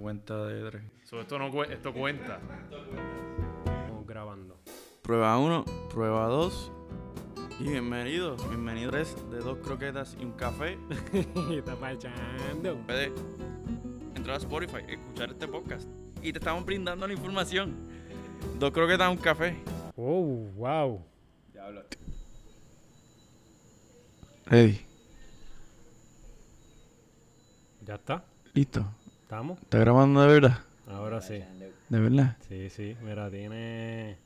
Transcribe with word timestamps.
cuenta 0.00 0.46
de 0.46 0.70
tres. 0.70 0.82
So, 1.04 1.20
esto, 1.20 1.38
no, 1.38 1.64
esto 1.64 1.92
cuenta. 1.92 2.40
Estamos 3.64 4.06
grabando. 4.06 4.58
Prueba 5.02 5.38
1, 5.38 5.64
prueba 5.92 6.26
2. 6.26 6.72
Y 7.60 7.64
bienvenidos, 7.64 8.48
bienvenidos 8.48 9.30
de 9.30 9.38
dos 9.38 9.58
croquetas 9.58 10.16
y 10.18 10.24
un 10.24 10.32
café. 10.32 10.78
Está 11.52 11.76
marchando. 11.76 12.76
Puedes 12.86 13.12
entrar 14.14 14.36
a 14.36 14.38
Spotify, 14.38 14.82
escuchar 14.88 15.30
este 15.30 15.46
podcast. 15.46 15.88
Y 16.22 16.32
te 16.32 16.38
estamos 16.38 16.64
brindando 16.64 17.06
la 17.06 17.12
información. 17.12 17.76
Dos 18.58 18.70
croquetas 18.70 19.10
y 19.10 19.12
un 19.12 19.18
café. 19.18 19.56
Oh, 19.96 20.48
wow. 20.56 21.04
Ready. 24.46 24.80
Ya 27.84 27.94
está. 27.94 28.24
Listo. 28.54 28.99
¿Estamos? 29.30 29.60
¿Está 29.62 29.78
grabando 29.78 30.22
de 30.22 30.26
verdad? 30.26 30.58
Ahora 30.88 31.20
sí. 31.20 31.40
De 31.88 32.00
verdad. 32.00 32.36
Sí, 32.48 32.68
sí. 32.68 32.96
Mira, 33.00 33.30
tiene 33.30 34.16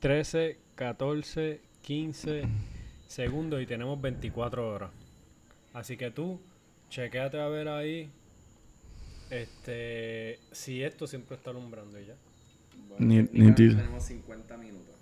13, 0.00 0.58
14, 0.74 1.60
15 1.82 2.44
segundos 3.06 3.60
y 3.60 3.66
tenemos 3.66 4.00
24 4.00 4.72
horas. 4.72 4.90
Así 5.74 5.98
que 5.98 6.10
tú, 6.10 6.40
chequéate 6.88 7.38
a 7.38 7.48
ver 7.48 7.68
ahí. 7.68 8.08
Este, 9.28 10.38
si 10.50 10.82
esto 10.82 11.06
siempre 11.06 11.36
está 11.36 11.50
alumbrando 11.50 12.00
y 12.00 12.06
ya. 12.06 12.14
Ni- 12.98 13.16
técnicamente 13.24 13.38
nítido. 13.38 13.76
Tenemos 13.76 14.02
50 14.04 14.56
minutos 14.56 14.94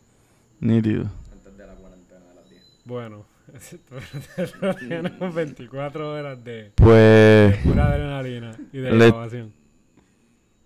Nítido. 0.58 1.08
antes 1.32 1.56
de 1.56 1.66
la 1.68 1.74
cuarentena 1.76 2.26
de 2.30 2.34
las 2.34 2.50
10. 2.50 2.62
Bueno, 2.84 3.26
tenemos 4.78 5.34
24 5.34 6.12
horas 6.14 6.42
de 6.44 6.72
Pues 6.76 7.56
pura 7.58 7.86
adrenalina 7.88 8.56
y 8.72 8.78
de 8.78 8.90
Le- 8.92 9.06
grabación. 9.10 9.52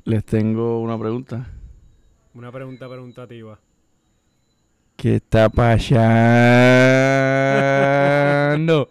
les 0.04 0.24
tengo 0.24 0.80
una 0.80 0.98
pregunta. 0.98 1.46
Una 2.34 2.52
pregunta 2.52 2.88
preguntativa. 2.88 3.58
¿Qué 4.96 5.16
está 5.16 5.48
pasando? 5.48 5.96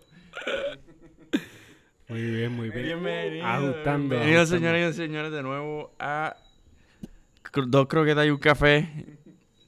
Muy 2.08 2.22
bien, 2.22 2.52
muy 2.56 2.70
bien. 2.70 2.84
Bienvenido. 2.86 3.46
Ajustando, 3.48 4.10
Bienvenidos, 4.16 4.48
señores 4.50 4.94
y 4.94 4.98
señores, 4.98 5.32
de 5.32 5.42
nuevo 5.42 5.92
a 6.00 6.36
Dos 7.68 7.88
Croquetas 7.88 8.28
y 8.28 8.30
un 8.30 8.38
Café. 8.38 9.18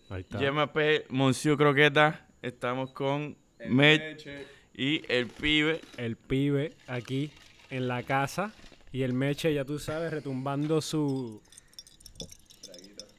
Ahí 0.10 0.22
está. 0.22 0.72
P. 0.72 1.06
Monsieur 1.10 1.58
Croqueta. 1.58 2.28
Estamos 2.44 2.92
con 2.92 3.36
Met 3.66 4.26
y 4.74 5.02
el 5.12 5.28
pibe. 5.28 5.82
El 5.98 6.16
pibe 6.16 6.74
aquí 6.88 7.32
en 7.70 7.88
la 7.88 8.04
casa 8.04 8.54
y 8.92 9.04
el 9.04 9.14
meche, 9.14 9.54
ya 9.54 9.66
tú 9.66 9.80
sabes, 9.80 10.12
retumbando 10.12 10.82
su, 10.82 11.42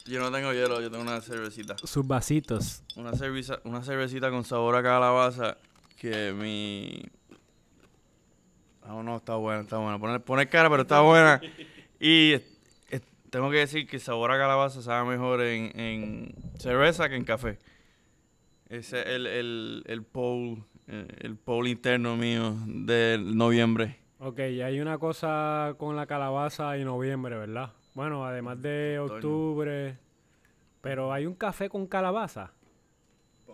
Yo 0.06 0.20
no 0.20 0.32
tengo 0.32 0.52
hielo, 0.52 0.80
yo 0.80 0.90
tengo 0.90 1.02
una 1.02 1.20
cervecita. 1.20 1.76
sus 1.78 2.06
vasitos. 2.06 2.82
Una, 2.96 3.12
cerveza, 3.12 3.60
una 3.64 3.82
cervecita 3.82 4.30
con 4.30 4.44
sabor 4.44 4.76
a 4.76 4.82
calabaza 4.82 5.58
que 5.96 6.32
mi... 6.32 7.02
Ah, 8.82 9.02
no, 9.04 9.16
está 9.16 9.34
buena, 9.34 9.62
está 9.62 9.76
buena. 9.76 9.98
Poner, 9.98 10.22
poner 10.22 10.48
cara, 10.48 10.70
pero 10.70 10.82
está 10.82 11.00
buena. 11.02 11.40
Y 12.00 12.36
tengo 13.30 13.50
que 13.50 13.58
decir 13.58 13.86
que 13.86 13.98
sabor 13.98 14.30
a 14.30 14.38
calabaza 14.38 14.80
sabe 14.80 15.10
mejor 15.10 15.42
en, 15.42 15.78
en 15.78 16.34
cerveza 16.58 17.08
que 17.08 17.16
en 17.16 17.24
café. 17.24 17.58
Ese 18.68 19.00
es 19.00 19.06
el, 19.06 19.26
el, 19.26 19.82
el 19.86 20.02
poll, 20.02 20.64
eh, 20.86 21.06
el 21.20 21.36
poll 21.36 21.68
interno 21.68 22.16
mío 22.16 22.54
del 22.66 23.36
noviembre. 23.36 23.98
Ok, 24.18 24.40
y 24.40 24.62
hay 24.62 24.80
una 24.80 24.98
cosa 24.98 25.74
con 25.78 25.96
la 25.96 26.06
calabaza 26.06 26.76
y 26.76 26.84
noviembre, 26.84 27.36
¿verdad? 27.36 27.72
Bueno, 27.94 28.26
además 28.26 28.60
de 28.60 28.98
octubre. 28.98 29.96
Pero 30.80 31.12
hay 31.12 31.26
un 31.26 31.34
café 31.34 31.68
con 31.68 31.86
calabaza. 31.86 32.52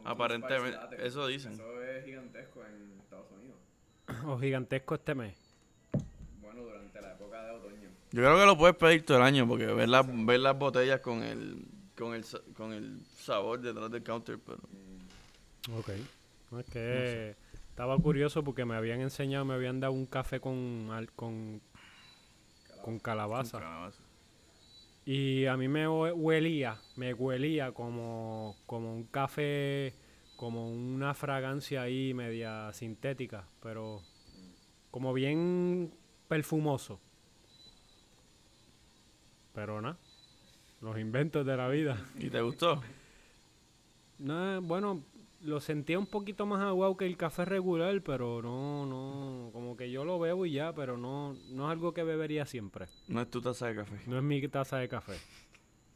Aparentemente, 0.04 0.78
eso 0.98 1.26
dicen. 1.26 1.52
Eso 1.52 1.82
es 1.82 2.04
gigantesco 2.04 2.62
en 2.64 3.00
Estados 3.00 3.26
Unidos. 3.30 3.58
O 4.26 4.38
gigantesco 4.38 4.96
este 4.96 5.14
mes. 5.14 5.36
Bueno, 6.40 6.62
durante 6.62 7.00
la 7.00 7.12
época 7.12 7.42
de 7.42 7.50
otoño. 7.52 7.88
Yo 8.10 8.20
creo 8.20 8.38
que 8.38 8.46
lo 8.46 8.58
puedes 8.58 8.76
pedir 8.76 9.04
todo 9.04 9.18
el 9.18 9.22
año 9.22 9.46
porque 9.48 9.66
ver, 9.66 9.88
las 9.88 10.04
ver 10.26 10.40
las 10.40 10.58
botellas 10.58 11.00
con 11.00 11.22
el, 11.22 11.64
con, 11.96 12.14
el, 12.14 12.24
con 12.54 12.72
el 12.72 13.00
sabor 13.16 13.60
detrás 13.60 13.90
del 13.90 14.02
counter, 14.02 14.38
pero... 14.44 14.58
Ok. 15.72 15.88
Es 16.60 16.66
que 16.70 17.36
estaba 17.68 17.96
curioso 17.98 18.44
porque 18.44 18.64
me 18.64 18.74
habían 18.76 19.00
enseñado, 19.00 19.44
me 19.44 19.54
habían 19.54 19.80
dado 19.80 19.92
un 19.92 20.06
café 20.06 20.40
con, 20.40 20.88
al- 20.92 21.10
con, 21.12 21.60
con 22.82 22.98
calabaza. 22.98 23.58
Calabaza. 23.58 24.00
Y 25.06 25.46
a 25.46 25.56
mí 25.56 25.68
me 25.68 25.86
hue- 25.88 26.14
huelía, 26.14 26.78
me 26.96 27.12
huelía 27.12 27.72
como, 27.72 28.56
como 28.66 28.94
un 28.94 29.04
café, 29.04 29.92
como 30.36 30.70
una 30.70 31.12
fragancia 31.14 31.82
ahí 31.82 32.14
media 32.14 32.72
sintética, 32.72 33.46
pero 33.62 34.02
como 34.90 35.12
bien 35.12 35.92
perfumoso. 36.28 37.00
Pero 39.54 39.80
nada, 39.80 39.98
los 40.80 40.98
inventos 40.98 41.44
de 41.46 41.56
la 41.56 41.68
vida. 41.68 41.96
¿Y 42.18 42.30
te 42.30 42.40
gustó? 42.40 42.80
No, 44.16 44.62
bueno, 44.62 45.02
lo 45.44 45.60
sentía 45.60 45.98
un 45.98 46.06
poquito 46.06 46.46
más 46.46 46.60
aguado 46.62 46.96
que 46.96 47.06
el 47.06 47.16
café 47.16 47.44
regular, 47.44 48.00
pero 48.02 48.40
no, 48.42 48.86
no, 48.86 49.50
como 49.52 49.76
que 49.76 49.90
yo 49.90 50.04
lo 50.04 50.18
bebo 50.18 50.46
y 50.46 50.52
ya, 50.52 50.72
pero 50.74 50.96
no, 50.96 51.34
no 51.50 51.66
es 51.66 51.72
algo 51.72 51.92
que 51.92 52.02
bebería 52.02 52.46
siempre. 52.46 52.86
No 53.08 53.20
es 53.20 53.30
tu 53.30 53.40
taza 53.40 53.66
de 53.68 53.74
café. 53.76 53.96
No 54.06 54.16
es 54.16 54.22
mi 54.24 54.46
taza 54.48 54.78
de 54.78 54.88
café. 54.88 55.12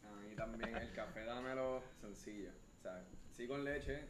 A 0.04 0.20
mí 0.20 0.34
también 0.36 0.76
el 0.76 0.92
café 0.92 1.24
dámelo 1.24 1.82
sencillo. 2.00 2.50
O 2.78 2.82
sea, 2.82 3.02
sí 3.32 3.46
con 3.46 3.64
leche. 3.64 4.00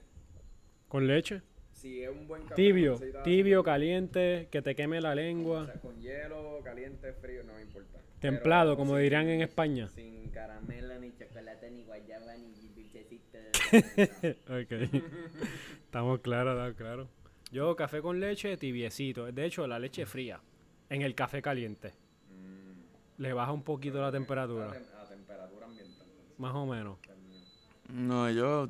¿Con 0.88 1.06
leche? 1.06 1.42
Si 1.72 2.02
es 2.02 2.10
un 2.10 2.26
buen 2.26 2.42
café. 2.42 2.54
Tibio, 2.56 2.98
tibio, 3.22 3.62
caliente, 3.62 4.48
que 4.50 4.60
te 4.62 4.74
queme 4.74 5.00
la 5.00 5.10
O 5.12 5.14
lengua. 5.14 5.66
sea, 5.66 5.80
con 5.80 6.00
hielo, 6.00 6.60
caliente, 6.64 7.12
frío, 7.12 7.44
no 7.44 7.54
me 7.54 7.62
importa. 7.62 8.00
Templado, 8.18 8.72
Pero 8.72 8.78
como 8.78 8.94
sin- 8.94 9.02
dirían 9.04 9.28
en 9.28 9.42
España. 9.42 9.88
Sin 9.90 10.28
caramelo, 10.30 10.98
ni 10.98 11.12
chocolate, 11.16 11.70
ni 11.70 11.84
guayaba, 11.84 12.34
ni. 12.36 12.48
ok. 14.48 15.02
Estamos 15.84 16.20
claros, 16.20 16.54
estamos 16.54 16.76
claros. 16.76 17.08
Yo 17.50 17.74
café 17.76 18.00
con 18.02 18.20
leche 18.20 18.56
tibiecito. 18.56 19.30
De 19.32 19.44
hecho, 19.46 19.66
la 19.66 19.78
leche 19.78 20.06
fría. 20.06 20.40
En 20.90 21.02
el 21.02 21.14
café 21.14 21.42
caliente. 21.42 21.92
Mm, 22.30 23.22
Le 23.22 23.32
baja 23.32 23.52
un 23.52 23.62
poquito 23.62 24.00
la 24.00 24.10
temperatura. 24.12 24.68
tem- 24.70 24.84
a 25.02 25.06
temperatura 25.08 25.66
ambiental. 25.66 26.06
Más 26.38 26.54
o 26.54 26.66
menos. 26.66 26.98
No, 27.88 28.30
yo 28.30 28.68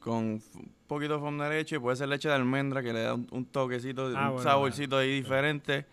con 0.00 0.14
un 0.24 0.42
poquito 0.86 1.14
de 1.14 1.20
fondo 1.20 1.44
de 1.44 1.50
leche, 1.50 1.80
puede 1.80 1.96
ser 1.96 2.08
leche 2.08 2.28
de 2.28 2.34
almendra 2.34 2.82
que 2.82 2.92
le 2.92 3.00
da 3.02 3.14
un, 3.14 3.26
un 3.32 3.44
toquecito, 3.46 4.06
Ah, 4.16 4.28
un 4.28 4.34
bueno, 4.36 4.42
saborcito 4.42 4.96
ahí 4.98 5.10
diferente. 5.10 5.86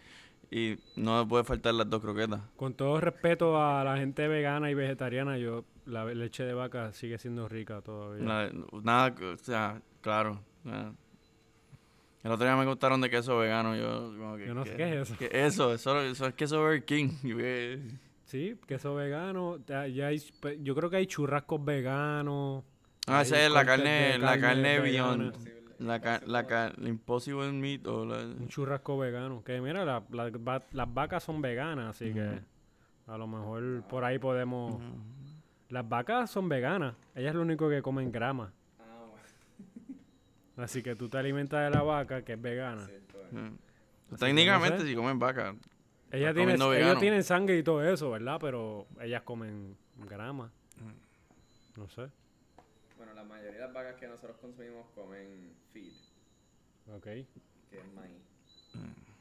Y 0.51 0.78
no 0.95 1.23
me 1.23 1.28
puede 1.28 1.44
faltar 1.44 1.73
las 1.73 1.90
dos 1.90 2.00
croquetas. 2.01 2.41
Con 2.55 2.75
todo 2.75 3.00
respeto 3.00 3.59
a 3.59 3.84
la 3.84 3.97
gente 3.97 4.28
vegana 4.28 4.69
y 4.69 4.75
vegetariana, 4.75 5.38
yo 5.40 5.66
la 5.85 6.05
leche 6.05 6.44
de 6.44 6.53
vaca 6.53 6.91
sigue 6.94 7.17
siendo 7.17 7.47
rica 7.47 7.81
todavía. 7.81 8.23
Nada, 8.23 8.51
nada, 8.83 9.16
o 9.33 9.38
sea, 9.38 9.81
claro. 10.01 10.41
nada. 10.63 10.94
El 12.23 12.31
otro 12.31 12.45
día 12.45 12.55
me 12.55 12.63
contaron 12.66 13.01
de 13.01 13.09
queso 13.09 13.38
vegano. 13.38 13.75
Yo, 13.75 14.13
como 14.17 14.38
que, 14.38 14.47
Yo 14.47 14.53
no 14.53 14.63
sé 14.66 14.75
¿qué- 14.77 15.01
es 15.01 15.09
eso. 15.09 15.16
qué 15.19 15.29
eso, 15.45 15.73
eso, 15.73 16.01
eso 16.01 16.27
es 16.27 16.33
queso 16.35 16.59
Burger 16.61 16.85
King. 16.85 17.09
Que- 17.22 17.79
Sí, 18.25 18.57
queso 18.66 18.95
vegano. 18.95 19.57
ya- 19.67 19.88
ya 19.88 20.07
hay- 20.07 20.23
pe- 20.41 20.57
yo 20.63 20.73
creo 20.73 20.89
que 20.89 20.95
hay 20.97 21.05
churrascos 21.05 21.63
veganos. 21.63 22.63
Ah, 23.07 23.22
esa 23.22 23.45
es 23.45 23.51
la 23.51 23.66
carne, 23.66 24.17
la 24.17 24.39
carne 24.39 24.79
vegana, 24.79 25.17
Beyond. 25.17 25.53
La, 25.79 25.99
ca- 25.99 26.22
la, 26.25 26.47
ca- 26.47 26.72
la 26.77 26.88
Impossible 26.89 27.51
Meat 27.51 27.85
o 27.88 28.05
la... 28.05 28.19
Un 28.19 28.47
churrasco 28.47 28.97
vegano. 28.97 29.43
Que 29.43 29.59
mira, 29.59 29.83
la- 29.83 30.01
las 30.72 30.93
vacas 30.93 31.23
son 31.23 31.41
veganas, 31.41 31.89
así 31.89 32.13
que 32.13 32.39
a 33.07 33.17
lo 33.17 33.27
mejor 33.27 33.83
por 33.89 34.05
ahí 34.05 34.17
podemos... 34.17 34.81
Las 35.73 35.90
vacas 35.90 36.29
son 36.29 36.47
veganas. 36.47 36.96
Ellas 37.16 37.29
es 37.31 37.35
lo 37.35 37.41
único 37.41 37.67
que 37.67 37.81
comen 37.81 38.11
grama. 38.11 38.53
Ah, 38.79 39.05
bueno, 39.09 40.64
Así 40.64 40.84
que 40.84 40.96
tú 40.96 41.09
te 41.09 41.17
alimentas 41.17 41.64
de 41.64 41.75
la 41.75 41.81
vaca, 41.81 42.23
que 42.23 42.34
es 42.34 42.41
vegana. 42.41 42.85
cierto. 42.85 43.20
eh. 43.20 43.28
Mm. 43.31 44.16
Técnicamente, 44.17 44.78
no 44.78 44.84
sé. 44.84 44.90
si 44.90 44.96
comen 44.96 45.17
vaca. 45.17 45.55
Ellas 46.11 46.35
tienen, 46.35 46.61
ellos 46.61 47.25
sangre 47.25 47.58
y 47.58 47.64
todo 47.64 47.84
eso, 47.84 48.11
¿verdad? 48.11 48.37
Pero 48.40 48.85
ellas 49.02 49.23
comen 49.23 49.75
grama. 50.08 50.52
No 51.75 51.90
sé. 51.90 52.08
Bueno, 52.97 53.16
la 53.16 53.23
mayoría 53.23 53.53
de 53.53 53.59
las 53.61 53.73
vacas 53.73 53.96
que 53.96 54.08
nosotros 54.08 54.37
consumimos 54.40 54.85
comen 54.93 55.55
feed, 55.73 55.91
Ok. 56.96 57.03
que 57.03 57.25
es 57.72 57.93
maíz. 57.96 58.22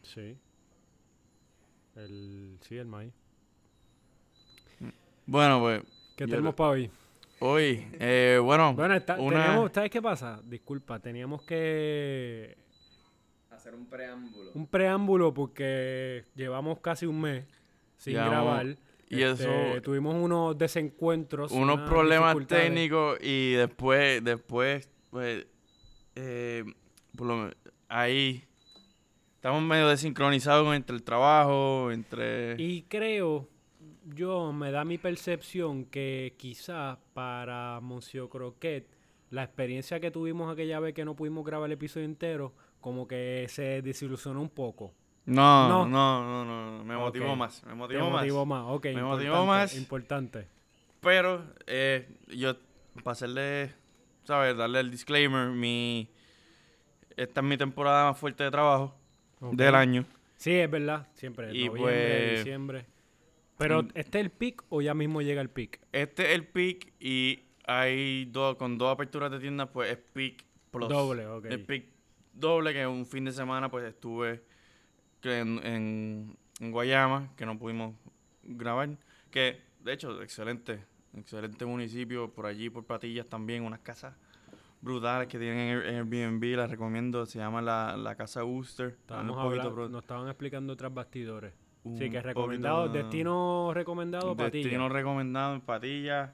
Sí. 0.02 0.36
El, 1.96 2.58
sí, 2.60 2.76
el 2.76 2.86
maíz. 2.86 3.14
Bueno, 5.24 5.60
pues, 5.60 5.82
¿Qué 6.16 6.26
tenemos 6.26 6.54
para 6.54 6.70
hoy? 6.70 6.90
hoy, 7.40 7.86
eh, 7.98 8.38
bueno, 8.42 8.74
Bueno, 8.74 8.94
está- 8.94 9.18
una... 9.20 9.68
¿sabes 9.72 9.90
qué 9.90 10.00
pasa? 10.00 10.40
Disculpa, 10.44 10.98
teníamos 11.00 11.42
que... 11.42 12.56
Hacer 13.50 13.74
un 13.74 13.86
preámbulo. 13.86 14.50
Un 14.54 14.66
preámbulo 14.66 15.34
porque 15.34 16.24
llevamos 16.34 16.78
casi 16.80 17.06
un 17.06 17.20
mes 17.20 17.44
sin 17.96 18.14
Llevamos- 18.14 18.30
grabar. 18.32 18.66
Y 19.08 19.22
Este, 19.22 19.72
eso, 19.74 19.82
Tuvimos 19.82 20.14
unos 20.14 20.56
desencuentros. 20.56 21.52
unos 21.52 21.76
unas 21.76 21.88
problemas 21.88 22.30
dificultades. 22.34 22.64
técnicos 22.64 23.18
y 23.20 23.52
después, 23.52 24.24
después, 24.24 24.88
pues, 25.10 25.46
eh, 26.14 26.64
por 27.16 27.26
lo 27.26 27.36
me- 27.36 27.52
ahí 27.88 28.42
estamos 29.34 29.62
medio 29.62 29.88
desincronizados 29.88 30.74
entre 30.74 30.96
el 30.96 31.02
trabajo, 31.02 31.90
entre... 31.92 32.54
Y 32.62 32.82
creo, 32.82 33.48
yo 34.06 34.52
me 34.52 34.70
da 34.70 34.84
mi 34.84 34.98
percepción 34.98 35.84
que 35.84 36.34
quizás 36.38 36.98
para 37.14 37.80
Monsieur 37.80 38.28
Croquet, 38.28 38.86
la 39.30 39.44
experiencia 39.44 40.00
que 40.00 40.10
tuvimos 40.10 40.52
aquella 40.52 40.80
vez 40.80 40.94
que 40.94 41.04
no 41.04 41.14
pudimos 41.16 41.44
grabar 41.44 41.66
el 41.66 41.72
episodio 41.72 42.04
entero, 42.06 42.52
como 42.80 43.06
que 43.08 43.46
se 43.48 43.80
desilusionó 43.82 44.40
un 44.42 44.50
poco. 44.50 44.92
No, 45.24 45.68
No. 45.68 45.86
no, 45.86 46.44
no, 46.44 46.84
me 46.84 46.96
motivó 46.96 47.36
más, 47.36 47.64
me 47.64 47.74
motivó 47.74 48.10
más. 48.10 48.20
motivó 48.22 48.44
más. 48.46 48.64
Ok, 48.68 48.86
Me 48.86 49.02
motivó 49.02 49.46
más. 49.46 49.76
Importante. 49.76 50.48
Pero 51.00 51.44
eh, 51.66 52.08
yo, 52.28 52.56
para 53.04 53.12
hacerle, 53.12 53.72
¿sabes? 54.24 54.56
Darle 54.56 54.80
el 54.80 54.90
disclaimer, 54.90 55.48
mi, 55.50 56.08
esta 57.16 57.40
es 57.40 57.46
mi 57.46 57.56
temporada 57.56 58.10
más 58.10 58.18
fuerte 58.18 58.44
de 58.44 58.50
trabajo 58.50 58.94
del 59.40 59.74
año. 59.76 60.04
Sí, 60.36 60.52
es 60.52 60.68
verdad. 60.70 61.06
Siempre. 61.14 61.54
Y 61.54 61.66
noviembre, 61.68 61.80
pues- 62.32 62.38
diciembre. 62.38 62.86
Pero. 63.58 63.80
¿este 63.94 64.18
es 64.18 64.24
el 64.24 64.30
pic 64.30 64.62
o 64.68 64.80
ya 64.82 64.94
mismo 64.94 65.22
llega 65.22 65.40
el 65.40 65.50
pic? 65.50 65.80
Este 65.92 66.24
es 66.30 66.34
el 66.34 66.46
peak 66.46 66.92
y 67.00 67.42
hay 67.66 68.24
dos, 68.26 68.56
con 68.56 68.78
dos 68.78 68.92
aperturas 68.92 69.30
de 69.30 69.38
tiendas, 69.38 69.68
pues 69.72 69.92
es 69.92 69.98
peak 69.98 70.44
plus. 70.70 70.88
Doble, 70.88 71.26
ok. 71.26 71.44
El 71.46 71.64
peak 71.64 71.84
doble, 72.32 72.72
que 72.72 72.86
un 72.86 73.06
fin 73.06 73.24
de 73.24 73.32
semana 73.32 73.70
pues 73.70 73.84
estuve 73.84 74.42
en, 75.22 75.64
en, 75.64 76.36
en 76.60 76.72
Guayama, 76.72 77.30
que 77.36 77.46
no 77.46 77.58
pudimos 77.58 77.94
grabar. 78.42 78.88
Que, 79.30 79.60
de 79.80 79.92
hecho, 79.92 80.20
excelente, 80.22 80.84
excelente 81.16 81.64
municipio, 81.64 82.32
por 82.32 82.46
allí, 82.46 82.68
por 82.70 82.84
Patillas 82.84 83.26
también, 83.26 83.62
unas 83.64 83.80
casas 83.80 84.14
brutales 84.80 85.28
que 85.28 85.38
tienen 85.38 85.58
en 85.58 85.68
Air- 85.78 85.86
en 85.86 85.94
Airbnb, 85.96 86.56
las 86.56 86.68
recomiendo, 86.70 87.24
se 87.26 87.38
llama 87.38 87.62
la, 87.62 87.96
la 87.96 88.16
Casa 88.16 88.44
Wooster. 88.44 88.88
Estábamos 88.88 89.38
hablando, 89.38 89.88
nos 89.88 90.02
estaban 90.02 90.26
explicando 90.28 90.76
tras 90.76 90.92
bastidores. 90.92 91.52
Un 91.84 91.94
Sí, 91.98 92.04
que 92.04 92.10
poquito- 92.10 92.22
recomendado, 92.28 92.88
destino 92.88 93.72
recomendado, 93.74 94.36
Patilla. 94.36 94.62
Destino 94.64 94.88
recomendado 94.88 95.54
en 95.54 95.60
Patillas. 95.60 96.30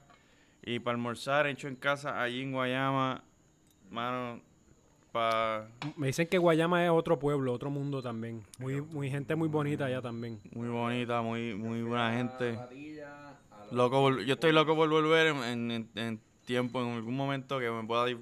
Y 0.63 0.79
para 0.79 0.95
almorzar, 0.95 1.47
hecho 1.47 1.67
en 1.67 1.75
casa, 1.75 2.21
allí 2.21 2.41
en 2.41 2.51
Guayama, 2.51 3.23
mano, 3.89 4.41
para 5.11 5.67
Me 5.95 6.07
dicen 6.07 6.27
que 6.27 6.37
Guayama 6.37 6.83
es 6.85 6.91
otro 6.91 7.17
pueblo, 7.17 7.51
otro 7.53 7.69
mundo 7.71 8.01
también. 8.01 8.43
Muy, 8.59 8.81
muy 8.81 9.09
gente 9.09 9.35
muy 9.35 9.47
bonita 9.47 9.85
allá 9.85 10.01
también. 10.01 10.39
muy 10.53 10.67
bonita, 10.67 11.21
muy, 11.21 11.55
muy 11.55 11.81
buena 11.81 12.11
gente. 12.13 12.59
Loco, 13.71 14.19
yo 14.19 14.33
estoy 14.33 14.51
loco 14.51 14.75
por 14.75 14.89
volver 14.89 15.27
en, 15.27 15.71
en- 15.71 15.89
en- 15.95 16.19
tiempo, 16.45 16.81
en 16.81 16.93
algún 16.95 17.15
momento 17.15 17.59
que 17.59 17.69
me 17.69 17.83
pueda 17.85 18.07
dif- 18.07 18.17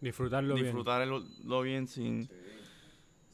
Disfrutarlo 0.00 0.54
bien. 0.54 0.66
disfrutar 0.66 1.02
el- 1.02 1.24
lo 1.44 1.62
bien 1.62 1.88
sin... 1.88 2.24
Sí. 2.28 2.32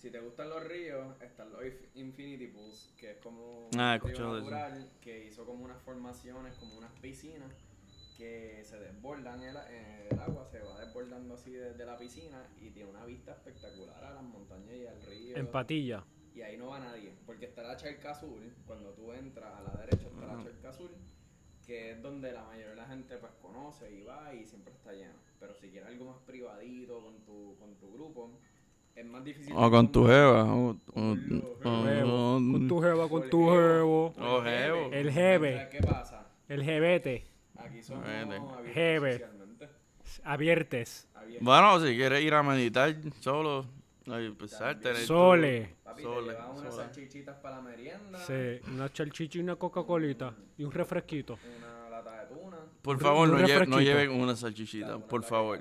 Si 0.02 0.10
te 0.10 0.18
gustan 0.18 0.48
los 0.50 0.64
ríos, 0.66 1.14
están 1.22 1.52
los 1.52 1.62
Inf- 1.62 1.86
Infinity 1.94 2.48
Pools, 2.48 2.92
que 2.98 3.12
es 3.12 3.16
como 3.18 3.68
Ah, 3.78 4.00
un 4.02 4.08
río 4.08 4.32
de 4.34 4.40
eso. 4.40 4.50
natural 4.50 4.90
que 5.00 5.26
hizo 5.26 5.46
como 5.46 5.64
unas 5.64 5.80
formaciones, 5.82 6.56
como 6.56 6.76
unas 6.76 6.90
piscinas 7.00 7.52
que 8.16 8.62
se 8.64 8.80
desbordan, 8.80 9.40
el, 9.44 9.56
el 10.10 10.18
agua 10.18 10.44
se 10.44 10.58
va 10.58 10.80
desbordando 10.84 11.34
así 11.34 11.52
desde 11.52 11.86
la 11.86 11.96
piscina 11.96 12.44
y 12.60 12.70
tiene 12.70 12.90
una 12.90 13.04
vista 13.06 13.30
espectacular 13.30 14.02
a 14.04 14.14
las 14.14 14.24
montañas 14.24 14.74
y 14.76 14.86
al 14.88 15.00
río. 15.02 15.36
En 15.36 15.46
Patilla. 15.46 16.04
Y 16.34 16.42
ahí 16.42 16.56
no 16.56 16.66
va 16.70 16.80
nadie, 16.80 17.14
porque 17.24 17.44
está 17.46 17.62
la 17.62 17.76
charca 17.76 18.10
azul, 18.10 18.52
cuando 18.66 18.90
tú 18.94 19.12
entras 19.12 19.54
a 19.54 19.62
la 19.62 19.80
derecha 19.82 20.08
está 20.08 20.26
la 20.26 20.42
charca 20.42 20.70
azul, 20.70 20.90
que 21.64 21.92
es 21.92 22.02
donde 22.02 22.32
la 22.32 22.42
mayoría 22.42 22.70
de 22.70 22.76
la 22.76 22.86
gente 22.88 23.18
pues 23.18 23.32
conoce 23.40 23.88
y 23.92 24.02
va 24.02 24.34
y 24.34 24.44
siempre 24.46 24.74
está 24.74 24.92
lleno. 24.92 25.14
Pero 25.38 25.54
si 25.54 25.68
quieres 25.70 25.88
algo 25.90 26.06
más 26.06 26.18
privadito 26.26 27.00
con 27.00 27.20
tu, 27.24 27.56
con 27.60 27.76
tu 27.76 27.92
grupo, 27.92 28.32
es 28.94 29.06
más 29.06 29.24
difícil. 29.24 29.52
O 29.56 29.70
con 29.70 29.90
tu 29.92 30.06
jeva. 30.06 30.44
o- 30.44 30.70
o- 30.70 31.16
Con 31.62 32.64
o- 32.64 32.68
tu 32.68 32.80
jeva, 32.80 33.08
con 33.08 33.28
tu 33.30 33.50
jevo. 33.50 34.14
Oh, 34.18 34.42
jevo. 34.42 34.90
El 34.92 35.10
jeve. 35.10 35.68
¿Qué 35.70 35.78
pasa? 35.80 36.26
El 36.48 36.62
jebete. 36.62 37.26
Aquí 37.56 37.82
somos 37.82 38.04
Jeve. 38.72 39.24
Abiertes. 40.24 41.08
Bueno, 41.40 41.80
si 41.80 41.96
quieres 41.96 42.22
ir 42.22 42.34
a 42.34 42.42
meditar 42.42 42.94
solo, 43.20 43.66
ay, 44.10 44.30
pues 44.38 44.50
Sole. 45.06 45.76
Papi, 45.82 46.02
Sole, 46.02 46.34
te 46.34 46.40
unas 46.60 46.74
salchichitas 46.76 47.36
para 47.36 47.56
la 47.56 47.62
merienda, 47.62 48.18
Sí, 48.20 48.60
una 48.72 48.92
chalchicha 48.92 49.38
y 49.38 49.42
una 49.42 49.56
Coca-Colita. 49.56 50.34
Y 50.58 50.64
un 50.64 50.72
refresquito. 50.72 51.38
una 51.58 51.88
lata 51.90 52.24
de 52.24 52.34
tuna. 52.34 52.56
Por 52.82 52.98
favor, 52.98 53.28
no, 53.28 53.34
lle- 53.36 53.40
no 53.40 53.46
refresquito. 53.46 53.80
lleven 53.80 54.10
una 54.10 54.36
salchichita, 54.36 54.98
por 54.98 55.22
favor. 55.24 55.60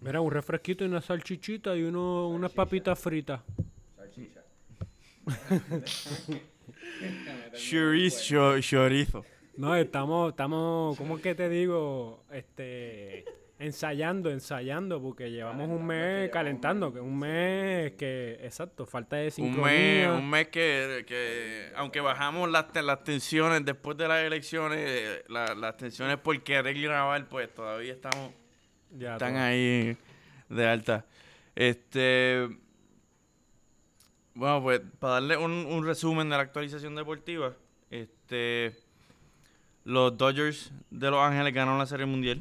Mira, 0.00 0.20
un 0.20 0.30
refresquito 0.30 0.84
y 0.84 0.88
una 0.88 1.00
salchichita 1.00 1.76
y 1.76 1.82
uno, 1.82 2.28
unas 2.28 2.52
papitas 2.52 2.98
fritas. 2.98 3.40
Salchicha. 3.96 4.42
Chorizo, 7.54 8.60
chorizo. 8.60 9.24
No, 9.56 9.74
estamos, 9.74 10.30
estamos, 10.30 10.96
¿cómo 10.96 11.16
es 11.16 11.22
que 11.22 11.34
te 11.34 11.48
digo? 11.48 12.22
Este, 12.32 13.24
ensayando, 13.58 14.30
ensayando, 14.30 15.02
porque 15.02 15.30
llevamos 15.32 15.68
un 15.68 15.84
mes 15.84 16.30
calentando, 16.30 16.88
un 16.88 16.92
que 16.94 17.00
mes, 17.00 17.08
un 17.10 17.18
mes 17.18 17.92
que, 17.94 18.38
exacto, 18.42 18.86
falta 18.86 19.16
de 19.16 19.26
Un 19.26 19.30
sincronía. 19.32 19.64
mes, 19.72 20.08
un 20.20 20.30
mes 20.30 20.48
que, 20.48 21.04
que 21.08 21.72
aunque 21.74 22.00
bajamos 22.00 22.48
las, 22.48 22.68
te- 22.72 22.82
las 22.82 23.02
tensiones 23.02 23.64
después 23.64 23.96
de 23.96 24.06
las 24.06 24.22
elecciones, 24.24 24.78
eh, 24.80 25.24
la- 25.28 25.54
las 25.56 25.76
tensiones 25.76 26.18
por 26.18 26.40
querer 26.42 26.80
grabar, 26.80 27.28
pues 27.28 27.52
todavía 27.52 27.94
estamos, 27.94 28.30
Ya, 28.96 29.14
están 29.14 29.34
todo. 29.34 29.42
ahí 29.42 29.96
de 30.48 30.66
alta. 30.66 31.04
Este, 31.54 32.48
bueno, 34.34 34.62
pues 34.62 34.80
para 34.98 35.14
darle 35.14 35.36
un, 35.36 35.50
un 35.50 35.84
resumen 35.84 36.28
de 36.28 36.36
la 36.36 36.42
actualización 36.42 36.94
deportiva, 36.94 37.54
este, 37.90 38.76
los 39.84 40.16
Dodgers 40.16 40.70
de 40.90 41.10
Los 41.10 41.20
Ángeles 41.20 41.52
ganaron 41.52 41.78
la 41.78 41.86
Serie 41.86 42.06
Mundial. 42.06 42.40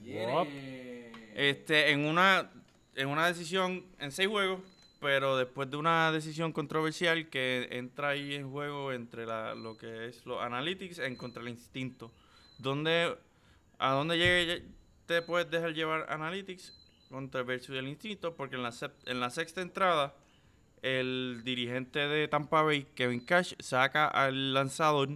Viene. 0.00 1.10
Este, 1.34 1.90
en 1.90 2.06
una, 2.06 2.50
en 2.94 3.08
una 3.08 3.26
decisión 3.26 3.84
en 3.98 4.12
seis 4.12 4.28
juegos, 4.28 4.60
pero 5.00 5.36
después 5.36 5.70
de 5.70 5.76
una 5.76 6.10
decisión 6.12 6.52
controversial 6.52 7.28
que 7.28 7.68
entra 7.72 8.10
ahí 8.10 8.34
en 8.34 8.50
juego 8.50 8.92
entre 8.92 9.26
la, 9.26 9.54
lo 9.54 9.76
que 9.76 10.06
es 10.06 10.24
los 10.24 10.40
analytics 10.42 10.98
en 11.00 11.16
contra 11.16 11.42
el 11.42 11.48
instinto. 11.48 12.12
Donde, 12.58 13.16
¿A 13.78 13.92
dónde 13.92 14.16
llegue 14.16 14.64
te 15.06 15.22
puedes 15.22 15.50
dejar 15.50 15.72
llevar 15.74 16.06
analytics 16.10 16.72
contra 17.08 17.42
versus 17.42 17.76
el 17.76 17.88
instinto? 17.88 18.34
Porque 18.36 18.56
en 18.56 18.62
la, 18.62 18.72
en 19.06 19.20
la 19.20 19.30
sexta 19.30 19.60
entrada, 19.62 20.14
el 20.82 21.42
dirigente 21.44 22.00
de 22.00 22.28
Tampa 22.28 22.62
Bay, 22.62 22.86
Kevin 22.94 23.20
Cash, 23.20 23.54
saca 23.60 24.06
al 24.08 24.52
lanzador 24.54 25.08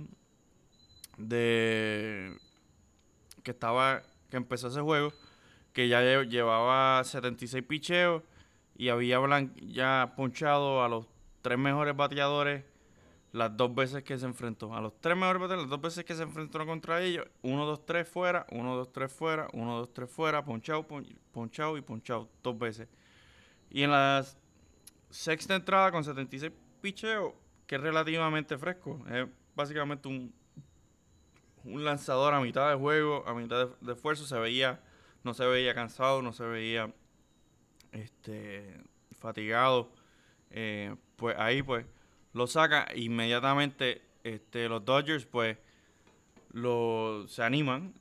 de 1.19 2.37
que 3.43 3.51
estaba 3.51 4.03
que 4.31 4.37
empezó 4.37 4.69
ese 4.69 4.81
juego 4.81 5.13
que 5.73 5.89
ya 5.89 6.03
lle- 6.03 6.29
llevaba 6.29 7.03
76 7.05 7.65
picheos 7.65 8.23
y 8.77 8.89
había 8.89 9.19
ya 9.63 10.13
ponchado 10.17 10.83
a 10.85 10.89
los 10.89 11.07
tres 11.43 11.59
mejores 11.59 11.97
bateadores 11.97 12.65
las 13.33 13.57
dos 13.57 13.75
veces 13.75 14.03
que 14.03 14.19
se 14.19 14.27
enfrentó. 14.27 14.75
A 14.75 14.81
los 14.81 15.01
tres 15.01 15.17
mejores 15.17 15.41
bateadores, 15.41 15.65
las 15.65 15.71
dos 15.71 15.81
veces 15.81 16.05
que 16.05 16.15
se 16.15 16.23
enfrentó 16.25 16.65
contra 16.67 17.01
ellos, 17.03 17.27
1, 17.43 17.65
2, 17.65 17.87
3 17.87 18.09
fuera, 18.09 18.47
1, 18.51 18.77
2, 18.77 18.93
3 18.93 19.13
fuera, 19.13 19.49
1, 19.53 19.79
2, 19.79 19.93
3 19.95 20.11
fuera, 20.11 20.45
ponchado, 20.45 20.87
pon- 20.87 21.07
ponchado 21.33 21.77
y 21.77 21.81
ponchado 21.83 22.29
dos 22.43 22.59
veces. 22.59 22.89
Y 23.71 23.83
en 23.85 23.93
la 23.93 24.25
sexta 25.11 25.55
entrada 25.55 25.93
con 25.93 26.03
76 26.05 26.53
picheos, 26.81 27.35
que 27.67 27.77
es 27.77 27.81
relativamente 27.81 28.59
fresco, 28.59 29.01
es 29.09 29.27
básicamente 29.55 30.09
un, 30.09 30.33
lanzador 31.65 32.35
a 32.35 32.41
mitad 32.41 32.69
de 32.71 32.77
juego, 32.77 33.23
a 33.29 33.35
mitad 33.35 33.67
de, 33.69 33.73
de 33.81 33.93
esfuerzo, 33.93 34.25
se 34.25 34.39
veía, 34.39 34.81
no 35.23 35.35
se 35.35 35.47
veía 35.47 35.75
cansado, 35.75 36.23
no 36.23 36.33
se 36.33 36.45
veía 36.45 36.93
este 37.93 38.81
fatigado. 39.19 39.93
eh, 40.51 40.97
pues 41.17 41.37
ahí 41.39 41.63
pues 41.63 41.85
lo 42.33 42.47
saca 42.47 42.87
inmediatamente 42.95 44.03
este, 44.25 44.69
los 44.69 44.85
Dodgers 44.85 45.27
pues 45.27 45.59
lo, 46.53 47.25
se 47.29 47.43
animan. 47.43 47.95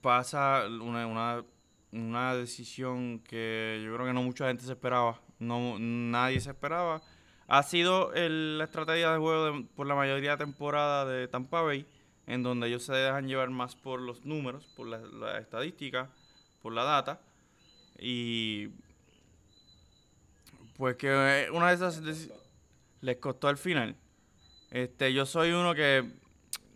Pasa 0.00 0.64
una, 0.68 1.06
una, 1.06 1.44
una 1.92 2.34
decisión 2.34 3.20
que 3.20 3.80
yo 3.84 3.94
creo 3.94 4.06
que 4.06 4.12
no 4.12 4.22
mucha 4.22 4.48
gente 4.48 4.64
se 4.64 4.72
esperaba. 4.72 5.20
No, 5.38 5.76
nadie 5.78 6.40
se 6.40 6.50
esperaba. 6.50 7.02
Ha 7.48 7.62
sido 7.62 8.12
el- 8.14 8.58
la 8.58 8.64
estrategia 8.64 9.12
de 9.12 9.18
juego 9.18 9.44
de- 9.52 9.64
por 9.76 9.86
la 9.86 9.94
mayoría 9.94 10.32
de 10.32 10.44
temporada 10.44 11.04
de 11.04 11.28
Tampa 11.28 11.60
Bay, 11.62 11.86
en 12.26 12.42
donde 12.42 12.68
ellos 12.68 12.84
se 12.84 12.94
dejan 12.94 13.28
llevar 13.28 13.50
más 13.50 13.76
por 13.76 14.00
los 14.00 14.24
números, 14.24 14.64
por 14.76 14.86
la, 14.88 14.98
la 14.98 15.38
estadística, 15.38 16.08
por 16.62 16.72
la 16.72 16.84
data. 16.84 17.20
Y 17.98 18.68
pues 20.76 20.96
que 20.96 21.08
eh, 21.10 21.50
una 21.50 21.68
de 21.68 21.74
esas 21.74 22.02
les 23.02 23.18
costó 23.18 23.48
al 23.48 23.58
final. 23.58 23.94
Este, 24.70 25.12
yo 25.12 25.26
soy 25.26 25.50
uno 25.52 25.74
que 25.74 26.10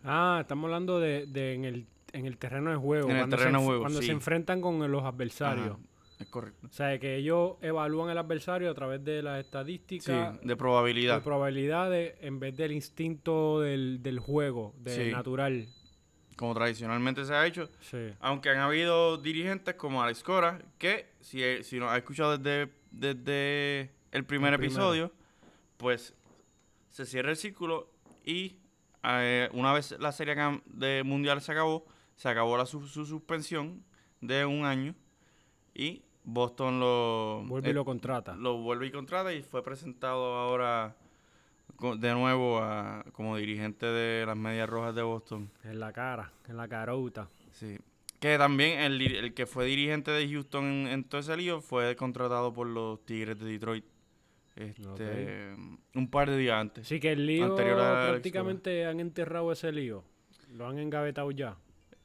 Ah, 0.03 0.37
estamos 0.41 0.65
hablando 0.65 0.99
de, 0.99 1.25
de 1.25 1.53
en, 1.55 1.65
el, 1.65 1.87
en 2.13 2.25
el 2.27 2.37
terreno 2.37 2.69
de 2.69 2.77
juego. 2.77 3.09
En 3.09 3.15
el 3.15 3.21
cuando 3.23 3.37
terreno 3.37 3.57
se, 3.59 3.61
de 3.63 3.67
juego, 3.67 3.81
Cuando 3.81 3.99
sí. 4.01 4.05
se 4.05 4.11
enfrentan 4.13 4.61
con 4.61 4.91
los 4.91 5.03
adversarios. 5.03 5.71
Ajá, 5.71 5.79
es 6.19 6.27
correcto. 6.27 6.67
O 6.67 6.71
sea, 6.71 6.97
que 6.99 7.15
ellos 7.15 7.55
evalúan 7.61 8.09
el 8.11 8.17
adversario 8.17 8.69
a 8.69 8.73
través 8.73 9.03
de 9.03 9.21
las 9.23 9.39
Sí, 9.41 9.45
estadísticas 9.47 10.39
de 10.41 10.47
de 10.47 10.55
probabilidad. 10.55 11.23
probabilidades 11.23 12.15
en 12.21 12.39
vez 12.39 12.55
del 12.55 12.71
instinto 12.71 13.59
del, 13.61 14.01
del 14.03 14.19
juego, 14.19 14.73
del 14.79 15.05
Sí. 15.07 15.11
natural. 15.11 15.67
como 16.37 16.53
tradicionalmente 16.53 17.25
se 17.25 17.33
ha 17.33 17.47
hecho. 17.47 17.67
Sí. 17.81 17.97
Aunque 18.19 18.49
han 18.49 18.59
habido 18.59 19.17
dirigentes 19.17 19.73
como 19.73 20.03
Alex 20.03 20.21
Cora, 20.21 20.61
que 20.77 21.07
si, 21.19 21.41
si 21.63 21.79
nos 21.79 21.91
ha 21.91 21.97
escuchado 21.97 22.37
desde, 22.37 22.71
desde 22.91 23.89
el 24.11 24.23
primer 24.23 24.53
El 24.53 24.59
episodio, 24.63 25.11
pues 25.77 26.13
se 26.89 27.05
cierra 27.05 27.29
el 27.31 27.37
círculo 27.37 27.89
y 28.25 28.57
eh, 29.03 29.49
una 29.53 29.71
vez 29.73 29.95
la 29.99 30.11
serie 30.11 30.35
de 30.65 31.03
mundial 31.03 31.41
se 31.41 31.51
acabó, 31.51 31.85
se 32.15 32.27
acabó 32.29 32.57
la 32.57 32.65
su, 32.65 32.85
su 32.87 33.05
suspensión 33.05 33.83
de 34.21 34.45
un 34.45 34.65
año 34.65 34.95
y 35.73 36.01
Boston 36.23 36.79
lo, 36.79 37.43
Vuelve 37.45 37.69
y 37.69 37.71
eh, 37.71 37.73
lo 37.73 37.85
contrata. 37.85 38.35
lo 38.35 38.57
vuelve 38.57 38.87
y 38.87 38.91
contrata 38.91 39.31
y 39.33 39.43
fue 39.43 39.63
presentado 39.63 40.35
ahora 40.35 40.95
de 41.99 42.13
nuevo 42.13 42.57
a- 42.59 43.05
como 43.13 43.37
dirigente 43.37 43.85
de 43.85 44.25
las 44.25 44.35
Medias 44.35 44.67
Rojas 44.69 44.95
de 44.95 45.03
Boston. 45.03 45.49
En 45.63 45.79
la 45.79 45.93
cara, 45.93 46.31
en 46.47 46.57
la 46.57 46.67
carota. 46.67 47.29
Sí. 47.51 47.77
Que 48.19 48.37
también 48.39 48.79
el, 48.79 48.99
el 48.99 49.33
que 49.35 49.45
fue 49.45 49.65
dirigente 49.65 50.09
de 50.09 50.27
Houston 50.27 50.65
en, 50.65 50.87
en 50.87 51.03
todo 51.03 51.21
ese 51.21 51.37
lío 51.37 51.61
fue 51.61 51.95
contratado 51.95 52.51
por 52.51 52.65
los 52.65 53.05
Tigres 53.05 53.37
de 53.39 53.45
Detroit. 53.45 53.85
Este, 54.57 55.55
Un 55.95 56.09
par 56.09 56.29
de 56.29 56.37
días 56.37 56.59
antes. 56.59 56.87
Sí, 56.87 56.99
que 56.99 57.11
el 57.11 57.25
lío 57.25 57.55
prácticamente 57.55 58.85
han 58.85 58.99
enterrado 58.99 59.51
ese 59.51 59.71
lío. 59.71 60.03
Lo 60.53 60.67
han 60.67 60.79
engavetado 60.79 61.29
ya. 61.31 61.57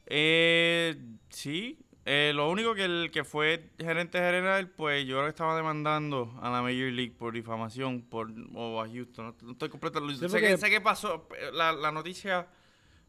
Eh, 0.06 0.96
sí. 1.30 1.78
Eh, 2.04 2.32
lo 2.34 2.50
único 2.50 2.74
que 2.74 2.84
el 2.84 3.10
que 3.12 3.22
fue 3.22 3.70
gerente 3.78 4.18
general, 4.18 4.68
pues 4.68 5.06
yo 5.06 5.14
creo 5.14 5.24
que 5.26 5.30
estaba 5.30 5.56
demandando 5.56 6.34
a 6.42 6.50
la 6.50 6.60
Major 6.60 6.90
League 6.90 7.12
por 7.16 7.32
difamación 7.32 8.02
por, 8.02 8.28
o 8.54 8.80
a 8.82 8.88
Houston. 8.88 9.36
No, 9.42 9.52
estoy 9.52 9.68
completo. 9.68 10.00
sé, 10.10 10.28
porque- 10.28 10.48
que, 10.48 10.56
sé 10.56 10.68
que 10.68 10.80
pasó. 10.80 11.28
La, 11.52 11.72
la 11.72 11.92
noticia 11.92 12.48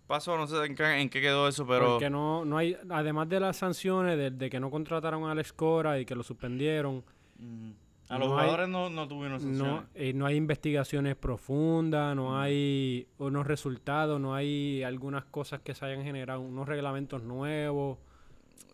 pasó, 0.06 0.38
no 0.38 0.46
sé 0.46 0.64
en 0.64 0.76
qué, 0.76 0.84
en 1.02 1.10
qué 1.10 1.22
quedó 1.22 1.48
eso, 1.48 1.66
pero. 1.66 1.94
Porque 1.94 2.10
no, 2.12 2.46
no 2.46 2.56
hay, 2.58 2.78
además 2.88 3.28
de 3.30 3.40
las 3.40 3.58
sanciones 3.58 4.16
de, 4.16 4.30
de 4.30 4.50
que 4.52 4.60
no 4.60 4.70
contrataron 4.70 5.24
a 5.24 5.32
Alex 5.32 5.54
Cora 5.54 6.00
y 6.00 6.06
que 6.06 6.16
lo 6.16 6.24
suspendieron, 6.24 7.04
Mm, 7.40 7.72
a 8.16 8.20
los 8.20 8.28
no 8.30 8.38
hay- 8.38 8.42
jugadores 8.46 8.70
no, 8.70 8.90
no 8.90 9.08
tuvieron 9.08 9.40
sanciones. 9.40 9.74
no, 9.74 9.86
eh, 9.96 10.14
no 10.14 10.26
hay 10.26 10.36
investigaciones 10.36 11.16
profundas, 11.16 12.16
no 12.16 12.40
hay 12.40 13.08
unos 13.18 13.46
resultados, 13.48 14.20
no 14.22 14.34
hay 14.36 14.84
algunas 14.84 15.26
cosas 15.26 15.62
que 15.62 15.74
se 15.74 15.86
hayan 15.86 16.04
generado, 16.04 16.42
unos 16.42 16.68
reglamentos 16.68 17.24
nuevos. 17.24 17.98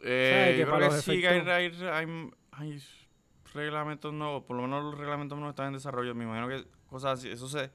Eh, 0.04 0.58
yo 0.60 0.66
creo 0.74 0.90
que 0.90 0.96
sí, 0.98 1.20
que 1.22 1.28
hay, 1.28 1.38
efectos- 1.66 1.82
hay- 1.84 2.08
hay- 2.08 2.32
hay 2.52 2.80
reglamentos 3.54 4.14
nuevos, 4.14 4.44
por 4.44 4.56
lo 4.58 4.64
menos 4.64 4.84
los 4.84 4.98
reglamentos 4.98 5.38
nuevos 5.38 5.54
están 5.54 5.68
en 5.68 5.74
desarrollo. 5.74 6.14
Me 6.16 6.24
imagino 6.26 6.48
que 6.48 6.66
cosas 6.88 7.20
así, 7.20 7.30
eso 7.30 7.48
se 7.50 7.72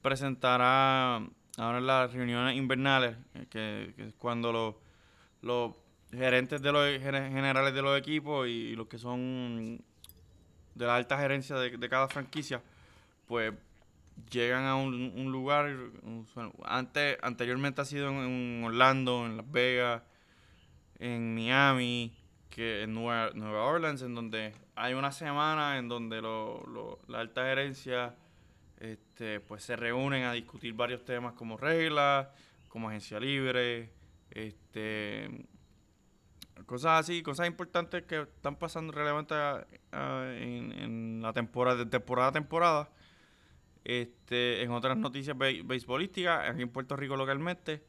presentará 0.00 1.16
ahora 1.58 1.78
en 1.78 1.86
las 1.86 2.12
reuniones 2.12 2.56
invernales, 2.56 3.16
eh, 3.34 3.46
que, 3.50 3.92
que 3.96 4.08
es 4.08 4.14
cuando 4.14 4.52
los, 4.52 4.74
los 5.42 5.74
gerentes 6.10 6.62
de 6.62 6.72
los 6.72 6.84
gene- 7.00 7.30
generales 7.30 7.74
de 7.74 7.82
los 7.82 7.98
equipos 7.98 8.48
y 8.48 8.74
los 8.76 8.86
que 8.86 8.98
son 8.98 9.80
de 10.76 10.86
la 10.86 10.96
alta 10.96 11.18
gerencia 11.18 11.56
de, 11.56 11.78
cada 11.88 12.08
franquicia, 12.08 12.60
pues 13.26 13.52
llegan 14.30 14.64
a 14.64 14.76
un, 14.76 15.12
lugar, 15.32 15.66
un- 16.02 16.26
antes, 16.64 17.18
anteriormente 17.22 17.80
ha 17.80 17.84
sido 17.84 18.08
en, 18.10 18.16
en 18.18 18.64
Orlando, 18.64 19.26
en 19.26 19.36
Las 19.38 19.50
Vegas, 19.50 20.02
en 20.98 21.34
Miami, 21.34 22.12
que 22.50 22.82
en 22.82 22.94
Nueva, 22.94 23.30
Nueva 23.34 23.64
Orleans, 23.64 24.02
en 24.02 24.14
donde 24.14 24.52
hay 24.74 24.94
una 24.94 25.12
semana 25.12 25.78
en 25.78 25.88
donde 25.88 26.20
lo, 26.22 26.62
lo- 26.66 26.98
la 27.08 27.20
alta 27.20 27.44
gerencia 27.44 28.14
este, 28.80 29.40
pues 29.40 29.62
se 29.64 29.76
reúnen 29.76 30.24
a 30.24 30.32
discutir 30.32 30.74
varios 30.74 31.04
temas 31.04 31.32
como 31.34 31.56
reglas, 31.56 32.28
como 32.68 32.88
agencia 32.90 33.18
libre, 33.18 33.90
este 34.30 35.30
cosas 36.64 37.00
así, 37.00 37.22
cosas 37.22 37.46
importantes 37.46 38.04
que 38.04 38.22
están 38.22 38.56
pasando 38.56 38.92
relevantes 38.92 39.36
a- 39.36 39.66
a- 39.92 40.34
en, 40.36 40.72
en 40.72 41.20
la 41.22 41.32
temporada, 41.32 41.76
de 41.78 41.86
temporada 41.86 42.28
a 42.28 42.32
temporada. 42.32 42.90
Este, 43.84 44.62
en 44.62 44.70
otras 44.72 44.96
noticias 44.96 45.36
be- 45.38 45.62
beisbolísticas, 45.62 46.50
aquí 46.50 46.62
en 46.62 46.68
Puerto 46.70 46.96
Rico 46.96 47.14
localmente, 47.16 47.84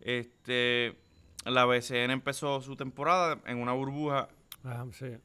este, 0.00 0.96
la 1.44 1.64
BCN 1.66 2.10
empezó 2.12 2.60
su 2.62 2.76
temporada 2.76 3.38
en 3.46 3.58
una 3.58 3.72
burbuja 3.72 4.28
Ah, 4.64 4.86
sí. 4.92 5.16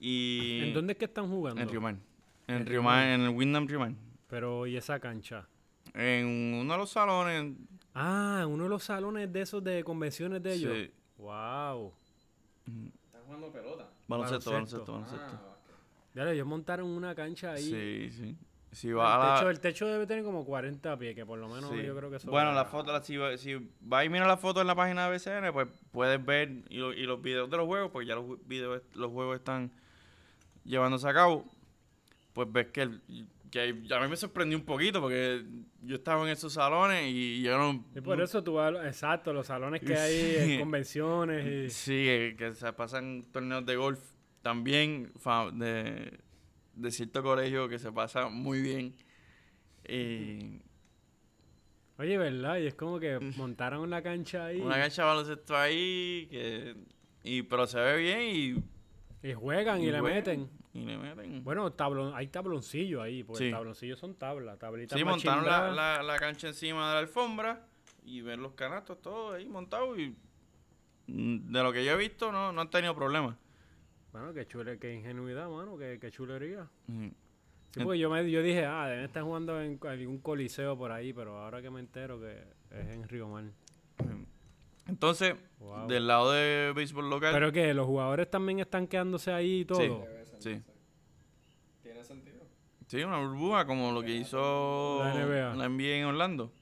y 0.00 0.60
¿En 0.68 0.74
dónde 0.74 0.92
es 0.94 0.98
que 0.98 1.04
están 1.06 1.28
jugando? 1.28 1.60
en 1.60 1.68
Riomar. 1.68 1.96
En 2.46 2.54
En 2.56 2.66
Riomar, 2.66 3.06
en 3.08 3.20
el 3.22 3.28
Wyndham 3.30 3.66
Riomar. 3.66 3.92
Pero, 4.28 4.66
¿y 4.66 4.76
esa 4.76 4.98
cancha? 4.98 5.46
En 5.92 6.26
uno 6.60 6.72
de 6.72 6.78
los 6.78 6.90
salones. 6.90 7.54
Ah, 7.94 8.40
en 8.42 8.48
uno 8.48 8.64
de 8.64 8.70
los 8.70 8.82
salones 8.82 9.32
de 9.32 9.40
esos 9.42 9.62
de 9.62 9.84
convenciones 9.84 10.42
de 10.42 10.54
ellos. 10.54 10.72
sí, 10.74 10.90
Wow. 11.18 11.92
Están 12.66 13.22
jugando 13.26 13.50
pelota. 13.52 13.88
baloncesto, 14.08 14.50
Baloncesto. 14.50 14.92
baloncesto. 14.92 15.26
Ah. 15.40 15.56
Ya, 16.14 16.30
ellos 16.30 16.46
montaron 16.46 16.88
una 16.88 17.14
cancha 17.14 17.52
ahí. 17.52 17.62
Sí, 17.64 18.10
sí. 18.10 18.36
Si 18.72 18.88
El, 18.88 18.98
va 18.98 19.14
a 19.14 19.18
la- 19.28 19.34
techo, 19.36 19.50
el 19.50 19.60
techo 19.60 19.86
debe 19.86 20.06
tener 20.06 20.24
como 20.24 20.44
40 20.44 20.96
pies, 20.98 21.14
que 21.14 21.24
por 21.24 21.38
lo 21.38 21.48
menos 21.48 21.70
sí. 21.70 21.82
yo 21.82 21.96
creo 21.96 22.10
que 22.10 22.16
eso. 22.16 22.30
Bueno, 22.30 22.52
la 22.52 22.64
foto, 22.64 22.92
la- 22.92 23.02
si, 23.02 23.16
va- 23.16 23.36
si 23.38 23.54
va 23.92 24.04
y 24.04 24.08
mira 24.08 24.26
la 24.26 24.36
foto 24.36 24.60
en 24.60 24.66
la 24.66 24.74
página 24.74 25.04
de 25.08 25.10
BCN, 25.16 25.52
pues 25.52 25.68
puedes 25.92 26.24
ver 26.24 26.50
y, 26.68 26.78
lo- 26.78 26.92
y 26.92 27.04
los 27.04 27.20
videos 27.22 27.48
de 27.50 27.56
los 27.56 27.66
juegos, 27.66 27.90
porque 27.92 28.06
ya 28.08 28.14
los 28.16 28.44
videos, 28.48 28.82
los 28.94 29.12
juegos 29.12 29.36
están 29.36 29.70
llevándose 30.64 31.08
a 31.08 31.14
cabo. 31.14 31.44
Pues 32.32 32.50
ves 32.50 32.66
que, 32.68 32.82
el- 32.82 33.00
que 33.54 33.94
a 33.94 34.00
mí 34.00 34.08
me 34.08 34.16
sorprendió 34.16 34.58
un 34.58 34.64
poquito, 34.64 35.00
porque 35.00 35.44
yo 35.82 35.94
estaba 35.94 36.24
en 36.24 36.30
esos 36.30 36.54
salones 36.54 37.04
y 37.06 37.40
yo 37.40 37.56
no. 37.56 37.84
Y 37.94 38.00
por 38.00 38.20
eso 38.20 38.42
tú 38.42 38.54
vas, 38.54 38.74
exacto, 38.84 39.32
los 39.32 39.46
salones 39.46 39.80
que 39.80 39.94
hay 39.96 40.12
Sí. 40.12 40.52
en 40.54 40.60
convenciones 40.60 41.46
y... 41.46 41.70
Sí, 41.70 42.04
que, 42.04 42.34
que 42.36 42.54
se 42.54 42.72
pasan 42.72 43.26
torneos 43.30 43.64
de 43.64 43.76
golf 43.76 44.00
también 44.42 45.12
de, 45.52 46.18
de 46.74 46.90
cierto 46.90 47.22
colegio 47.22 47.68
que 47.68 47.78
se 47.78 47.92
pasa 47.92 48.28
muy 48.28 48.60
bien. 48.60 48.94
Y 49.88 50.60
Oye, 51.96 52.18
¿verdad? 52.18 52.58
Y 52.58 52.66
es 52.66 52.74
como 52.74 52.98
que 52.98 53.20
montaron 53.36 53.80
una 53.82 54.02
cancha 54.02 54.46
ahí 54.46 54.60
una 54.60 54.74
cancha 54.80 55.02
de 55.02 55.08
baloncesto 55.08 55.56
ahí, 55.56 56.26
que, 56.28 56.74
y, 57.22 57.42
pero 57.42 57.68
se 57.68 57.78
ve 57.78 57.98
bien 57.98 58.20
y, 59.22 59.28
y 59.28 59.32
juegan 59.32 59.80
y, 59.80 59.92
le 59.92 60.00
juegan, 60.00 60.16
meten. 60.18 60.50
Y 60.74 60.84
le 60.84 60.98
meten. 60.98 61.42
Bueno, 61.44 61.72
tablon, 61.72 62.12
hay 62.14 62.26
tabloncillos 62.26 63.00
ahí, 63.00 63.22
porque 63.22 63.44
Sí. 63.46 63.50
tabloncillos 63.50 63.98
son 63.98 64.14
tablas, 64.16 64.58
tablitas 64.58 64.98
sí, 64.98 65.04
montaron 65.04 65.44
la, 65.46 65.70
la, 65.70 66.02
la 66.02 66.18
cancha 66.18 66.48
encima 66.48 66.88
de 66.88 66.94
la 66.94 66.98
alfombra 67.00 67.64
y 68.04 68.20
ver 68.20 68.38
los 68.40 68.52
canastos 68.54 69.00
todos 69.00 69.36
ahí 69.36 69.48
montados 69.48 69.96
y 69.98 70.14
mm, 71.06 71.52
de 71.52 71.62
lo 71.62 71.72
que 71.72 71.84
yo 71.84 71.92
he 71.92 71.96
visto 71.96 72.30
no, 72.32 72.52
no 72.52 72.60
han 72.60 72.70
tenido 72.70 72.94
problemas. 72.94 73.36
Bueno, 74.12 74.34
qué 74.34 74.46
chule, 74.46 74.78
qué 74.78 74.92
ingenuidad, 74.94 75.48
mano, 75.48 75.78
qué, 75.78 75.98
qué 76.00 76.10
chulería. 76.10 76.68
Mm. 76.88 77.08
Sí, 77.72 77.80
porque 77.82 77.98
yo, 77.98 78.08
me, 78.10 78.28
yo 78.30 78.42
dije, 78.42 78.64
ah, 78.66 78.86
deben 78.88 79.04
estar 79.04 79.22
jugando 79.24 79.60
en 79.60 79.78
algún 79.88 80.18
coliseo 80.18 80.76
por 80.78 80.92
ahí, 80.92 81.12
pero 81.12 81.38
ahora 81.38 81.60
que 81.62 81.70
me 81.70 81.80
entero 81.80 82.20
que 82.20 82.32
es 82.70 82.88
en 82.94 83.08
Río 83.08 83.28
Mar. 83.28 83.44
Entonces, 84.86 85.34
Wow. 85.58 85.86
del 85.88 86.06
lado 86.06 86.30
de 86.32 86.72
béisbol 86.74 87.08
local, 87.08 87.32
Pero 87.32 87.50
que 87.52 87.72
los 87.72 87.86
jugadores 87.86 88.30
también 88.30 88.60
están 88.60 88.86
quedándose 88.86 89.32
ahí 89.32 89.60
y 89.60 89.64
todo. 89.64 89.78
Ser, 89.78 90.13
Sí. 90.44 90.62
¿Tiene 91.82 92.04
sentido? 92.04 92.44
Sí, 92.86 93.02
una 93.02 93.18
burbuja 93.18 93.66
como 93.66 93.92
lo 93.92 94.02
que 94.02 94.14
hizo 94.14 95.00
La 95.02 95.14
NBA. 95.14 95.54
la 95.56 95.68
NBA 95.68 95.96
en 95.96 96.04
Orlando. 96.06 96.52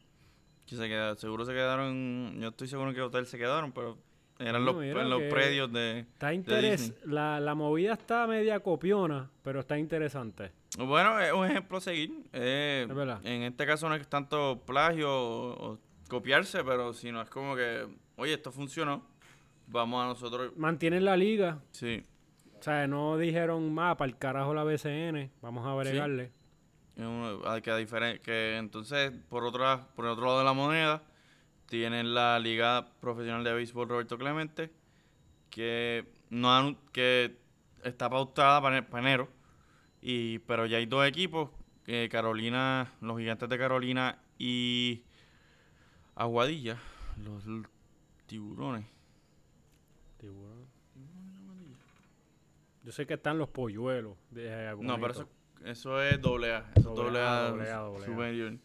Que 0.66 0.76
se 0.76 0.88
queda, 0.88 1.16
seguro 1.16 1.44
se 1.44 1.52
quedaron, 1.52 2.38
yo 2.40 2.48
estoy 2.48 2.68
seguro 2.68 2.92
que 2.92 2.98
el 2.98 3.04
hotel 3.04 3.26
se 3.26 3.36
quedaron, 3.36 3.72
pero 3.72 3.98
eran 4.38 4.64
los, 4.64 4.82
en 4.82 5.10
los 5.10 5.20
que- 5.20 5.28
predios 5.28 5.70
de... 5.72 6.00
Está 6.00 6.32
interes 6.32 6.80
Disney. 6.92 7.12
la, 7.12 7.40
la 7.40 7.54
movida 7.54 7.92
está 7.92 8.26
media 8.26 8.60
copiona, 8.60 9.30
pero 9.42 9.60
está 9.60 9.78
interesante. 9.78 10.52
Bueno, 10.78 11.20
es 11.20 11.32
un 11.32 11.44
ejemplo 11.46 11.78
a 11.78 11.80
seguir. 11.80 12.10
eh, 12.32 12.86
Es 12.88 13.26
en 13.30 13.42
este 13.42 13.66
caso 13.66 13.88
no 13.88 13.94
es 13.94 14.08
tanto 14.08 14.62
plagio 14.64 15.10
o, 15.12 15.72
o 15.72 15.78
copiarse, 16.08 16.64
pero 16.64 16.94
sino 16.94 17.20
es 17.20 17.28
como 17.28 17.54
que, 17.54 17.86
oye, 18.16 18.32
esto 18.34 18.50
funcionó, 18.50 19.04
vamos 19.66 20.02
a 20.02 20.06
nosotros... 20.08 20.52
Mantienen 20.56 21.04
la 21.04 21.16
liga. 21.16 21.60
Sí, 21.72 22.02
O 22.62 22.64
sea, 22.64 22.86
no 22.86 23.18
dijeron 23.18 23.74
más 23.74 23.96
para 23.96 24.08
el 24.08 24.16
carajo 24.16 24.54
la 24.54 24.62
BCN. 24.62 25.32
Vamos 25.40 25.66
a 25.66 25.74
bregarle. 25.74 26.30
Es 26.94 27.04
uno- 27.04 27.44
a- 27.44 27.60
que, 27.60 28.20
que 28.22 28.56
entonces, 28.56 29.10
por, 29.28 29.42
otra, 29.44 29.88
por 29.96 30.06
otro 30.06 30.26
lado 30.26 30.38
de 30.38 30.44
la 30.44 30.52
moneda, 30.52 31.02
tienen 31.66 32.14
la 32.14 32.38
Liga 32.38 32.86
Profesional 33.00 33.42
de 33.42 33.52
Béisbol 33.54 33.88
Roberto 33.88 34.16
Clemente, 34.16 34.70
que, 35.50 36.06
no 36.30 36.76
que 36.92 37.36
está 37.82 38.08
pautada 38.08 38.60
para, 38.62 38.78
enero, 39.00 39.28
y, 40.00 40.38
pero 40.40 40.64
ya 40.66 40.76
hay 40.78 40.86
dos 40.86 41.04
equipos, 41.04 41.50
eh, 41.88 42.08
Carolina, 42.12 42.92
los 43.00 43.18
gigantes 43.18 43.48
de 43.48 43.58
Carolina 43.58 44.18
y 44.38 45.02
Aguadilla, 46.14 46.76
los 47.24 47.44
l- 47.46 47.64
tiburones. 48.26 48.84
Yo 52.82 52.92
sé 52.92 53.06
que 53.06 53.14
están 53.14 53.38
los 53.38 53.48
polluelos. 53.48 54.16
De 54.30 54.74
No, 54.80 54.98
pero 55.00 55.12
eso, 55.12 55.28
eso 55.64 56.02
es 56.02 56.20
doble 56.20 56.52
A, 56.52 56.70
eso 56.74 56.90
es 56.90 56.96
Doble 56.96 57.20
A, 57.20 57.46
A, 57.46 57.50
doble 57.50 57.70
A, 57.70 57.76
doble 57.78 58.04
A. 58.04 58.06
superior. 58.06 58.58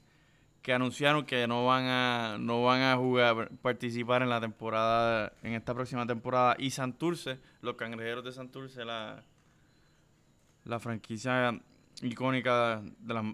Que 0.61 0.73
anunciaron 0.73 1.25
que 1.25 1.47
no 1.47 1.65
van 1.65 1.85
a 1.85 2.37
no 2.39 2.63
van 2.63 2.81
a 2.81 2.97
jugar, 2.97 3.49
participar 3.61 4.21
en 4.21 4.29
la 4.29 4.41
temporada, 4.41 5.31
en 5.43 5.53
esta 5.53 5.73
próxima 5.73 6.05
temporada. 6.05 6.55
Y 6.59 6.71
Santurce, 6.71 7.39
los 7.61 7.75
cangrejeros 7.75 8.23
de 8.23 8.31
Santurce, 8.31 8.83
la, 8.83 9.23
la 10.65 10.79
franquicia 10.79 11.57
icónica 12.01 12.81
de 12.99 13.13
las 13.13 13.25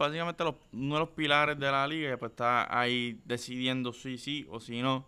básicamente 0.00 0.42
los, 0.44 0.54
uno 0.72 0.94
de 0.94 1.00
los 1.00 1.10
pilares 1.10 1.58
de 1.58 1.70
la 1.70 1.86
liga, 1.86 2.16
pues 2.16 2.30
está 2.30 2.78
ahí 2.78 3.20
decidiendo 3.26 3.92
si 3.92 4.16
sí 4.16 4.46
o 4.50 4.58
si 4.58 4.80
no. 4.80 5.06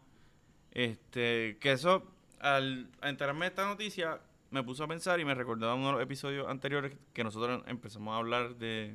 Este, 0.70 1.56
que 1.58 1.72
eso, 1.72 2.02
al 2.40 2.90
enterarme 3.02 3.46
de 3.46 3.48
esta 3.48 3.66
noticia, 3.66 4.20
me 4.52 4.62
puse 4.62 4.84
a 4.84 4.86
pensar 4.86 5.18
y 5.18 5.24
me 5.24 5.34
recordaba 5.34 5.74
uno 5.74 5.86
de 5.88 5.92
los 5.94 6.02
episodios 6.02 6.46
anteriores 6.48 6.96
que 7.12 7.24
nosotros 7.24 7.62
empezamos 7.66 8.14
a 8.14 8.18
hablar 8.18 8.54
de 8.56 8.94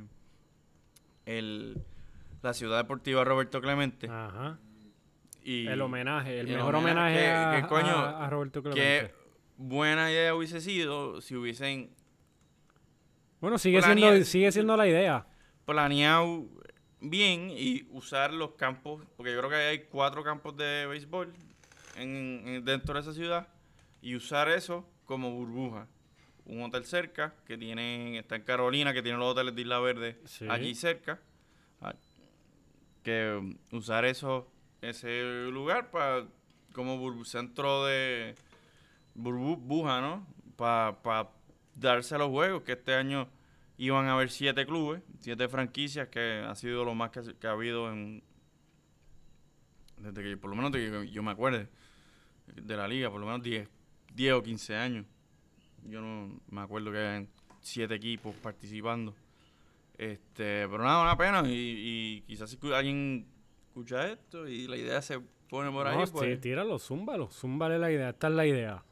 el, 1.25 1.81
la 2.41 2.53
ciudad 2.53 2.77
deportiva 2.77 3.23
Roberto 3.23 3.59
Clemente. 3.61 4.07
Ajá. 4.09 4.59
Y 5.43 5.67
El 5.67 5.81
homenaje, 5.81 6.39
el 6.39 6.49
el 6.49 6.57
mejor 6.57 6.75
homenaje, 6.75 7.15
que- 7.19 7.29
a, 7.31 7.61
que 7.61 7.67
coño, 7.67 7.87
a- 7.87 8.25
a 8.25 8.29
Roberto 8.29 8.61
qué 8.63 8.69
Clemente. 8.71 9.13
buena 9.57 10.11
idea 10.11 10.35
hubiese 10.35 10.61
sido 10.61 11.21
si 11.21 11.35
hubiesen 11.35 11.89
Bueno, 13.39 13.57
sigue 13.57 13.81
siendo, 13.81 14.23
sigue 14.25 14.51
siendo 14.51 14.75
la 14.77 14.87
idea. 14.87 15.25
planeado 15.65 16.45
bien 16.99 17.49
y 17.51 17.87
usar 17.91 18.33
los 18.33 18.51
campos, 18.51 19.03
porque 19.15 19.31
yo 19.33 19.37
creo 19.39 19.49
que 19.49 19.55
hay 19.55 19.79
cuatro 19.83 20.23
campos 20.23 20.55
de 20.57 20.85
béisbol 20.87 21.33
en, 21.95 22.43
en- 22.47 22.65
dentro 22.65 22.93
de 22.95 22.99
esa 23.01 23.13
ciudad, 23.13 23.47
y 24.01 24.15
usar 24.15 24.49
eso 24.49 24.85
como 25.07 25.31
burbuja. 25.31 25.87
Un 26.45 26.61
hotel 26.61 26.85
cerca, 26.85 27.33
que 27.45 27.57
tiene, 27.57 28.19
está 28.19 28.35
en 28.35 28.43
Carolina, 28.43 28.93
que 28.93 29.01
tiene 29.01 29.17
los 29.17 29.31
hoteles 29.31 29.55
de 29.55 29.61
Isla 29.63 29.79
Verde 29.79 30.17
Sí. 30.25 30.45
allí 30.47 30.75
cerca, 30.75 31.19
ah, 31.81 31.95
que 33.03 33.35
um, 33.39 33.57
usar 33.71 34.05
eso, 34.05 34.47
ese 34.81 35.47
lugar 35.51 35.89
para 35.91 36.25
como 36.73 36.97
burbu- 37.03 37.25
centro 37.25 37.85
de 37.85 38.35
burbuja, 39.15 39.99
¿no? 40.01 40.27
Para 40.55 41.29
darse 41.75 42.15
a 42.15 42.17
los 42.19 42.29
juegos, 42.29 42.63
que 42.63 42.73
este 42.73 42.93
año 42.93 43.27
iban 43.77 44.05
a 44.07 44.13
haber 44.13 44.29
siete 44.29 44.65
clubes, 44.65 45.01
siete 45.19 45.47
franquicias, 45.49 46.07
que 46.09 46.43
ha 46.47 46.55
sido 46.55 46.85
lo 46.85 46.95
más 46.95 47.11
que, 47.11 47.19
ha- 47.19 47.33
que 47.39 47.47
ha 47.47 47.51
habido 47.51 47.91
en 47.91 48.23
desde 49.97 50.21
que 50.23 50.37
por 50.37 50.49
lo 50.49 50.55
menos 50.55 50.71
desde 50.71 50.91
que 51.07 51.11
yo 51.11 51.23
me 51.23 51.31
acuerde 51.31 51.67
de 52.47 52.77
la 52.77 52.87
liga, 52.87 53.09
por 53.09 53.19
lo 53.19 53.25
menos 53.25 53.41
10, 53.41 53.67
10 54.17 54.33
o 54.33 54.43
15 54.43 54.75
años. 54.75 55.05
Yo 55.85 56.01
no 56.01 56.41
me 56.49 56.61
acuerdo 56.61 56.91
que 56.91 56.97
hayan 56.97 57.29
siete 57.61 57.93
equipos 57.93 58.35
participando. 58.35 59.13
Este, 59.97 60.67
pero 60.67 60.79
nada, 60.79 61.03
una 61.03 61.15
pena 61.17 61.47
y, 61.47 61.53
y 61.53 62.21
quizás 62.27 62.49
si 62.49 62.57
alguien 62.73 63.27
escucha 63.67 64.11
esto 64.11 64.47
y 64.47 64.67
la 64.67 64.75
idea 64.77 65.01
se 65.01 65.19
pone 65.49 65.71
por 65.71 65.87
ahí, 65.87 65.97
No, 65.97 66.05
pues, 66.07 66.35
sí, 66.35 66.41
tíralo, 66.41 66.79
zúmbalo, 66.79 67.29
zúmbale 67.31 67.77
la 67.79 67.91
idea. 67.91 68.09
Esta 68.09 68.27
es 68.27 68.33
la 68.33 68.45
idea. 68.45 68.83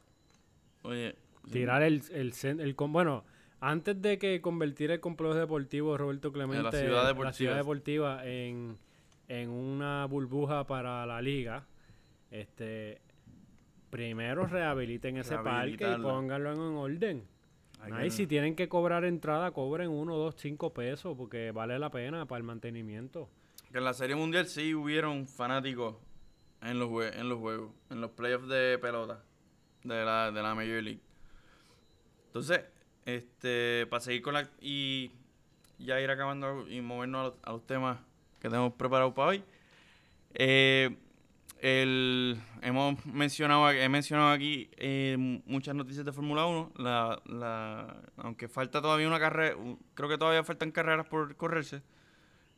oye, 0.82 1.16
Tirar 1.50 1.82
el, 1.82 2.02
el, 2.10 2.74
bueno, 2.88 3.24
antes 3.60 4.00
de 4.00 4.18
que 4.18 4.40
convertir 4.40 4.90
el 4.90 5.00
complejo 5.00 5.34
deportivo 5.34 5.96
Roberto 5.96 6.32
Clemente 6.32 6.62
la 6.62 6.72
ciudad 6.72 7.02
la 7.02 7.08
deportiva. 7.08 7.32
ciudad 7.32 7.56
deportiva 7.56 8.26
en, 8.26 8.78
en 9.28 9.50
una 9.50 10.06
burbuja 10.06 10.66
para 10.66 11.06
la 11.06 11.22
liga, 11.22 11.66
este 12.30 13.00
primero 13.90 14.46
rehabiliten 14.46 15.16
ese 15.16 15.36
parque 15.38 15.94
y 15.98 16.02
pónganlo 16.02 16.52
en 16.52 16.58
un 16.60 16.76
orden. 16.76 17.24
Ahí 17.92 18.10
si 18.10 18.26
tienen 18.26 18.56
que 18.56 18.68
cobrar 18.68 19.04
entrada, 19.04 19.50
cobren 19.52 19.90
uno, 19.90 20.16
dos, 20.16 20.34
cinco 20.36 20.72
pesos 20.72 21.16
porque 21.16 21.52
vale 21.52 21.78
la 21.78 21.90
pena 21.90 22.26
para 22.26 22.38
el 22.38 22.42
mantenimiento. 22.44 23.28
Que 23.70 23.78
en 23.78 23.84
la 23.84 23.92
Serie 23.94 24.16
Mundial 24.16 24.46
sí 24.46 24.74
hubieron 24.74 25.26
fanáticos 25.26 25.96
en 26.62 26.78
los, 26.78 26.88
jue- 26.88 27.14
en 27.14 27.28
los 27.28 27.38
juegos, 27.38 27.70
en 27.90 28.00
los 28.00 28.10
playoffs 28.12 28.48
de 28.48 28.78
pelota 28.78 29.22
de 29.84 30.04
la, 30.04 30.32
de 30.32 30.42
la 30.42 30.54
Major 30.54 30.82
League. 30.82 31.00
Entonces, 32.28 32.62
este, 33.04 33.86
para 33.88 34.00
seguir 34.00 34.22
con 34.22 34.34
la... 34.34 34.48
Y 34.60 35.10
ya 35.78 36.00
ir 36.00 36.10
acabando 36.10 36.66
y 36.68 36.80
movernos 36.80 37.20
a 37.20 37.24
los, 37.24 37.34
a 37.42 37.52
los 37.52 37.66
temas 37.66 37.98
que 38.40 38.48
tenemos 38.48 38.72
preparados 38.72 39.12
para 39.14 39.28
hoy. 39.28 39.44
Eh, 40.34 40.96
el, 41.66 42.40
hemos 42.62 43.04
mencionado, 43.06 43.70
he 43.70 43.88
mencionado 43.88 44.30
aquí 44.30 44.70
eh, 44.76 45.16
muchas 45.46 45.74
noticias 45.74 46.04
de 46.04 46.12
Fórmula 46.12 46.46
1. 46.46 46.72
La, 46.76 47.20
la, 47.26 47.96
aunque 48.18 48.46
falta 48.48 48.80
todavía 48.80 49.08
una 49.08 49.18
carrera, 49.18 49.56
creo 49.94 50.08
que 50.08 50.16
todavía 50.18 50.44
faltan 50.44 50.70
carreras 50.70 51.06
por 51.08 51.34
correrse. 51.36 51.82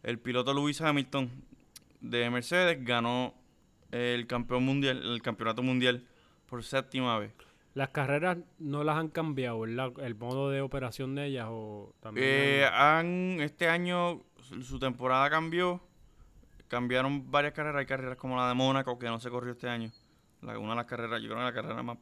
El 0.03 0.19
piloto 0.19 0.53
Lewis 0.53 0.81
Hamilton 0.81 1.31
de 2.01 2.29
Mercedes 2.31 2.85
ganó 2.85 3.35
el 3.91 4.27
campeón 4.27 4.65
mundial, 4.65 5.01
el 5.03 5.23
campeonato 5.23 5.63
mundial 5.63 6.05
por 6.47 6.63
séptima 6.63 7.19
vez. 7.19 7.33
Las 7.75 7.89
carreras 7.91 8.39
no 8.59 8.85
las 8.85 8.97
han 8.97 9.09
cambiado, 9.09 9.61
¿verdad? 9.61 9.93
El 10.03 10.15
modo 10.17 10.51
de 10.51 10.61
operación 10.61 11.15
de 11.15 11.27
ellas 11.27 11.47
o 11.49 11.95
también... 12.01 12.27
Eh, 12.29 12.67
han- 12.73 13.39
este 13.41 13.69
año 13.69 14.23
su 14.63 14.79
temporada 14.79 15.31
cambió. 15.31 15.81
Cambiaron 16.69 17.31
varias 17.31 17.55
carreras. 17.55 17.81
Hay 17.81 17.87
carreras 17.87 18.17
como 18.17 18.37
la 18.37 18.49
de 18.49 18.55
Mónaco 18.55 18.99
que 18.99 19.07
no 19.07 19.19
se 19.21 19.31
corrió 19.31 19.53
este 19.53 19.69
año. 19.69 19.91
La- 20.43 20.59
una 20.59 20.71
de 20.71 20.77
las 20.77 20.87
carreras, 20.87 21.21
yo 21.21 21.29
creo 21.29 21.39
que 21.39 21.45
la 21.45 21.53
carrera 21.53 21.83
más, 21.83 21.99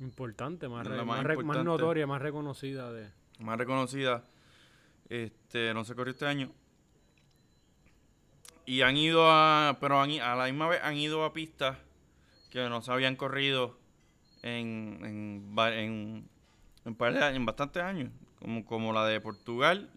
Importante, 0.00 0.68
más, 0.68 0.86
re- 0.86 1.02
más, 1.04 1.64
notoria, 1.64 2.06
más 2.06 2.22
reconocida 2.22 2.92
de... 2.92 3.10
más 3.40 3.58
reconocida. 3.58 4.22
Este, 5.08 5.72
no 5.74 5.84
se 5.84 5.94
corrió 5.96 6.12
este 6.12 6.26
año. 6.26 6.50
Y 8.66 8.82
han 8.82 8.96
ido 8.96 9.28
a, 9.30 9.78
pero 9.80 10.00
han 10.00 10.10
a 10.20 10.36
la 10.36 10.44
misma 10.44 10.68
vez 10.68 10.80
han 10.82 10.96
ido 10.96 11.24
a 11.24 11.32
pistas 11.32 11.78
que 12.50 12.68
no 12.68 12.82
se 12.82 12.92
habían 12.92 13.16
corrido 13.16 13.78
en, 14.42 15.00
en, 15.02 15.58
en, 15.58 16.28
en, 16.84 16.94
par 16.94 17.12
de 17.14 17.24
años, 17.24 17.36
en 17.36 17.46
bastantes 17.46 17.82
años. 17.82 18.10
Como, 18.38 18.64
como 18.64 18.92
la 18.92 19.04
de 19.06 19.20
Portugal, 19.20 19.90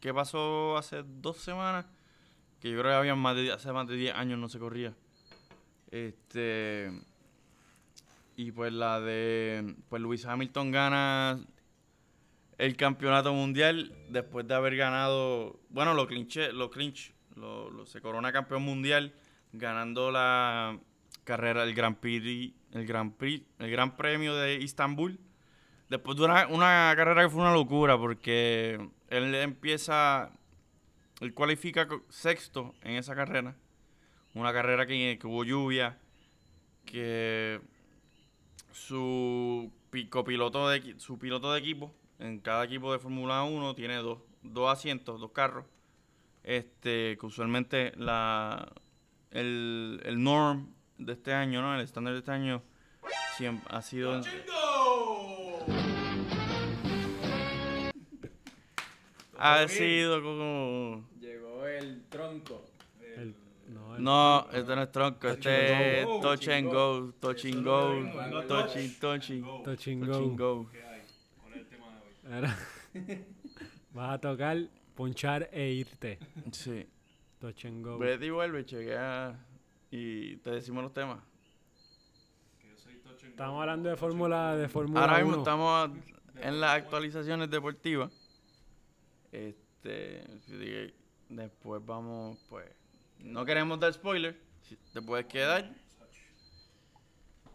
que 0.00 0.12
pasó 0.14 0.76
hace 0.76 1.02
dos 1.04 1.38
semanas, 1.38 1.86
que 2.62 2.70
yo 2.70 2.78
creo 2.78 2.92
que 2.92 2.96
habían 2.96 3.18
más 3.18 3.34
de, 3.34 3.50
hace 3.50 3.72
más 3.72 3.88
de 3.88 3.96
10 3.96 4.14
años 4.14 4.38
no 4.38 4.48
se 4.48 4.60
corría. 4.60 4.94
Este 5.90 6.92
y 8.36 8.52
pues 8.52 8.72
la 8.72 9.00
de 9.00 9.74
pues 9.88 10.00
Luis 10.00 10.24
Hamilton 10.24 10.70
gana 10.70 11.40
el 12.58 12.76
campeonato 12.76 13.34
mundial 13.34 13.92
después 14.10 14.46
de 14.46 14.54
haber 14.54 14.76
ganado, 14.76 15.58
bueno, 15.70 15.92
lo 15.94 16.06
clinché, 16.06 16.52
lo 16.52 16.70
clinch, 16.70 17.12
se 17.84 18.00
corona 18.00 18.32
campeón 18.32 18.62
mundial 18.62 19.12
ganando 19.52 20.12
la 20.12 20.78
carrera 21.24 21.64
el 21.64 21.74
Gran 21.74 21.96
Prix, 21.96 22.54
el 22.70 22.86
Gran 22.86 23.10
Prix, 23.10 23.44
el 23.58 23.70
Gran 23.72 23.96
Premio 23.96 24.36
de 24.36 24.54
Istambul. 24.54 25.18
Después 25.88 26.16
de 26.16 26.24
una, 26.24 26.46
una 26.46 26.92
carrera 26.96 27.24
que 27.24 27.28
fue 27.28 27.40
una 27.40 27.52
locura 27.52 27.98
porque 27.98 28.88
él 29.08 29.34
empieza 29.34 30.30
él 31.22 31.34
cualifica 31.34 31.88
sexto 32.08 32.74
en 32.82 32.96
esa 32.96 33.14
carrera. 33.14 33.54
Una 34.34 34.52
carrera 34.52 34.86
que, 34.86 35.18
que 35.20 35.26
hubo 35.26 35.44
lluvia, 35.44 35.98
que 36.84 37.60
su 38.72 39.70
pi- 39.90 40.08
copiloto 40.08 40.68
de 40.68 40.94
su 40.98 41.18
piloto 41.18 41.52
de 41.52 41.60
equipo 41.60 41.94
en 42.18 42.40
cada 42.40 42.64
equipo 42.64 42.92
de 42.92 42.98
Fórmula 42.98 43.42
1 43.42 43.74
tiene 43.74 43.96
dos, 43.96 44.18
dos 44.42 44.70
asientos, 44.72 45.20
dos 45.20 45.30
carros. 45.32 45.64
Este, 46.44 47.16
que 47.20 47.26
usualmente 47.26 47.92
la 47.96 48.72
el, 49.30 50.00
el 50.04 50.22
norm 50.22 50.74
de 50.98 51.12
este 51.12 51.32
año, 51.32 51.62
¿no? 51.62 51.74
El 51.74 51.82
estándar 51.82 52.14
de 52.14 52.18
este 52.18 52.32
año 52.32 52.62
siempre 53.36 53.64
ha 53.70 53.80
sido 53.82 54.20
ha 59.38 59.66
sido 59.68 60.22
como 60.22 61.04
el 61.78 62.02
tronco. 62.08 62.64
el- 63.16 63.34
no, 63.68 63.96
el- 63.96 64.02
no, 64.04 64.48
este 64.52 64.76
no 64.76 64.82
es 64.82 64.92
tronco, 64.92 65.28
este 65.28 66.00
es 66.00 66.04
and 66.04 66.08
go. 66.08 66.20
touch 66.20 66.48
and 66.48 66.66
go, 66.72 67.12
touch 67.20 67.44
and 67.46 67.64
go, 67.64 68.02
touch 68.48 68.76
and 68.76 68.98
touch 68.98 69.30
and 69.30 69.44
touch 69.64 69.86
and 69.88 70.04
touch 70.04 70.16
and 70.16 70.38
go. 70.38 70.66
Vas 73.94 74.14
a 74.14 74.18
tocar, 74.20 74.56
ponchar 74.94 75.48
e 75.52 75.70
irte. 75.72 76.18
Sí. 76.52 76.86
Touch 77.40 77.64
and 77.66 77.84
go. 77.84 77.98
Vete 77.98 78.26
y 78.26 78.30
vuelve, 78.30 78.64
chequea 78.64 79.36
y 79.90 80.36
te 80.38 80.50
decimos 80.52 80.82
los 80.84 80.92
temas. 80.94 81.18
Estamos 83.22 83.60
hablando 83.60 83.88
de 83.88 83.96
Fórmula 83.96 84.56
de 84.56 84.68
Fórmula 84.68 85.00
Ahora 85.00 85.18
mismo 85.18 85.32
1. 85.32 85.38
estamos 85.42 85.90
en 86.36 86.60
las 86.60 86.72
actualizaciones 86.72 87.50
deportivas. 87.50 88.10
Este, 89.30 90.22
después 91.36 91.84
vamos, 91.84 92.38
pues, 92.48 92.66
No 93.18 93.44
queremos 93.44 93.78
dar 93.80 93.92
spoiler. 93.92 94.38
Si 94.62 94.76
te 94.92 95.00
puedes 95.02 95.26
quedar. 95.26 95.70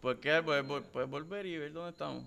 Puedes 0.00 0.20
quedar, 0.20 0.44
puedes, 0.44 0.64
puedes 0.88 1.10
volver 1.10 1.44
y 1.46 1.58
ver 1.58 1.72
dónde 1.72 1.90
estamos. 1.90 2.24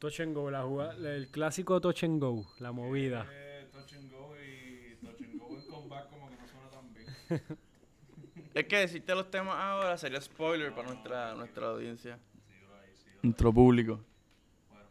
Touch 0.00 0.20
and 0.20 0.34
go, 0.34 0.50
la 0.50 0.62
jugada- 0.64 0.94
el 1.14 1.28
clásico 1.28 1.80
touch 1.80 2.02
and 2.02 2.20
go, 2.20 2.44
la 2.58 2.72
movida. 2.72 3.24
Eh, 3.30 3.68
touch 3.72 3.92
and 3.94 4.10
go 4.10 4.34
y 4.36 4.96
touch 4.96 5.20
and 5.22 5.38
go 5.40 5.56
en 5.56 5.66
combat 5.68 6.10
como 6.10 6.28
que 6.28 6.36
no 6.36 6.48
suena 6.48 6.70
tan 6.70 6.92
bien. 6.92 7.06
Es 8.54 8.64
que 8.66 8.76
decirte 8.78 9.14
los 9.14 9.30
temas 9.30 9.54
ahora 9.56 9.96
sería 9.96 10.20
spoiler 10.20 10.74
para 10.74 10.88
nuestra, 10.88 11.34
nuestra 11.34 11.68
audiencia. 11.68 12.18
Sí, 12.46 12.52
bro, 12.66 12.74
ahí 12.76 12.90
sí. 12.96 13.08
Nuestro 13.22 13.52
público. 13.52 14.00
Bueno. 14.70 14.88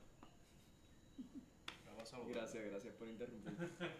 Gracias, 2.29 2.65
gracias 2.65 2.93
por 2.95 3.07
interrumpir. 3.07 3.53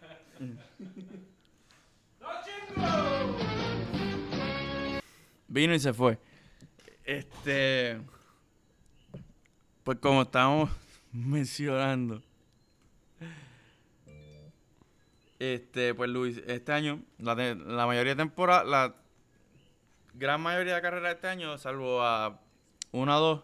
Vino 5.48 5.74
y 5.74 5.80
se 5.80 5.94
fue. 5.94 6.18
Este. 7.04 8.00
Pues 9.84 9.98
como 10.00 10.22
estábamos 10.24 10.70
mencionando. 11.12 12.22
Este, 15.40 15.96
pues 15.96 16.10
Luis, 16.10 16.42
este 16.46 16.72
año, 16.72 17.02
la, 17.18 17.34
la 17.34 17.88
mayoría 17.88 18.14
de 18.14 18.22
temporada, 18.22 18.64
la 18.64 18.96
gran 20.14 20.40
mayoría 20.40 20.76
de 20.76 20.82
carreras 20.82 21.04
de 21.10 21.16
este 21.16 21.28
año, 21.30 21.58
salvo 21.58 22.04
a 22.04 22.40
una 22.92 23.18
o 23.18 23.20
dos, 23.20 23.44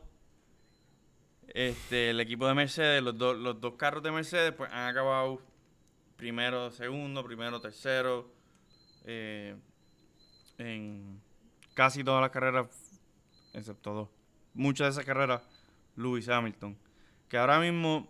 este, 1.47 2.11
el 2.11 2.19
equipo 2.19 2.47
de 2.47 2.53
Mercedes, 2.53 3.01
los, 3.01 3.17
dos 3.17 3.35
los 3.35 3.59
dos 3.59 3.73
carros 3.77 4.03
de 4.03 4.11
Mercedes, 4.11 4.51
pues 4.51 4.71
han 4.71 4.87
acabado 4.87 5.41
primero, 6.17 6.71
segundo, 6.71 7.23
primero, 7.23 7.61
tercero, 7.61 8.29
eh, 9.05 9.55
en 10.57 11.21
casi 11.73 12.03
todas 12.03 12.21
las 12.21 12.31
carreras, 12.31 12.67
excepto 13.53 13.93
dos. 13.93 14.09
Muchas 14.53 14.87
de 14.87 14.91
esas 14.91 15.05
carreras, 15.05 15.41
Lewis 15.95 16.27
Hamilton. 16.27 16.75
Que 17.29 17.37
ahora 17.37 17.59
mismo, 17.59 18.07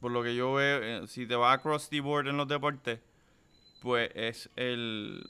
por 0.00 0.12
lo 0.12 0.22
que 0.22 0.34
yo 0.34 0.54
veo, 0.54 0.82
eh, 0.82 1.06
si 1.08 1.26
te 1.26 1.34
vas 1.34 1.58
across 1.58 1.88
the 1.88 2.00
board 2.00 2.28
en 2.28 2.36
los 2.36 2.48
deportes, 2.48 3.00
pues 3.82 4.10
es 4.14 4.48
el... 4.56 5.26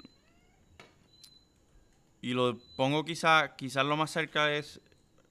Y 2.21 2.35
lo 2.35 2.59
pongo 2.77 3.05
quizá, 3.07 3.57
quizás 3.57 3.87
lo 3.87 3.97
más 3.97 4.11
cerca 4.11 4.53
es 4.55 4.79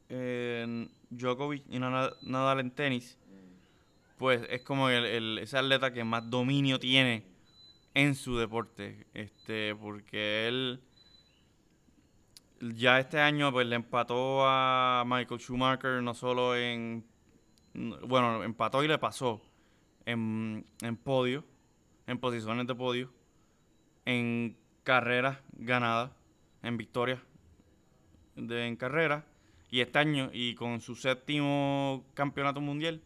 eh, 0.10 0.88
Djokovic 1.12 1.64
y 1.70 1.78
Nadal 1.78 2.60
en 2.60 2.72
tenis. 2.72 3.19
Pues 4.20 4.42
es 4.52 4.62
como 4.62 4.90
el, 4.90 5.06
el- 5.06 5.40
ese 5.40 5.58
atleta 5.58 5.92
que 5.94 6.04
más 6.04 6.30
dominio 6.30 6.80
tiene 6.80 7.24
en 7.96 8.16
su 8.16 8.38
deporte. 8.38 9.08
Este, 9.16 9.76
porque 9.76 10.48
él 10.48 10.82
ya 12.62 13.00
este 13.00 13.20
año 13.20 13.52
pues 13.52 13.66
le 13.68 13.76
empató 13.76 14.46
a 14.46 15.04
Michael 15.08 15.40
Schumacher 15.40 16.04
no 16.04 16.14
solo 16.14 16.56
en 16.56 17.06
bueno, 17.74 18.44
empató 18.44 18.84
y 18.84 18.88
le 18.88 18.98
pasó 18.98 19.42
en, 20.06 20.66
en 20.82 20.98
podio, 20.98 21.46
en 22.08 22.18
posiciones 22.20 22.68
de 22.68 22.76
podio, 22.76 23.14
en 24.06 24.58
carreras 24.84 25.40
ganadas, 25.54 26.12
en 26.64 26.78
victorias 26.78 27.20
en 28.36 28.76
carreras, 28.76 29.24
y 29.70 29.82
este 29.82 30.00
año, 30.00 30.30
y 30.34 30.56
con 30.56 30.82
su 30.82 30.96
séptimo 30.96 32.06
campeonato 32.14 32.62
mundial, 32.62 33.02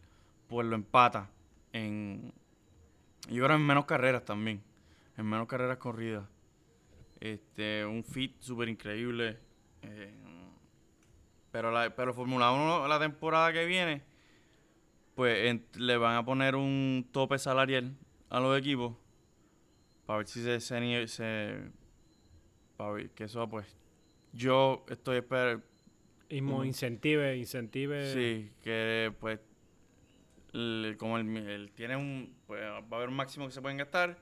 pues 0.48 0.66
lo 0.66 0.74
empata 0.74 1.30
en, 1.72 2.32
y 3.28 3.40
ahora 3.40 3.54
en 3.54 3.62
menos 3.66 3.84
carreras 3.86 4.24
también, 4.24 4.62
en 5.16 5.26
menos 5.26 5.46
carreras 5.46 5.78
corridas. 5.78 6.24
Este, 7.20 7.84
un 7.86 8.04
fit 8.04 8.36
súper 8.40 8.68
increíble. 8.68 9.38
eh, 9.82 10.12
pero 11.50 11.70
la, 11.70 11.94
pero 11.94 12.12
Fórmula 12.12 12.50
1 12.50 12.88
la 12.88 12.98
temporada 12.98 13.52
que 13.52 13.64
viene, 13.64 14.02
pues 15.14 15.46
en- 15.48 15.64
le 15.76 15.96
van 15.96 16.16
a 16.16 16.24
poner 16.24 16.56
un 16.56 17.08
tope 17.12 17.38
salarial 17.38 17.96
a 18.28 18.40
los 18.40 18.58
equipos 18.58 18.96
para 20.04 20.18
ver 20.18 20.26
si 20.26 20.42
se, 20.42 20.58
se, 20.60 21.06
se- 21.08 21.70
para 22.76 22.90
ver 22.92 23.10
que 23.10 23.24
eso 23.24 23.48
pues 23.48 23.66
yo 24.32 24.84
estoy 24.88 25.18
esperando 25.18 25.62
incentive, 26.64 27.36
incentive. 27.36 28.12
sí 28.12 28.50
que 28.62 29.12
pues 29.20 29.38
como 30.98 31.18
el, 31.18 31.70
tiene 31.74 31.96
un 31.96 32.32
pues 32.46 32.62
va 32.62 32.76
a 32.78 32.96
haber 32.96 33.08
un 33.08 33.16
máximo 33.16 33.46
que 33.46 33.52
se 33.52 33.60
pueden 33.60 33.78
gastar 33.78 34.16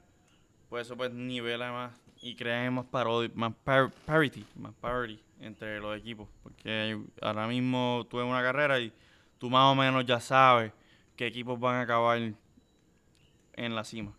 pues 0.68 0.86
eso 0.86 0.96
pues 0.96 1.12
nivela 1.12 1.70
más 1.70 1.92
y 2.22 2.34
crea 2.34 2.70
más 2.70 2.86
parodi 2.86 3.30
más 3.34 3.52
par- 3.64 3.90
parity 4.06 4.44
más 4.56 4.72
parity 4.80 5.20
entre 5.40 5.80
los 5.80 5.98
equipos. 5.98 6.28
Porque 6.42 6.98
ahora 7.20 7.46
mismo 7.48 8.06
tú 8.08 8.20
en 8.20 8.26
una 8.26 8.42
carrera 8.42 8.80
y 8.80 8.92
tú 9.38 9.50
más 9.50 9.70
o 9.70 9.74
menos 9.74 10.06
ya 10.06 10.20
sabes 10.20 10.72
qué 11.16 11.26
equipos 11.26 11.58
van 11.60 11.76
a 11.76 11.80
acabar 11.82 12.18
en 12.18 13.74
la 13.74 13.84
cima. 13.84 14.14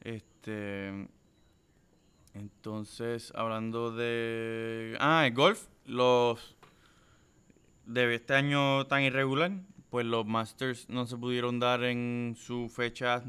Este 0.00 1.08
entonces 2.34 3.32
hablando 3.34 3.94
de 3.94 4.96
ah 5.00 5.26
el 5.26 5.34
golf 5.34 5.66
los 5.84 6.56
de 7.84 8.14
este 8.14 8.34
año 8.34 8.86
tan 8.86 9.02
irregular, 9.02 9.50
pues 9.92 10.06
los 10.06 10.24
Masters 10.24 10.88
no 10.88 11.04
se 11.06 11.18
pudieron 11.18 11.60
dar 11.60 11.84
en 11.84 12.34
su 12.38 12.70
fecha 12.70 13.22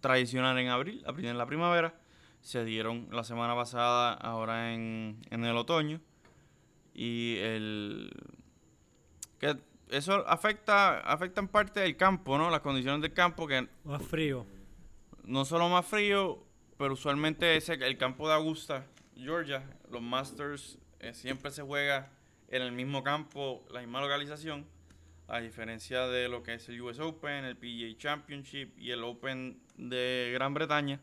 tradicional 0.00 0.58
en 0.58 0.68
abril, 0.68 1.04
a 1.06 1.12
prim- 1.12 1.26
en 1.28 1.36
la 1.36 1.44
primavera. 1.44 1.94
Se 2.40 2.64
dieron 2.64 3.08
la 3.12 3.24
semana 3.24 3.54
pasada, 3.54 4.14
ahora 4.14 4.72
en, 4.72 5.18
en 5.30 5.44
el 5.44 5.54
otoño. 5.54 6.00
Y 6.94 7.36
el. 7.40 8.10
que 9.38 9.58
eso 9.90 10.26
afecta, 10.26 11.00
afecta 11.00 11.42
en 11.42 11.48
parte 11.48 11.84
el 11.84 11.94
campo, 11.98 12.38
¿no? 12.38 12.48
Las 12.48 12.60
condiciones 12.60 13.02
del 13.02 13.12
campo, 13.12 13.46
que 13.46 13.68
Más 13.84 14.02
frío. 14.02 14.46
no 15.24 15.44
solo 15.44 15.68
más 15.68 15.84
frío, 15.84 16.42
pero 16.78 16.94
usualmente 16.94 17.54
ese, 17.56 17.74
el 17.74 17.98
campo 17.98 18.28
de 18.28 18.34
Augusta, 18.34 18.86
Georgia, 19.14 19.62
los 19.90 20.00
Masters 20.00 20.78
eh, 21.00 21.12
siempre 21.12 21.50
se 21.50 21.60
juega 21.62 22.10
en 22.48 22.62
el 22.62 22.72
mismo 22.72 23.02
campo, 23.02 23.62
la 23.70 23.80
misma 23.80 24.00
localización, 24.00 24.66
a 25.28 25.40
diferencia 25.40 26.06
de 26.08 26.28
lo 26.28 26.42
que 26.42 26.54
es 26.54 26.68
el 26.68 26.80
US 26.80 26.98
Open, 27.00 27.44
el 27.44 27.56
PGA 27.56 27.96
Championship 27.96 28.76
y 28.78 28.90
el 28.90 29.02
Open 29.04 29.58
de 29.76 30.30
Gran 30.34 30.52
Bretaña, 30.54 31.00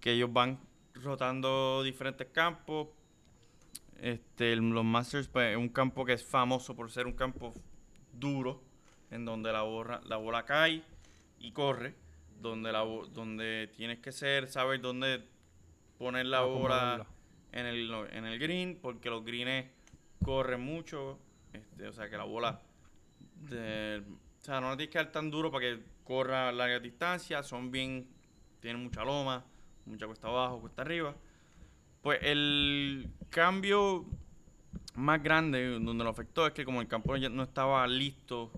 que 0.00 0.12
ellos 0.12 0.32
van 0.32 0.58
rotando 0.94 1.82
diferentes 1.82 2.28
campos. 2.28 2.88
Este, 4.00 4.54
los 4.56 4.84
Masters 4.84 5.28
pues, 5.28 5.52
es 5.52 5.56
un 5.56 5.68
campo 5.70 6.04
que 6.04 6.12
es 6.12 6.24
famoso 6.24 6.76
por 6.76 6.90
ser 6.90 7.06
un 7.06 7.14
campo 7.14 7.54
duro, 8.12 8.62
en 9.10 9.24
donde 9.24 9.52
la, 9.52 9.62
borra- 9.64 10.02
la 10.04 10.16
bola 10.16 10.44
cae 10.44 10.82
y 11.40 11.52
corre 11.52 11.94
donde 12.40 12.70
la 12.72 12.80
donde 12.80 13.70
tienes 13.74 13.98
que 14.00 14.12
ser 14.12 14.48
saber 14.48 14.80
dónde 14.82 15.22
poner 15.98 16.26
la 16.26 16.42
bola 16.42 16.92
Acomodarla. 16.94 17.06
en 17.52 17.66
el 17.66 17.90
en 18.12 18.24
el 18.26 18.38
green 18.38 18.78
porque 18.82 19.08
los 19.08 19.24
greens 19.24 19.66
corren 20.22 20.60
mucho 20.60 21.18
este, 21.54 21.86
o 21.88 21.92
sea 21.94 22.10
que 22.10 22.16
la 22.18 22.24
bola 22.24 22.60
de- 23.48 24.02
o 24.40 24.44
sea 24.44 24.60
no 24.60 24.70
la 24.70 24.76
tienes 24.76 24.92
que 24.92 24.98
dar 24.98 25.12
tan 25.12 25.30
duro 25.30 25.50
para 25.50 25.62
que 25.62 25.80
corra 26.04 26.52
larga 26.52 26.78
distancia 26.80 27.42
son 27.42 27.70
bien 27.70 28.06
tienen 28.60 28.82
mucha 28.82 29.04
loma 29.04 29.44
mucha 29.86 30.06
cuesta 30.06 30.28
abajo 30.28 30.60
cuesta 30.60 30.82
arriba. 30.82 31.14
Pues 32.02 32.18
el 32.22 33.08
cambio 33.30 34.04
más 34.94 35.22
grande 35.22 35.78
donde 35.78 36.04
lo 36.04 36.10
afectó 36.10 36.46
es 36.46 36.52
que 36.52 36.64
como 36.64 36.80
el 36.80 36.88
campo 36.88 37.16
no 37.16 37.42
estaba 37.42 37.86
listo 37.86 38.50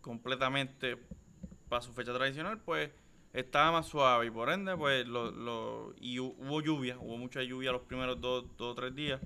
completamente 0.00 0.96
para 1.68 1.82
su 1.82 1.92
fecha 1.92 2.12
tradicional, 2.14 2.58
pues 2.60 2.90
estaba 3.32 3.72
más 3.72 3.86
suave 3.86 4.26
y 4.26 4.30
por 4.30 4.50
ende, 4.50 4.76
pues 4.76 5.06
lo, 5.06 5.30
lo- 5.30 5.94
y 6.00 6.16
hu- 6.18 6.34
hubo 6.38 6.60
lluvia, 6.60 6.96
hubo 6.98 7.18
mucha 7.18 7.42
lluvia 7.42 7.72
los 7.72 7.82
primeros 7.82 8.20
dos 8.20 8.44
o 8.58 8.74
tres 8.74 8.94
días, 8.94 9.20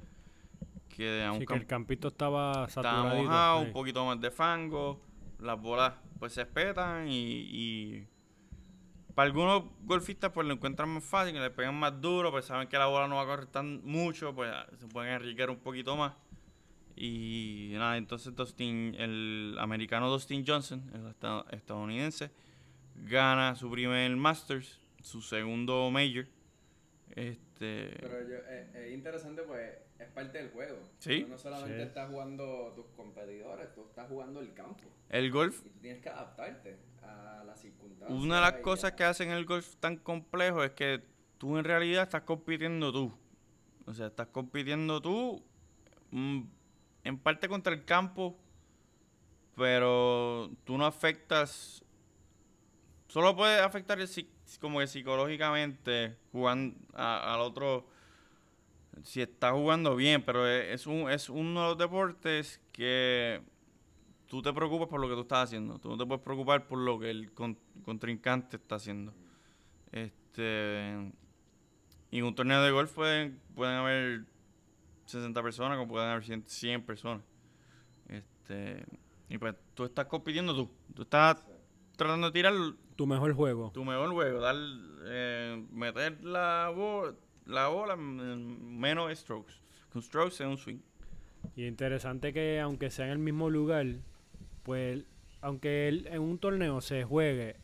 que 1.01 1.25
a 1.25 1.33
un 1.33 1.39
Sí, 1.41 1.47
que 1.47 1.55
el 1.55 1.67
campito 1.67 2.09
estaba 2.09 2.67
estaba 2.67 2.69
saturadito. 2.93 3.25
mojado, 3.25 3.61
sí. 3.61 3.67
un 3.67 3.73
poquito 3.73 4.05
más 4.07 4.21
de 4.21 4.31
fango, 4.31 5.01
las 5.39 5.61
bolas 5.61 5.95
pues 6.19 6.33
se 6.35 6.43
espetan 6.43 7.09
y, 7.09 7.17
y 7.51 8.07
para 9.15 9.27
algunos 9.27 9.65
golfistas 9.83 10.31
pues 10.33 10.47
lo 10.47 10.53
encuentran 10.53 10.89
más 10.91 11.05
fácil, 11.05 11.33
que 11.35 11.41
le 11.41 11.51
pegan 11.51 11.75
más 11.75 12.01
duro, 12.01 12.31
pues 12.31 12.45
saben 12.45 12.69
que 12.69 12.77
la 12.79 12.87
bola 12.87 13.09
no 13.09 13.17
va 13.17 13.23
a 13.23 13.27
correr 13.27 13.47
tan 13.47 13.83
mucho, 13.85 14.35
pues 14.35 14.53
se 14.79 14.87
pueden 14.89 15.13
enriquecer 15.15 15.51
un 15.51 15.59
poquito 15.59 15.97
más. 15.97 16.13
Y 16.97 17.71
nada, 17.75 17.97
entonces 17.97 18.35
Dustin, 18.37 18.95
el 18.99 19.57
americano 19.59 20.11
Dustin 20.11 20.45
Johnson, 20.47 20.91
el 20.95 21.07
esta- 21.09 21.47
estadounidense, 21.51 22.31
gana 22.95 23.55
su 23.57 23.71
primer 23.71 24.15
Masters, 24.17 24.79
su 25.01 25.23
segundo 25.23 25.91
Major. 25.91 26.27
Este, 27.17 27.97
Pero 28.01 28.23
yo, 28.29 28.37
eh, 28.49 28.71
es 28.87 28.93
interesante, 28.93 29.43
pues 29.43 29.73
es 29.99 30.09
parte 30.09 30.39
del 30.39 30.51
juego. 30.51 30.79
Sí. 30.99 31.23
Tú 31.23 31.29
no 31.29 31.39
solamente 31.39 31.77
Sí. 31.77 31.83
estás 31.83 32.09
jugando 32.11 32.73
tus 32.75 32.87
competidores, 32.97 33.73
tú 33.75 33.83
estás 33.89 34.09
jugando 34.09 34.41
el 34.41 34.53
campo. 34.55 34.85
el 35.09 35.31
golf 35.31 35.61
Y 35.67 35.71
tú 35.71 35.79
tienes 35.81 36.01
que 36.03 36.09
adaptarte 36.09 36.77
a 37.03 37.43
las 37.45 37.61
circunstancias. 37.61 38.19
Una 38.23 38.37
de 38.37 38.41
las 38.43 38.53
cosas 38.61 38.93
que 38.93 39.05
hacen 39.05 39.31
el 39.31 39.45
golf 39.45 39.75
tan 39.77 39.97
complejo 39.97 40.63
es 40.63 40.71
que 40.73 41.03
tú 41.39 41.59
en 41.59 41.65
realidad 41.65 42.05
estás 42.05 42.23
compitiendo 42.23 42.93
tú. 42.93 43.13
O 43.87 43.93
sea, 43.95 44.07
estás 44.07 44.29
compitiendo 44.29 45.01
tú 45.03 45.43
mm, 46.13 46.43
en 47.05 47.19
parte 47.19 47.49
contra 47.49 47.73
el 47.75 47.85
campo, 47.85 48.39
pero 49.57 50.51
tú 50.65 50.79
no 50.79 50.87
afectas. 50.87 51.85
Solo 53.09 53.35
puedes 53.35 53.61
afectar 53.61 54.01
el 54.01 54.07
como 54.59 54.79
que 54.81 54.87
psicológicamente 54.87 56.17
jugando 56.33 56.77
a- 56.95 57.35
al 57.35 57.41
otro. 57.41 57.87
Si 59.05 59.23
está 59.23 59.53
jugando 59.53 59.97
bien, 59.97 60.23
pero 60.23 60.47
es, 60.47 60.87
un, 60.87 61.11
es 61.11 61.29
uno 61.31 61.63
de 61.63 61.69
los 61.69 61.79
deportes 61.79 62.61
que 62.73 63.41
tú 64.27 64.43
te 64.43 64.53
preocupas 64.53 64.89
por 64.89 65.01
lo 65.01 65.09
que 65.09 65.15
tú 65.15 65.21
estás 65.23 65.45
haciendo. 65.45 65.79
Tú 65.79 65.89
no 65.89 65.97
te 65.97 66.05
puedes 66.07 66.23
preocupar 66.23 66.67
por 66.67 66.79
lo 66.79 66.99
que 66.99 67.11
el 67.11 67.33
con- 67.33 67.59
contrincante 67.85 68.57
está 68.57 68.75
haciendo. 68.77 69.15
Este. 69.93 71.13
Y 72.11 72.19
en 72.19 72.25
un 72.25 72.35
torneo 72.35 72.63
de 72.63 72.71
golf 72.73 72.93
pueden, 72.93 73.41
pueden 73.55 73.77
haber 73.77 74.25
60 75.07 75.43
personas, 75.43 75.79
como 75.79 75.93
pueden 75.93 76.09
haber 76.11 76.25
100, 76.25 76.45
100 76.47 76.83
personas. 76.83 77.23
Este. 78.09 78.85
Y 79.29 79.39
pues 79.39 79.55
tú 79.75 79.85
estás 79.85 80.07
compitiendo 80.07 80.55
tú. 80.55 80.69
Tú 80.95 81.03
estás 81.03 81.37
tratando 81.97 82.27
de 82.29 82.33
tirar 82.33 82.55
Tu 83.01 83.07
mejor 83.07 83.33
juego. 83.33 83.71
tu 83.73 83.83
mejor 83.83 84.11
juego, 84.11 84.41
dar, 84.43 84.57
eh, 85.07 85.65
meter 85.73 86.23
la, 86.23 86.71
bo- 86.77 87.15
la 87.47 87.69
bola 87.69 87.95
en 87.95 88.79
menos 88.79 89.11
strokes. 89.19 89.55
Con 89.91 90.03
strokes 90.03 90.35
es 90.35 90.41
un 90.43 90.59
swing. 90.59 90.81
Y 91.57 91.65
interesante 91.65 92.35
que 92.35 92.61
aunque 92.61 92.91
sea 92.91 93.07
en 93.07 93.13
el 93.13 93.19
mismo 93.19 93.49
lugar, 93.49 93.87
pues 94.65 95.03
aunque 95.41 95.89
el- 95.89 96.09
en 96.09 96.21
un 96.21 96.37
torneo 96.39 96.83
se 96.83 97.05
juegue 97.05 97.57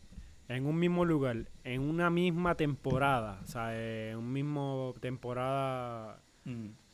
en 0.49 0.65
un 0.65 0.79
mismo 0.79 1.05
lugar, 1.05 1.51
en 1.65 1.83
una 1.83 2.09
misma 2.09 2.55
temporada, 2.55 3.39
o 3.45 3.47
sea, 3.47 3.77
en 4.11 4.17
un 4.17 4.33
mismo 4.33 4.95
temporada, 5.01 6.23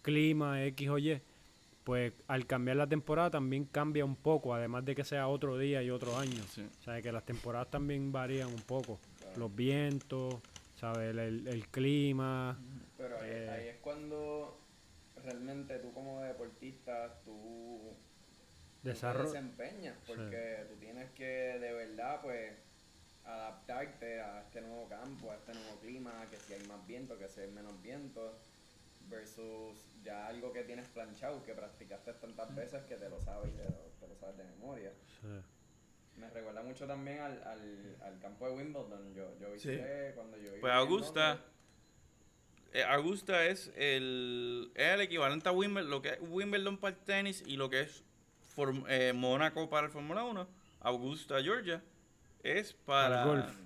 clima 0.02 0.64
X 0.64 0.88
o 0.88 0.98
Y, 0.98 1.20
pues 1.84 2.12
al 2.28 2.46
cambiar 2.46 2.76
la 2.76 2.86
temporada 2.86 3.30
también 3.30 3.64
cambia 3.64 4.04
un 4.04 4.16
poco, 4.16 4.54
además 4.54 4.84
de 4.84 4.94
que 4.94 5.04
sea 5.04 5.28
otro 5.28 5.58
día 5.58 5.82
y 5.82 5.90
otro 5.90 6.16
año. 6.16 6.42
Sí. 6.48 6.62
O 6.80 6.82
sea, 6.84 7.00
que 7.02 7.10
las 7.10 7.24
temporadas 7.24 7.70
también 7.70 8.12
varían 8.12 8.48
un 8.48 8.62
poco. 8.62 9.00
Los 9.36 9.54
vientos, 9.54 10.36
¿sabes? 10.76 11.10
El, 11.10 11.18
el- 11.18 11.48
el 11.48 11.66
clima. 11.68 12.58
Pero 12.96 13.16
ahí, 13.18 13.30
Eh. 13.30 13.50
ahí 13.50 13.68
es 13.68 13.76
cuando 13.78 14.58
realmente 15.24 15.78
tú 15.78 15.92
como 15.92 16.20
deportista, 16.22 17.18
tú, 17.24 17.80
tú 18.82 18.90
te 18.90 18.92
desempeñas, 19.22 19.96
porque 20.06 20.66
tú 20.68 20.74
tienes 20.78 21.10
que 21.12 21.24
de 21.58 21.72
verdad 21.72 22.20
pues 22.22 22.52
adaptarte 23.24 24.20
a 24.20 24.42
este 24.42 24.60
nuevo 24.60 24.88
campo, 24.88 25.30
a 25.30 25.36
este 25.36 25.52
nuevo 25.54 25.78
clima, 25.80 26.26
que 26.30 26.36
si 26.36 26.54
hay 26.54 26.66
más 26.66 26.84
viento, 26.86 27.18
que 27.18 27.28
si 27.28 27.40
hay 27.40 27.50
menos 27.52 27.80
viento, 27.82 28.36
versus 29.08 29.76
ya 30.04 30.26
algo 30.26 30.52
que 30.52 30.62
tienes 30.64 30.88
planchado, 30.88 31.42
que 31.44 31.54
practicaste 31.54 32.12
tantas 32.14 32.54
veces 32.54 32.82
que 32.84 32.96
te 32.96 33.08
lo 33.08 33.20
sabes 33.20 33.50
y 33.52 33.56
te 33.56 33.64
lo, 33.64 33.76
te 34.00 34.08
lo 34.08 34.16
sabes 34.16 34.36
de 34.38 34.44
memoria. 34.44 34.92
Me 36.16 36.28
recuerda 36.30 36.62
mucho 36.62 36.86
también 36.86 37.20
al, 37.20 37.42
al, 37.44 37.96
al 38.02 38.18
campo 38.20 38.46
de 38.48 38.54
Wimbledon. 38.56 39.14
Yo, 39.14 39.38
yo 39.40 39.52
visité 39.52 40.12
cuando 40.14 40.36
yo 40.36 40.50
Pues 40.60 40.72
Augusta, 40.72 41.40
eh, 42.72 42.84
Augusta 42.84 43.44
es 43.46 43.72
el, 43.76 44.70
es 44.74 44.88
el 44.94 45.00
equivalente 45.02 45.48
a 45.48 45.52
Wimbledon, 45.52 45.90
lo 45.90 46.02
que 46.02 46.10
es 46.10 46.18
Wimbledon 46.20 46.78
para 46.78 46.96
el 46.96 47.02
tenis 47.02 47.42
y 47.46 47.56
lo 47.56 47.68
que 47.70 47.80
es 47.82 48.04
Form- 48.56 48.84
eh, 48.88 49.12
Mónaco 49.14 49.68
para 49.70 49.86
el 49.86 49.92
Fórmula 49.92 50.24
1. 50.24 50.46
Augusta, 50.80 51.40
Georgia, 51.42 51.82
es 52.42 52.72
para, 52.74 53.08
Para 53.08 53.22
el 53.22 53.28
golf. 53.28 53.56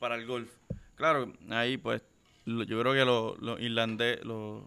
para 0.00 0.14
el 0.16 0.26
golf. 0.26 0.52
Claro, 0.96 1.32
ahí 1.50 1.76
pues 1.78 2.02
lo- 2.44 2.64
yo 2.64 2.80
creo 2.80 2.92
que 2.92 3.04
los 3.04 3.38
los 3.40 3.60
irlandeses, 3.60 4.24
los, 4.24 4.64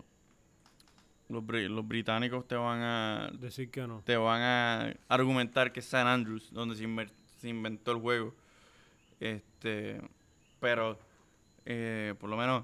los, 1.29 1.43
los 1.47 1.87
británicos 1.87 2.47
te 2.47 2.55
van 2.55 2.81
a 2.81 3.29
Decir 3.33 3.69
que 3.71 3.85
no. 3.87 4.01
te 4.05 4.17
van 4.17 4.41
a 4.41 4.93
argumentar 5.07 5.71
que 5.71 5.79
es 5.79 5.85
San 5.85 6.07
Andrews 6.07 6.51
donde 6.51 6.75
se, 6.75 6.87
se 7.39 7.49
inventó 7.49 7.91
el 7.91 7.97
juego. 7.99 8.35
Este, 9.19 10.01
pero 10.59 10.97
eh, 11.65 12.13
por 12.19 12.29
lo 12.29 12.37
menos 12.37 12.63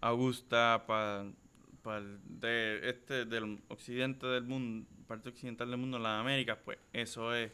Augusta 0.00 0.84
para 0.86 1.24
de 2.24 2.80
este 2.88 3.24
del 3.24 3.58
occidente 3.68 4.26
del 4.26 4.44
mundo, 4.44 4.86
parte 5.06 5.30
occidental 5.30 5.68
del 5.70 5.78
mundo, 5.78 5.98
las 5.98 6.20
Américas, 6.20 6.58
pues 6.64 6.78
eso 6.92 7.34
es 7.34 7.50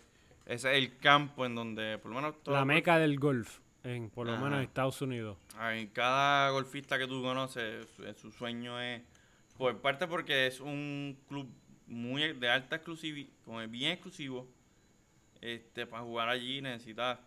ese 0.46 0.70
es 0.72 0.78
el 0.78 0.98
campo 0.98 1.46
en 1.46 1.54
donde 1.54 1.98
por 1.98 2.10
lo 2.10 2.16
menos 2.16 2.42
todo- 2.42 2.54
La 2.54 2.64
meca 2.64 2.98
del 2.98 3.18
golf, 3.18 3.58
en, 3.84 4.10
por 4.10 4.26
lo 4.26 4.32
Ajá. 4.34 4.42
menos 4.44 4.58
en 4.58 4.64
Estados 4.64 5.00
Unidos. 5.02 5.38
Ay, 5.56 5.88
cada 5.88 6.50
golfista 6.50 6.98
que 6.98 7.06
tú 7.06 7.22
conoces, 7.22 7.88
su, 7.96 8.02
su 8.14 8.30
sueño 8.32 8.80
es, 8.80 9.02
por 9.56 9.80
parte 9.80 10.06
porque 10.06 10.46
es 10.46 10.60
un 10.60 11.16
club 11.28 11.48
muy 11.86 12.32
de 12.32 12.48
alta 12.48 12.76
exclusividad, 12.76 13.30
como 13.44 13.60
es 13.60 13.70
bien 13.70 13.92
exclusivo, 13.92 14.48
este, 15.40 15.86
para 15.86 16.02
jugar 16.02 16.28
allí 16.28 16.60
necesitas, 16.60 17.18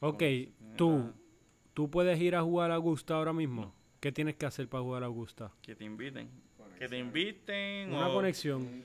Ok, 0.00 0.22
tú, 0.76 1.12
tú 1.74 1.88
puedes 1.88 2.20
ir 2.20 2.34
a 2.34 2.42
jugar 2.42 2.72
a 2.72 2.74
Augusta 2.74 3.14
ahora 3.14 3.32
mismo. 3.32 3.72
¿Qué 4.00 4.10
tienes 4.10 4.34
que 4.34 4.46
hacer 4.46 4.68
para 4.68 4.82
jugar 4.82 5.04
a 5.04 5.06
Augusta? 5.06 5.52
que 5.62 5.76
te 5.76 5.84
inviten, 5.84 6.28
que 6.76 6.88
te 6.88 6.98
inviten 6.98 7.92
Una 7.94 8.08
o, 8.08 8.14
conexión. 8.14 8.82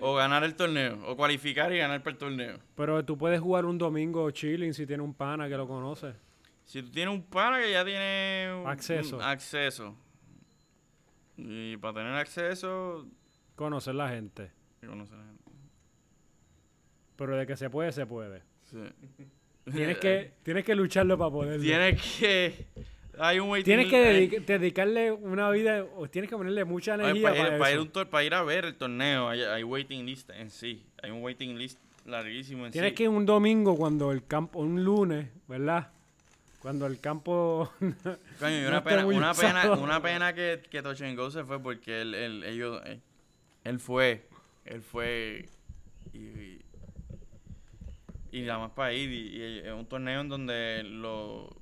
O 0.00 0.14
ganar 0.16 0.42
el 0.42 0.56
torneo, 0.56 0.98
o 1.06 1.16
cualificar 1.16 1.72
y 1.72 1.78
ganar 1.78 2.02
para 2.02 2.12
el 2.14 2.18
torneo. 2.18 2.58
Pero 2.74 3.04
tú 3.04 3.16
puedes 3.16 3.40
jugar 3.40 3.64
un 3.64 3.78
domingo 3.78 4.28
chilling 4.32 4.74
si 4.74 4.86
tienes 4.86 5.04
un 5.04 5.14
pana 5.14 5.48
que 5.48 5.56
lo 5.56 5.68
conoce. 5.68 6.14
Si 6.64 6.82
tú 6.82 6.90
tienes 6.90 7.14
un 7.14 7.22
pana 7.22 7.60
que 7.60 7.70
ya 7.70 7.84
tiene 7.84 8.46
Acceso. 8.66 9.18
un 9.18 9.22
acceso, 9.22 9.94
y 11.36 11.76
para 11.76 11.94
tener 11.94 12.12
acceso, 12.14 13.06
Conocer 13.54 13.94
la 13.94 14.08
gente. 14.10 14.50
que 14.80 14.86
conocer 14.86 15.16
la 15.18 15.24
gente. 15.24 15.42
Pero 17.16 17.36
de 17.36 17.46
que 17.46 17.56
se 17.56 17.70
puede, 17.70 17.92
se 17.92 18.06
puede. 18.06 18.42
Sí. 18.64 18.78
Tienes 19.72 19.98
que, 19.98 20.32
tienes 20.42 20.64
que 20.64 20.74
lucharlo 20.74 21.18
para 21.18 21.30
poderlo. 21.30 21.62
Tienes 21.62 22.00
que. 22.18 22.66
Hay 23.18 23.40
un 23.40 23.48
waiting 23.48 23.64
Tienes 23.64 23.86
que 23.90 24.40
dedicarle 24.46 25.10
una 25.10 25.48
vida, 25.50 25.84
o 25.96 26.06
tienes 26.08 26.28
que 26.30 26.36
ponerle 26.36 26.64
mucha 26.66 26.94
Oye, 26.96 27.04
energía 27.04 27.22
para, 27.30 27.36
ir, 27.54 27.58
para, 27.58 27.70
ir 27.70 27.76
eso. 27.76 27.82
un 27.82 27.90
tor- 27.92 28.08
para 28.10 28.24
ir 28.24 28.34
a 28.34 28.42
ver 28.42 28.66
el 28.66 28.74
torneo, 28.76 29.28
hay, 29.30 29.40
hay 29.42 29.64
waiting 29.64 30.04
list 30.04 30.28
en 30.30 30.50
sí. 30.50 30.84
Hay 31.02 31.10
un 31.10 31.22
waiting 31.22 31.56
list 31.56 31.78
larguísimo 32.04 32.66
en 32.66 32.72
Tienes 32.72 32.90
sí. 32.90 32.94
que 32.94 33.02
ir 33.04 33.08
un 33.08 33.24
domingo 33.24 33.74
cuando 33.74 34.12
el 34.12 34.26
campo, 34.26 34.58
un 34.60 34.84
lunes, 34.84 35.28
¿verdad? 35.48 35.90
Cuando 36.66 36.86
el 36.86 36.98
campo... 36.98 37.70
Coño, 38.40 38.60
y 38.60 38.64
una 38.64 38.82
pena, 38.82 39.06
una 39.06 39.34
pena, 39.34 39.70
una 39.74 40.02
pena 40.02 40.34
que, 40.34 40.60
que 40.68 40.82
Touch 40.82 41.00
and 41.02 41.16
Go 41.16 41.30
se 41.30 41.44
fue 41.44 41.62
porque 41.62 42.00
él, 42.00 42.12
él, 42.12 42.42
ellos, 42.42 42.82
eh, 42.86 42.98
él 43.62 43.78
fue, 43.78 44.26
él 44.64 44.82
fue 44.82 45.48
y, 46.12 46.18
y, 46.18 46.64
y 48.32 48.42
nada 48.42 48.58
más 48.58 48.70
para 48.72 48.92
ir. 48.92 49.08
Y, 49.12 49.60
es 49.64 49.72
un 49.72 49.86
torneo 49.86 50.20
en 50.22 50.28
donde 50.28 50.82
lo, 50.82 51.56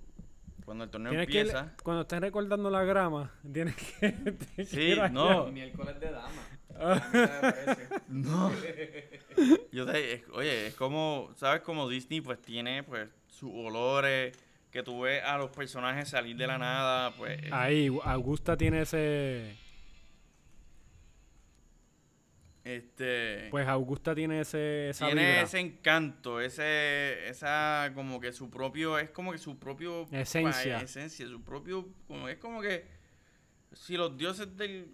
cuando 0.65 0.85
el 0.85 0.91
torneo 0.91 1.11
tienes 1.11 1.27
que 1.27 1.33
ir- 1.35 1.39
empieza, 1.49 1.75
cuando 1.83 2.01
estés 2.01 2.21
recordando 2.21 2.71
la 2.71 2.85
grama, 2.85 3.31
tienes 3.53 3.77
que... 3.77 4.11
tienes 4.11 4.39
que 4.57 4.65
Sí, 4.65 4.97
no. 5.13 5.49
miércoles 5.49 6.01
de 6.01 6.13
dama. 6.13 6.49
No. 8.09 8.51
Yo 9.71 9.85
te, 9.85 10.15
es- 10.15 10.23
oye, 10.33 10.69
es 10.69 10.75
como, 10.77 11.31
¿sabes? 11.37 11.61
Como 11.61 11.91
Disney 11.91 12.23
pues 12.23 12.41
tiene 12.41 12.83
pues 12.85 13.11
sus 13.29 13.51
olores, 13.53 14.35
que 14.75 14.83
tú 14.83 15.03
ves 15.03 15.23
a 15.23 15.39
los 15.39 15.51
personajes 15.51 16.09
salir 16.09 16.37
de 16.37 16.49
la 16.49 16.59
nada, 16.59 17.15
pues... 17.17 17.41
Ahí, 17.53 17.89
Augusta 18.03 18.57
tiene 18.57 18.81
ese... 18.83 19.55
Este... 22.65 23.47
Pues 23.53 23.69
Augusta 23.69 24.17
tiene 24.17 24.41
ese, 24.41 24.89
esa 24.89 25.07
tiene 25.07 25.21
vibra. 25.27 25.43
ese 25.43 25.61
encanto, 25.61 26.41
ese, 26.41 27.29
esa 27.29 27.93
como 27.95 28.19
que 28.19 28.33
su 28.33 28.51
propio, 28.51 28.99
es 28.99 29.11
como 29.11 29.31
que 29.31 29.39
su 29.39 29.61
propio... 29.61 30.09
Esencia. 30.11 30.79
pa- 30.79 30.83
esencia, 30.83 31.29
su 31.29 31.41
propio, 31.45 31.89
como 32.09 32.29
es 32.29 32.39
como 32.39 32.61
que 32.61 32.85
si 33.73 33.97
los 33.97 34.19
dioses 34.19 34.57
del... 34.57 34.93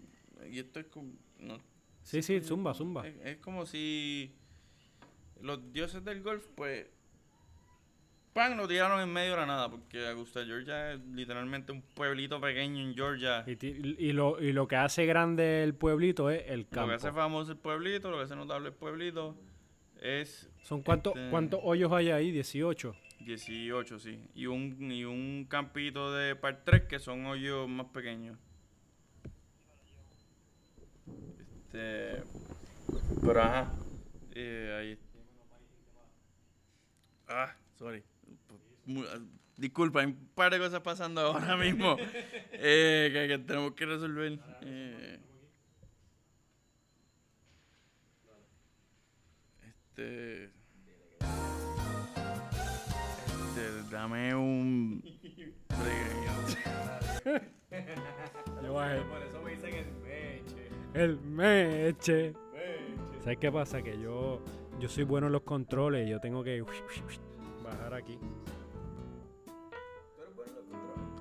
Y 0.51 0.59
esto 0.59 0.81
es 0.81 0.87
como... 0.89 1.11
no, 1.39 1.59
Sí, 2.03 2.21
sí, 2.23 2.39
zumba, 2.43 2.75
zumba. 2.75 3.09
Es, 3.09 3.15
es 3.25 3.37
como 3.39 3.65
si 3.65 4.37
los 5.41 5.73
dioses 5.73 6.05
del 6.05 6.23
golf, 6.23 6.45
pues, 6.55 6.87
pan, 8.33 8.57
lo 8.57 8.67
tiraron 8.69 9.01
en 9.01 9.13
medio 9.13 9.33
de 9.33 9.37
la 9.39 9.47
nada, 9.47 9.69
porque 9.71 10.07
Augusta, 10.07 10.45
Georgia 10.45 10.93
es 10.93 11.01
literalmente 11.13 11.73
un 11.73 11.83
pueblito 11.83 12.41
pequeño 12.41 12.81
en 12.83 12.95
Georgia. 12.95 13.45
Y, 13.47 13.57
ti- 13.57 13.97
y 13.99 14.13
lo, 14.13 14.41
y 14.41 14.53
lo 14.53 14.67
que 14.69 14.77
hace 14.77 15.05
grande 15.07 15.63
el 15.65 15.75
pueblito 15.75 16.31
es 16.31 16.45
el 16.49 16.61
Lo 16.61 16.69
campo. 16.69 16.89
que 16.91 16.95
hace 16.95 17.13
famoso 17.13 17.53
el 17.53 17.59
pueblito, 17.59 18.11
lo 18.11 18.19
que 18.19 18.25
hace 18.25 18.37
notable 18.37 18.69
el 18.69 18.75
pueblito, 18.75 19.37
es 20.01 20.49
¿Son 20.63 20.83
cuántos, 20.83 21.15
este- 21.17 21.31
cuántos 21.31 21.61
hoyos 21.63 21.93
hay 21.93 22.11
ahí? 22.11 22.31
18. 22.31 22.95
18, 23.21 23.99
sí. 23.99 24.19
Y 24.35 24.47
un, 24.47 24.91
y 24.91 25.05
un 25.05 25.45
campito 25.49 26.13
de 26.13 26.37
par 26.37 26.63
3 26.65 26.83
que 26.85 26.99
son 26.99 27.27
hoyos 27.27 27.69
más 27.69 27.87
pequeños. 27.89 28.39
Este. 31.67 32.23
Pero 33.21 33.43
ajá. 33.43 33.73
Eh, 34.35 34.77
ahí. 34.81 34.99
Ah, 37.29 37.55
sorry. 37.79 38.03
Mu- 38.91 39.05
disculpa, 39.57 40.01
hay 40.01 40.07
un 40.07 40.29
par 40.35 40.53
de 40.53 40.59
cosas 40.59 40.81
pasando 40.81 41.21
ahora 41.21 41.57
mismo 41.57 41.97
eh, 42.53 43.11
que, 43.13 43.29
que 43.29 43.39
tenemos 43.39 43.73
que 43.75 43.87
resolver. 43.87 44.39
Eh, 44.63 45.21
este, 49.63 50.45
este, 53.27 53.83
dame 53.91 54.35
un... 54.35 55.03
Yo 58.63 58.75
bajé. 58.75 59.01
Por 59.03 59.23
eso 59.23 59.43
me 59.43 59.51
dicen 59.53 59.75
el 59.75 59.93
meche. 60.03 60.69
El 60.95 61.21
meche. 61.21 62.35
¿Sabes 63.23 63.39
qué 63.39 63.53
pasa? 63.53 63.83
Que 63.83 64.01
yo, 64.01 64.43
yo 64.81 64.89
soy 64.89 65.05
bueno 65.05 65.27
en 65.27 65.33
los 65.35 65.43
controles 65.43 66.07
y 66.07 66.11
yo 66.11 66.21
tengo 66.21 66.43
que 66.43 66.63
bajar 67.63 67.95
aquí. 67.95 68.19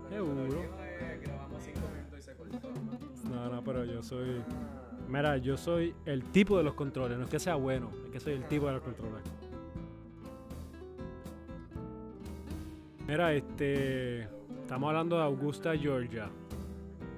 Seguro. 0.09 0.35
Pero 0.35 0.45
el 0.45 0.49
mío 0.49 0.69
es 1.11 1.21
grabamos 1.21 1.63
5 1.63 1.79
minutos 1.95 2.19
y 2.19 2.21
se 2.21 2.35
cortó. 2.35 2.69
No, 3.29 3.49
no, 3.49 3.63
pero 3.63 3.85
yo 3.85 4.01
soy. 4.01 4.41
Mira, 5.07 5.37
yo 5.37 5.57
soy 5.57 5.93
el 6.05 6.23
tipo 6.25 6.57
de 6.57 6.63
los 6.63 6.73
controles. 6.73 7.17
No 7.17 7.25
es 7.25 7.29
que 7.29 7.39
sea 7.39 7.55
bueno, 7.55 7.89
es 8.05 8.11
que 8.11 8.19
soy 8.19 8.33
el 8.33 8.43
tipo 8.45 8.67
de 8.67 8.73
los 8.73 8.81
controles. 8.81 9.21
Mira, 13.07 13.33
este. 13.33 14.21
Estamos 14.61 14.87
hablando 14.89 15.17
de 15.17 15.23
Augusta, 15.23 15.75
Georgia. 15.75 16.29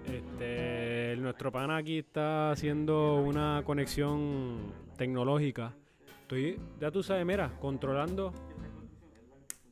Este. 0.06 1.16
Nuestro 1.18 1.52
pana 1.52 1.78
aquí 1.78 2.00
está 2.00 2.52
haciendo 2.52 3.16
una 3.16 3.62
conexión 3.66 4.74
tecnológica. 4.98 5.74
Estoy, 6.22 6.60
ya 6.80 6.92
tú 6.92 7.04
sabes, 7.04 7.26
mira, 7.26 7.52
controlando. 7.60 8.34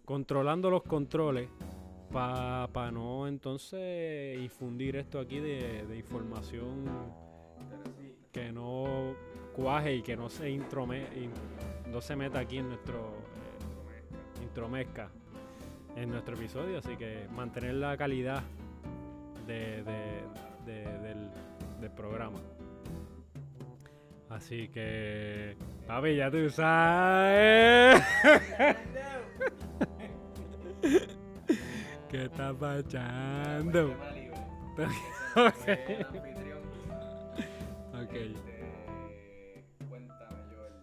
Controlando 0.04 0.70
los 0.70 0.84
controles. 0.84 1.50
Para 2.12 2.92
no 2.92 3.28
entonces 3.28 4.40
infundir 4.40 4.96
esto 4.96 5.20
aquí 5.20 5.40
de, 5.40 5.86
de 5.88 5.98
información 5.98 6.86
que 8.32 8.52
no 8.52 9.14
cuaje 9.56 9.96
y 9.96 10.02
que 10.02 10.16
no 10.18 10.30
se 10.30 10.50
introme, 10.50 11.04
in- 11.16 11.32
no 11.92 12.02
se 12.02 12.16
meta 12.16 12.40
aquí 12.40 12.58
en 12.58 12.70
nuestro 12.70 13.14
eh, 13.92 14.42
intromezca 14.44 15.10
en 15.96 16.10
nuestro 16.10 16.36
episodio, 16.36 16.80
así 16.80 16.96
que 16.98 17.28
mantener 17.36 17.76
la 17.76 17.96
calidad 17.98 18.42
de, 19.46 19.84
de- 19.84 20.24
de- 20.66 20.98
del, 21.00 21.30
del 21.82 21.92
programa. 21.92 22.40
Así 24.30 24.68
que, 24.70 25.56
papi, 25.88 26.16
ya 26.16 26.30
tú 26.32 26.50
sabes. 26.50 28.02
¿Qué 32.10 32.26
está 32.26 32.54
pasando? 32.54 33.90
Tema 33.90 34.12
libre. 34.12 34.40
Ok. 35.36 35.56
Soy 35.64 35.78
el 35.88 36.06
anfitrión. 36.06 36.60
Ok. 37.94 38.14
Este, 38.14 39.64
cuéntame, 39.88 40.36
Joel. 40.56 40.74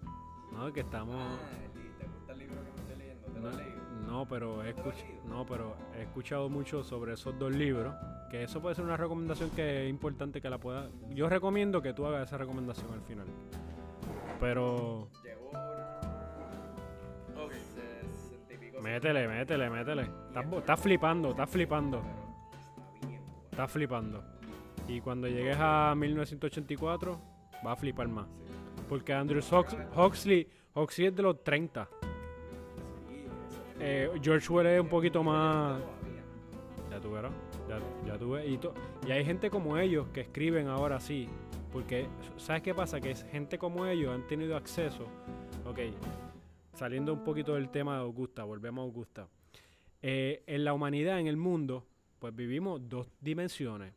No, 0.53 0.73
que 0.73 0.81
estamos. 0.81 1.17
Ah, 1.17 1.37
Eli, 1.75 1.89
¿te 1.99 2.07
gusta 2.07 2.33
el 2.33 2.39
libro 2.39 2.57
que 2.65 2.71
me 2.71 2.79
estoy 2.81 2.97
leyendo? 2.99 3.27
¿Te 3.29 3.41
lo 3.41 3.51
No, 3.51 4.07
no, 4.13 4.29
pero 4.29 4.63
he 4.65 4.69
¿No 4.71 4.75
te 4.77 4.83
lo 4.83 4.89
has 4.91 4.97
escuch- 4.97 5.09
leído? 5.09 5.25
no, 5.27 5.47
pero 5.47 5.77
he 5.99 6.03
escuchado 6.03 6.49
mucho 6.49 6.85
sobre 6.85 7.15
esos 7.15 7.37
dos 7.39 7.53
libros. 7.53 7.95
Que 8.31 8.43
eso 8.45 8.61
puede 8.61 8.75
ser 8.75 8.85
una 8.85 8.97
recomendación 8.97 9.51
que 9.51 9.85
es 9.85 9.91
importante 9.91 10.41
que 10.41 10.51
la 10.51 10.59
pueda. 10.59 10.89
Yo 11.11 11.29
recomiendo 11.29 11.81
que 11.83 11.93
tú 11.93 12.07
hagas 12.07 12.29
esa 12.29 12.39
recomendación 12.39 12.93
al 12.93 13.03
final. 13.03 13.27
Pero 14.41 15.09
métele, 18.87 19.27
métele, 19.29 19.69
métele. 19.71 20.03
Estás, 20.29 20.47
estás 20.53 20.81
flipando, 20.81 21.31
estás 21.31 21.51
flipando. 21.51 22.03
Estás 23.51 23.71
flipando. 23.73 24.23
Y 24.89 25.01
cuando 25.01 25.27
llegues 25.29 25.57
a 25.59 25.95
1984, 25.97 27.21
va 27.67 27.73
a 27.73 27.77
flipar 27.77 28.09
más. 28.09 28.27
Porque 28.89 29.13
Andrew 29.13 29.41
Hux- 29.41 29.77
Huxley, 29.97 30.49
Huxley 30.75 31.09
es 31.09 31.17
de 31.17 31.23
los 31.23 31.43
30. 31.43 31.89
Sí, 33.09 33.25
eso. 33.49 33.63
Eh, 33.81 34.11
George 34.23 34.47
Orwell 34.53 34.67
es 34.69 34.81
un 34.81 34.89
poquito 34.89 35.23
más. 35.25 35.81
Ya 36.91 37.01
tú 37.01 37.11
verás. 37.13 37.33
Ya, 37.69 37.79
ya 38.07 38.19
tú 38.19 38.31
ves. 38.33 38.47
Y, 38.49 38.61
y 39.09 39.11
hay 39.11 39.25
gente 39.25 39.51
como 39.51 39.77
ellos 39.79 40.07
que 40.13 40.21
escriben 40.21 40.69
ahora 40.69 41.01
sí. 41.01 41.29
Porque, 41.73 42.07
¿sabes 42.37 42.63
qué 42.63 42.73
pasa? 42.75 43.01
Que 43.01 43.15
gente 43.15 43.59
como 43.59 43.87
ellos 43.87 44.15
han 44.15 44.27
tenido 44.29 44.57
acceso. 44.57 45.05
Ok, 45.67 45.79
saliendo 46.77 47.13
un 47.13 47.25
poquito 47.25 47.55
del 47.55 47.71
tema 47.71 47.95
de 47.95 48.01
Augusta, 48.03 48.45
volvemos 48.45 48.83
a 48.83 48.85
Augusta. 48.85 49.29
Eh, 50.03 50.43
en 50.47 50.65
la 50.65 50.75
humanidad, 50.75 51.19
en 51.19 51.27
el 51.27 51.37
mundo, 51.37 51.87
pues 52.19 52.35
vivimos 52.37 52.87
dos 52.89 53.09
dimensiones. 53.21 53.93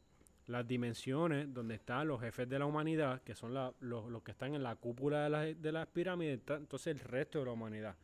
Las 0.48 0.68
dimensiones 0.68 1.54
donde 1.54 1.76
están 1.76 2.08
los 2.08 2.20
jefes 2.22 2.50
de 2.50 2.58
la 2.58 2.65
humanidad, 2.65 3.22
que 3.22 3.36
son 3.36 3.54
la- 3.54 3.72
los, 3.82 4.10
los 4.10 4.24
que 4.24 4.32
están 4.32 4.56
en 4.56 4.63
la 4.63 4.76
cúpula 4.76 5.24
de, 5.26 5.30
la- 5.30 5.46
de 5.46 5.72
las 5.72 5.88
pirámides, 5.88 6.39
está 6.39 6.56
entonces 6.56 6.88
el 6.96 7.00
resto 7.00 7.39
de 7.39 7.46
la 7.46 7.52
humanidad. 7.52 7.96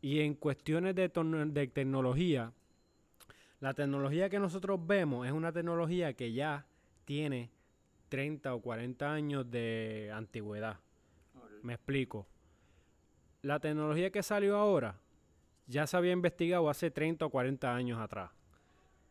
Y 0.00 0.20
en 0.20 0.34
cuestiones 0.34 0.94
de 0.94 1.08
tecnología, 1.08 2.52
la 3.60 3.74
tecnología 3.74 4.28
que 4.28 4.38
nosotros 4.38 4.84
vemos 4.86 5.26
es 5.26 5.32
una 5.32 5.52
tecnología 5.52 6.14
que 6.14 6.32
ya 6.32 6.66
tiene 7.04 7.50
30 8.08 8.54
o 8.54 8.60
40 8.60 9.12
años 9.12 9.50
de 9.50 10.10
antigüedad. 10.12 10.78
Me 11.62 11.74
explico. 11.74 12.26
La 13.44 13.60
tecnología 13.60 14.10
que 14.10 14.22
salió 14.22 14.56
ahora 14.56 14.98
ya 15.66 15.86
se 15.86 15.98
había 15.98 16.12
investigado 16.12 16.70
hace 16.70 16.90
30 16.90 17.26
o 17.26 17.30
40 17.30 17.74
años 17.76 18.00
atrás. 18.00 18.30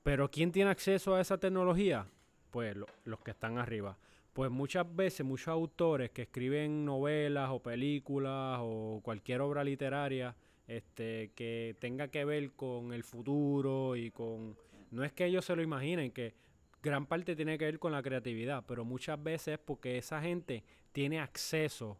Pero 0.01 0.29
¿quién 0.31 0.51
tiene 0.51 0.71
acceso 0.71 1.13
a 1.13 1.21
esa 1.21 1.37
tecnología? 1.37 2.07
Pues 2.49 2.75
lo- 2.75 2.87
los 3.05 3.19
que 3.19 3.29
están 3.29 3.59
arriba. 3.59 3.95
Pues 4.33 4.49
muchas 4.49 4.87
veces 4.95 5.23
muchos 5.23 5.49
autores 5.49 6.09
que 6.09 6.23
escriben 6.23 6.83
novelas 6.83 7.51
o 7.51 7.59
películas 7.61 8.57
o 8.61 9.01
cualquier 9.03 9.41
obra 9.41 9.63
literaria 9.63 10.35
este, 10.67 11.31
que 11.35 11.75
tenga 11.79 12.07
que 12.07 12.25
ver 12.25 12.53
con 12.53 12.91
el 12.91 13.03
futuro 13.03 13.95
y 13.95 14.09
con... 14.09 14.57
No 14.89 15.03
es 15.03 15.11
que 15.13 15.25
ellos 15.25 15.45
se 15.45 15.55
lo 15.55 15.61
imaginen, 15.61 16.11
que 16.11 16.33
gran 16.81 17.05
parte 17.05 17.35
tiene 17.35 17.59
que 17.59 17.65
ver 17.65 17.77
con 17.77 17.91
la 17.91 18.01
creatividad, 18.01 18.63
pero 18.67 18.83
muchas 18.83 19.21
veces 19.21 19.55
es 19.55 19.59
porque 19.59 19.99
esa 19.99 20.19
gente 20.23 20.63
tiene 20.91 21.19
acceso 21.19 21.99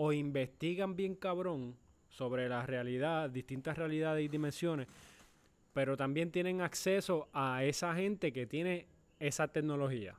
o 0.00 0.12
investigan 0.12 0.94
bien 0.94 1.16
cabrón 1.16 1.76
sobre 2.08 2.48
la 2.48 2.64
realidad, 2.64 3.28
distintas 3.28 3.76
realidades 3.76 4.24
y 4.24 4.28
dimensiones, 4.28 4.86
pero 5.72 5.96
también 5.96 6.30
tienen 6.30 6.60
acceso 6.60 7.28
a 7.32 7.64
esa 7.64 7.94
gente 7.96 8.32
que 8.32 8.46
tiene 8.46 8.86
esa 9.18 9.48
tecnología. 9.48 10.14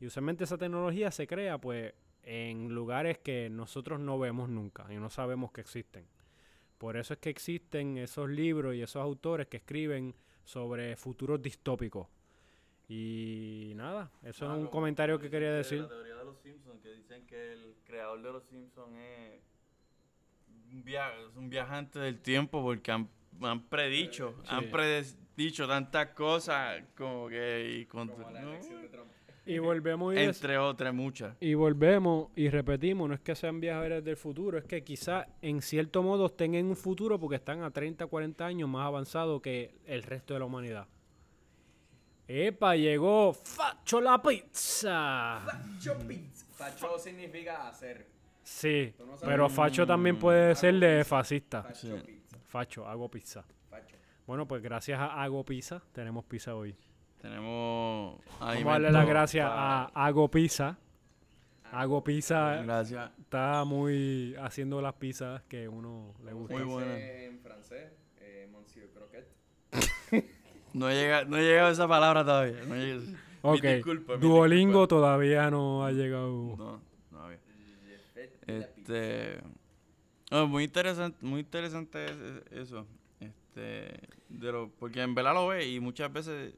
Y 0.00 0.06
usualmente 0.06 0.42
esa 0.42 0.58
tecnología 0.58 1.12
se 1.12 1.28
crea 1.28 1.58
pues 1.58 1.94
en 2.24 2.74
lugares 2.74 3.18
que 3.18 3.48
nosotros 3.48 4.00
no 4.00 4.18
vemos 4.18 4.48
nunca 4.48 4.86
y 4.92 4.96
no 4.96 5.08
sabemos 5.08 5.52
que 5.52 5.60
existen. 5.60 6.04
Por 6.76 6.96
eso 6.96 7.14
es 7.14 7.20
que 7.20 7.30
existen 7.30 7.98
esos 7.98 8.28
libros 8.28 8.74
y 8.74 8.82
esos 8.82 9.00
autores 9.00 9.46
que 9.46 9.58
escriben 9.58 10.16
sobre 10.42 10.96
futuros 10.96 11.40
distópicos. 11.40 12.08
Y 12.94 13.72
nada, 13.74 14.10
eso 14.22 14.44
Ah, 14.44 14.52
es 14.52 14.58
un 14.58 14.58
como 14.66 14.70
comentario 14.70 15.18
que 15.18 15.30
quería 15.30 15.50
decir. 15.52 15.80
La 15.80 15.88
teoría 15.88 16.14
de 16.16 16.24
los 16.24 16.36
Simpsons, 16.42 16.78
que 16.82 16.90
dicen 16.94 17.26
que 17.26 17.52
el 17.54 17.74
creador 17.86 18.20
de 18.20 18.32
los 18.32 18.44
Simpsons 18.44 18.92
es 18.98 19.40
un, 20.70 20.84
via- 20.84 21.08
es 21.30 21.34
un 21.36 21.48
viajante 21.48 21.98
del 22.00 22.18
tiempo 22.20 22.62
porque 22.62 22.92
han, 22.92 23.08
han 23.40 23.62
predicho, 23.62 24.34
Sí. 24.42 24.48
han 24.50 24.70
predicho 24.70 25.66
tantas 25.66 26.08
cosas 26.08 26.82
como 26.94 27.28
que... 27.28 27.78
Y 27.80 27.86
con- 27.86 28.08
Como 28.08 28.30
la 28.30 28.42
¿no? 28.42 28.50
de 28.50 28.88
Trump. 28.90 29.10
Y 29.46 29.58
volvemos 29.58 30.14
y, 30.14 30.18
Entre 30.18 30.58
otras 30.58 30.92
muchas. 30.94 31.34
y 31.40 31.54
volvemos 31.54 32.28
y 32.36 32.50
repetimos, 32.50 33.08
no 33.08 33.14
es 33.14 33.20
que 33.20 33.34
sean 33.34 33.58
viajeros 33.58 34.04
del 34.04 34.16
futuro, 34.18 34.58
es 34.58 34.64
que 34.64 34.84
quizás 34.84 35.26
en 35.40 35.62
cierto 35.62 36.02
modo 36.02 36.26
estén 36.26 36.54
en 36.54 36.66
un 36.66 36.76
futuro 36.76 37.18
porque 37.18 37.36
están 37.36 37.62
a 37.62 37.70
30, 37.70 38.06
40 38.06 38.44
años 38.46 38.68
más 38.68 38.86
avanzados 38.86 39.40
que 39.40 39.74
el 39.86 40.02
resto 40.02 40.34
de 40.34 40.40
la 40.40 40.46
humanidad. 40.46 40.86
¡Epa! 42.28 42.76
Llegó 42.76 43.32
Facho 43.34 44.00
la 44.00 44.20
pizza. 44.22 45.40
Facho 45.44 45.98
pizza. 46.06 46.46
Facho 46.52 46.98
significa 46.98 47.68
hacer. 47.68 48.06
Sí, 48.42 48.94
no 48.98 49.16
pero 49.24 49.48
Facho 49.48 49.86
también 49.86 50.18
puede 50.18 50.54
ser 50.54 50.74
de 50.78 51.04
fascista. 51.04 51.62
Facho 51.62 51.96
Sí. 51.98 52.02
pizza. 52.06 52.38
Facho, 52.46 52.86
hago 52.88 53.08
pizza. 53.10 53.44
Facho. 53.70 53.96
Bueno, 54.26 54.46
pues 54.46 54.62
gracias 54.62 54.98
a 55.00 55.22
Hago 55.22 55.44
Pizza 55.44 55.82
tenemos 55.92 56.24
pizza 56.24 56.54
hoy. 56.54 56.76
Tenemos... 57.20 58.20
Vamos 58.40 58.66
a 58.66 58.70
darle 58.72 58.90
las 58.92 59.06
gracias 59.06 59.48
a 59.50 59.84
Hago 59.94 60.28
Pizza. 60.30 60.76
Hago 61.70 62.04
Pizza 62.04 62.56
Gracias. 62.62 63.10
está 63.20 63.64
muy 63.64 64.34
haciendo 64.40 64.80
las 64.82 64.92
pizzas 64.94 65.42
que 65.44 65.66
uno 65.68 66.14
le 66.24 66.32
gusta. 66.34 66.54
Muy 66.54 66.64
buena. 66.64 66.98
En 66.98 67.40
francés, 67.40 67.92
eh, 68.20 68.48
Monsieur 68.52 68.90
Croquette. 68.90 69.32
No 70.74 70.88
llega, 70.90 71.24
no 71.24 71.36
ha 71.36 71.40
llegado 71.40 71.70
esa 71.70 71.86
palabra 71.88 72.24
todavía. 72.24 72.62
No 72.64 73.22
Ok, 73.44 73.62
disculpa, 73.62 74.14
mi 74.14 74.20
Duolingo 74.20 74.82
disculpa. 74.82 74.88
todavía 74.88 75.50
no 75.50 75.84
ha 75.84 75.90
llegado. 75.92 76.54
No, 76.56 76.80
no 77.10 77.20
había. 77.20 77.38
Este. 78.46 79.40
oh, 80.30 80.46
muy 80.46 80.64
interesante, 80.64 81.18
muy 81.24 81.40
interesante 81.40 82.04
es- 82.04 82.12
es- 82.12 82.52
eso. 82.68 82.86
Este. 83.20 83.98
de 84.28 84.52
lo, 84.52 84.70
porque 84.78 85.02
en 85.02 85.14
verdad 85.14 85.34
lo 85.34 85.48
ve 85.48 85.68
y 85.68 85.78
muchas 85.80 86.10
veces 86.12 86.54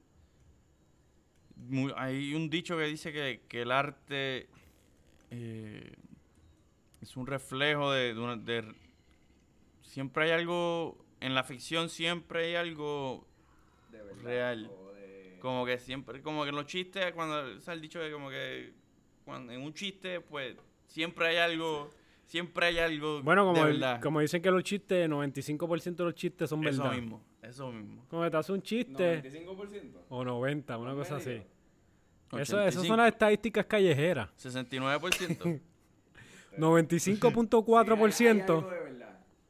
hay 1.96 2.34
un 2.34 2.50
dicho 2.50 2.76
que 2.76 2.84
dice 2.84 3.12
que, 3.12 3.40
que 3.48 3.62
el 3.62 3.70
arte 3.72 4.48
eh, 5.30 5.92
es 7.00 7.16
un 7.16 7.26
reflejo 7.26 7.90
de, 7.92 8.14
de 8.14 8.20
una- 8.20 8.36
de- 8.36 8.74
siempre 9.82 10.24
hay 10.24 10.30
algo 10.32 11.04
en 11.20 11.34
la 11.34 11.42
ficción 11.44 11.88
siempre 11.88 12.46
hay 12.46 12.54
algo 12.56 13.26
De 13.94 14.02
verdad. 14.02 14.22
Real. 14.22 14.70
o 14.70 14.92
de- 14.92 15.38
como 15.40 15.64
que 15.66 15.78
siempre 15.78 16.20
como 16.22 16.42
que 16.44 16.48
en 16.50 16.56
los 16.56 16.66
chistes 16.66 17.12
cuando 17.12 17.56
o 17.56 17.60
sea, 17.60 17.74
el 17.74 17.80
dicho 17.80 17.98
de 18.00 18.10
como 18.12 18.30
que 18.30 18.72
cuando 19.24 19.52
en 19.52 19.60
un 19.62 19.72
chiste 19.74 20.20
pues 20.20 20.56
siempre 20.86 21.26
hay 21.28 21.36
algo 21.36 21.90
siempre 22.26 22.66
hay 22.66 22.78
algo 22.78 23.22
Bueno, 23.22 23.44
como, 23.44 23.64
de 23.64 23.70
el- 23.72 23.80
verdad 23.80 24.00
como 24.00 24.20
dicen 24.20 24.40
que 24.42 24.50
los 24.50 24.62
chistes, 24.64 25.08
95% 25.08 25.96
de 25.96 26.04
los 26.04 26.14
chistes 26.14 26.48
son 26.50 26.66
eso 26.66 26.82
verdad. 26.82 26.96
mismo 26.96 27.22
eso 27.42 27.70
mismo 27.70 28.06
Como 28.08 28.22
que 28.22 28.30
te 28.30 28.36
hace 28.38 28.52
un 28.52 28.62
chiste, 28.62 29.22
95%. 29.22 30.04
o 30.08 30.24
90, 30.24 30.78
una 30.78 30.94
cosa 30.94 31.16
así. 31.16 31.42
Eso, 32.32 32.38
esas 32.40 32.52
85, 32.78 32.84
son 32.86 32.96
las 32.96 33.08
estadísticas 33.12 33.66
callejeras. 33.66 34.30
69% 34.36 35.60
95.4%. 36.56 38.10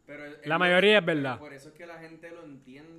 Sí, 0.07 0.49
La 0.49 0.59
mayoría 0.59 0.99
es 0.99 1.05
verdad. 1.05 1.39
Por 1.39 1.53
eso 1.53 1.69
es 1.71 1.75
que 1.75 1.87
la 1.87 1.99
gente 1.99 2.31
lo 2.31 2.45
entiende. 2.45 2.94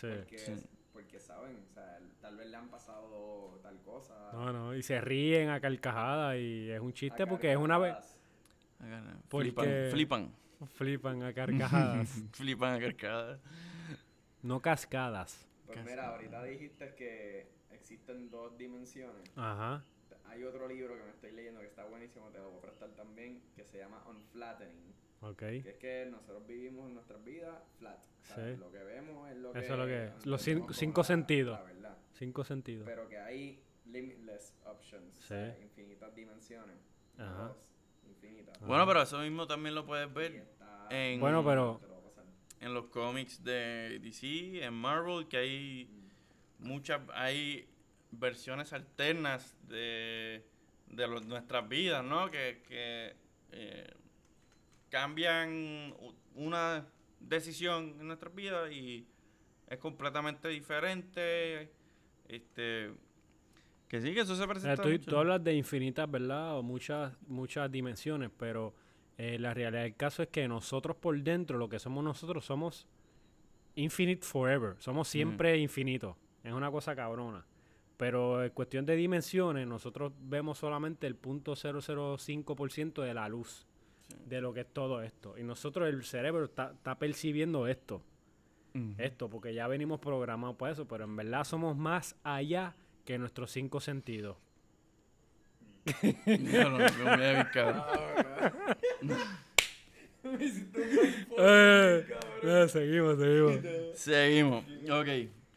Sí. 0.00 0.08
Porque, 0.16 0.38
Sí. 0.38 0.52
porque 0.92 1.20
saben, 1.20 1.64
o 1.70 1.72
sea, 1.74 1.98
tal 2.20 2.36
vez 2.36 2.46
le 2.48 2.56
han 2.56 2.68
pasado 2.68 3.58
tal 3.62 3.78
cosa. 3.82 4.30
No, 4.32 4.52
no, 4.52 4.74
y 4.74 4.82
se 4.82 5.00
ríen 5.00 5.48
a 5.50 5.60
carcajadas 5.60 6.36
y 6.38 6.70
es 6.70 6.80
un 6.80 6.92
chiste 6.92 7.26
porque 7.26 7.52
es 7.52 7.58
una 7.58 7.78
vez. 7.78 7.96
Porque- 9.28 9.88
flipan 9.90 10.32
Flipan 10.74 11.22
a 11.22 11.32
carcajadas, 11.34 12.08
flipan 12.32 12.74
a 12.74 12.80
carcajadas 12.80 13.40
no 14.42 14.60
cascadas. 14.60 15.46
Pues 15.66 15.78
Casi. 15.78 15.90
mira, 15.90 16.08
ahorita 16.08 16.42
dijiste 16.44 16.94
que 16.94 17.46
existen 17.72 18.30
dos 18.30 18.56
dimensiones. 18.56 19.30
Ajá. 19.36 19.84
Hay 20.28 20.44
otro 20.44 20.66
libro 20.68 20.96
que 20.96 21.02
me 21.02 21.10
estoy 21.10 21.32
leyendo 21.32 21.60
que 21.60 21.66
está 21.66 21.84
buenísimo, 21.84 22.28
te 22.28 22.38
lo 22.38 22.48
voy 22.50 22.58
a 22.58 22.62
prestar 22.62 22.88
también, 22.90 23.42
que 23.54 23.64
se 23.64 23.78
llama 23.78 24.02
Unflattening. 24.08 24.94
Ok. 25.22 25.38
Que 25.38 25.58
es 25.70 25.76
que 25.76 26.06
nosotros 26.10 26.46
vivimos 26.46 26.90
nuestras 26.90 27.22
vidas 27.24 27.54
flat. 27.78 28.02
Sí. 28.22 28.56
Lo 28.58 28.70
que 28.70 28.78
vemos 28.82 29.30
es 29.30 29.36
lo 29.36 29.52
que. 29.52 29.58
Eso 29.58 29.72
es 29.74 29.78
lo 29.78 29.86
que 29.86 30.04
es. 30.06 30.26
Los 30.26 30.42
cinco 30.42 31.00
la- 31.00 31.04
sentidos. 31.04 31.58
La 31.58 31.64
verdad. 31.64 31.98
Cinco 32.12 32.44
sentidos. 32.44 32.84
Pero 32.86 33.08
que 33.08 33.18
hay 33.18 33.62
limitless 33.86 34.54
options. 34.64 35.18
o 35.18 35.22
Sí. 35.22 35.28
sea, 35.28 35.58
infinitas 35.60 36.14
dimensiones. 36.14 36.76
Ajá. 37.18 37.48
Dos, 37.48 37.56
infinitas. 38.08 38.58
bueno 38.60 38.86
pero 38.86 39.02
eso 39.02 39.18
mismo 39.18 39.46
también 39.46 39.74
lo 39.74 39.84
puedes 39.84 40.12
ver 40.12 40.46
en- 40.90 41.20
Bueno, 41.20 41.44
pero- 41.44 41.80
en 42.60 42.74
los 42.74 42.86
cómics 42.86 43.42
de 43.44 43.98
DC 44.02 44.62
en 44.64 44.74
Marvel 44.74 45.28
que 45.28 45.36
hay 45.38 45.90
muchas 46.58 47.00
hay 47.14 47.68
versiones 48.10 48.72
alternas 48.72 49.56
de, 49.68 50.44
de 50.88 51.06
lo- 51.08 51.20
nuestras 51.20 51.66
vidas 51.68 52.04
no 52.04 52.30
que, 52.30 52.62
que 52.68 53.14
eh, 53.52 53.94
cambian 54.90 55.94
una 56.34 56.86
decisión 57.20 57.96
en 58.00 58.06
nuestras 58.06 58.34
vidas 58.34 58.70
y 58.72 59.06
es 59.68 59.78
completamente 59.78 60.48
diferente 60.48 61.70
este 62.28 62.92
que 63.88 64.00
sí 64.00 64.14
que 64.14 64.20
eso 64.20 64.36
se 64.36 64.46
presenta 64.46 64.82
tú, 64.82 64.98
tú 65.00 65.16
hablas 65.16 65.42
de 65.42 65.52
infinitas, 65.54 66.08
¿verdad? 66.08 66.56
O 66.56 66.62
muchas, 66.62 67.12
muchas 67.26 67.70
dimensiones, 67.72 68.30
pero 68.36 68.72
eh, 69.18 69.36
la 69.38 69.52
realidad 69.52 69.82
del 69.82 69.96
caso 69.96 70.22
es 70.22 70.28
que 70.28 70.46
nosotros 70.46 70.96
por 70.96 71.20
dentro, 71.20 71.58
lo 71.58 71.68
que 71.68 71.80
somos 71.80 72.04
nosotros, 72.04 72.44
somos 72.44 72.86
infinite 73.74 74.24
forever. 74.24 74.76
Somos 74.78 75.08
siempre 75.08 75.58
infinitos. 75.58 76.16
Es 76.44 76.52
una 76.52 76.70
cosa 76.70 76.94
cabrona. 76.94 77.44
Pero 77.96 78.44
en 78.44 78.50
cuestión 78.50 78.86
de 78.86 78.94
dimensiones, 78.94 79.66
nosotros 79.66 80.12
vemos 80.20 80.58
solamente 80.58 81.06
el 81.08 81.16
punto 81.16 81.54
005% 81.54 83.02
de 83.02 83.12
la 83.12 83.28
luz 83.28 83.66
de 84.26 84.40
lo 84.40 84.52
que 84.52 84.60
es 84.60 84.66
todo 84.72 85.02
esto. 85.02 85.36
Y 85.38 85.42
nosotros, 85.42 85.88
el 85.88 86.04
cerebro, 86.04 86.44
está, 86.44 86.72
está 86.72 86.98
percibiendo 86.98 87.66
esto. 87.66 88.02
Esto, 88.98 89.28
porque 89.28 89.52
ya 89.52 89.66
venimos 89.66 89.98
programados 89.98 90.54
para 90.56 90.72
eso, 90.72 90.86
pero 90.86 91.02
en 91.04 91.16
verdad 91.16 91.42
somos 91.42 91.76
más 91.76 92.14
allá 92.22 92.76
que 93.04 93.18
nuestros 93.18 93.50
cinco 93.50 93.80
sentidos. 93.80 94.36
Ya 96.26 96.68
lo- 96.68 96.78
lo 96.78 97.04
voy 97.04 97.12
a 97.12 97.16
ver, 97.16 97.50
cabrón. 97.50 97.82
Eh, 101.42 102.06
eh, 102.42 102.66
seguimos, 102.68 103.18
seguimos. 103.18 103.98
seguimos 103.98 104.64
ok 104.90 105.08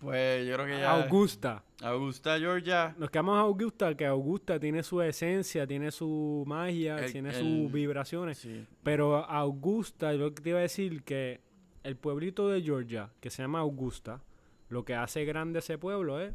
pues 0.03 0.47
yo 0.47 0.53
creo 0.55 0.65
que 0.67 0.79
ya 0.79 0.91
Augusta. 1.03 1.63
Augusta 1.81 2.37
Georgia 2.39 2.93
Nos 2.97 3.09
quedamos 3.09 3.35
a 3.37 3.41
Augusta, 3.41 3.95
que 3.95 4.05
Augusta 4.05 4.59
tiene 4.59 4.83
su 4.83 5.01
esencia, 5.01 5.65
tiene 5.67 5.91
su 5.91 6.43
magia, 6.47 6.97
El- 6.99 7.11
tiene 7.11 7.29
el- 7.29 7.35
sus 7.35 7.71
vibraciones. 7.71 8.37
sí 8.37 8.65
Pero 8.83 9.15
Augusta, 9.25 10.13
yo 10.13 10.31
te 10.33 10.49
iba 10.49 10.59
a 10.59 10.61
decir 10.61 11.03
que 11.03 11.41
el 11.83 11.95
pueblito 11.97 12.47
de 12.49 12.61
Georgia, 12.61 13.09
que 13.19 13.29
se 13.29 13.41
llama 13.41 13.59
Augusta, 13.59 14.21
lo 14.69 14.85
que 14.85 14.95
hace 14.95 15.25
grande 15.25 15.59
ese 15.59 15.77
pueblo 15.77 16.19
es 16.19 16.33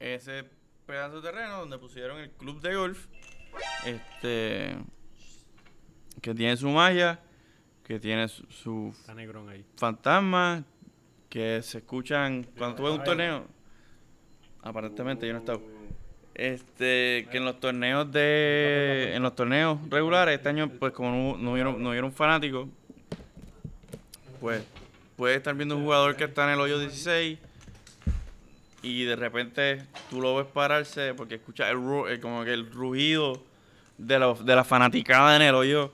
ese 0.00 0.44
pedazo 0.86 1.20
de 1.20 1.30
terreno 1.30 1.60
donde 1.60 1.78
pusieron 1.78 2.18
el 2.18 2.30
club 2.32 2.60
de 2.60 2.74
golf, 2.74 3.06
este, 3.86 4.76
que 6.20 6.34
tiene 6.34 6.56
su 6.56 6.68
magia, 6.68 7.20
que 7.84 7.98
tiene 7.98 8.28
su, 8.28 8.44
su 8.46 8.88
Está 8.98 9.14
negrón 9.14 9.48
ahí. 9.48 9.64
fantasma, 9.76 10.64
que 11.32 11.62
se 11.62 11.78
escuchan 11.78 12.46
cuando 12.58 12.76
tú 12.76 12.82
ves 12.82 12.92
un 12.92 12.98
torneo. 13.04 13.46
Aparentemente 14.62 15.26
yo 15.26 15.32
no 15.32 15.38
he 15.38 15.40
estado. 15.40 15.62
Este, 16.34 17.26
que 17.30 17.38
en 17.38 17.46
los 17.46 17.58
torneos 17.58 18.12
de, 18.12 19.12
en 19.14 19.22
los 19.22 19.34
torneos 19.34 19.78
regulares 19.88 20.36
este 20.36 20.50
año, 20.50 20.68
pues 20.78 20.92
como 20.92 21.10
no, 21.10 21.38
no 21.38 21.54
vieron, 21.54 21.82
no 21.82 21.90
vieron 21.92 22.12
fanáticos, 22.12 22.68
pues 24.40 24.62
puedes 25.16 25.38
estar 25.38 25.54
viendo 25.54 25.74
un 25.78 25.84
jugador 25.84 26.16
que 26.16 26.24
está 26.24 26.44
en 26.44 26.50
el 26.50 26.60
hoyo 26.60 26.78
16 26.78 27.38
y 28.82 29.04
de 29.04 29.16
repente 29.16 29.82
tú 30.10 30.20
lo 30.20 30.36
ves 30.36 30.46
pararse 30.52 31.14
porque 31.14 31.36
escuchas 31.36 31.70
el, 31.70 31.78
el- 32.10 32.20
como 32.20 32.44
que 32.44 32.52
el 32.52 32.70
rugido 32.70 33.42
de, 33.96 34.18
la- 34.18 34.34
de 34.34 34.54
la 34.56 34.64
fanaticada 34.64 35.34
en 35.36 35.42
el 35.42 35.54
hoyo 35.54 35.92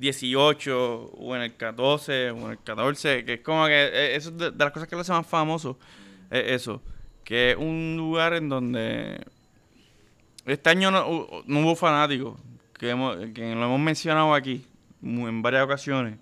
18 0.00 1.10
o 1.12 1.36
en 1.36 1.42
el 1.42 1.56
14 1.56 2.30
o 2.30 2.38
en 2.46 2.50
el 2.52 2.58
14, 2.58 3.24
que 3.24 3.34
es 3.34 3.40
como 3.42 3.66
que 3.66 3.72
eh, 3.74 4.16
eso 4.16 4.30
es 4.30 4.38
de, 4.38 4.50
las 4.52 4.72
cosas 4.72 4.88
que 4.88 4.94
lo 4.96 5.02
hace 5.02 5.12
más 5.12 5.26
famoso, 5.26 5.78
es 6.30 6.62
eso, 6.62 6.82
que 7.22 7.50
es 7.52 7.56
un 7.58 7.94
lugar 7.98 8.32
en 8.32 8.48
donde 8.48 9.24
este 10.46 10.70
año 10.70 10.90
no, 10.90 11.28
no 11.46 11.60
hubo 11.60 11.76
fanáticos, 11.76 12.40
que, 12.78 12.90
hemos- 12.90 13.16
que 13.34 13.54
lo 13.54 13.64
hemos 13.66 13.78
mencionado 13.78 14.32
aquí 14.34 14.64
en 15.02 15.42
varias 15.42 15.64
ocasiones, 15.64 16.18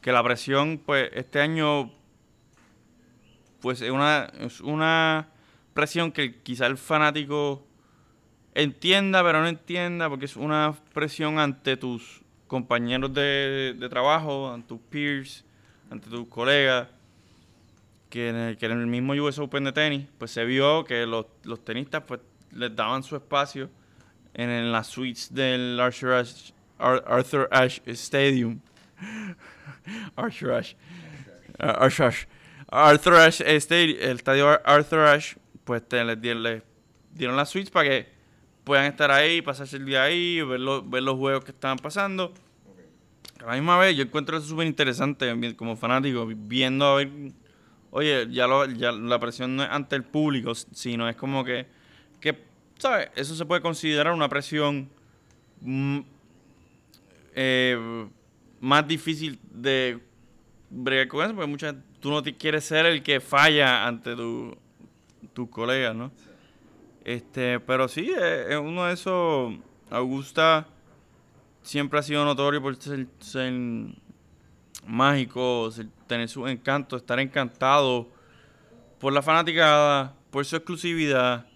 que 0.00 0.10
la 0.10 0.22
presión, 0.24 0.82
pues 0.84 1.08
este 1.14 1.40
año, 1.40 1.92
pues 3.60 3.80
es 3.82 3.90
una, 3.90 4.32
es 4.40 4.60
una 4.60 5.28
presión 5.74 6.10
que 6.10 6.40
quizá 6.42 6.66
el 6.66 6.76
fanático 6.76 7.64
entienda, 8.54 9.22
pero 9.22 9.40
no 9.42 9.46
entienda, 9.48 10.08
porque 10.08 10.24
es 10.24 10.34
una 10.36 10.74
presión 10.92 11.38
ante 11.38 11.76
tus 11.76 12.21
compañeros 12.52 13.14
de, 13.14 13.88
trabajo, 13.88 14.52
ante 14.52 14.68
tus 14.68 14.80
peers, 14.90 15.42
ante 15.90 16.10
tus 16.10 16.28
colegas, 16.28 16.86
que 18.10 18.28
en, 18.28 18.36
el, 18.36 18.58
que 18.58 18.66
en 18.66 18.72
el 18.72 18.86
mismo 18.86 19.14
US 19.14 19.38
Open 19.38 19.64
de 19.64 19.72
tenis, 19.72 20.06
pues 20.18 20.32
se 20.32 20.44
vio 20.44 20.84
que 20.84 21.06
los, 21.06 21.24
los 21.44 21.64
tenistas 21.64 22.02
pues 22.06 22.20
les 22.50 22.76
daban 22.76 23.02
su 23.02 23.16
espacio 23.16 23.70
en, 24.34 24.50
en 24.50 24.70
las 24.70 24.88
suites 24.88 25.32
del 25.32 25.80
Arthur 25.80 26.12
Ashe, 26.12 26.52
Ar- 26.78 27.02
Arthur 27.06 27.48
Ashe 27.50 27.80
Stadium. 27.86 28.60
Arthur 30.14 30.52
Ashe. 30.52 30.76
Ar- 31.58 31.84
Arthur 31.84 32.04
Ashe. 32.04 32.26
Arthur 32.68 33.14
Ashe 33.14 33.56
Stadium, 33.56 33.98
el 33.98 34.16
estadio 34.16 34.46
Ar- 34.50 34.62
Arthur 34.66 35.06
Ashe, 35.06 35.38
pues 35.64 35.88
te, 35.88 36.04
les, 36.04 36.18
les 36.18 36.62
dieron 37.14 37.34
las 37.34 37.48
suites 37.48 37.70
para 37.70 37.88
que 37.88 38.11
puedan 38.64 38.86
estar 38.86 39.10
ahí, 39.10 39.42
pasarse 39.42 39.76
el 39.76 39.84
día 39.86 40.04
ahí, 40.04 40.40
ver, 40.42 40.60
lo- 40.60 40.82
ver 40.82 41.02
los 41.02 41.16
juegos 41.16 41.44
que 41.44 41.50
estaban 41.50 41.78
pasando. 41.78 42.32
A 43.42 43.46
la 43.46 43.52
misma 43.54 43.76
vez, 43.78 43.96
yo 43.96 44.04
encuentro 44.04 44.36
eso 44.36 44.46
súper 44.46 44.66
interesante 44.66 45.54
como 45.56 45.76
fanático, 45.76 46.26
vi- 46.26 46.36
viendo 46.38 46.84
a 46.86 46.94
ver, 46.96 47.10
oye, 47.90 48.28
ya, 48.30 48.46
lo- 48.46 48.66
ya 48.66 48.92
la 48.92 49.18
presión 49.18 49.56
no 49.56 49.64
es 49.64 49.70
ante 49.70 49.96
el 49.96 50.04
público, 50.04 50.54
sino 50.54 51.08
es 51.08 51.16
como 51.16 51.44
que, 51.44 51.66
que 52.20 52.38
¿sabes? 52.78 53.10
Eso 53.16 53.34
se 53.34 53.44
puede 53.44 53.60
considerar 53.60 54.12
una 54.12 54.28
presión 54.28 54.88
mm, 55.60 56.00
eh, 57.34 58.06
más 58.60 58.86
difícil 58.86 59.38
de 59.50 59.98
bregar 60.70 61.08
con 61.08 61.24
eso, 61.24 61.34
porque 61.34 61.48
muchas, 61.50 61.74
tú 62.00 62.10
no 62.10 62.22
te 62.22 62.34
quieres 62.36 62.64
ser 62.64 62.86
el 62.86 63.02
que 63.02 63.20
falla 63.20 63.86
ante 63.86 64.14
tu- 64.14 64.56
tus 65.32 65.48
colegas, 65.48 65.94
¿no? 65.94 66.10
Este, 67.04 67.58
pero 67.60 67.88
sí, 67.88 68.10
es, 68.10 68.50
es 68.50 68.56
uno 68.56 68.84
de 68.86 68.94
esos. 68.94 69.54
Augusta 69.90 70.66
siempre 71.62 71.98
ha 71.98 72.02
sido 72.02 72.24
notorio 72.24 72.62
por 72.62 72.76
ser, 72.76 73.06
mágico, 74.86 75.70
tener 76.06 76.28
su 76.28 76.46
encanto, 76.48 76.96
estar 76.96 77.20
encantado 77.20 78.08
por 78.98 79.12
la 79.12 79.22
fanaticada, 79.22 80.14
por 80.30 80.44
su 80.44 80.56
exclusividad. 80.56 81.46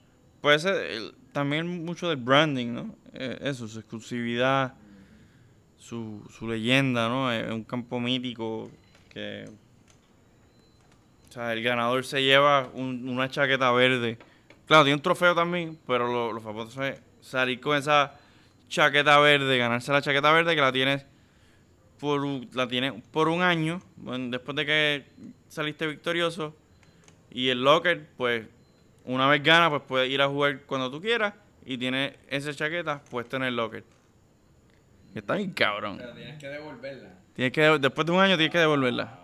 Puede 0.40 1.12
también 1.32 1.84
mucho 1.84 2.08
del 2.08 2.18
branding, 2.18 2.72
¿no? 2.74 2.94
Eh, 3.14 3.38
eso, 3.40 3.66
su 3.68 3.78
exclusividad, 3.78 4.74
su, 5.78 6.22
su 6.30 6.46
leyenda, 6.48 7.08
¿no? 7.08 7.32
Es 7.32 7.50
un 7.50 7.64
campo 7.64 7.98
mítico 8.00 8.70
que... 9.08 9.44
O 11.28 11.32
sea, 11.32 11.52
el 11.52 11.62
ganador 11.62 12.04
se 12.04 12.22
lleva 12.22 12.68
un- 12.74 13.08
una 13.08 13.28
chaqueta 13.28 13.70
verde. 13.72 14.18
Claro, 14.66 14.84
tiene 14.84 14.96
un 14.96 15.02
trofeo 15.02 15.34
también, 15.34 15.78
pero 15.86 16.06
lo, 16.10 16.32
lo 16.32 16.40
famoso 16.40 16.82
es 16.84 17.00
salir 17.20 17.60
con 17.60 17.76
esa 17.76 18.14
chaqueta 18.68 19.18
verde, 19.20 19.58
ganarse 19.58 19.92
la 19.92 20.02
chaqueta 20.02 20.32
verde 20.32 20.54
que 20.54 20.60
la 20.60 20.72
tienes 20.72 21.06
por, 22.00 22.20
un- 22.24 22.48
la 22.52 22.66
tienes 22.66 22.92
por 23.12 23.28
un 23.28 23.42
año, 23.42 23.80
bueno, 23.96 24.28
después 24.30 24.56
de 24.56 24.66
que 24.66 25.06
saliste 25.48 25.86
victorioso. 25.86 26.54
Y 27.30 27.48
el 27.50 27.62
locker, 27.62 28.06
pues, 28.16 28.46
una 29.04 29.28
vez 29.28 29.42
gana, 29.42 29.70
pues 29.70 29.82
puedes 29.86 30.10
ir 30.10 30.20
a 30.22 30.26
jugar 30.28 30.62
cuando 30.62 30.90
tú 30.90 31.00
quieras 31.00 31.34
y 31.64 31.78
tienes 31.78 32.14
esa 32.28 32.52
chaqueta 32.54 33.00
puesta 33.10 33.36
en 33.36 33.44
el 33.44 33.54
locker. 33.56 33.84
Está 35.14 35.36
bien 35.36 35.52
cabrón. 35.52 35.96
Pero 35.98 36.12
tienes 36.14 36.38
que 36.38 36.48
devolverla. 36.48 37.10
Tienes 37.34 37.52
que, 37.52 37.62
después 37.78 38.06
de 38.06 38.12
un 38.12 38.20
año 38.20 38.36
tienes 38.36 38.52
que 38.52 38.58
devolverla. 38.58 39.18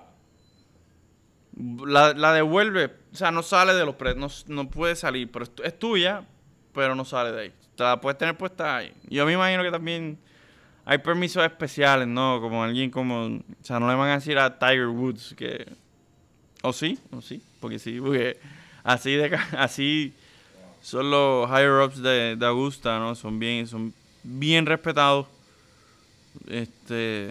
La, 1.87 2.15
la 2.15 2.33
devuelve, 2.33 2.91
o 3.13 3.17
sea, 3.17 3.31
no 3.31 3.43
sale 3.43 3.75
de 3.75 3.85
los 3.85 3.95
precios, 3.97 4.47
no, 4.49 4.63
no 4.63 4.71
puede 4.71 4.97
salir, 4.97 5.31
pero 5.31 5.45
es, 5.45 5.55
tu- 5.55 5.63
es 5.63 5.79
tuya, 5.79 6.25
pero 6.75 6.95
no 6.95 7.05
sale 7.05 7.33
de 7.33 7.41
ahí. 7.43 7.53
Te 7.77 7.83
la 7.85 8.01
puedes 8.01 8.19
tener 8.19 8.37
puesta 8.37 8.77
ahí. 8.79 8.93
Yo 9.09 9.27
me 9.27 9.33
imagino 9.33 9.63
que 9.63 9.71
también 9.71 10.19
hay 10.85 10.99
permisos 10.99 11.45
especiales, 11.45 12.09
¿no? 12.09 12.41
Como 12.41 12.63
alguien 12.65 12.91
como, 12.91 13.27
o 13.27 13.41
sea, 13.65 13.79
no 13.81 13.89
le 13.89 13.95
van 13.95 14.11
a 14.11 14.15
decir 14.15 14.39
a 14.39 14.59
Tiger 14.59 14.89
Woods 14.89 15.35
que, 15.37 15.67
o 16.63 16.73
sí, 16.73 16.99
o 17.11 17.21
sí, 17.21 17.43
porque 17.61 17.79
sí, 17.79 18.01
porque 18.01 18.39
así 18.85 19.13
de, 19.15 19.35
así 19.59 20.13
son 20.81 21.11
los 21.11 21.49
higher 21.49 21.83
ups 21.85 22.03
de, 22.03 22.37
de 22.37 22.47
Augusta, 22.47 22.99
¿no? 22.99 23.15
Son 23.15 23.39
bien, 23.39 23.67
son 23.67 23.93
bien 24.23 24.67
respetados. 24.67 25.27
Este, 26.49 27.31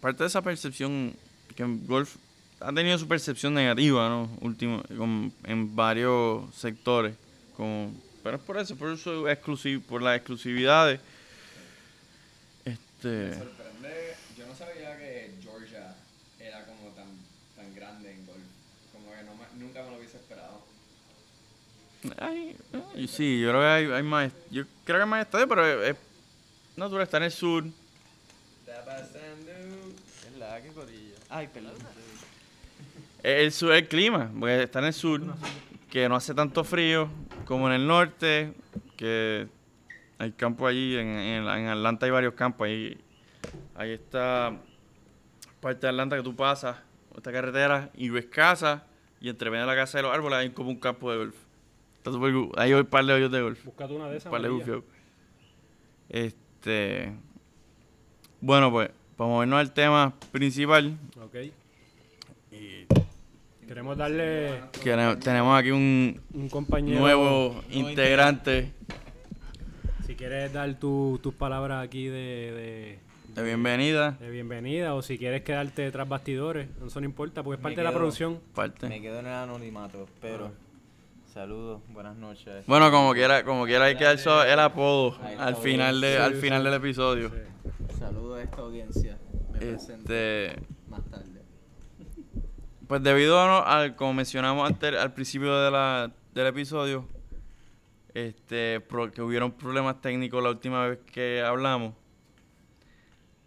parte 0.00 0.22
de 0.24 0.26
esa 0.28 0.42
percepción 0.42 1.14
que 1.54 1.62
el 1.62 1.78
golf 1.86 2.16
ha 2.60 2.72
tenido 2.72 2.98
su 2.98 3.06
percepción 3.08 3.54
negativa, 3.54 4.08
¿no? 4.08 4.28
Último, 4.40 4.82
con- 4.96 5.32
en 5.44 5.74
varios 5.76 6.54
sectores. 6.54 7.14
Como, 7.56 7.92
pero 8.22 8.36
es 8.36 8.42
por 8.42 8.58
eso, 8.58 8.76
por 8.76 8.96
su 8.98 9.28
exclusiv, 9.28 9.82
por 9.82 10.02
las 10.02 10.16
exclusividades. 10.16 11.00
Me 12.64 12.72
Este, 12.72 13.34
sorprende. 13.38 14.14
Yo 14.36 14.46
no 14.46 14.54
sabía 14.54 14.96
que 14.98 15.32
Georgia 15.42 15.94
era 16.40 16.64
como 16.66 16.88
tan, 16.90 17.06
tan 17.56 17.74
grande 17.74 18.12
en 18.12 18.26
golf. 18.26 18.38
Como 18.92 19.10
que 19.12 19.22
no 19.22 19.34
me- 19.34 19.64
nunca 19.64 19.82
me 19.84 19.90
lo 19.92 19.96
hubiese 19.98 20.16
esperado. 20.18 20.60
ay, 22.18 22.56
ay, 22.96 23.08
sí, 23.08 23.40
yo 23.40 23.48
creo 23.50 23.60
que 23.60 23.66
hay, 23.66 23.84
hay 23.86 24.02
más, 24.02 24.32
yo 24.50 24.64
creo 24.84 24.98
que 24.98 25.02
hay 25.04 25.08
más 25.08 25.24
estadios, 25.24 25.48
pero 25.48 25.82
es, 25.84 25.90
es 25.90 25.96
natural, 26.76 27.02
está 27.04 27.16
en 27.18 27.22
el 27.24 27.32
sur. 27.32 27.64
Está 28.66 28.84
pasando. 28.84 29.50
Es 30.30 30.38
la 30.38 30.60
que 30.62 30.68
corillo. 30.68 31.14
Ay, 31.28 31.48
perdón. 31.52 31.74
El 33.36 33.52
sur, 33.52 33.72
el 33.72 33.86
clima, 33.88 34.30
porque 34.38 34.62
está 34.62 34.78
en 34.78 34.86
el 34.86 34.92
sur, 34.92 35.20
que 35.90 36.08
no 36.08 36.16
hace 36.16 36.34
tanto 36.34 36.64
frío 36.64 37.08
como 37.44 37.68
en 37.68 37.74
el 37.74 37.86
norte, 37.86 38.54
que 38.96 39.46
hay 40.18 40.32
campo 40.32 40.66
allí, 40.66 40.96
en, 40.96 41.08
en, 41.08 41.46
en 41.48 41.68
Atlanta 41.68 42.06
hay 42.06 42.12
varios 42.12 42.34
campos, 42.34 42.66
ahí, 42.66 42.96
ahí 43.74 43.90
está 43.92 44.56
parte 45.60 45.80
de 45.82 45.88
Atlanta 45.88 46.16
que 46.16 46.22
tú 46.22 46.34
pasas, 46.34 46.76
esta 47.16 47.30
carretera, 47.32 47.90
y 47.94 48.08
ves 48.08 48.26
casa, 48.26 48.86
y 49.20 49.28
entre 49.28 49.50
medio 49.50 49.62
de 49.66 49.66
la 49.66 49.76
casa 49.76 49.98
de 49.98 50.02
los 50.04 50.14
árboles 50.14 50.38
hay 50.38 50.50
como 50.50 50.70
un 50.70 50.78
campo 50.78 51.10
de 51.12 51.18
golf. 51.18 51.36
Está 51.98 52.12
súper 52.12 52.32
gu- 52.32 52.52
ahí 52.56 52.72
hay 52.72 52.80
un 52.80 52.86
par 52.86 53.04
de 53.04 53.12
hoyos 53.12 53.30
de 53.30 53.42
golf. 53.42 53.62
Búscate 53.64 53.92
una 53.92 54.08
de 54.08 54.16
esas. 54.16 54.26
Un 54.26 54.32
par 54.32 54.40
de 54.42 54.48
María. 54.48 54.64
bufios. 54.64 54.84
Este, 56.08 57.12
bueno 58.40 58.70
pues, 58.70 58.90
para 59.16 59.28
movernos 59.28 59.58
al 59.60 59.72
tema 59.74 60.14
principal, 60.32 60.96
Ok. 61.22 61.36
Queremos 63.68 63.96
darle 63.98 64.60
que 64.82 64.96
tenemos 65.20 65.58
aquí 65.58 65.70
un, 65.70 66.18
un 66.32 66.48
compañero. 66.48 66.98
nuevo 67.00 67.62
integrante 67.70 68.72
Si 70.06 70.14
quieres 70.14 70.50
dar 70.54 70.74
tu- 70.78 71.20
tus 71.22 71.34
palabras 71.34 71.84
aquí 71.84 72.06
de, 72.06 72.98
de 73.34 73.42
bienvenida. 73.42 74.12
de, 74.12 74.30
bienvenida 74.30 74.94
o 74.94 75.02
si 75.02 75.18
quieres 75.18 75.42
quedarte 75.42 75.90
tras 75.90 76.08
bastidores, 76.08 76.68
eso 76.86 76.98
no 77.00 77.04
importa 77.06 77.42
porque 77.42 77.56
es 77.56 77.60
Me 77.60 77.62
parte 77.64 77.76
de 77.80 77.84
la 77.84 77.92
producción. 77.92 78.32
Me 78.32 78.38
Parte. 78.54 79.00
quedo 79.02 79.20
en 79.20 79.26
el 79.26 79.32
anonimato, 79.34 80.08
pero 80.22 80.50
saludos, 81.32 81.82
buenas 81.90 82.16
noches. 82.16 82.64
Bueno, 82.66 82.90
como 82.90 83.12
quiera, 83.12 83.44
como 83.44 83.66
quiera 83.66 83.84
hay 83.84 83.96
que 83.96 84.04
dar 84.04 84.18
el 84.48 84.60
apodo 84.60 85.18
al 85.38 85.56
final 85.56 86.00
de, 86.00 86.12
Sí, 86.16 86.22
al 86.22 86.34
sí. 86.36 86.40
final 86.40 86.64
del 86.64 86.74
episodio. 86.74 87.30
Saludos 87.98 88.38
a 88.38 88.42
esta 88.44 88.62
audiencia. 88.62 89.18
Me 89.52 89.58
presento 89.58 90.10
Este, 90.14 90.56
más 90.88 91.04
tarde. 91.10 91.27
Pues 92.88 93.02
debido 93.02 93.38
a, 93.38 93.82
a- 93.84 93.96
como 93.96 94.14
mencionamos 94.14 94.66
antes 94.68 94.94
al 94.96 95.12
principio 95.14 95.56
de 95.60 95.70
la, 95.70 96.10
del 96.34 96.46
episodio, 96.48 97.06
este, 98.14 98.80
pro- 98.80 99.10
que 99.12 99.22
hubieron 99.22 99.52
problemas 99.52 100.00
técnicos 100.00 100.42
la 100.42 100.50
última 100.50 100.86
vez 100.88 100.98
que 101.12 101.42
hablamos. 101.42 101.94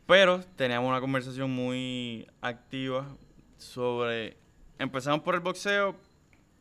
Pero 0.05 0.41
teníamos 0.55 0.89
una 0.89 0.99
conversación 1.01 1.49
muy 1.51 2.27
activa 2.41 3.07
sobre. 3.57 4.37
Empezamos 4.77 5.21
por 5.21 5.35
el 5.35 5.41
boxeo, 5.41 5.95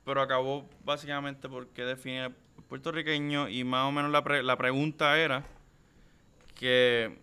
pero 0.05 0.21
acabó 0.23 0.69
básicamente 0.85 1.49
porque 1.49 1.83
define 1.85 2.31
puertorriqueño 2.69 3.49
y 3.49 3.65
más 3.65 3.87
o 3.89 3.93
menos 3.93 4.11
la, 4.11 4.23
pre- 4.23 4.43
la 4.43 4.57
pregunta 4.57 5.19
era 5.19 5.45
que. 6.55 7.19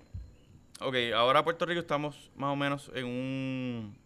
Ok, 0.79 0.95
ahora 1.15 1.43
Puerto 1.43 1.65
Rico 1.65 1.79
estamos 1.79 2.29
más 2.35 2.51
o 2.51 2.55
menos 2.55 2.91
en 2.93 3.05
un. 3.05 3.97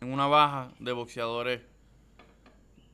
En 0.00 0.12
una 0.12 0.26
baja 0.26 0.72
de 0.78 0.92
boxeadores. 0.92 1.60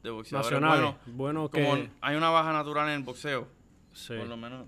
De 0.02 0.11
boxeadores 0.11 0.61
Nacionales. 0.61 0.96
buenos. 1.07 1.16
Bueno, 1.16 1.50
que. 1.50 1.90
Hay 2.00 2.16
una 2.16 2.30
baja 2.30 2.52
natural 2.52 2.88
en 2.88 2.94
el 2.96 3.02
boxeo, 3.02 3.48
sí, 3.92 4.14
por 4.16 4.26
lo 4.26 4.36
menos 4.36 4.66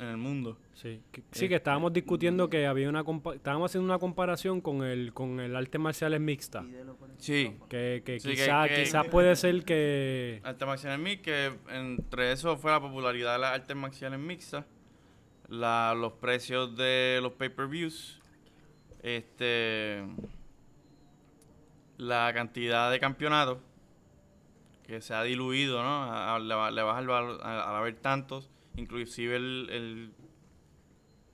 en 0.00 0.06
el 0.08 0.16
mundo. 0.16 0.58
sí. 0.74 1.00
Que- 1.12 1.22
sí, 1.30 1.48
que 1.48 1.54
estábamos 1.54 1.92
discutiendo 1.92 2.48
que 2.50 2.66
había 2.66 2.88
una. 2.88 3.04
Estábamos 3.34 3.70
haciendo 3.70 3.84
una 3.84 4.00
comparación 4.00 4.60
con 4.60 4.82
el, 4.82 5.12
con 5.14 5.38
el 5.38 5.54
arte 5.54 5.78
marciales 5.78 6.20
mixta. 6.20 6.64
Sí, 7.18 7.56
Que, 7.68 8.02
que 8.04 8.18
Sí, 8.18 8.30
quizá- 8.30 8.66
que- 8.66 8.82
quizás 8.82 9.06
puede 9.06 9.36
ser 9.36 9.64
que. 9.64 10.40
Arte 10.42 10.66
marciales 10.66 10.98
mixtas, 10.98 11.24
que 11.24 11.52
entre 11.76 12.32
eso 12.32 12.56
fue 12.56 12.72
la 12.72 12.80
popularidad 12.80 13.34
de 13.34 13.38
las 13.38 13.52
artes 13.54 13.76
marciales 13.76 14.18
mixtas, 14.18 14.64
la, 15.48 15.94
los 15.96 16.14
precios 16.14 16.76
de 16.76 17.20
los 17.22 17.34
pay-per-views, 17.34 18.20
este, 19.04 20.02
la 21.98 22.32
cantidad 22.34 22.90
de 22.90 22.98
campeonatos 23.00 23.58
que 24.86 25.00
se 25.00 25.14
ha 25.14 25.22
diluido, 25.22 25.82
¿no? 25.82 25.88
A- 26.04 26.34
a- 26.34 26.38
le, 26.38 26.54
ba- 26.54 26.70
le 26.70 26.82
baja 26.82 27.00
el 27.00 27.06
valor 27.06 27.40
a- 27.42 27.70
al 27.70 27.76
haber 27.76 27.96
tantos, 27.96 28.50
inclusive 28.76 29.36
el, 29.36 29.68
el, 29.70 30.12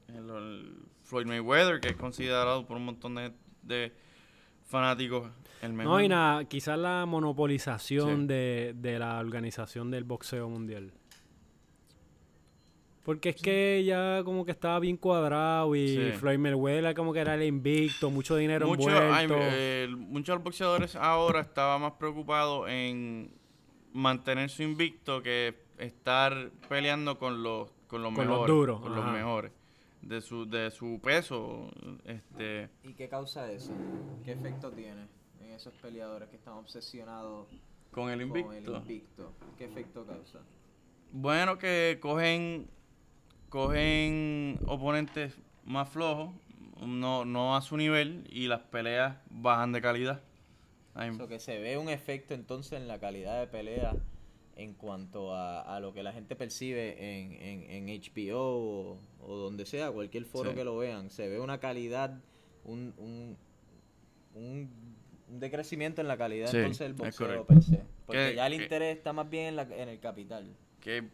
el- 0.09 0.31
el 0.31 0.75
Floyd 1.05 1.27
Mayweather, 1.27 1.81
que 1.81 1.89
es 1.89 1.97
considerado 1.97 2.67
por 2.67 2.77
un 2.77 2.85
montón 2.85 3.15
de, 3.15 3.33
de 3.63 3.93
fanáticos 4.67 5.31
el 5.63 5.73
mejor. 5.73 5.93
No, 5.95 6.01
y 6.05 6.09
nada, 6.09 6.45
quizás 6.45 6.79
la 6.79 7.07
monopolización 7.07 8.23
Sí. 8.23 8.27
de, 8.27 8.75
de 8.77 8.99
la 8.99 9.19
organización 9.19 9.91
del 9.91 10.05
boxeo 10.05 10.49
mundial. 10.49 10.93
Porque 13.09 13.31
es 13.31 13.37
que 13.37 13.83
ya 13.87 14.23
como 14.23 14.45
que 14.45 14.51
estaba 14.51 14.79
bien 14.81 14.99
cuadrado 14.99 15.75
y 15.75 15.89
Sí. 15.89 16.13
Floyd 16.19 16.37
Mayweather 16.39 16.95
como 16.95 17.15
que 17.15 17.21
era 17.21 17.37
el 17.37 17.43
invicto, 17.43 18.11
mucho 18.11 18.37
dinero 18.37 18.67
Mucho- 18.67 18.91
hay- 18.91 19.27
eh, 19.31 19.89
muchos 19.97 20.27
de 20.27 20.35
los 20.35 20.45
boxeadores 20.45 20.95
ahora 20.95 21.41
estaban 21.41 21.81
más 21.81 21.93
preocupados 21.93 22.69
en 22.69 23.31
mantener 23.95 24.51
su 24.51 24.63
invicto 24.63 25.23
que 25.23 25.57
estar 25.79 26.51
peleando 26.69 27.19
con 27.19 27.43
los 27.43 27.71
con 27.87 28.03
los 28.03 28.13
Con 28.13 28.29
los 28.29 28.47
duros, 28.47 28.79
con 28.83 28.95
los 28.95 29.07
mejores 29.11 29.53
de 30.03 30.21
su 30.21 30.45
de 30.45 30.71
su 30.71 31.01
peso, 31.03 31.71
este 32.05 32.69
¿Y 32.85 32.93
qué 32.93 33.09
causa 33.09 33.51
eso? 33.51 33.73
¿Qué 34.23 34.33
efecto 34.33 34.71
tiene 34.71 35.07
en 35.41 35.53
esos 35.53 35.73
peleadores 35.81 36.29
que 36.29 36.37
están 36.37 36.53
obsesionados 36.59 37.47
con 37.91 38.11
el 38.11 38.29
con 38.29 38.55
el 38.55 38.67
invicto? 38.69 39.33
¿Qué 39.57 39.65
efecto 39.65 40.05
causa? 40.05 40.41
Bueno, 41.11 41.57
que 41.57 41.97
cogen 42.03 42.69
cogen 43.49 44.59
oponentes 44.67 45.37
más 45.65 45.89
flojos, 45.89 46.31
no 46.81 47.25
no 47.25 47.57
a 47.57 47.61
su 47.63 47.77
nivel 47.77 48.25
y 48.31 48.47
las 48.47 48.61
peleas 48.61 49.17
bajan 49.31 49.73
de 49.73 49.81
calidad. 49.83 50.23
Hay- 50.95 51.11
Eso 51.11 51.29
que 51.29 51.39
se 51.39 51.59
ve 51.59 51.77
un 51.79 51.89
efecto 51.89 52.35
entonces 52.35 52.73
en 52.81 52.89
la 52.89 52.99
calidad 52.99 53.39
de 53.41 53.47
pelea 53.47 53.95
en 54.57 54.75
cuanto 54.75 55.35
a, 55.35 55.61
a 55.61 55.79
lo 55.81 55.93
que 55.93 56.03
la 56.03 56.13
gente 56.13 56.35
percibe 56.35 57.21
en, 57.21 57.33
en, 57.35 57.89
en 57.89 58.01
HBO 58.03 58.39
o, 58.41 58.99
o 59.21 59.37
donde 59.37 59.65
sea, 59.67 59.91
cualquier 59.93 60.25
foro 60.25 60.51
Sí. 60.51 60.57
que 60.57 60.65
lo 60.65 60.77
vean. 60.77 61.11
Se 61.11 61.29
ve 61.29 61.39
una 61.39 61.59
calidad 61.59 62.19
un, 62.65 62.93
un, 62.99 63.37
un, 64.35 64.71
decrecimiento 65.39 66.01
en 66.01 66.09
la 66.09 66.17
calidad 66.17 66.49
Sí, 66.51 66.57
entonces 66.57 66.81
del 66.81 66.95
boxeo 66.95 67.47
per 67.47 67.63
se. 67.63 67.83
Porque 68.07 68.31
Que- 68.31 68.35
ya 68.37 68.47
el 68.47 68.57
que- 68.57 68.63
interés 68.65 68.97
está 68.97 69.13
más 69.13 69.29
bien 69.31 69.47
en, 69.47 69.57
la- 69.57 69.63
en 69.63 69.89
el 69.89 70.01
capital. 70.01 70.57
Que 70.81 71.05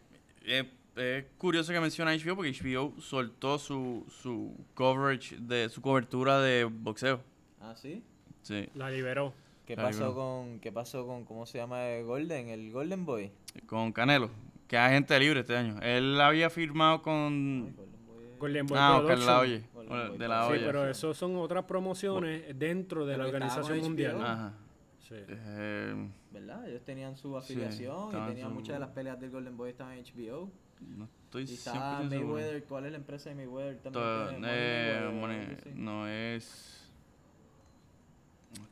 eh, 0.45 0.63
es 0.95 1.25
curioso 1.37 1.71
que 1.73 1.79
menciona 1.79 2.11
HBO 2.15 2.35
porque 2.35 2.51
HBO 2.51 2.99
soltó 3.01 3.57
su, 3.59 4.05
su 4.09 4.55
coverage 4.73 5.37
de 5.39 5.69
su 5.69 5.81
cobertura 5.81 6.39
de 6.41 6.63
boxeo. 6.65 7.21
Ah, 7.61 7.75
¿sí? 7.75 8.03
Sí, 8.41 8.69
La 8.75 8.89
liberó. 8.89 9.33
¿Qué 9.65 9.75
pasó 9.75 10.13
con, 10.13 10.59
qué 10.59 10.71
pasó 10.71 11.07
con, 11.07 11.25
cómo 11.25 11.45
se 11.47 11.57
llama 11.57 11.83
el 11.87 12.05
Golden, 12.05 12.49
el 12.49 12.71
Golden 12.71 13.03
Boy? 13.05 13.31
con 13.65 13.91
Canelo, 13.91 14.29
que 14.67 14.75
es 14.75 14.81
agente 14.81 15.19
libre 15.19 15.39
este 15.39 15.57
año. 15.57 15.79
Él 15.81 16.21
había 16.21 16.49
firmado 16.51 17.01
con 17.01 17.73
Golden 17.75 18.05
Boy. 18.05 18.25
Golden 18.37 18.67
Boy 18.67 18.77
Ah, 18.79 18.97
Oscar. 18.99 19.17
La 19.17 19.37
Golden 19.37 19.63
Boy 19.73 20.17
de 20.19 20.27
la 20.27 20.45
Sí, 20.45 20.51
olla. 20.53 20.65
pero 20.67 20.87
eso 20.87 21.13
son 21.15 21.35
otras 21.37 21.63
promociones 21.65 22.43
dentro 22.59 23.05
de 23.07 23.13
la 23.17 23.23
Pero 23.23 23.29
organización 23.35 23.79
mundial. 23.79 24.21
Ajá. 24.21 24.53
Sí. 24.99 25.15
Eh, 25.17 26.09
¿Verdad? 26.31 26.67
Ellos 26.69 26.83
tenían 26.83 27.15
su 27.15 27.35
afiliación 27.35 28.09
y 28.09 28.27
tenían 28.29 28.49
su- 28.49 28.53
muchas 28.55 28.75
de 28.75 28.79
las 28.79 28.89
peleas 28.89 29.19
del 29.19 29.31
Golden 29.31 29.57
Boy 29.57 29.71
estaban 29.71 29.93
en 29.97 30.03
HBO. 30.05 30.51
No 30.81 31.05
estoy 31.25 31.43
Y 31.43 31.53
estaba 31.53 32.01
100% 32.03 32.09
seguro. 32.09 32.33
Mayweather, 32.35 32.63
¿cuál 32.65 32.85
es 32.85 32.91
la 32.91 32.97
empresa 32.97 33.29
de 33.29 33.35
Mayweather? 33.35 33.77
También 33.79 34.03
Money 34.05 34.37
eh, 34.45 35.09
Mayweather, 35.11 35.75
no 35.75 36.07
es. 36.07 36.71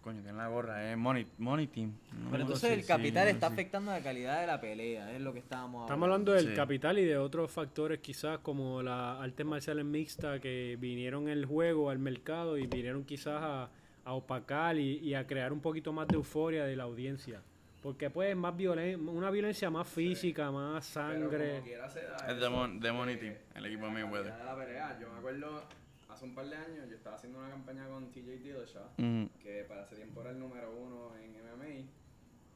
Coño, 0.01 0.21
tiene 0.21 0.37
la 0.37 0.47
gorra, 0.47 0.91
es 0.91 0.97
Money, 0.97 1.27
money 1.37 1.67
Team. 1.67 1.91
No, 2.23 2.29
Pero 2.31 2.43
entonces 2.43 2.69
sí, 2.69 2.73
el 2.75 2.81
sí, 2.81 2.87
capital 2.87 3.27
está 3.27 3.47
sé. 3.47 3.53
afectando 3.53 3.91
la 3.91 4.01
calidad 4.01 4.39
de 4.41 4.47
la 4.47 4.59
pelea, 4.61 5.11
es 5.13 5.21
lo 5.21 5.33
que 5.33 5.39
estábamos 5.39 5.83
Estamos 5.83 6.05
hablando 6.05 6.31
del 6.33 6.49
Sí. 6.49 6.53
capital 6.53 6.99
y 6.99 7.05
de 7.05 7.17
otros 7.17 7.51
factores 7.51 7.99
quizás 7.99 8.39
como 8.39 8.81
las 8.81 9.19
artes 9.21 9.45
marciales 9.45 9.83
mixtas 9.85 10.39
que 10.39 10.77
vinieron 10.79 11.27
el 11.27 11.45
juego 11.45 11.89
al 11.89 11.99
mercado 11.99 12.57
y 12.57 12.67
vinieron 12.67 13.03
quizás 13.03 13.41
a, 13.41 13.69
a 14.05 14.13
opacar 14.13 14.77
y, 14.77 14.99
y 14.99 15.15
a 15.15 15.25
crear 15.27 15.51
un 15.51 15.59
poquito 15.61 15.91
más 15.93 16.07
de 16.07 16.15
euforia 16.15 16.63
de 16.65 16.75
la 16.77 16.83
audiencia. 16.83 17.41
Porque 17.83 18.09
pues 18.09 18.33
más 18.35 18.55
violen 18.55 19.07
una 19.09 19.29
violencia 19.29 19.69
más 19.69 19.87
física, 19.87 20.49
más 20.51 20.89
Pero 20.93 21.07
sangre. 21.07 21.51
como 21.55 21.63
quiera 21.65 21.89
se 21.89 22.03
da 22.03 22.15
Es 22.15 22.23
eso, 22.23 22.39
de 22.39 22.49
Mon- 22.49 22.79
de 22.79 22.91
Money 22.93 23.15
eh, 23.15 23.17
Team, 23.17 23.35
el 23.55 23.65
equipo 23.65 23.85
de 23.85 23.91
Mayweather. 23.91 24.33
la 24.45 24.55
pelea. 24.55 24.97
Yo 25.01 25.09
me 25.11 25.17
acuerdo 25.19 25.63
hace 26.07 26.25
un 26.25 26.33
par 26.33 26.45
de 26.47 26.55
años, 26.55 26.89
yo 26.89 26.95
estaba 26.95 27.17
haciendo 27.17 27.39
una 27.39 27.49
campaña 27.49 27.87
con 27.89 28.09
TJ 28.11 28.37
Dillashaw, 28.39 28.89
Mm, 28.97 29.25
que 29.41 29.65
para 29.67 29.83
ese 29.83 29.97
tiempo 29.97 30.21
era 30.21 30.29
el 30.31 30.39
número 30.39 30.71
uno 30.73 31.11
en 31.17 31.35
MMA. 31.35 31.85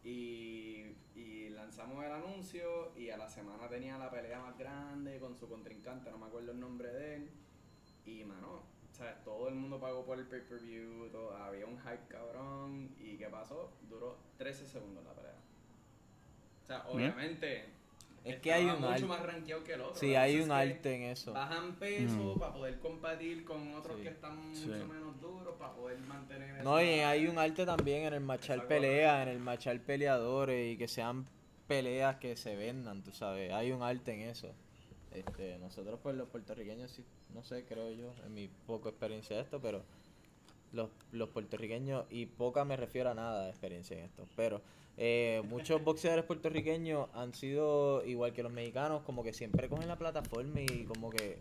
Y, 0.03 0.95
y 1.15 1.49
lanzamos 1.49 2.05
el 2.05 2.11
anuncio 2.13 2.93
y 2.95 3.09
a 3.09 3.17
la 3.17 3.27
semana 3.27 3.67
tenía 3.67 3.97
la 3.97 4.09
pelea 4.09 4.39
más 4.39 4.57
grande 4.57 5.19
con 5.19 5.35
su 5.35 5.49
contrincante, 5.49 6.09
no 6.09 6.17
me 6.17 6.27
acuerdo 6.27 6.51
el 6.53 6.59
nombre 6.61 6.87
de 6.93 7.15
él. 7.15 7.29
Y 8.05 8.23
mano, 8.23 8.63
¿sabes? 8.97 9.23
todo 9.23 9.47
el 9.49 9.55
mundo 9.55 9.79
pagó 9.79 10.03
por 10.05 10.17
el 10.19 10.25
pay-per-view, 10.25 11.09
había 11.39 11.65
un 11.65 11.77
hype 11.79 12.07
cabrón. 12.09 12.89
¿Y 12.99 13.17
qué 13.17 13.27
pasó? 13.27 13.71
Duró 13.89 14.17
13 14.37 14.65
segundos 14.65 15.03
la 15.05 15.13
pelea. 15.13 15.33
O 16.63 16.67
sea, 16.67 16.85
obviamente. 16.89 17.65
Es 18.25 18.39
que 18.41 18.51
hay 18.51 18.65
un 18.65 18.81
mucho 18.81 18.87
al- 18.89 19.05
más 19.05 19.21
rankeado 19.23 19.63
que 19.63 19.73
el 19.73 19.81
otro. 19.81 19.95
Sí, 19.95 20.13
hay 20.15 20.41
un 20.41 20.51
arte 20.51 20.95
en 20.95 21.03
eso. 21.03 21.31
Bajan 21.31 21.75
peso 21.75 22.35
Mm. 22.35 22.39
para 22.39 22.53
poder 22.53 22.79
competir 22.79 23.45
con 23.45 23.73
otros 23.73 23.95
Sí. 23.97 24.03
que 24.03 24.09
están 24.09 24.53
Sí. 24.53 24.65
mucho 24.67 24.85
menos 24.87 25.21
duros, 25.21 25.55
para 25.57 25.71
poder 25.73 25.97
mantener 25.99 26.61
No, 26.61 26.81
y 26.81 26.87
hay 26.87 27.27
un 27.27 27.37
arte 27.37 27.65
también 27.65 28.03
en 28.05 28.13
el 28.15 28.19
machar 28.19 28.67
peleas, 28.67 29.23
en 29.23 29.29
el 29.29 29.39
machar 29.39 29.79
peleadores 29.79 30.73
y 30.73 30.77
que 30.77 30.89
sean 30.89 31.25
peleas 31.67 32.17
que 32.17 32.35
se 32.35 32.55
vendan, 32.57 33.01
tú 33.01 33.11
sabes. 33.13 33.53
Hay 33.53 33.71
un 33.71 33.81
arte 33.81 34.13
en 34.13 34.21
eso. 34.29 34.53
Este, 35.19 35.57
nosotros 35.59 35.99
pues 36.01 36.15
los 36.15 36.27
puertorriqueños, 36.29 36.91
sí, 36.91 37.03
no 37.33 37.43
sé, 37.43 37.65
creo 37.65 37.91
yo, 37.91 38.13
en 38.25 38.33
mi 38.33 38.47
poca 38.47 38.89
experiencia 38.89 39.35
de 39.35 39.41
esto, 39.43 39.59
pero 39.61 39.83
los, 40.73 40.89
los 41.11 41.29
puertorriqueños, 41.29 42.05
y 42.09 42.25
poca 42.25 42.65
me 42.65 42.77
refiero 42.77 43.11
a 43.11 43.13
nada 43.13 43.43
de 43.43 43.49
experiencia 43.49 43.97
en 43.97 44.05
esto, 44.05 44.25
pero 44.35 44.61
eh, 44.97 45.43
muchos 45.47 45.83
boxeadores 45.83 46.25
puertorriqueños 46.25 47.07
han 47.13 47.33
sido, 47.33 48.03
igual 48.05 48.33
que 48.33 48.41
los 48.41 48.51
mexicanos, 48.51 49.03
como 49.03 49.23
que 49.23 49.31
siempre 49.31 49.69
cogen 49.69 49.87
la 49.87 49.97
plataforma 49.97 50.59
y 50.61 50.85
como 50.85 51.11
que 51.11 51.37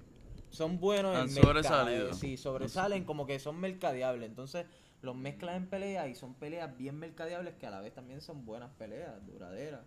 son 0.50 0.78
buenos 0.78 1.16
Han 1.16 1.28
en 1.28 1.42
sobresalido. 1.42 2.12
Sí, 2.12 2.36
sobresalen 2.36 3.04
como 3.04 3.26
que 3.26 3.38
son 3.38 3.58
mercadeables. 3.58 4.28
Entonces 4.28 4.66
los 5.00 5.16
mezclan 5.16 5.56
en 5.56 5.66
peleas 5.68 6.08
y 6.08 6.14
son 6.14 6.34
peleas 6.34 6.76
bien 6.76 6.98
mercadeables 6.98 7.54
que 7.54 7.66
a 7.66 7.70
la 7.70 7.80
vez 7.80 7.94
también 7.94 8.20
son 8.20 8.44
buenas 8.44 8.70
peleas, 8.74 9.24
duraderas. 9.26 9.86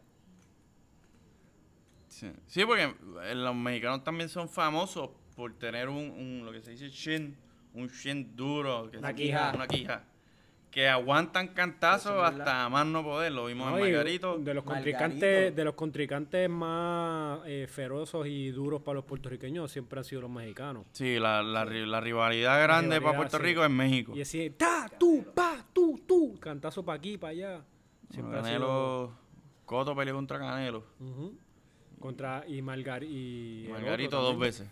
Sí. 2.10 2.32
Sí, 2.48 2.66
porque 2.66 2.94
eh, 3.24 3.36
los 3.36 3.56
mexicanos 3.56 4.04
también 4.04 4.28
son 4.30 4.50
famosos 4.50 5.10
por 5.36 5.54
tener 5.54 5.88
un, 5.90 6.10
un- 6.10 6.42
lo 6.46 6.52
que 6.52 6.62
se 6.62 6.72
dice 6.72 6.90
shin, 6.90 7.38
un 7.74 7.88
shin 7.88 8.36
duro, 8.36 8.90
que 8.92 8.98
Una 8.98 9.14
quija. 9.14 9.52
una 9.56 9.68
quija, 9.68 10.04
que 10.72 10.88
aguantan 10.90 11.48
cantazos 11.50 12.12
es 12.18 12.40
hasta 12.40 12.68
más 12.70 12.86
no 12.86 13.04
poder, 13.04 13.32
lo 13.32 13.46
vimos 13.46 13.72
No, 13.72 13.78
en 13.78 13.84
Margarito. 13.92 14.38
de 14.38 14.54
los 14.54 14.66
Margarito. 14.66 14.98
contrincantes, 14.98 15.56
de 15.56 15.64
los 15.64 15.74
contrincantes 15.76 16.50
más 16.50 17.40
eh, 17.46 17.68
feroces 17.70 18.26
y 18.28 18.50
duros 18.52 18.82
para 18.82 18.96
los 18.96 19.06
puertorriqueños 19.06 19.72
siempre 19.72 20.00
han 20.00 20.04
sido 20.04 20.22
los 20.22 20.30
mexicanos. 20.32 20.86
Sí, 20.92 21.18
la, 21.20 21.42
la, 21.42 21.66
ri- 21.66 21.86
la 21.86 22.02
rivalidad 22.02 22.62
grande 22.62 22.96
rivalidad, 22.98 23.02
para 23.04 23.18
Puerto 23.18 23.38
sí. 23.38 23.44
Rico 23.44 23.64
es 23.64 23.72
México. 23.72 24.14
Y 24.16 24.22
así, 24.22 24.50
ta, 24.52 24.90
tú, 25.00 25.26
pa, 25.34 25.66
tú, 25.74 26.02
tú, 26.08 26.38
cantazo 26.40 26.84
para 26.84 26.98
aquí, 26.98 27.18
para 27.18 27.32
allá. 27.32 27.62
Siempre 28.12 28.38
ha 28.40 28.44
sido- 28.44 28.52
Canelo, 28.60 29.12
Coto 29.66 29.96
peleó 29.96 30.16
contra 30.16 30.38
Canelo. 30.40 30.84
Ujú. 31.00 31.36
Contra 32.00 32.44
y 32.48 32.62
Margar 32.62 33.04
y 33.04 33.68
Margarito 33.72 34.18
otro 34.20 34.30
dos 34.32 34.40
veces. 34.40 34.68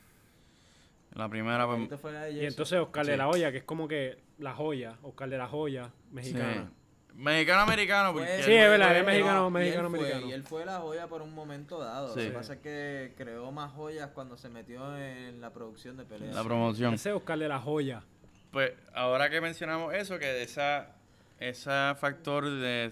La 1.13 1.27
primera, 1.29 1.63
Ahorita 1.63 1.97
fue 1.97 2.11
la 2.13 2.29
Y 2.29 2.45
entonces 2.45 2.79
Oscar 2.79 3.05
Sí. 3.05 3.11
de 3.11 3.17
la 3.17 3.27
Hoya, 3.27 3.51
que 3.51 3.57
es 3.59 3.63
como 3.63 3.87
que 3.87 4.17
la 4.37 4.53
joya, 4.53 4.97
Oscar 5.01 5.29
de 5.29 5.37
la 5.37 5.47
Joya 5.47 5.91
mexicana. 6.11 6.67
sí. 6.69 6.73
Mexicano-americano, 7.15 8.13
Fue- 8.13 8.21
porque 8.21 8.43
Sí, 8.43 8.53
es 8.53 8.69
verdad, 8.69 8.95
es 8.95 9.03
mexicano, 9.03 9.39
no, 9.39 9.45
y 9.45 9.47
él 9.47 9.51
mexicano, 9.65 9.89
fue- 9.89 9.99
americano. 9.99 10.27
Y 10.27 10.33
él 10.33 10.43
fue 10.43 10.65
la 10.65 10.77
joya 10.79 11.07
por 11.07 11.23
un 11.23 11.33
momento 11.33 11.79
dado. 11.79 12.13
Sí. 12.13 12.19
Lo 12.19 12.25
que 12.27 12.31
pasa 12.31 12.53
es 12.53 12.59
que 12.59 13.13
creó 13.17 13.51
más 13.51 13.71
joyas 13.71 14.11
cuando 14.13 14.37
se 14.37 14.49
metió 14.49 14.95
en 14.95 15.41
la 15.41 15.51
producción 15.51 15.97
de 15.97 16.05
peleas. 16.05 16.35
la 16.35 16.43
promoción. 16.43 16.93
Ese 16.93 17.09
es 17.09 17.15
Oscar 17.15 17.39
de 17.39 17.47
la 17.47 17.57
Joya. 17.59 18.03
Pues 18.51 18.71
ahora 18.93 19.31
que 19.31 19.41
mencionamos 19.41 19.95
eso, 19.95 20.19
que 20.19 20.43
esa, 20.43 20.95
ese 21.39 21.71
factor 21.95 22.47
de 22.47 22.91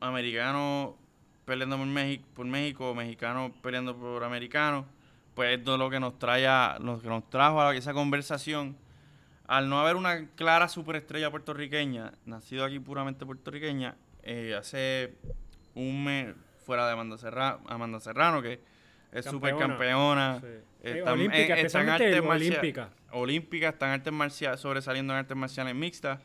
americano 0.00 0.96
peleando 1.44 1.76
por 1.76 1.86
México, 1.86 2.24
por 2.34 2.46
México, 2.46 2.94
mexicano 2.94 3.52
peleando 3.62 3.96
por 3.96 4.24
americano, 4.24 4.86
pues 5.34 5.58
es 5.58 5.66
lo 5.66 5.90
que 5.90 6.00
nos 6.00 6.18
trae 6.18 6.46
a, 6.46 6.78
lo 6.80 7.00
que 7.00 7.08
nos 7.08 7.28
trajo 7.30 7.60
a 7.60 7.74
esa 7.74 7.92
conversación. 7.92 8.76
Al 9.46 9.68
no 9.68 9.78
haber 9.80 9.96
una 9.96 10.28
clara 10.36 10.68
superestrella 10.68 11.30
puertorriqueña, 11.30 12.12
nacido 12.24 12.64
aquí 12.64 12.78
puramente 12.78 13.26
puertorriqueña, 13.26 13.94
eh, 14.22 14.54
hace 14.58 15.14
un 15.74 16.02
mes 16.04 16.34
fuera 16.64 16.86
de 16.86 16.92
Amanda, 16.94 17.18
Serra- 17.18 17.58
Amanda 17.66 18.00
Serrano, 18.00 18.40
que 18.40 18.60
es 19.12 19.24
Campeona. 19.26 19.32
supercampeona, 19.54 20.40
Sí. 20.40 20.46
está- 20.82 20.98
Eh, 20.98 21.12
olímpica, 21.12 21.58
está 21.58 21.80
artes 21.80 22.20
olímpica. 22.20 22.88
olímpica, 23.12 23.68
está 23.68 23.86
en 23.86 23.92
artes 23.92 24.12
marciales, 24.14 24.60
sobresaliendo 24.60 25.12
en 25.12 25.18
artes 25.18 25.36
marciales 25.36 25.74
mixtas. 25.74 26.20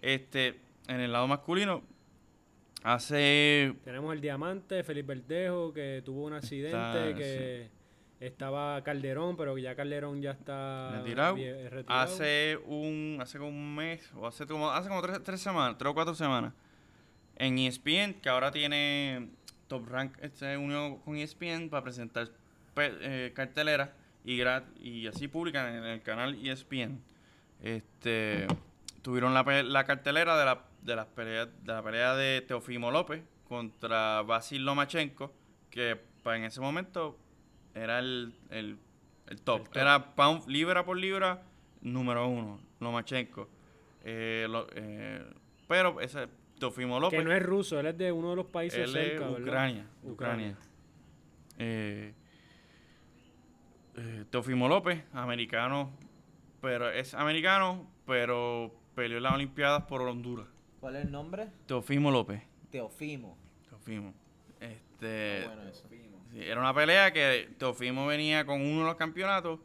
Este, 0.00 0.60
en 0.88 1.00
el 1.00 1.12
lado 1.12 1.26
masculino, 1.26 1.82
hace 2.82 3.74
Tenemos 3.84 4.12
el 4.14 4.20
diamante, 4.20 4.82
Felipe 4.84 5.14
Verdejo, 5.14 5.72
que 5.72 6.02
tuvo 6.04 6.24
un 6.24 6.34
accidente, 6.34 6.76
Está, 6.76 7.14
que 7.14 7.70
estaba 8.20 8.82
Calderón, 8.82 9.36
pero 9.36 9.56
ya 9.58 9.74
Calderón 9.74 10.20
ya 10.20 10.32
está 10.32 10.90
retirado. 11.00 11.36
Hace 11.86 12.58
un, 12.66 13.18
hace 13.20 13.38
como 13.38 13.50
un 13.50 13.74
mes, 13.74 14.10
o 14.14 14.26
hace 14.26 14.46
como, 14.46 14.70
hace 14.70 14.88
como 14.88 15.02
tres, 15.02 15.22
tres 15.22 15.40
semanas, 15.40 15.76
tres 15.78 15.90
o 15.90 15.94
cuatro 15.94 16.14
semanas, 16.14 16.52
en 17.36 17.58
ESPN, 17.58 18.20
que 18.20 18.28
ahora 18.28 18.50
tiene 18.50 19.30
Top 19.68 19.88
Rank, 19.88 20.18
eh, 20.20 20.30
se 20.34 20.56
unió 20.56 20.98
con 21.04 21.16
ESPN 21.16 21.70
para 21.70 21.82
presentar 21.82 22.28
eh, 22.76 23.32
cartelera 23.34 23.94
y, 24.24 24.42
y 24.82 25.06
así 25.06 25.28
publican 25.28 25.74
en 25.74 25.84
el 25.84 26.02
canal 26.02 26.34
ESPN. 26.46 27.00
Este, 27.62 28.46
tuvieron 29.02 29.32
la, 29.32 29.42
la 29.62 29.84
cartelera 29.84 30.38
de 30.38 30.44
la, 30.44 30.64
de, 30.82 30.96
las 30.96 31.06
peleas, 31.06 31.48
de 31.62 31.72
la 31.72 31.82
pelea 31.82 32.14
de 32.14 32.40
Teofimo 32.42 32.90
López 32.90 33.22
contra 33.48 34.22
Basil 34.22 34.64
Lomachenko, 34.64 35.32
que 35.70 36.00
en 36.24 36.44
ese 36.44 36.60
momento 36.60 37.18
era 37.74 37.98
el, 37.98 38.34
el, 38.50 38.78
el 39.28 39.40
top. 39.42 39.60
El 39.60 39.64
top. 39.68 39.76
Era 39.76 40.14
pound, 40.14 40.46
libra 40.48 40.84
por 40.84 40.96
libra 40.96 41.42
número 41.80 42.26
uno, 42.28 42.60
Lomachenko. 42.80 43.48
Eh, 44.04 44.46
lo- 44.48 44.66
eh, 44.74 45.24
pero 45.68 46.00
ese 46.00 46.28
Teofimo 46.58 47.00
López... 47.00 47.18
que 47.18 47.24
no 47.24 47.32
es 47.32 47.42
ruso, 47.42 47.78
él 47.80 47.86
es 47.86 47.96
de 47.98 48.12
uno 48.12 48.30
de 48.30 48.36
los 48.36 48.46
países 48.46 48.78
Él 48.80 48.90
cerca, 48.92 49.24
es 49.26 49.32
¿verdad? 49.32 49.40
Ucrania. 49.40 49.86
Ucrania. 50.04 50.56
Eh, 51.58 52.14
Teofimo 54.30 54.68
López, 54.68 55.02
americano, 55.12 55.90
pero 56.60 56.90
es 56.90 57.12
americano, 57.14 57.90
pero 58.06 58.74
peleó 58.94 59.18
en 59.18 59.22
las 59.24 59.34
Olimpiadas 59.34 59.82
por 59.84 60.02
Honduras. 60.02 60.46
¿Cuál 60.80 60.96
es 60.96 61.04
el 61.04 61.12
nombre? 61.12 61.48
Teofimo 61.66 62.10
López. 62.10 62.42
Teofimo. 62.70 63.36
Teofimo. 63.68 64.14
Este, 64.60 65.44
Ah, 65.44 65.48
bueno 65.54 65.62
eso. 65.68 65.86
sí, 65.88 66.40
era 66.40 66.60
una 66.60 66.72
pelea 66.74 67.12
que 67.12 67.48
Teofimo 67.58 68.06
venía 68.06 68.44
con 68.46 68.60
uno 68.60 68.80
de 68.80 68.84
los 68.86 68.96
campeonatos 68.96 69.60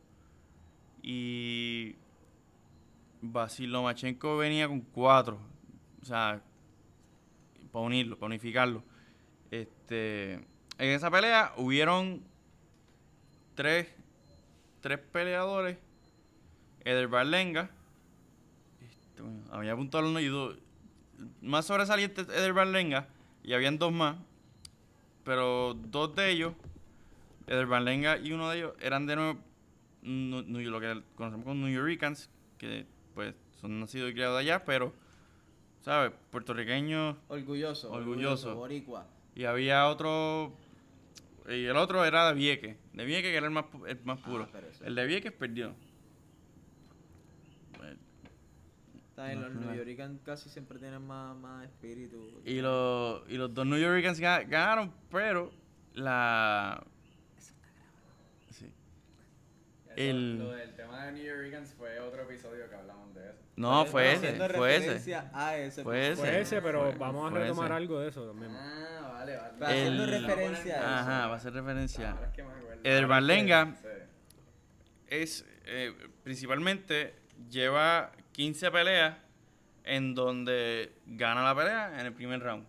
y 1.02 1.96
Basil 3.22 3.72
Lomachenko 3.72 4.38
venía 4.38 4.68
con 4.68 4.82
cuatro. 4.82 5.40
O 6.02 6.06
sea, 6.06 6.42
para 7.72 7.86
unirlo, 7.86 8.18
para 8.18 8.28
unificarlo. 8.28 8.84
Este, 9.52 10.34
en 10.34 10.46
esa 10.78 11.10
pelea 11.12 11.54
hubieron 11.58 12.24
tres, 13.56 13.88
tres 14.82 15.00
peleadores. 15.00 15.78
Eder 16.84 17.08
Barlenga. 17.08 17.70
Este, 18.82 19.22
bueno, 19.22 19.44
había 19.52 19.74
apuntado 19.74 20.08
uno 20.08 20.20
y 20.20 20.26
dos. 20.28 20.58
Más 21.42 21.66
sobresalientes 21.66 22.28
Eder 22.30 22.54
Barlenga. 22.54 23.08
Y 23.44 23.54
habían 23.54 23.78
dos 23.78 23.92
más. 23.92 24.18
Pero 25.24 25.74
dos 25.74 26.16
de 26.16 26.30
ellos, 26.32 26.54
Eder 27.48 27.66
Barlenga 27.66 28.18
y 28.18 28.32
uno 28.32 28.50
de 28.50 28.58
ellos, 28.58 28.74
eran 28.80 29.06
de 29.08 29.16
nuevo 29.16 29.40
nu- 30.04 30.44
nu- 30.44 30.60
lo 30.60 30.80
que 30.80 31.02
conocemos 31.16 31.46
como 31.46 31.66
New 31.66 31.74
Yorkers, 31.74 32.30
que 32.58 32.86
pues 33.16 33.34
son 33.62 33.80
nacidos 33.80 34.12
y 34.12 34.14
criados 34.14 34.40
allá, 34.40 34.64
pero, 34.66 34.94
¿sabes? 35.82 36.12
Puertorriqueños. 36.32 37.16
Orgulloso. 37.28 37.92
Orgulloso. 37.92 38.56
Boricua. 38.56 39.08
Y 39.36 39.46
había 39.46 39.88
otro. 39.88 40.54
Y 41.48 41.66
el 41.66 41.78
otro 41.78 42.04
era 42.06 42.28
de 42.30 42.34
Vieques. 42.36 42.76
De 42.94 43.06
Vieques, 43.06 43.32
que 43.32 43.38
era 43.38 43.46
el 43.48 43.52
más, 43.52 43.66
el 43.88 44.00
más 44.04 44.20
puro. 44.20 44.48
Ah, 44.54 44.60
eso- 44.70 44.84
El 44.86 44.96
de 44.96 45.06
Vieques 45.08 45.32
perdió. 45.32 45.74
Eh, 47.84 47.96
Está 49.16 49.28
bien, 49.28 49.42
los. 49.42 49.54
New 49.54 49.74
Yorkers 49.74 50.12
casi 50.26 50.50
siempre 50.50 50.78
tienen 50.78 51.02
más, 51.02 51.38
más 51.38 51.64
espíritu. 51.64 52.42
Y, 52.44 52.60
los 52.60 53.22
y 53.30 53.38
los 53.38 53.54
dos 53.54 53.66
New 53.66 53.80
Yorkers 53.80 54.20
ga- 54.20 54.46
ganaron, 54.46 54.94
pero 55.10 55.54
la. 55.94 56.84
Sí. 58.50 58.66
Eso, 59.88 59.96
El- 59.96 60.40
Lo 60.40 60.52
del 60.52 60.74
tema 60.76 61.06
de 61.06 61.12
New 61.14 61.24
Yorkers 61.24 61.74
fue 61.78 61.98
otro 62.02 62.24
episodio 62.24 62.68
que 62.70 62.76
hablamos 62.76 63.14
de 63.16 63.30
eso. 63.30 63.40
No, 63.56 63.86
fue 63.86 64.12
ese. 64.12 64.34
Fue 64.36 64.76
ese. 64.76 64.88
referencia 64.88 65.32
a 65.34 65.58
ese. 65.58 65.84
Fue 65.84 65.94
pues. 66.08 66.20
Fue 66.20 66.42
ese, 66.42 66.62
pero 66.62 66.82
fue- 66.92 66.96
vamos 67.00 67.32
a 67.32 67.36
retomar 67.36 67.68
ese. 67.68 67.74
algo 67.78 68.00
de 68.02 68.10
eso 68.10 68.28
también. 68.28 68.52
Ah, 68.54 69.12
vale, 69.14 69.38
vale. 69.38 69.54
Pero 69.58 69.66
haciendo 69.72 70.04
El- 70.04 70.26
referencia 70.26 70.76
a 70.76 70.78
eso. 70.78 70.88
Ajá, 71.10 71.28
va 71.28 71.36
a 71.36 71.40
ser 71.40 71.54
referencia. 71.54 72.12
Ahora 72.12 72.28
es 72.28 72.34
que 72.34 72.44
me 72.44 72.50
acuerdo. 72.52 72.82
Ahora 72.86 73.08
Barlenga. 73.08 73.76
sí. 73.82 73.88
es 75.08 75.46
eh, 75.68 75.94
principalmente 76.24 77.16
lleva 77.50 78.12
15 78.36 78.72
peleas 78.72 79.18
en 79.84 80.14
donde 80.16 80.94
gana 81.06 81.44
la 81.44 81.56
pelea 81.56 82.00
en 82.00 82.06
el 82.08 82.14
primer 82.14 82.42
round. 82.42 82.66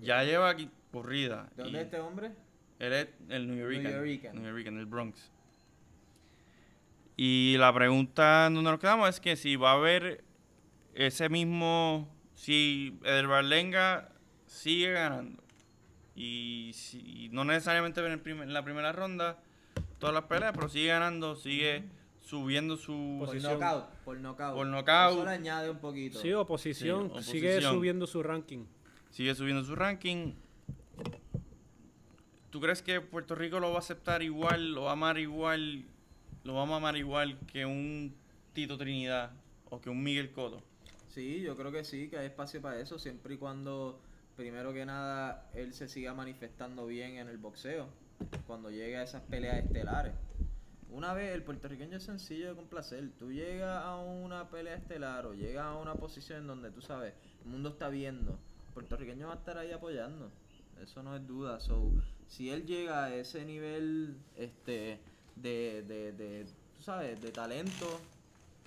Ya 0.00 0.22
lleva 0.24 0.48
aquí 0.50 0.70
corrida. 0.92 1.48
¿De 1.56 1.62
y 1.62 1.64
dónde 1.64 1.78
es 1.80 1.84
este 1.86 2.00
hombre? 2.00 2.32
Él 2.78 2.92
es 2.92 3.08
el 3.28 3.46
New 3.48 3.56
Yorker. 3.58 3.82
Yorker. 4.06 4.34
New 4.34 4.44
Yorker, 4.56 4.72
el 4.72 4.86
Bronx. 4.86 5.30
Y 7.16 7.56
la 7.58 7.72
pregunta 7.74 8.46
en 8.46 8.54
donde 8.54 8.70
nos 8.70 8.80
quedamos 8.80 9.08
es 9.08 9.20
que 9.20 9.34
si 9.36 9.56
va 9.56 9.72
a 9.72 9.74
haber 9.74 10.22
ese 10.94 11.28
mismo, 11.28 12.08
si 12.34 12.98
Eder 13.04 13.26
Barlenga 13.26 14.10
sigue 14.46 14.92
ganando 14.92 15.42
y 16.14 16.70
si 16.74 17.28
no 17.32 17.44
necesariamente 17.44 18.00
en, 18.04 18.12
el 18.12 18.20
prim- 18.20 18.42
en 18.42 18.52
la 18.52 18.62
primera 18.64 18.92
ronda 18.92 19.36
todas 19.98 20.14
las 20.14 20.24
peleas, 20.24 20.52
pero 20.54 20.68
sigue 20.68 20.88
ganando, 20.88 21.34
sigue 21.36 21.84
subiendo 22.20 22.76
su 22.76 23.16
Por 23.20 23.28
Posición. 23.28 23.58
knockout. 23.58 23.84
Por 24.04 24.18
knockout. 24.20 24.54
Por 24.54 24.66
knockout. 24.66 25.12
Eso 25.12 25.24
le 25.24 25.30
añade 25.30 25.70
un 25.70 25.78
poquito. 25.78 26.20
Sí, 26.20 26.32
oposición, 26.32 27.12
Sí, 27.22 27.32
sigue 27.32 27.48
oposición. 27.52 27.74
subiendo 27.74 28.06
su 28.06 28.22
ranking. 28.22 28.64
sigue 29.10 29.34
subiendo 29.34 29.64
su 29.64 29.74
ranking. 29.74 30.34
¿Tú 32.50 32.60
crees 32.60 32.82
que 32.82 33.00
Puerto 33.00 33.34
Rico 33.34 33.60
lo 33.60 33.70
va 33.70 33.76
a 33.76 33.78
aceptar 33.80 34.22
igual, 34.22 34.72
lo 34.72 34.82
va 34.82 34.90
a 34.90 34.92
amar 34.94 35.18
igual, 35.18 35.84
lo 36.44 36.54
va 36.54 36.62
a 36.62 36.76
amar 36.76 36.96
igual 36.96 37.38
que 37.46 37.66
un 37.66 38.14
Tito 38.54 38.78
Trinidad 38.78 39.32
o 39.70 39.80
que 39.80 39.90
un 39.90 40.02
Miguel 40.02 40.32
Cotto? 40.32 40.62
Sí, 41.08 41.40
yo 41.42 41.56
creo 41.56 41.70
que 41.72 41.84
sí, 41.84 42.08
que 42.08 42.18
hay 42.18 42.26
espacio 42.26 42.60
para 42.62 42.80
eso, 42.80 42.98
siempre 42.98 43.34
y 43.34 43.36
cuando, 43.38 44.00
primero 44.36 44.72
que 44.72 44.86
nada, 44.86 45.50
él 45.54 45.74
se 45.74 45.88
siga 45.88 46.14
manifestando 46.14 46.86
bien 46.86 47.16
en 47.16 47.28
el 47.28 47.36
boxeo, 47.38 47.88
cuando 48.46 48.70
llegue 48.70 48.96
a 48.96 49.02
esas 49.02 49.22
peleas 49.22 49.58
estelares. 49.64 50.14
Una 50.88 51.12
vez, 51.12 51.34
el 51.34 51.44
puertorriqueño 51.44 51.98
es 51.98 52.04
sencillo 52.04 52.48
de 52.48 52.56
complacer. 52.56 53.12
Tú 53.18 53.30
llegas 53.30 53.84
a 53.84 53.96
una 53.98 54.50
pelea 54.50 54.74
estelar 54.74 55.26
o 55.26 55.34
llegas 55.34 55.66
a 55.66 55.76
una 55.76 55.98
posición 55.98 56.46
donde 56.46 56.70
tú 56.70 56.80
sabes, 56.80 57.14
el 57.40 57.46
mundo 57.50 57.68
está 57.70 57.88
viendo, 57.90 58.42
el 58.66 58.72
puertorriqueño 58.72 59.26
va 59.28 59.34
a 59.34 59.36
estar 59.36 59.58
ahí 59.58 59.70
apoyando. 59.72 60.32
Eso 60.76 61.02
no 61.02 61.14
es 61.16 61.26
duda. 61.26 61.60
So, 61.60 61.94
si 62.26 62.50
él 62.50 62.64
llega 62.66 63.04
a 63.04 63.14
ese 63.14 63.44
nivel 63.44 64.24
este, 64.34 65.04
de, 65.34 65.82
de, 65.86 66.12
de, 66.12 66.46
tú 66.72 66.82
sabes, 66.82 67.20
de 67.20 67.32
talento 67.32 68.10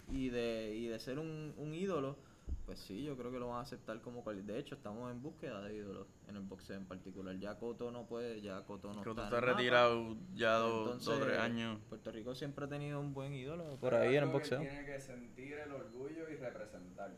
y 0.07 0.30
de, 0.30 0.76
y 0.76 0.88
de 0.88 0.99
ser 0.99 1.19
un, 1.19 1.53
un 1.57 1.74
ídolo, 1.74 2.19
pues 2.66 2.80
sí, 2.80 3.04
yo 3.04 3.18
creo 3.18 3.32
que 3.32 3.39
lo 3.39 3.47
van 3.49 3.58
a 3.58 3.62
aceptar 3.62 3.99
como 4.02 4.24
cual. 4.24 4.45
De 4.45 4.58
hecho, 4.60 4.76
estamos 4.76 5.12
en 5.12 5.22
búsqueda 5.22 5.62
de 5.62 5.76
ídolos 5.76 6.08
en 6.28 6.36
el 6.36 6.41
boxeo 6.43 6.78
en 6.78 6.86
particular. 6.86 7.38
Ya 7.38 7.58
Coto 7.58 7.91
no 7.91 8.06
puede, 8.06 8.41
ya 8.41 8.64
Coto 8.64 8.89
no 8.93 9.04
Cotto 9.04 9.12
está, 9.12 9.26
está 9.26 9.41
retirado 9.41 10.16
ya 10.34 10.56
dos, 10.56 11.08
o 11.08 11.20
tres 11.20 11.38
años. 11.39 11.80
Puerto 11.89 12.12
Rico 12.12 12.34
siempre 12.36 12.66
ha 12.66 12.70
tenido 12.70 12.99
un 12.99 13.14
buen 13.14 13.34
ídolo 13.34 13.78
por 13.78 13.91
Pero 13.91 13.97
ahí 13.97 14.10
en 14.10 14.14
el 14.16 14.20
algo 14.24 14.32
que 14.34 14.38
boxeo. 14.39 14.60
Tiene 14.62 14.86
que 14.86 14.99
sentir 14.99 15.54
el 15.54 15.72
orgullo 15.72 16.30
y 16.30 16.36
representar. 16.36 17.12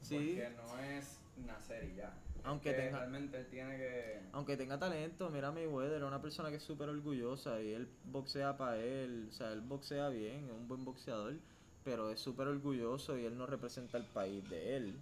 Sí. 0.00 0.16
Porque 0.16 0.50
no 0.56 0.78
es 0.78 1.20
nacer 1.36 1.84
y 1.90 1.96
ya. 1.96 2.14
Aunque 2.42 2.70
que 2.70 2.76
tenga- 2.76 2.98
Realmente 3.00 3.38
él 3.38 3.46
tiene 3.50 3.76
que. 3.76 4.22
Aunque 4.32 4.56
tenga 4.56 4.78
talento, 4.78 5.28
mira 5.30 5.52
Mayweather, 5.52 5.96
era 5.98 6.06
una 6.06 6.22
persona 6.22 6.48
que 6.50 6.56
es 6.56 6.62
súper 6.62 6.88
orgullosa 6.88 7.60
y 7.60 7.72
él 7.72 7.88
boxea 8.04 8.56
para 8.56 8.78
él, 8.78 9.26
o 9.28 9.32
sea, 9.32 9.52
él 9.52 9.60
boxea 9.60 10.08
bien, 10.08 10.46
es 10.46 10.52
un 10.52 10.66
buen 10.66 10.84
boxeador, 10.84 11.34
pero 11.90 12.08
es 12.08 12.20
súper 12.20 12.46
orgulloso 12.46 13.18
y 13.18 13.24
él 13.24 13.36
no 13.36 13.46
representa 13.46 13.98
el 13.98 14.04
país 14.04 14.48
de 14.48 14.76
él. 14.76 14.94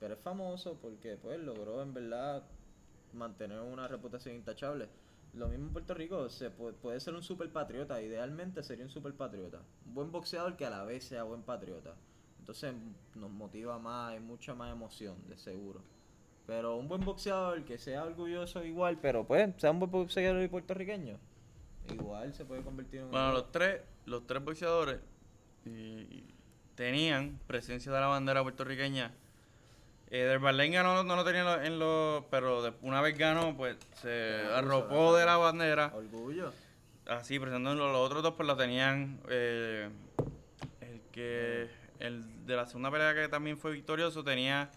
Pero 0.00 0.14
es 0.14 0.20
famoso 0.20 0.76
porque 0.82 1.16
pues 1.16 1.38
logró 1.38 1.80
en 1.82 1.94
verdad 1.94 2.42
mantener 3.12 3.60
una 3.60 3.86
reputación 3.86 4.34
intachable. 4.34 4.88
Lo 5.34 5.46
mismo 5.46 5.68
en 5.68 5.72
Puerto 5.72 5.94
Rico, 5.94 6.28
se 6.28 6.50
puede, 6.50 6.72
puede 6.72 6.98
ser 6.98 7.14
un 7.14 7.22
super 7.22 7.48
patriota, 7.52 8.02
idealmente 8.02 8.64
sería 8.64 8.84
un 8.84 8.90
super 8.90 9.14
patriota. 9.14 9.60
Un 9.86 9.94
buen 9.94 10.10
boxeador 10.10 10.56
que 10.56 10.66
a 10.66 10.70
la 10.70 10.82
vez 10.82 11.04
sea 11.04 11.22
buen 11.22 11.42
patriota. 11.42 11.94
Entonces 12.40 12.74
nos 13.14 13.30
motiva 13.30 13.78
más, 13.78 14.10
hay 14.10 14.18
mucha 14.18 14.52
más 14.56 14.72
emoción, 14.72 15.16
de 15.28 15.38
seguro. 15.38 15.80
Pero 16.44 16.76
un 16.76 16.88
buen 16.88 17.04
boxeador 17.04 17.64
que 17.64 17.78
sea 17.78 18.02
orgulloso 18.02 18.64
igual, 18.64 18.98
pero 19.00 19.24
pues 19.24 19.48
sea 19.58 19.70
un 19.70 19.78
buen 19.78 19.92
boxeador 19.92 20.50
puertorriqueño, 20.50 21.20
igual 21.88 22.34
se 22.34 22.44
puede 22.44 22.62
convertir 22.62 22.98
en 22.98 23.04
un 23.06 23.12
Bueno, 23.12 23.32
los 23.32 23.52
tres, 23.52 23.82
los 24.06 24.26
tres 24.26 24.44
boxeadores 24.44 25.11
y- 25.66 26.24
tenían 26.74 27.38
presencia 27.46 27.92
de 27.92 28.00
la 28.00 28.06
bandera 28.06 28.42
puertorriqueña. 28.42 29.12
Eh, 30.10 30.24
del 30.24 30.38
Barlenga 30.40 30.82
no, 30.82 31.02
no 31.04 31.16
lo 31.16 31.24
tenía 31.24 31.64
en 31.64 31.78
los, 31.78 32.24
pero 32.30 32.62
de- 32.62 32.72
una 32.82 33.00
vez 33.00 33.16
ganó, 33.16 33.56
pues 33.56 33.76
se 34.00 34.42
arropó 34.54 35.14
de 35.16 35.24
la 35.24 35.36
bandera. 35.36 35.92
Orgullo. 35.94 36.52
Así, 37.06 37.38
presentando 37.38 37.74
los 37.88 37.96
otros 37.96 38.22
dos, 38.22 38.34
pues 38.34 38.46
la 38.46 38.56
tenían. 38.56 39.20
eh, 39.28 39.88
el 40.80 41.00
que. 41.12 41.68
El 41.98 42.46
de 42.46 42.56
la 42.56 42.66
segunda 42.66 42.90
pelea 42.90 43.14
que 43.14 43.28
también 43.28 43.58
fue 43.58 43.70
victorioso 43.72 44.24
tenía 44.24 44.70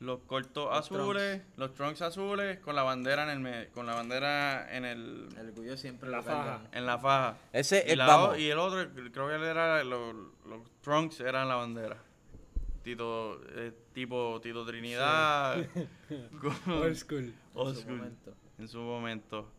los 0.00 0.20
cortos 0.20 0.66
Los 0.66 0.78
azules, 0.78 1.42
los 1.56 1.72
trunks 1.74 2.02
azules, 2.02 2.58
con 2.60 2.74
la 2.76 2.82
bandera 2.82 3.22
en 3.24 3.30
el 3.30 3.40
me- 3.40 3.68
con 3.68 3.86
la 3.86 3.94
bandera 3.94 4.74
en 4.76 4.84
el 4.84 5.28
El 5.38 5.48
orgullo 5.48 5.76
siempre 5.76 6.10
La 6.10 6.22
faja. 6.22 6.60
en 6.72 6.84
la 6.86 6.98
faja. 6.98 7.38
Ese 7.52 7.82
y, 7.86 7.92
es, 7.92 7.96
la 7.96 8.34
y 8.38 8.50
el 8.50 8.58
otro, 8.58 8.86
creo 9.12 9.28
que 9.28 9.34
él 9.36 9.42
era 9.44 9.82
los, 9.84 10.14
los 10.46 10.60
trunks 10.82 11.20
eran 11.20 11.48
la 11.48 11.54
bandera. 11.56 11.96
Tito, 12.82 13.40
eh, 13.56 13.72
tipo 13.94 14.38
Tito 14.42 14.64
Trinidad. 14.66 15.66
con- 16.40 16.72
Old 16.82 16.94
school. 16.96 17.34
old 17.54 17.68
en 17.70 17.74
su 17.74 17.80
school 17.80 17.96
momento. 17.96 18.34
en 18.58 18.68
su 18.68 18.78
momento. 18.80 19.50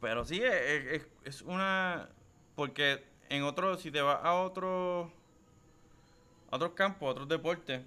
Pero 0.00 0.24
sí, 0.24 0.40
es, 0.42 0.84
es- 1.02 1.08
es 1.24 1.42
una... 1.42 2.08
Porque 2.54 3.02
en 3.30 3.42
otro, 3.44 3.76
si 3.78 3.90
te 3.90 4.02
vas 4.02 4.20
a 4.22 4.34
otro... 4.34 5.10
A 6.50 6.56
otros 6.56 6.72
campos, 6.72 7.08
a 7.08 7.10
otros 7.12 7.28
deportes, 7.28 7.82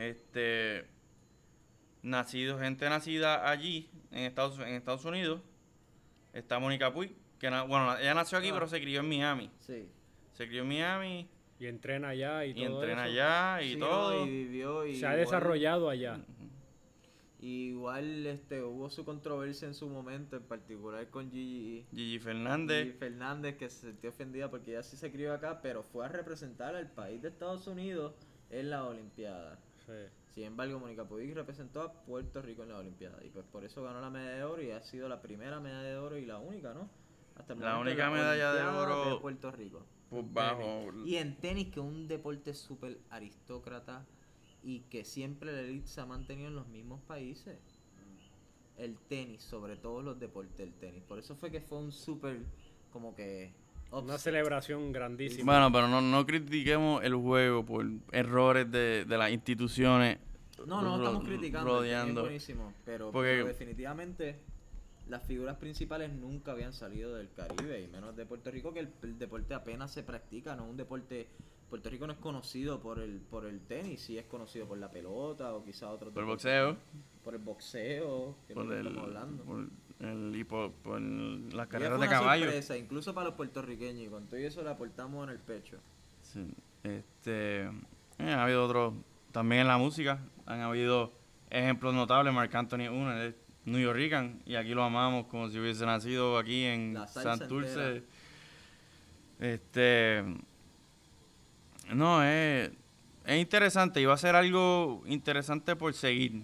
este... 0.00 0.86
Nacido, 2.02 2.58
gente 2.58 2.88
nacida 2.88 3.50
allí, 3.50 3.90
en 4.10 4.20
Estados, 4.24 4.58
en 4.60 4.68
Estados 4.74 5.04
Unidos, 5.04 5.42
está 6.32 6.58
Mónica 6.58 6.94
Puig, 6.94 7.12
que 7.38 7.50
na- 7.50 7.64
bueno, 7.64 7.94
ella 7.98 8.14
nació 8.14 8.38
aquí, 8.38 8.48
Ah. 8.48 8.54
pero 8.54 8.66
se 8.68 8.80
crió 8.80 9.00
en 9.00 9.08
Miami. 9.10 9.50
Sí. 9.58 9.86
Se 10.32 10.48
crió 10.48 10.62
en 10.62 10.68
Miami 10.68 11.28
Y 11.58 11.66
entrena 11.66 12.08
allá 12.08 12.46
y, 12.46 12.52
y, 12.52 12.54
todo 12.66 12.80
entrena 12.80 13.02
eso. 13.06 13.12
allá 13.12 13.62
y 13.62 13.72
Sí, 13.74 13.78
todo. 13.78 14.26
y 14.26 14.30
vivió 14.30 14.86
y 14.86 14.96
Se 14.96 15.06
ha 15.06 15.14
desarrollado 15.14 15.90
allá. 15.90 16.18
y 17.38 17.68
igual 17.68 18.26
este 18.26 18.62
hubo 18.62 18.88
su 18.88 19.04
controversia 19.04 19.68
en 19.68 19.74
su 19.74 19.86
momento, 19.86 20.36
en 20.36 20.42
particular 20.44 21.06
con 21.10 21.30
Gigi, 21.30 21.84
Gigi 21.94 22.18
Fernández. 22.18 22.86
Gigi 22.86 22.96
Fernández, 22.98 23.56
que 23.58 23.68
se 23.68 23.88
sintió 23.88 24.08
ofendida 24.08 24.48
porque 24.50 24.70
ella 24.70 24.82
sí 24.82 24.96
se 24.96 25.12
crió 25.12 25.34
acá, 25.34 25.60
pero 25.60 25.82
fue 25.82 26.06
a 26.06 26.08
representar 26.08 26.74
al 26.74 26.90
país 26.90 27.20
de 27.20 27.28
Estados 27.28 27.66
Unidos 27.66 28.14
en 28.48 28.70
la 28.70 28.84
Olimpiada. 28.84 29.58
Sí. 29.90 30.32
Sin 30.34 30.44
embargo, 30.44 30.78
Mónica 30.78 31.06
Puig 31.08 31.34
representó 31.34 31.82
a 31.82 31.92
Puerto 31.92 32.40
Rico 32.40 32.62
en 32.62 32.68
la 32.68 32.78
Olimpiada 32.78 33.22
y 33.24 33.30
pues 33.30 33.44
por 33.46 33.64
eso 33.64 33.82
ganó 33.82 34.00
la 34.00 34.10
medalla 34.10 34.36
de 34.36 34.44
oro 34.44 34.62
y 34.62 34.70
ha 34.70 34.80
sido 34.82 35.08
la 35.08 35.20
primera 35.20 35.58
medalla 35.58 35.88
de 35.88 35.96
oro 35.96 36.16
y 36.16 36.24
la 36.24 36.38
única, 36.38 36.72
¿no? 36.72 36.88
Hasta 37.34 37.54
el 37.54 37.60
La 37.60 37.74
momento, 37.74 37.90
única 37.90 38.10
medalla 38.10 38.52
de 38.54 38.62
oro, 38.64 39.14
de 39.14 39.20
Puerto 39.20 39.50
Rico. 39.50 39.84
Pues 40.08 40.32
bajo. 40.32 40.86
tenis. 40.90 41.06
Y 41.06 41.16
en 41.16 41.36
tenis, 41.36 41.66
que 41.68 41.80
es 41.80 41.86
un 41.86 42.08
deporte 42.08 42.52
bajo. 42.52 42.56
Y 42.56 42.56
en 42.56 42.56
tenis, 42.56 42.64
y 42.64 42.76
en 42.76 42.86
tenis, 42.86 42.86
que 42.86 42.90
es 42.90 42.96
un 42.96 42.96
deporte 42.98 42.98
súper 42.98 42.98
aristócrata 43.10 44.06
y 44.62 44.80
que 44.80 45.04
siempre 45.04 45.52
la 45.52 45.60
elite 45.60 45.86
se 45.88 46.00
ha 46.00 46.06
mantenido 46.06 46.48
en 46.48 46.56
los 46.56 46.68
mismos 46.68 47.00
países. 47.02 47.58
El 48.76 48.96
tenis, 48.98 49.42
sobre 49.42 49.76
todo 49.76 50.02
los 50.02 50.18
deportes 50.18 50.56
del 50.56 50.72
tenis. 50.74 51.02
Por 51.02 51.18
eso 51.18 51.34
fue 51.36 51.50
que 51.50 51.60
fue 51.60 51.78
un 51.78 51.92
súper, 51.92 52.44
como 52.92 53.14
que... 53.14 53.52
Una 53.92 54.18
celebración 54.18 54.92
grandísima. 54.92 55.52
Bueno, 55.52 55.72
pero 55.72 55.88
no, 55.88 56.00
no 56.00 56.24
critiquemos 56.24 57.02
el 57.02 57.14
juego 57.16 57.64
por 57.64 57.86
errores 58.12 58.70
de, 58.70 59.04
de 59.04 59.18
las 59.18 59.30
instituciones. 59.32 60.18
No, 60.66 60.80
no, 60.82 60.96
ro- 60.98 61.04
estamos 61.04 61.24
criticando. 61.24 61.82
es 61.84 62.14
buenísimo, 62.14 62.72
pero, 62.84 63.10
Porque- 63.10 63.30
pero 63.30 63.46
definitivamente 63.46 64.36
las 65.08 65.22
figuras 65.24 65.56
principales 65.56 66.12
nunca 66.12 66.52
habían 66.52 66.72
salido 66.72 67.14
del 67.16 67.30
Caribe 67.32 67.80
y 67.82 67.88
menos 67.88 68.14
de 68.14 68.26
Puerto 68.26 68.50
Rico, 68.50 68.72
que 68.72 68.80
el, 68.80 68.90
el 69.02 69.18
deporte 69.18 69.54
apenas 69.54 69.90
se 69.90 70.02
practica, 70.04 70.54
no 70.54 70.64
es 70.64 70.70
un 70.70 70.76
deporte. 70.76 71.26
Puerto 71.68 71.88
Rico 71.88 72.06
no 72.06 72.12
es 72.12 72.18
conocido 72.18 72.80
por 72.80 72.98
el 72.98 73.20
por 73.20 73.44
el 73.46 73.60
tenis, 73.60 74.00
sí 74.00 74.18
es 74.18 74.26
conocido 74.26 74.66
por 74.66 74.78
la 74.78 74.90
pelota 74.90 75.54
o 75.54 75.64
quizá 75.64 75.88
otro 75.90 76.10
Por 76.12 76.22
el 76.24 76.28
boxeo. 76.28 76.76
por 77.24 77.34
el 77.34 77.40
boxeo, 77.40 78.36
que 78.46 78.54
Por 78.54 78.72
el, 78.72 78.86
estamos 78.86 79.04
hablando. 79.04 79.44
por 79.44 79.68
el, 80.00 80.34
y 80.34 80.44
por, 80.44 80.72
por 80.72 81.00
las 81.00 81.66
carreras 81.68 82.00
de 82.00 82.08
caballo. 82.08 82.44
sorpresa, 82.44 82.76
incluso 82.76 83.14
para 83.14 83.26
los 83.26 83.34
puertorriqueños, 83.34 84.06
y 84.06 84.08
con 84.08 84.26
todo 84.26 84.36
eso 84.36 84.62
le 84.62 84.70
aportamos 84.70 85.24
en 85.24 85.30
el 85.34 85.38
pecho. 85.38 85.78
Sí, 86.22 86.46
este, 86.82 87.64
eh, 88.18 88.32
ha 88.32 88.44
habido 88.44 88.64
otros, 88.64 88.94
también 89.32 89.62
en 89.62 89.68
la 89.68 89.78
música, 89.78 90.20
han 90.46 90.60
habido 90.60 91.12
ejemplos 91.50 91.94
notables. 91.94 92.32
Marc 92.32 92.54
Anthony 92.54 92.88
uno, 92.88 93.12
él 93.12 93.28
es 93.28 93.34
New 93.64 93.80
Yorkican 93.80 94.42
y 94.46 94.54
aquí 94.54 94.74
lo 94.74 94.82
amamos 94.82 95.26
como 95.26 95.48
si 95.48 95.58
hubiese 95.58 95.84
nacido 95.84 96.38
aquí 96.38 96.64
en 96.64 96.96
Santurce. 97.06 98.02
Este, 99.38 100.24
no, 101.92 102.22
es, 102.22 102.70
es 103.26 103.40
interesante 103.40 104.00
y 104.00 104.04
va 104.04 104.14
a 104.14 104.18
ser 104.18 104.36
algo 104.36 105.02
interesante 105.06 105.76
por 105.76 105.94
seguir. 105.94 106.42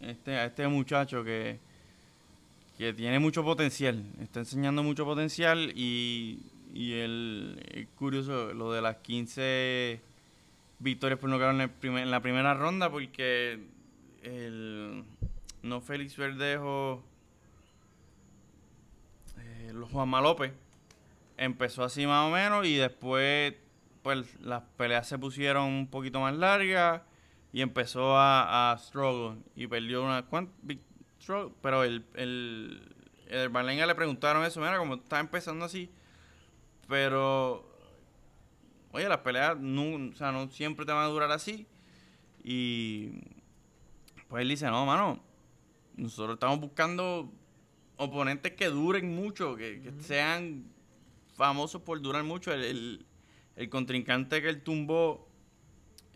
Este, 0.00 0.36
a 0.36 0.46
este 0.46 0.66
muchacho 0.66 1.22
que, 1.22 1.60
que 2.82 2.92
tiene 2.92 3.18
mucho 3.18 3.44
potencial, 3.44 4.04
está 4.20 4.40
enseñando 4.40 4.82
mucho 4.82 5.04
potencial 5.04 5.72
y, 5.76 6.40
y 6.74 6.92
el, 6.94 7.88
curioso 7.96 8.52
lo 8.54 8.72
de 8.72 8.82
las 8.82 8.96
15 8.96 10.00
victorias 10.80 11.20
por 11.20 11.30
nocaut 11.30 11.58
en, 11.60 11.68
primer- 11.70 12.02
en 12.02 12.10
la 12.10 12.20
primera 12.20 12.54
ronda 12.54 12.90
porque 12.90 13.60
el 14.24 15.04
no 15.62 15.80
Félix 15.80 16.16
Verdejo 16.16 17.02
eh, 19.38 19.72
Juanma 19.92 20.20
López 20.20 20.52
empezó 21.36 21.84
así 21.84 22.06
más 22.06 22.28
o 22.28 22.30
menos 22.34 22.66
y 22.66 22.74
después 22.76 23.54
pues 24.02 24.26
las 24.40 24.62
peleas 24.76 25.06
se 25.08 25.18
pusieron 25.18 25.64
un 25.68 25.86
poquito 25.86 26.20
más 26.20 26.34
largas 26.34 27.02
y 27.52 27.60
empezó 27.60 28.16
a, 28.16 28.72
a 28.72 28.78
struggle 28.78 29.38
y 29.54 29.66
perdió 29.68 30.02
una 30.02 30.22
¿cuán- 30.22 30.50
pero 31.60 31.84
el 31.84 32.04
el 32.14 32.94
el 33.28 33.48
Berlenga 33.48 33.86
le 33.86 33.94
preguntaron 33.94 34.44
eso 34.44 34.60
mira 34.60 34.76
como 34.78 34.94
está 34.94 35.20
empezando 35.20 35.64
así 35.64 35.90
pero 36.88 37.68
oye 38.92 39.08
las 39.08 39.18
peleas 39.18 39.58
no, 39.58 40.10
o 40.10 40.14
sea, 40.14 40.32
no 40.32 40.50
siempre 40.50 40.84
te 40.84 40.92
van 40.92 41.04
a 41.04 41.08
durar 41.08 41.30
así 41.30 41.66
y 42.44 43.12
pues 44.28 44.42
él 44.42 44.48
dice 44.48 44.66
no 44.66 44.84
mano 44.86 45.20
nosotros 45.96 46.34
estamos 46.34 46.60
buscando 46.60 47.32
oponentes 47.96 48.52
que 48.52 48.66
duren 48.68 49.14
mucho 49.14 49.56
que, 49.56 49.80
que 49.82 49.92
sean 50.02 50.64
famosos 51.36 51.82
por 51.82 52.00
durar 52.00 52.24
mucho. 52.24 52.52
El, 52.52 52.64
el- 52.64 53.06
el 53.56 53.68
contrincante 53.68 54.40
que 54.40 54.48
él 54.48 54.62
tumbó 54.62 55.28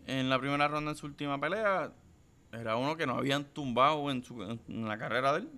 en 0.07 0.27
la 0.29 0.39
primera 0.39 0.67
ronda 0.67 0.91
en 0.91 0.97
su 0.97 1.05
última 1.05 1.39
pelea 1.39 1.93
era 2.51 2.77
uno 2.77 2.95
que 2.95 3.05
no 3.05 3.15
habían 3.15 3.43
tumbado 3.45 4.09
en, 4.09 4.23
su, 4.23 4.41
en 4.43 4.87
la 4.87 4.97
carrera 4.97 5.33
de 5.33 5.39
él. 5.39 5.49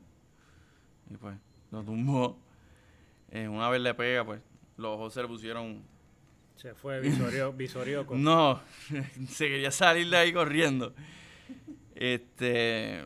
Y 1.09 1.17
pues 1.17 1.37
lo 1.71 1.83
tumbó. 1.83 2.37
Eh, 3.31 3.47
una 3.47 3.69
vez 3.69 3.81
le 3.81 3.93
pega, 3.93 4.25
pues 4.25 4.41
los 4.77 4.95
ojos 4.95 5.13
se 5.13 5.21
le 5.21 5.27
pusieron. 5.27 5.83
Se 6.55 6.73
fue 6.73 6.99
Visorio, 6.99 7.53
Visorioco. 7.57 8.15
No, 8.15 8.59
se 9.29 9.47
quería 9.47 9.71
salir 9.71 10.09
de 10.09 10.17
ahí 10.17 10.33
corriendo. 10.33 10.93
Este. 11.95 13.05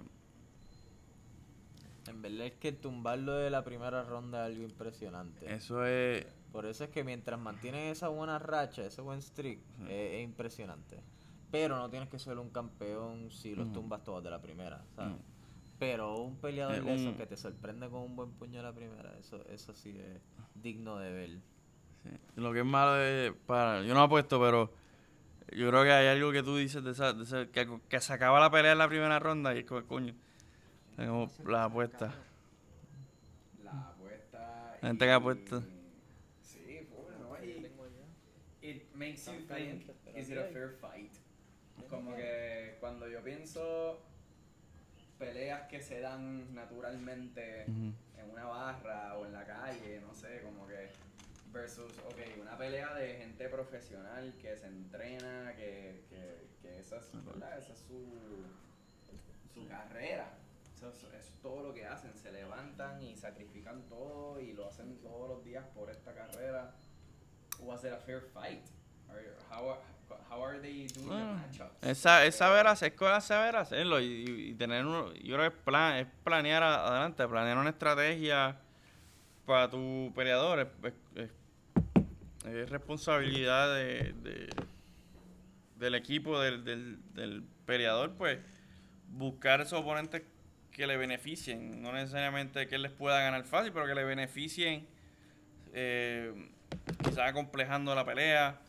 En 2.08 2.22
verdad 2.22 2.48
es 2.48 2.54
que 2.54 2.72
tumbarlo 2.72 3.34
de 3.34 3.50
la 3.50 3.64
primera 3.64 4.04
ronda 4.04 4.48
es 4.48 4.54
algo 4.54 4.64
impresionante. 4.64 5.54
Eso 5.54 5.86
es. 5.86 6.26
Por 6.52 6.68
eso 6.68 6.84
es 6.84 6.90
que 6.92 7.04
mientras 7.04 7.40
mantienes 7.40 7.98
esa 7.98 8.10
buena 8.10 8.38
racha, 8.38 8.86
ese 8.86 9.02
buen 9.02 9.22
streak, 9.22 9.60
es, 9.88 9.90
es 9.90 10.24
impresionante. 10.24 11.00
Pero 11.54 11.78
no 11.78 11.88
tienes 11.88 12.10
que 12.10 12.18
ser 12.18 12.40
un 12.40 12.50
campeón 12.50 13.30
si 13.30 13.54
los 13.54 13.68
Mm. 13.68 13.74
tumbas 13.74 14.04
todos 14.04 14.24
de 14.24 14.32
la 14.32 14.42
primera, 14.42 14.84
¿sabes? 14.96 15.14
Mm. 15.14 15.20
Pero 15.78 16.16
un 16.18 16.36
peleador 16.38 16.74
Eh, 16.78 16.82
de 16.82 16.96
esos 16.96 17.08
un- 17.12 17.14
que 17.16 17.28
te 17.28 17.38
sorprende 17.38 17.88
con 17.90 18.02
un 18.02 18.16
buen 18.16 18.32
puño 18.32 18.58
de 18.58 18.64
la 18.64 18.74
primera, 18.74 19.16
eso, 19.20 19.46
eso 19.50 19.72
sí 19.76 19.96
es 20.00 20.20
digno 20.56 20.98
de 20.98 21.12
ver. 21.14 21.30
Sí. 22.02 22.10
Lo 22.38 22.52
que 22.54 22.62
es 22.62 22.66
malo 22.66 23.00
es 23.00 23.34
para. 23.46 23.84
Yo 23.84 23.94
no 23.94 24.02
apuesto, 24.02 24.40
pero 24.42 24.72
yo 25.56 25.70
creo 25.70 25.84
que 25.84 25.92
hay 25.92 26.08
algo 26.08 26.32
que 26.32 26.42
tú 26.42 26.58
dices 26.58 26.84
de 26.84 26.90
esa, 26.90 27.14
de 27.14 27.24
esa- 27.24 27.46
que, 27.46 27.80
que 27.88 28.00
se 28.02 28.14
acaba 28.14 28.40
la 28.40 28.50
pelea 28.50 28.72
en 28.72 28.80
la 28.80 28.88
primera 28.88 29.20
ronda 29.20 29.54
y 29.54 29.60
es 29.60 29.66
como, 29.66 29.84
coño. 29.86 30.16
Tenemos 30.96 31.40
la 31.46 31.66
apuesta. 31.66 32.16
La 33.64 33.90
apuesta. 33.90 34.78
La 34.82 34.88
gente 34.88 35.06
que 35.06 35.12
y- 35.12 35.14
apuesta. 35.14 35.62
Sí, 36.42 36.80
full, 36.90 37.14
¿no? 37.22 37.44
Y 37.44 38.70
it 38.70 38.96
makes 38.96 39.26
you 39.26 39.46
think, 39.48 39.84
is 40.18 40.30
it 40.32 40.38
a 40.40 40.46
fair 40.46 40.70
fight? 40.82 41.12
Como 41.94 42.16
que 42.16 42.78
cuando 42.80 43.08
yo 43.08 43.22
pienso 43.24 44.02
peleas 45.20 45.68
que 45.68 45.80
se 45.82 46.00
dan 46.02 46.54
naturalmente 46.56 47.66
Ujú. 47.68 47.94
en 48.20 48.32
una 48.32 48.46
barra 48.46 49.16
o 49.18 49.26
en 49.26 49.34
la 49.34 49.46
calle, 49.46 50.02
no 50.02 50.14
sé, 50.14 50.42
como 50.42 50.68
que 50.68 50.90
versus, 51.52 51.92
ok, 52.00 52.42
una 52.42 52.58
pelea 52.58 52.96
de 52.96 53.16
gente 53.16 53.48
profesional 53.48 54.34
que 54.42 54.58
se 54.58 54.66
entrena, 54.66 55.54
que, 55.56 56.04
que, 56.10 56.48
que 56.62 56.80
esa, 56.80 56.98
es, 56.98 57.12
¿verdad? 57.26 57.60
esa 57.60 57.74
es 57.74 57.80
su, 57.80 58.04
su 59.54 59.68
carrera. 59.68 60.34
Eso 60.76 60.90
es, 60.90 61.04
es 61.14 61.32
todo 61.44 61.62
lo 61.62 61.74
que 61.74 61.86
hacen, 61.86 62.18
se 62.18 62.32
levantan 62.32 63.02
y 63.04 63.16
sacrifican 63.16 63.84
todo 63.84 64.40
y 64.42 64.54
lo 64.54 64.68
hacen 64.68 64.98
todos 64.98 65.30
los 65.30 65.44
días 65.46 65.66
por 65.76 65.92
esta 65.92 66.14
carrera. 66.14 66.74
Was 67.60 67.84
it 67.86 67.94
a 67.94 67.98
fair 67.98 68.20
fight? 68.34 68.66
Are- 69.10 69.38
how, 69.52 69.78
how 70.30 70.44
are 70.44 70.60
they 70.60 70.88
doing 70.88 70.94
the 70.94 71.02
Bueno, 71.06 71.34
matchups? 71.34 71.84
Esa, 71.84 72.26
es 72.26 72.36
saber 72.36 72.68
hacer 72.68 72.96
cosas, 72.96 73.26
saber 73.26 73.56
hacerlo 73.56 74.00
y, 74.00 74.56
tener 74.58 74.86
uno, 74.86 75.14
yo 75.16 75.36
creo 75.36 75.50
que 75.52 75.56
es, 75.58 75.64
plan, 75.64 75.96
es 75.98 76.08
planear 76.24 76.64
adelante, 76.64 77.28
planear 77.28 77.58
una 77.58 77.70
estrategia 77.70 78.58
para 79.46 79.70
tu 79.70 80.12
peleador, 80.16 80.60
es, 80.60 80.68
es- 81.16 81.24
es- 81.24 82.50
es 82.54 82.70
responsabilidad 82.70 83.74
de, 83.76 84.14
de- 84.22 84.50
del 85.78 85.96
equipo, 85.96 86.40
del, 86.40 86.64
del, 86.64 86.98
del 87.14 87.44
peleador, 87.66 88.14
pues 88.16 88.40
buscar 89.10 89.62
esos 89.62 89.80
oponentes 89.80 90.24
que 90.72 90.88
le 90.88 90.98
beneficien, 90.98 91.82
no 91.82 91.92
necesariamente 91.94 92.68
que 92.68 92.76
él 92.76 92.82
les 92.82 92.92
pueda 92.92 93.22
ganar 93.22 93.44
fácil, 93.46 93.72
pero 93.72 93.86
que 93.86 93.94
le 93.96 94.04
beneficien, 94.04 94.88
eh, 95.74 96.34
quizás 97.04 97.30
acomplejando 97.30 97.94
la 97.96 98.04
pelea, 98.06 98.60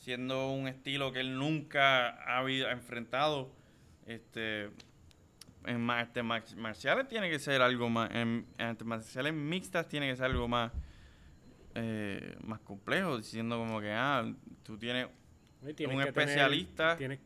siendo 0.00 0.50
un 0.50 0.66
estilo 0.68 1.12
que 1.12 1.20
él 1.20 1.36
nunca 1.38 2.08
ha 2.24 2.38
habido, 2.38 2.68
ha 2.68 2.72
enfrentado. 2.72 3.50
Este, 4.06 4.70
en 5.66 5.88
artes 5.90 6.24
mar- 6.24 6.42
marciales 6.56 7.06
tiene 7.08 7.30
que 7.30 7.38
ser 7.38 7.60
algo 7.62 7.88
más, 7.88 8.10
en, 8.12 8.46
artes 8.58 8.86
marciales 8.86 9.32
mixtas 9.34 9.86
tiene 9.88 10.08
que 10.10 10.16
ser 10.16 10.24
algo 10.26 10.48
más, 10.48 10.72
eh, 11.74 12.34
más 12.44 12.60
complejo, 12.60 13.18
diciendo 13.18 13.58
como 13.58 13.80
que, 13.80 13.92
ah, 13.92 14.24
tú 14.64 14.76
tienes 14.78 15.06
un 15.62 15.68
que 15.68 15.74
tener- 15.74 16.08
especialista. 16.08 16.96
tienes 16.96 17.20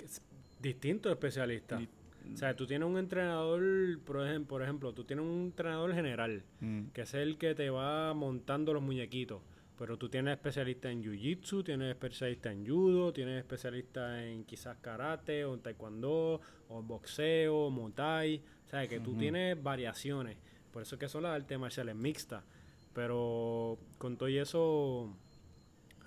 distintos 0.61 1.11
especialistas. 1.13 1.79
Di- 1.81 1.89
O 2.33 2.37
sea, 2.39 2.57
tú 2.57 2.67
tienes 2.67 2.89
un 2.89 2.97
entrenador, 2.97 3.63
por 4.05 4.27
ejemplo, 4.27 4.49
por 4.49 4.63
ejemplo, 4.63 4.93
tú 4.95 5.05
tienes 5.05 5.25
un 5.27 5.43
entrenador 5.53 5.93
general, 5.95 6.43
Mm, 6.61 6.87
que 6.95 7.03
es 7.03 7.13
el 7.13 7.37
que 7.37 7.55
te 7.55 7.69
va 7.69 8.15
montando 8.15 8.73
los 8.73 8.83
muñequitos. 8.83 9.43
Pero 9.77 9.97
tú 9.97 10.09
tienes 10.09 10.35
especialista 10.35 10.91
en 10.91 11.03
jiu-jitsu, 11.03 11.65
tienes 11.65 11.91
especialista 11.91 12.53
en 12.53 12.65
judo, 12.65 13.13
tienes 13.13 13.39
especialista 13.39 14.25
en 14.25 14.45
quizás 14.45 14.79
karate, 14.79 15.45
o 15.45 15.55
en 15.55 15.61
taekwondo, 15.61 16.41
o 16.69 16.81
en 16.81 16.87
boxeo, 16.87 17.71
muay 17.71 17.93
thai. 17.93 18.43
O 18.67 18.69
sea, 18.69 18.87
que 18.87 19.01
tú 19.01 19.11
Ujú. 19.11 19.19
tienes 19.21 19.61
variaciones. 19.61 20.37
Por 20.73 20.83
eso 20.83 20.95
es 20.95 21.01
que 21.01 21.09
son 21.09 21.25
las 21.25 21.35
artes 21.35 21.59
marciales 21.59 21.97
mixtas. 21.97 22.45
Pero 22.93 23.79
con 23.99 24.17
todo 24.17 24.29
y 24.29 24.39
eso 24.39 25.13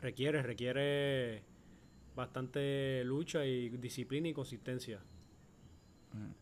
requiere, 0.01 0.41
requiere 0.41 1.43
bastante 2.15 3.03
lucha 3.03 3.45
y 3.45 3.70
disciplina 3.70 4.30
y 4.30 4.34
consistencia. 4.34 5.01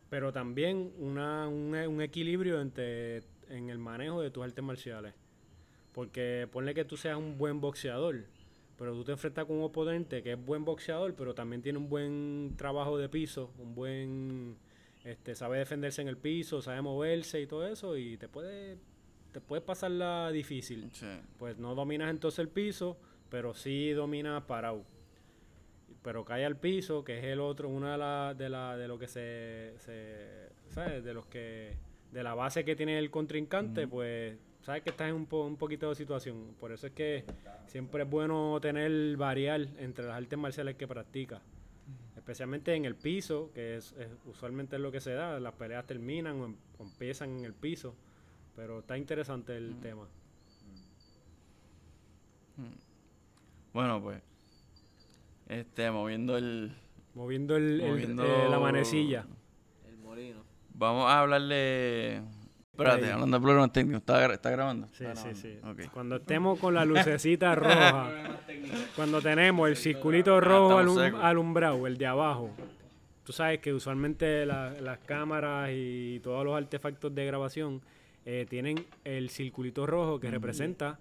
Pero 0.09 0.31
también 0.31 0.93
una, 0.99 1.47
un, 1.47 1.75
un 1.75 2.01
equilibrio 2.01 2.61
entre, 2.61 3.23
en 3.49 3.69
el 3.69 3.79
manejo 3.79 4.21
de 4.21 4.29
tus 4.29 4.43
artes 4.43 4.63
marciales. 4.63 5.13
Porque 5.95 6.45
ponle 6.51 6.73
que 6.73 6.83
tú 6.83 6.97
seas 6.97 7.17
un 7.17 7.37
buen 7.37 7.61
boxeador, 7.61 8.25
pero 8.77 8.91
tú 8.91 9.05
te 9.05 9.13
enfrentas 9.13 9.45
con 9.45 9.55
un 9.55 9.63
oponente 9.63 10.21
que 10.21 10.33
es 10.33 10.45
buen 10.45 10.65
boxeador, 10.65 11.15
pero 11.15 11.33
también 11.33 11.61
tiene 11.61 11.79
un 11.79 11.87
buen 11.87 12.53
trabajo 12.57 12.97
de 12.97 13.07
piso, 13.07 13.49
un 13.57 13.73
buen 13.73 14.57
este 15.05 15.35
sabe 15.35 15.59
defenderse 15.59 16.01
en 16.01 16.09
el 16.09 16.17
piso, 16.17 16.61
sabe 16.61 16.81
moverse 16.81 17.39
y 17.39 17.47
todo 17.47 17.65
eso 17.65 17.95
y 17.95 18.17
te 18.17 18.27
puede 18.27 18.77
te 19.31 19.39
puede 19.39 19.61
pasar 19.61 19.91
la 19.91 20.31
difícil. 20.31 20.89
Sí. 20.91 21.07
Pues 21.39 21.57
no 21.57 21.75
dominas 21.75 22.09
entonces 22.09 22.39
el 22.39 22.49
piso, 22.49 22.97
pero 23.29 23.53
sí 23.53 23.91
dominas 23.91 24.43
parado. 24.43 24.83
Pero 26.01 26.25
cae 26.25 26.43
al 26.43 26.57
piso, 26.57 27.05
que 27.05 27.19
es 27.19 27.23
el 27.23 27.39
otro, 27.39 27.69
una 27.69 27.93
de 27.93 27.97
la, 27.97 28.33
de 28.33 28.49
la, 28.49 28.75
de 28.75 28.87
lo 28.89 28.99
que 28.99 29.07
se, 29.07 29.75
se 29.79 30.49
¿sabes? 30.71 31.05
De 31.05 31.13
los 31.13 31.25
que, 31.25 31.77
de 32.11 32.21
la 32.21 32.35
base 32.35 32.65
que 32.65 32.75
tiene 32.75 32.99
el 32.99 33.09
contrincante, 33.09 33.87
pues, 33.87 34.37
sabes 34.65 34.81
que 34.83 34.89
estás 34.89 35.09
en 35.09 35.15
un, 35.15 35.25
po- 35.27 35.45
un 35.45 35.55
poquito 35.57 35.87
de 35.89 35.95
situación. 35.95 36.55
Por 36.59 36.71
eso 36.71 36.87
es 36.87 36.93
que 36.93 37.23
siempre 37.67 38.03
es 38.03 38.09
bueno 38.09 38.57
tener 38.61 39.15
variar 39.15 39.61
entre 39.77 40.05
las 40.05 40.17
artes 40.17 40.37
marciales 40.39 40.75
que 40.75 40.87
practica. 40.87 41.41
Especialmente 42.15 42.73
en 42.73 42.85
el 42.85 42.95
piso, 42.95 43.51
que 43.53 43.75
es, 43.77 43.93
es- 43.93 44.09
usualmente 44.25 44.75
es 44.77 44.81
lo 44.81 44.91
que 44.91 44.99
se 44.99 45.13
da, 45.13 45.39
las 45.39 45.53
peleas 45.53 45.85
terminan 45.85 46.41
o, 46.41 46.45
em- 46.45 46.55
o 46.79 46.83
empiezan 46.83 47.37
en 47.37 47.45
el 47.45 47.53
piso. 47.53 47.95
Pero 48.55 48.79
está 48.79 48.97
interesante 48.97 49.55
el 49.55 49.75
tema. 49.81 50.07
Bueno, 53.73 54.01
pues. 54.01 54.21
Este, 55.47 55.91
moviendo 55.91 56.37
el. 56.37 56.71
Moviendo, 57.13 57.55
el, 57.57 57.81
el- 57.81 57.91
Moviendo- 57.91 58.23
eh, 58.25 58.49
la 58.49 58.59
manecilla. 58.59 59.25
El 59.87 59.97
molino. 59.97 60.43
Vamos 60.73 61.05
a 61.05 61.19
hablarle. 61.19 62.21
Espérate, 62.77 63.11
hablando 63.11 63.37
de 63.37 63.41
problemas 63.43 63.71
técnicos. 63.71 63.99
¿Está, 64.01 64.33
está 64.33 64.49
grabando? 64.49 64.87
Sí, 64.91 65.05
Está 65.05 65.15
sí, 65.15 65.35
sí. 65.35 65.59
Cuando 65.93 66.17
estemos 66.17 66.59
con 66.59 66.73
la 66.73 66.83
lucecita 66.85 67.55
roja, 67.55 68.11
cuando 68.95 69.21
tenemos 69.21 69.69
el 69.69 69.77
circulito 69.77 70.39
rojo 70.41 70.77
alum- 70.79 71.15
alumbrado, 71.21 71.87
el 71.87 71.97
de 71.97 72.05
abajo, 72.07 72.49
tú 73.23 73.31
sabes 73.31 73.59
que 73.59 73.73
usualmente 73.73 74.45
la- 74.45 74.71
las 74.81 74.99
cámaras 74.99 75.69
y 75.73 76.19
todos 76.23 76.43
los 76.43 76.55
artefactos 76.57 77.15
de 77.15 77.25
grabación 77.25 77.81
eh, 78.25 78.45
tienen 78.49 78.85
el 79.03 79.29
circulito 79.29 79.85
rojo 79.85 80.19
que 80.19 80.29
representa 80.31 80.99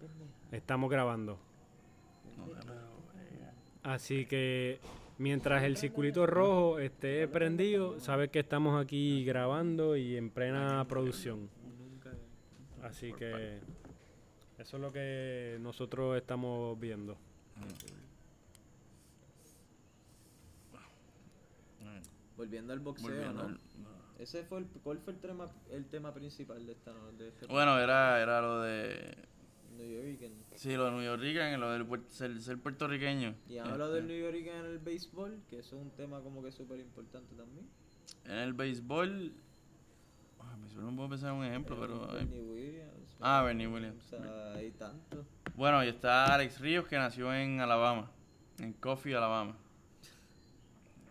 estamos 0.52 0.88
grabando. 0.90 1.38
Así 3.82 4.24
que 4.26 4.78
mientras 5.18 5.62
el 5.64 5.76
circulito 5.76 6.26
rojo 6.26 6.78
esté 6.78 7.28
prendido, 7.28 7.98
sabes 8.00 8.30
que 8.30 8.40
estamos 8.40 8.82
aquí 8.82 9.24
grabando 9.24 9.96
y 9.96 10.16
en 10.16 10.30
plena 10.30 10.84
producción. 10.88 11.48
Así 12.84 13.12
que 13.14 13.60
eso 14.58 14.76
es 14.76 14.80
lo 14.82 14.92
que 14.92 15.56
nosotros 15.60 16.16
estamos 16.16 16.78
viendo. 16.78 17.16
Volviendo 22.36 22.72
al 22.72 22.80
boxeo, 22.80 23.08
Volviendo 23.08 23.32
¿no? 23.42 23.48
al- 23.48 23.60
Ese 24.18 24.44
fue 24.44 24.58
el, 24.58 24.66
¿Cuál 24.82 24.98
fue 24.98 25.12
el 25.12 25.18
tema, 25.20 25.50
el 25.70 25.86
tema 25.86 26.12
principal 26.12 26.64
de 26.66 26.72
esta 26.72 26.92
no- 26.92 27.12
de 27.12 27.28
este 27.28 27.46
Bueno, 27.46 27.78
era, 27.78 28.20
era 28.20 28.40
lo 28.40 28.60
de. 28.62 29.16
New 29.76 29.88
York? 30.18 30.32
Sí, 30.54 30.76
lo 30.76 30.84
de 30.86 30.90
New 30.92 31.02
York, 31.02 31.58
lo 31.58 31.70
del 31.72 31.86
ser, 32.10 32.40
ser 32.40 32.58
puertorriqueño. 32.58 33.34
Y 33.48 33.58
han 33.58 33.68
hablado 33.68 33.92
del 33.92 34.04
Este, 34.04 34.14
New 34.14 34.22
York 34.32 34.46
en 34.46 34.64
el 34.66 34.78
béisbol, 34.78 35.40
que 35.48 35.58
eso 35.58 35.76
es 35.76 35.82
un 35.82 35.90
tema 35.92 36.20
como 36.20 36.42
que 36.42 36.52
súper 36.52 36.78
importante 36.80 37.34
también. 37.34 37.66
En 38.24 38.32
el 38.38 38.52
béisbol. 38.52 39.32
No 40.76 40.94
puedo 40.96 41.08
pensar 41.10 41.30
en 41.30 41.36
un 41.36 41.44
ejemplo, 41.44 41.76
pero. 41.80 42.06
Bernie 42.12 42.40
Williams. 42.42 43.16
Ah, 43.20 43.42
Bernie 43.42 43.66
Williams. 43.66 44.04
O 44.12 44.16
sea, 44.18 44.52
hay 44.54 44.70
tanto. 44.72 45.24
Bueno, 45.54 45.82
y 45.84 45.88
está 45.88 46.34
Alex 46.34 46.60
Ríos, 46.60 46.86
que 46.86 46.96
nació 46.96 47.32
en 47.34 47.60
Alabama. 47.60 48.10
En 48.58 48.72
Coffee, 48.74 49.14
Alabama. 49.14 49.56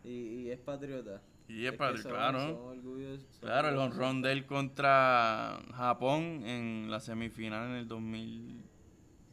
Y, 0.04 0.10
y 0.10 0.52
es 0.52 0.60
patriota. 0.60 1.22
Y 1.48 1.66
es 1.66 1.74
padre, 1.74 1.98
son- 2.02 2.12
claro. 2.12 2.40
son 2.40 2.56
orgullosos- 2.78 3.26
son 3.32 3.42
Claro, 3.42 3.70
el 3.70 3.78
honrón 3.78 4.22
de 4.22 4.32
él 4.32 4.46
contra 4.46 5.60
Japón 5.74 6.44
en 6.46 6.88
la 6.90 7.00
semifinal 7.00 7.70
en 7.70 7.76
el 7.76 7.88
2000, 7.88 8.64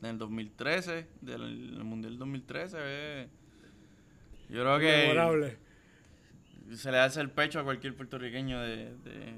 en 0.02 0.06
el 0.08 0.18
2013, 0.18 1.06
del 1.20 1.42
el 1.76 1.84
Mundial 1.84 2.18
2013. 2.18 2.76
eh. 2.80 3.28
Yo 4.48 4.60
creo 4.62 4.78
que 4.80 5.06
Memorable. 5.08 5.58
se 6.74 6.90
le 6.90 6.98
hace 6.98 7.20
el 7.20 7.30
pecho 7.30 7.60
a 7.60 7.64
cualquier 7.64 7.96
puertorriqueño 7.96 8.60
de, 8.60 8.96
de, 8.98 9.34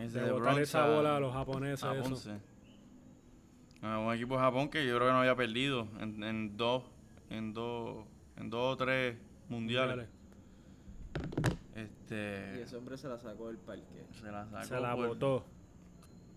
ese 0.00 0.18
De 0.20 0.26
de 0.26 0.32
botar 0.32 0.52
Bronx 0.54 0.60
esa 0.68 0.84
a- 0.84 0.96
bola 0.96 1.16
a 1.16 1.20
los 1.20 1.32
japoneses. 1.32 1.84
a 1.84 1.94
eso. 1.94 2.02
Ponce. 2.10 2.38
A 3.82 3.98
un 3.98 4.14
equipo 4.14 4.34
de 4.34 4.40
Japón 4.40 4.68
que 4.68 4.86
yo 4.86 4.94
creo 4.96 5.08
que 5.08 5.12
no 5.12 5.20
había 5.20 5.34
perdido 5.36 5.88
en, 6.00 6.22
en 6.22 6.56
dos, 6.56 6.84
en 7.30 7.54
dos, 7.54 8.04
en 8.36 8.50
dos 8.50 8.74
o 8.74 8.76
tres 8.76 9.16
mundiales. 9.48 10.06
Y 11.74 11.80
Este, 11.80 12.62
ese 12.62 12.76
hombre 12.76 12.96
se 12.98 13.08
la 13.08 13.18
sacó 13.18 13.48
del 13.48 13.56
parque. 13.58 14.04
se 14.20 14.30
la 14.30 14.46
sacó 14.48 14.64
Se 14.66 14.80
la 14.80 14.94
por, 14.94 15.08
botó. 15.08 15.44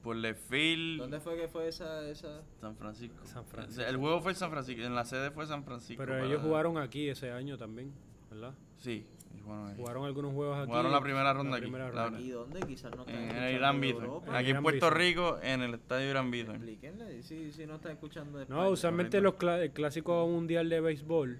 por 0.01 0.15
left 0.15 0.49
field. 0.49 1.01
¿Dónde 1.01 1.19
fue 1.19 1.35
que 1.35 1.47
fue 1.49 1.67
esa, 1.67 2.07
esa? 2.07 2.41
San 2.61 2.75
Francisco. 2.77 3.25
San 3.25 3.45
Francisco. 3.45 3.83
El 3.83 3.97
juego 3.97 4.21
fue 4.21 4.31
en 4.31 4.37
San 4.37 4.49
Francisco, 4.51 4.81
en 4.83 4.95
la 4.95 5.03
sede 5.05 5.31
fue 5.31 5.45
San 5.45 5.63
Francisco. 5.65 6.01
Pero 6.05 6.23
ellos 6.23 6.41
jugaron 6.41 6.77
aquí 6.77 7.09
ese 7.09 7.31
año 7.31 7.57
también, 7.57 7.91
¿verdad? 8.31 8.53
Sí, 8.77 9.05
jugaron 9.77 10.05
algunos 10.05 10.33
juegos 10.33 10.57
aquí. 10.57 10.67
Jugaron 10.67 10.91
la 10.91 11.01
primera 11.01 11.33
ronda 11.33 11.57
aquí, 11.57 11.61
primera 11.63 11.91
la- 11.91 12.03
ronda. 12.05 12.19
¿Y 12.21 12.29
dónde? 12.29 12.59
Quizás 12.61 12.95
no 12.95 13.01
están 13.01 13.15
En 13.15 13.35
el 13.35 13.55
Irán. 13.55 13.83
Europa. 13.83 14.37
Aquí 14.37 14.49
en 14.51 14.61
Puerto. 14.61 14.89
Rico, 14.89 15.39
en 15.41 15.61
el 15.61 15.73
estadio 15.73 16.09
Irán 16.09 16.31
Bithorn. 16.31 16.55
Explíquenle, 16.55 17.23
si, 17.23 17.51
si 17.51 17.65
no 17.65 17.75
están 17.75 17.93
escuchando 17.93 18.37
de 18.39 18.45
No, 18.45 18.55
España. 18.55 18.69
usualmente 18.69 19.21
los 19.21 19.33
cla- 19.35 19.61
el 19.61 19.71
clásico 19.71 20.27
mundial 20.27 20.69
de 20.69 20.79
béisbol, 20.81 21.39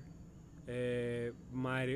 eh, 0.67 1.33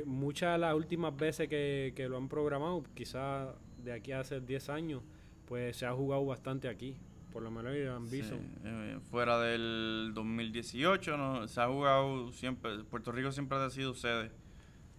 muchas 0.05 0.53
de 0.53 0.57
las 0.59 0.75
últimas 0.75 1.15
veces 1.15 1.47
que, 1.47 1.93
que 1.95 2.07
lo 2.09 2.17
han 2.17 2.27
programado, 2.29 2.83
quizás 2.93 3.49
de 3.83 3.93
aquí 3.93 4.11
a 4.11 4.19
hace 4.21 4.39
10 4.41 4.69
años, 4.69 5.01
pues 5.47 5.77
se 5.77 5.85
ha 5.85 5.93
jugado 5.93 6.25
bastante 6.25 6.67
aquí. 6.67 6.97
Por 7.31 7.43
lo 7.43 7.51
menos 7.51 7.75
Irán 7.75 8.07
Sí, 8.07 8.17
Bison. 8.21 8.39
eh, 8.65 8.97
fuera 9.11 9.39
del 9.39 10.11
2018, 10.15 11.17
¿no? 11.17 11.47
se 11.47 11.61
ha 11.61 11.67
jugado 11.67 12.31
siempre. 12.33 12.83
Puerto 12.85 13.11
Rico 13.11 13.31
siempre 13.31 13.57
ha 13.57 13.69
sido 13.69 13.93
sede. 13.93 14.31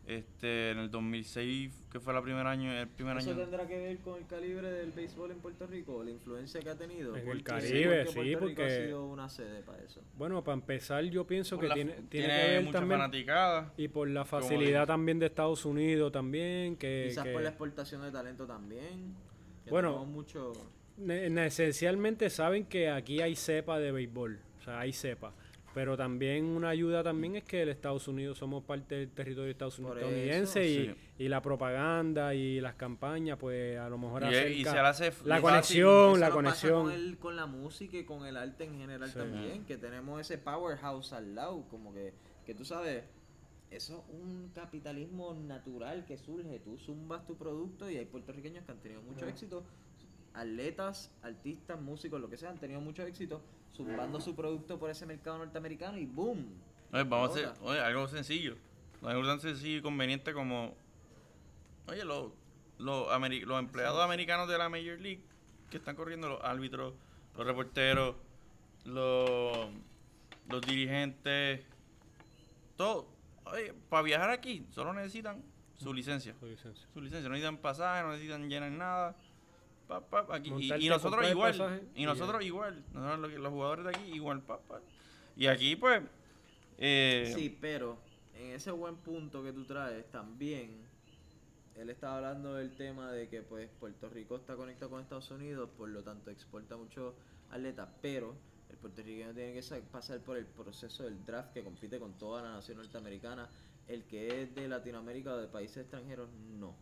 Este, 0.08 0.70
en 0.70 0.78
el 0.78 0.90
2006, 0.90 1.84
que 1.92 2.00
fue 2.00 2.16
el 2.16 2.22
primer 2.22 2.46
año, 2.46 2.72
el 2.72 2.88
primer 2.88 3.18
¿Eso 3.18 3.28
año. 3.32 3.40
tendrá 3.40 3.66
que 3.68 3.76
ver 3.78 3.98
con 3.98 4.18
el 4.18 4.26
calibre 4.26 4.70
del 4.70 4.90
béisbol 4.90 5.32
en 5.32 5.38
Puerto 5.40 5.66
Rico? 5.66 6.02
¿La 6.02 6.10
influencia 6.10 6.60
que 6.62 6.70
ha 6.70 6.76
tenido? 6.76 7.14
En 7.14 7.20
el 7.20 7.26
Porque- 7.26 7.42
Caribe, 7.42 8.04
porque 8.04 8.06
sí, 8.06 8.14
Puerto 8.14 8.22
Rico 8.22 8.40
porque- 8.40 8.62
ha 8.64 8.84
sido 8.86 9.06
una 9.06 9.28
sede 9.28 9.60
para 9.62 9.82
eso. 9.84 10.00
Bueno, 10.16 10.42
para 10.42 10.54
empezar, 10.54 11.04
yo 11.04 11.26
pienso 11.26 11.56
Por 11.56 11.64
que 11.64 11.68
la- 11.68 11.74
tiene, 11.74 11.92
tiene, 11.92 12.08
tiene 12.08 12.28
que 12.42 12.48
ver 12.48 12.64
mucha 12.64 12.78
también. 12.78 13.00
fanaticada. 13.00 13.72
Y 13.76 13.88
por 13.88 14.08
la 14.08 14.24
facilidad 14.24 14.86
también 14.86 15.18
de 15.18 15.26
Estados 15.26 15.66
Unidos 15.66 16.10
también, 16.10 16.76
que... 16.76 17.08
Quizás 17.10 17.24
que- 17.24 17.32
por 17.34 17.42
la 17.42 17.50
exportación 17.50 18.00
de 18.00 18.10
talento 18.10 18.46
también. 18.46 19.14
que 19.64 19.70
Bueno, 19.70 20.06
mucho... 20.06 20.54
Esencialmente 21.06 22.30
saben 22.30 22.64
que 22.64 22.88
aquí 22.90 23.20
hay 23.20 23.36
cepa 23.36 23.78
de 23.78 23.92
béisbol, 23.92 24.40
o 24.58 24.62
sea, 24.64 24.80
hay 24.80 24.92
cepa. 24.94 25.32
Pero 25.78 25.96
también 25.96 26.44
una 26.44 26.70
ayuda 26.70 27.04
también 27.04 27.36
es 27.36 27.44
que 27.44 27.62
el 27.62 27.68
Estados 27.68 28.08
Unidos 28.08 28.36
somos 28.36 28.64
parte 28.64 28.96
del 28.96 29.10
territorio 29.12 29.56
Por 29.56 29.68
estadounidense 29.96 30.64
eso, 30.64 30.80
y, 30.82 30.86
sí. 30.86 30.94
y 31.24 31.28
la 31.28 31.40
propaganda 31.40 32.34
y 32.34 32.60
las 32.60 32.74
campañas, 32.74 33.38
pues 33.38 33.78
a 33.78 33.88
lo 33.88 33.96
mejor 33.96 34.24
Y, 34.24 34.26
acerca 34.26 34.48
y 34.50 34.64
se 34.64 34.78
hace 34.80 35.12
la 35.24 35.40
conexión, 35.40 36.18
la 36.18 36.30
conexión. 36.30 36.82
Con, 36.86 36.92
el- 36.92 37.18
con 37.18 37.36
la 37.36 37.46
música 37.46 37.96
y 37.96 38.02
con 38.04 38.26
el 38.26 38.36
arte 38.36 38.64
en 38.64 38.76
general 38.76 39.08
Sí. 39.08 39.18
también, 39.18 39.64
que 39.66 39.76
tenemos 39.76 40.20
ese 40.20 40.36
powerhouse 40.36 41.12
al 41.12 41.36
lado, 41.36 41.64
como 41.70 41.94
que, 41.94 42.12
que 42.44 42.56
tú 42.56 42.64
sabes, 42.64 43.04
eso 43.70 44.04
es 44.08 44.14
un 44.20 44.50
capitalismo 44.52 45.32
natural 45.32 46.04
que 46.06 46.18
surge, 46.18 46.58
tú 46.58 46.76
zumbas 46.76 47.24
tu 47.24 47.36
producto 47.36 47.88
y 47.88 47.98
hay 47.98 48.06
puertorriqueños 48.06 48.64
que 48.64 48.72
han 48.72 48.78
tenido 48.80 49.00
mucho 49.02 49.28
éxito, 49.28 49.62
atletas, 50.34 51.12
artistas, 51.22 51.80
músicos, 51.80 52.20
lo 52.20 52.28
que 52.28 52.36
sea, 52.36 52.50
han 52.50 52.58
tenido 52.58 52.80
mucho 52.80 53.04
éxito, 53.04 53.42
zumbando 53.74 54.20
su 54.20 54.34
producto 54.34 54.78
por 54.78 54.90
ese 54.90 55.06
mercado 55.06 55.38
norteamericano 55.38 55.98
y 55.98 56.06
boom. 56.06 56.46
Oye, 56.92 57.04
vamos 57.04 57.30
a 57.30 57.32
hacer 57.32 57.52
oye, 57.62 57.80
algo 57.80 58.08
sencillo. 58.08 58.56
Algo 59.02 59.24
tan 59.26 59.40
sencillo 59.40 59.78
y 59.78 59.82
conveniente 59.82 60.32
como. 60.32 60.74
Oye, 61.86 62.04
los, 62.04 62.32
los, 62.78 63.06
ameri- 63.08 63.44
los 63.44 63.58
empleados 63.58 64.02
americanos 64.02 64.48
de 64.48 64.58
la 64.58 64.68
Major 64.68 64.98
League 65.00 65.22
que 65.70 65.76
están 65.76 65.94
corriendo, 65.96 66.28
los 66.28 66.42
árbitros, 66.42 66.94
los 67.36 67.46
reporteros, 67.46 68.16
los, 68.84 69.68
los 70.48 70.60
dirigentes, 70.62 71.64
todo. 72.76 73.06
Oye, 73.44 73.72
para 73.88 74.02
viajar 74.02 74.30
aquí 74.30 74.66
solo 74.70 74.92
necesitan 74.92 75.42
su 75.76 75.94
licencia. 75.94 76.34
Su 76.40 76.46
licencia. 76.46 76.86
Su 76.92 77.00
licencia, 77.00 77.28
no 77.28 77.34
necesitan 77.34 77.58
pasaje, 77.58 78.02
no 78.02 78.10
necesitan 78.10 78.48
llenar 78.48 78.72
nada. 78.72 79.16
Pa, 79.88 80.00
pa, 80.06 80.26
aquí. 80.36 80.50
Y- 80.50 80.88
nosotros 80.88 81.28
igual. 81.30 81.52
pasaje 81.58 81.82
Y 81.94 82.02
y 82.02 82.06
nosotros 82.06 82.44
igual. 82.44 82.84
Nosotros 82.92 83.18
los, 83.20 83.32
los 83.40 83.52
jugadores 83.52 83.84
de 83.86 83.90
aquí 83.90 84.12
igual. 84.12 84.42
Pa, 84.42 84.58
pa. 84.60 84.80
Y 85.36 85.46
aquí, 85.46 85.74
pues. 85.76 86.02
Eh, 86.78 87.32
Sí, 87.34 87.56
pero 87.60 87.98
en 88.36 88.52
ese 88.52 88.70
buen 88.70 88.96
punto 88.96 89.42
que 89.42 89.52
tú 89.52 89.64
traes, 89.64 90.08
también 90.10 90.86
él 91.76 91.90
estaba 91.90 92.16
hablando 92.16 92.54
del 92.54 92.74
tema 92.74 93.10
de 93.12 93.28
que 93.28 93.42
pues 93.42 93.68
Puerto 93.80 94.08
Rico 94.08 94.36
está 94.36 94.56
conectado 94.56 94.90
con 94.90 95.00
Estados 95.00 95.30
Unidos, 95.30 95.70
por 95.76 95.88
lo 95.88 96.02
tanto 96.02 96.30
exporta 96.30 96.76
muchos 96.76 97.14
atletas, 97.50 97.88
pero 98.02 98.34
el 98.68 98.76
puertorriqueño 98.76 99.32
tiene 99.32 99.54
que 99.54 99.62
sa- 99.62 99.80
pasar 99.90 100.20
por 100.20 100.36
el 100.36 100.44
proceso 100.46 101.04
del 101.04 101.24
draft 101.24 101.52
que 101.52 101.62
compite 101.64 101.98
con 101.98 102.12
toda 102.18 102.42
la 102.42 102.52
nación 102.52 102.76
norteamericana. 102.78 103.48
El 103.88 104.04
que 104.04 104.42
es 104.42 104.54
de 104.54 104.68
Latinoamérica 104.68 105.32
o 105.32 105.36
de 105.38 105.46
países 105.48 105.78
extranjeros, 105.78 106.28
no. 106.58 106.74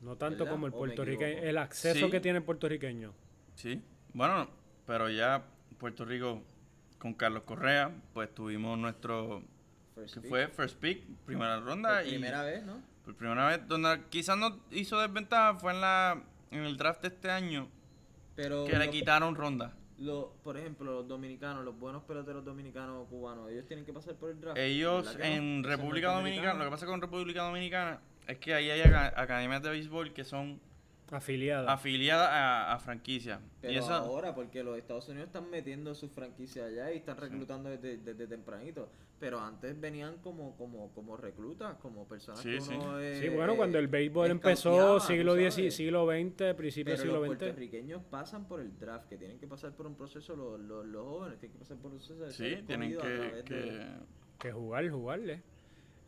No 0.00 0.16
tanto 0.16 0.44
¿Verdad? 0.44 0.52
como 0.52 0.66
el 0.66 0.72
¿O 0.72 0.76
me 0.76 0.78
puertorriqueño, 0.78 1.38
el 1.42 1.58
acceso 1.58 2.06
Sí. 2.06 2.10
que 2.10 2.20
tiene 2.20 2.38
el 2.38 2.44
puertorriqueño. 2.44 3.12
Sí, 3.54 3.82
bueno, 4.12 4.48
pero 4.86 5.10
ya 5.10 5.42
Puerto 5.78 6.04
Rico 6.04 6.42
con 6.98 7.14
Carlos 7.14 7.42
Correa, 7.44 7.90
pues 8.14 8.32
tuvimos 8.34 8.78
nuestro, 8.78 9.42
First 9.94 10.14
que 10.14 10.20
pick. 10.20 10.28
fue 10.30 10.48
first 10.48 10.78
pick, 10.80 11.02
primera 11.26 11.56
Por 11.56 11.66
ronda. 11.66 12.04
y 12.04 12.10
primera 12.10 12.42
vez, 12.42 12.64
¿no? 12.64 12.80
Por 13.04 13.14
primera 13.16 13.46
vez, 13.48 13.66
donde 13.66 14.00
quizás 14.10 14.36
no 14.38 14.58
hizo 14.70 15.00
desventaja 15.00 15.54
fue 15.58 15.72
en 15.72 15.80
la 15.80 16.22
en 16.50 16.64
el 16.64 16.76
draft 16.78 17.02
de 17.02 17.08
este 17.08 17.30
año, 17.30 17.68
Pero 18.34 18.64
que 18.64 18.78
le 18.78 18.88
quitaron 18.90 19.34
ronda. 19.34 19.74
lo- 19.98 20.32
por 20.44 20.56
ejemplo, 20.56 20.92
los 20.92 21.08
dominicanos, 21.08 21.64
los 21.64 21.78
buenos 21.78 22.04
peloteros 22.04 22.44
dominicanos 22.44 23.02
o 23.02 23.04
cubanos, 23.06 23.50
ellos 23.50 23.66
tienen 23.66 23.84
que 23.84 23.92
pasar 23.92 24.14
por 24.14 24.30
el 24.30 24.40
draft. 24.40 24.56
Ellos 24.58 25.16
en 25.20 25.62
República. 25.64 26.12
Dominicana, 26.12 26.54
lo 26.58 26.64
que 26.66 26.70
pasa 26.70 26.86
con 26.86 27.00
República 27.00 27.42
Dominicana 27.42 28.00
es 28.28 28.38
que 28.38 28.54
ahí 28.54 28.70
hay 28.70 28.80
aca- 28.82 29.12
academias 29.20 29.62
de 29.62 29.70
béisbol 29.70 30.12
que 30.12 30.22
son 30.24 30.60
Afiliada. 31.10 31.72
afiliadas 31.72 32.28
a, 32.30 32.72
a 32.74 32.78
franquicias. 32.78 33.40
Pero 33.62 33.72
y 33.72 33.76
eso, 33.78 33.92
ahora, 33.92 34.34
porque 34.34 34.62
los 34.62 34.76
Estados 34.76 35.08
Unidos 35.08 35.28
están 35.28 35.48
metiendo 35.50 35.94
sus 35.94 36.10
franquicias 36.12 36.66
allá 36.70 36.92
y 36.92 36.98
están 36.98 37.16
reclutando 37.16 37.70
desde, 37.70 37.96
desde 37.96 38.26
tempranito. 38.26 38.90
Pero 39.18 39.40
antes 39.40 39.80
venían 39.80 40.18
como, 40.18 40.54
como, 40.56 40.92
como 40.92 41.16
reclutas, 41.16 41.76
como 41.78 42.06
personas 42.06 42.40
Sí, 42.40 42.50
que 42.50 42.60
sí. 42.60 42.74
uno 42.74 43.00
eh, 43.00 43.16
sí, 43.20 43.28
bueno, 43.30 43.56
cuando 43.56 43.78
el 43.78 43.88
béisbol 43.88 44.30
empezó, 44.30 45.00
siglo. 45.00 45.34
X, 45.36 45.74
siglo 45.74 46.06
XX, 46.06 46.54
principio 46.54 46.92
del 46.92 47.00
siglo 47.02 47.14
los 47.20 47.26
XX. 47.28 47.36
puertorriqueños 47.38 48.02
pasan 48.10 48.46
por 48.46 48.60
el 48.60 48.78
draft, 48.78 49.08
que 49.08 49.16
tienen 49.16 49.38
que 49.40 49.48
pasar 49.48 49.72
por 49.74 49.86
un 49.88 49.96
proceso, 49.96 50.36
los, 50.36 50.60
los, 50.60 50.86
los 50.86 51.04
jóvenes 51.04 51.38
tienen 51.40 51.54
que 51.54 51.58
pasar 51.60 51.78
por 51.78 51.90
un 51.90 51.96
proceso 51.98 52.20
de 52.20 52.30
ser 52.32 52.58
sí, 52.58 52.62
tienen 52.66 52.90
que, 52.92 52.96
través 52.98 53.42
que- 53.44 53.54
de- 53.54 53.86
Que 54.38 54.52
jugar, 54.52 54.88
jugarle. 54.90 55.42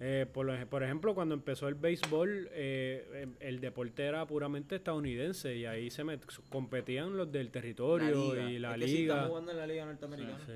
Eh, 0.02 0.26
por, 0.32 0.46
lo- 0.46 0.66
por 0.70 0.82
ejemplo, 0.82 1.14
cuando 1.14 1.34
empezó 1.34 1.68
el 1.68 1.74
béisbol, 1.74 2.48
eh, 2.52 3.06
em- 3.22 3.34
el 3.38 3.60
deporte 3.60 4.02
era 4.04 4.26
puramente 4.26 4.76
estadounidense 4.76 5.54
y 5.56 5.66
ahí 5.66 5.90
se 5.90 6.04
met- 6.04 6.24
competían 6.48 7.16
los 7.18 7.30
del 7.30 7.50
territorio 7.50 8.48
y 8.48 8.58
la 8.58 8.74
Es 8.76 8.80
que 8.80 8.86
liga. 8.86 9.26
jugando 9.26 9.50
en 9.52 9.58
la 9.58 9.66
liga 9.66 9.84
norteamericana. 9.84 10.38
Sí. 10.46 10.52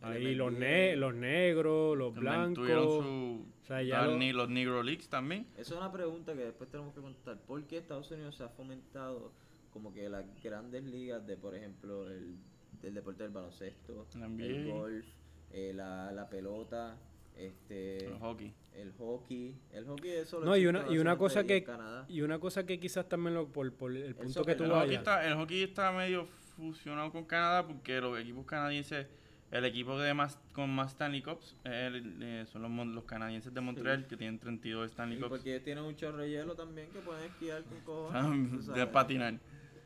Ahí 0.00 0.34
los, 0.34 0.52
ne- 0.52 0.96
los 0.96 1.14
negros, 1.14 1.96
los 1.96 2.12
también 2.12 2.32
blancos. 2.34 2.54
tuvieron 2.56 2.84
su, 2.88 3.46
o 3.62 3.66
sea, 3.66 3.82
ya 3.84 4.00
tal 4.00 4.10
lo- 4.10 4.16
ni- 4.18 4.32
los 4.32 4.48
Negro 4.48 4.82
Leagues 4.82 5.08
también. 5.08 5.46
Esa 5.56 5.74
es 5.74 5.78
una 5.78 5.92
pregunta 5.92 6.32
que 6.34 6.40
después 6.44 6.68
tenemos 6.68 6.92
que 6.92 7.00
contestar. 7.00 7.38
¿Por 7.46 7.62
qué 7.68 7.78
Estados 7.78 8.10
Unidos 8.10 8.34
se 8.34 8.42
ha 8.42 8.48
fomentado 8.48 9.30
como 9.72 9.94
que 9.94 10.08
las 10.08 10.24
grandes 10.42 10.82
ligas 10.82 11.24
de, 11.24 11.36
por 11.36 11.54
ejemplo, 11.54 12.10
el, 12.10 12.34
el 12.82 12.94
deporte 12.94 13.22
del 13.22 13.30
baloncesto, 13.32 14.08
el 14.40 14.66
golf, 14.72 15.06
eh, 15.52 15.72
la, 15.72 16.10
la 16.10 16.28
pelota, 16.28 16.96
este, 17.36 18.06
El 18.06 18.18
hockey. 18.18 18.52
El 18.76 18.92
hockey? 18.92 19.56
El 19.72 19.86
hockey 19.86 20.10
eso 20.12 20.40
lo 20.40 20.46
No, 20.46 20.56
y 20.56 20.66
una, 20.66 20.84
y 20.90 20.98
una 20.98 21.16
cosa 21.16 21.44
que 21.44 21.58
en 21.58 21.64
Canadá. 21.64 22.04
y 22.08 22.20
una 22.22 22.38
cosa 22.38 22.64
que 22.66 22.78
quizás 22.80 23.08
también 23.08 23.34
lo, 23.34 23.48
por, 23.48 23.72
por 23.74 23.94
el 23.96 24.14
punto 24.14 24.44
que 24.44 24.54
tú 24.54 24.64
El 24.64 24.70
hockey, 24.70 24.86
vayas. 24.86 24.98
está, 24.98 25.26
el 25.26 25.34
hockey 25.34 25.62
está 25.62 25.92
medio 25.92 26.26
fusionado 26.56 27.10
con 27.12 27.24
Canadá 27.24 27.66
porque 27.66 28.00
los 28.00 28.18
equipos 28.18 28.44
canadienses, 28.46 29.06
el 29.50 29.64
equipo 29.66 29.98
de 29.98 30.14
más, 30.14 30.38
con 30.54 30.70
más 30.70 30.92
Stanley 30.92 31.22
Cups 31.22 31.56
eh, 31.64 32.44
son 32.50 32.62
los, 32.62 32.70
mon- 32.70 32.94
los 32.94 33.04
canadienses 33.04 33.52
de 33.52 33.60
Montreal 33.60 34.06
que 34.06 34.16
tienen 34.16 34.38
32 34.38 34.90
Stanley 34.90 35.18
Y 35.18 35.20
Cups 35.20 35.28
porque 35.30 35.50
ellos 35.52 35.64
tienen 35.64 35.84
un 35.84 35.94
chorro 35.96 36.18
de 36.18 36.30
hielo 36.30 36.54
también 36.54 36.88
que 36.90 37.00
pueden 37.00 37.24
esquiar 37.24 37.62
con 37.64 37.80
cojones. 37.80 38.66
de 38.66 38.86
patinar. 38.86 39.34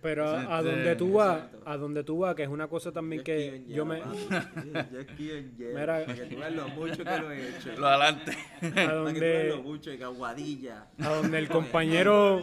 Pero 0.07 0.29
a, 0.29 0.59
a 0.59 0.63
sí. 0.63 0.69
donde 0.69 0.97
tú 0.97 1.13
vas, 1.15 1.37
Exacto. 1.45 1.63
a 1.71 1.77
donde 1.77 2.05
tú 2.05 2.19
vas, 2.19 2.35
que 2.37 2.43
es 2.45 2.49
una 2.49 2.69
cosa 2.69 2.93
también 2.93 3.23
que 3.25 3.65
yo 3.69 3.85
me 3.85 3.99
papi. 3.99 4.19
Yo 4.93 5.01
esquío 5.01 5.37
en 5.37 5.57
hielo, 5.57 5.79
Mira. 5.81 6.05
para 6.05 6.15
que 6.15 6.23
tú 6.27 6.37
veas 6.39 6.53
lo 6.55 6.69
mucho 6.69 7.05
que 7.05 7.19
lo 7.19 7.31
he 7.33 7.49
hecho. 7.49 7.73
Lo 7.77 7.87
adelante. 7.89 8.33
a 8.33 8.61
Para 8.61 8.71
que 8.71 8.71
tú 8.71 8.81
veas 8.81 8.95
donde 8.95 9.49
lo 9.49 9.63
mucho 9.63 9.91
de 9.91 9.99
que 9.99 10.05
aguadilla. 10.05 10.87
a 11.01 11.09
donde 11.09 11.39
el 11.39 11.49
compañero 11.59 12.43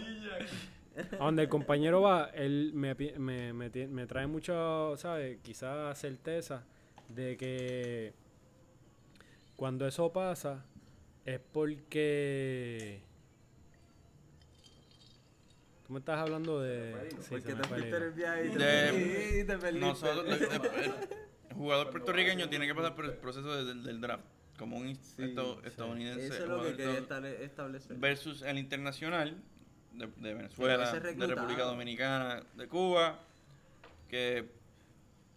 a 1.19 1.25
donde 1.25 1.43
el 1.43 1.49
compañero 1.49 2.01
va, 2.01 2.29
él 2.35 2.71
me, 2.75 2.95
pi- 2.95 3.13
me, 3.17 3.51
me, 3.53 3.71
tie- 3.71 3.87
me 3.87 4.05
trae 4.05 4.27
mucho, 4.27 4.95
¿sabes? 4.97 5.39
Quizás 5.41 5.97
certeza 5.97 6.63
de 7.09 7.35
que 7.37 8.13
cuando 9.55 9.87
eso 9.87 10.11
pasa 10.11 10.65
es 11.25 11.39
porque 11.39 13.01
tú 15.85 15.93
me 15.93 15.99
estás 15.99 16.19
hablando 16.19 16.61
de 16.61 17.09
sí, 17.19 17.27
Porque 17.29 17.53
te 17.55 17.63
fuiste 17.63 17.97
el 17.97 18.11
viaje 18.13 18.45
y 18.47 18.49
te, 18.51 18.57
De- 18.63 19.39
y 19.41 19.43
te 19.47 19.57
perdiste. 19.57 19.79
Nosotros, 19.87 20.25
el, 20.41 20.93
jugador 21.55 21.89
puertorriqueño 21.91 22.49
tiene 22.49 22.65
que 22.67 22.73
pasar 22.75 22.95
por 22.95 23.05
el 23.05 23.13
proceso 23.13 23.53
de- 23.55 23.65
del, 23.65 23.83
del 23.83 24.01
draft, 24.01 24.23
como 24.57 24.77
un 24.77 24.87
esto- 24.87 25.61
estadounidense. 25.63 26.25
Eso 26.27 26.43
es 26.43 26.49
lo 26.49 26.63
que 26.63 26.75
quería 26.75 26.97
establecer. 27.41 27.97
versus 27.97 28.41
el 28.41 28.57
internacional 28.57 29.35
de, 29.91 30.07
de 30.17 30.33
Venezuela, 30.33 30.91
de. 30.91 31.27
República 31.27 31.63
Dominicana, 31.63 32.43
de 32.55 32.67
Cuba, 32.67 33.19
que 34.09 34.49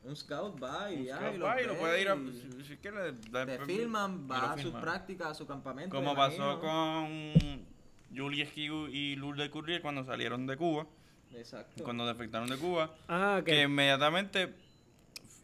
Un 0.04 0.14
scout 0.16 0.62
va 0.62 0.90
y 0.92 1.00
un 1.00 1.04
ya, 1.06 1.16
scout 1.18 1.34
y 1.34 1.38
va 1.38 1.60
y 1.62 1.66
lo 1.66 1.74
puede 1.76 2.00
ir 2.00 2.08
a... 2.08 2.14
Si, 2.16 2.64
si 2.64 2.76
quiere, 2.76 3.12
da- 3.30 3.44
Te 3.44 3.58
filman, 3.66 4.24
y 4.24 4.28
va 4.28 4.52
a 4.52 4.58
sus 4.58 4.72
prácticas, 4.72 5.28
a 5.28 5.34
su 5.34 5.46
campamento. 5.46 5.94
Como 5.94 6.14
pasó 6.14 6.58
con 6.60 7.65
Julie 8.14 8.42
Esquiu 8.42 8.88
y 8.88 9.16
Lourdes 9.16 9.48
Currier 9.50 9.80
cuando 9.82 10.04
salieron 10.04 10.46
de 10.46 10.56
Cuba, 10.56 10.86
Exacto. 11.34 11.84
cuando 11.84 12.06
defectaron 12.06 12.48
de 12.48 12.56
Cuba, 12.56 12.94
Ah, 13.08 13.42
que 13.44 13.52
que 13.52 13.62
inmediatamente 13.62 14.50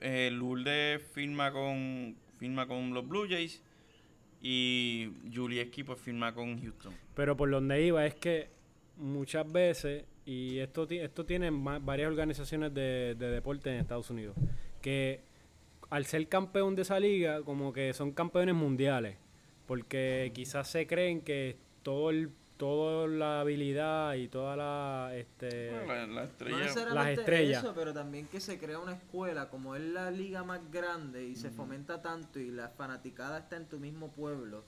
eh, 0.01 0.31
Lourdes 0.33 1.03
firma 1.13 1.53
con, 1.53 2.17
firma 2.39 2.67
con 2.67 2.93
los 2.95 3.07
Blue 3.09 3.27
Jays 3.29 3.63
y 4.41 5.11
Julie 5.33 5.63
Esquiu 5.63 5.85
pues 5.87 5.99
firma 6.01 6.35
con 6.35 6.61
Houston. 6.61 6.93
Pero 7.15 7.37
por 7.37 7.51
donde 7.51 7.85
iba 7.85 8.05
es 8.07 8.15
que 8.15 8.49
muchas 8.97 9.51
veces, 9.51 10.05
y 10.27 10.59
esto, 10.59 10.87
esto 10.91 11.25
tiene 11.25 11.51
varias 11.51 12.09
organizaciones 12.09 12.75
de, 12.75 13.15
de 13.19 13.31
deporte 13.31 13.71
en 13.71 13.77
Estados 13.77 14.11
Unidos, 14.11 14.37
que 14.81 15.21
al 15.91 16.07
ser 16.07 16.27
campeón 16.29 16.75
de 16.75 16.83
esa 16.83 16.99
liga, 16.99 17.43
como 17.43 17.73
que 17.73 17.93
son 17.93 18.13
campeones 18.13 18.55
mundiales, 18.55 19.17
porque 19.67 20.33
quizás 20.35 20.69
se 20.69 20.87
creen 20.87 21.21
que 21.21 21.57
todo 21.83 22.11
el, 22.11 22.31
toda 22.63 23.09
la 23.09 23.41
habilidad 23.41 24.15
y 24.15 24.29
toda 24.29 24.55
la... 24.55 25.11
Este, 25.17 25.71
Bueno, 25.85 25.85
la, 25.89 25.97
la 26.07 26.07
No 26.07 26.21
estrella... 26.23 26.59
necesariamente 26.59 26.95
Las 27.11 27.19
estrellas. 27.19 27.65
eso, 27.65 27.75
pero 27.75 27.93
también 27.93 28.29
que 28.29 28.39
se 28.39 28.57
crea 28.61 28.79
una 28.79 28.93
escuela, 28.93 29.49
como 29.49 29.75
es 29.75 29.83
la 29.83 30.13
liga 30.13 30.45
más 30.45 30.61
grande 30.71 31.25
y 31.27 31.35
se 31.35 31.51
fomenta 31.51 32.01
tanto 32.03 32.39
y 32.39 32.53
la 32.53 32.69
fanaticada 32.69 33.39
está 33.41 33.57
en 33.57 33.67
tu 33.67 33.81
mismo 33.81 34.13
pueblo, 34.13 34.63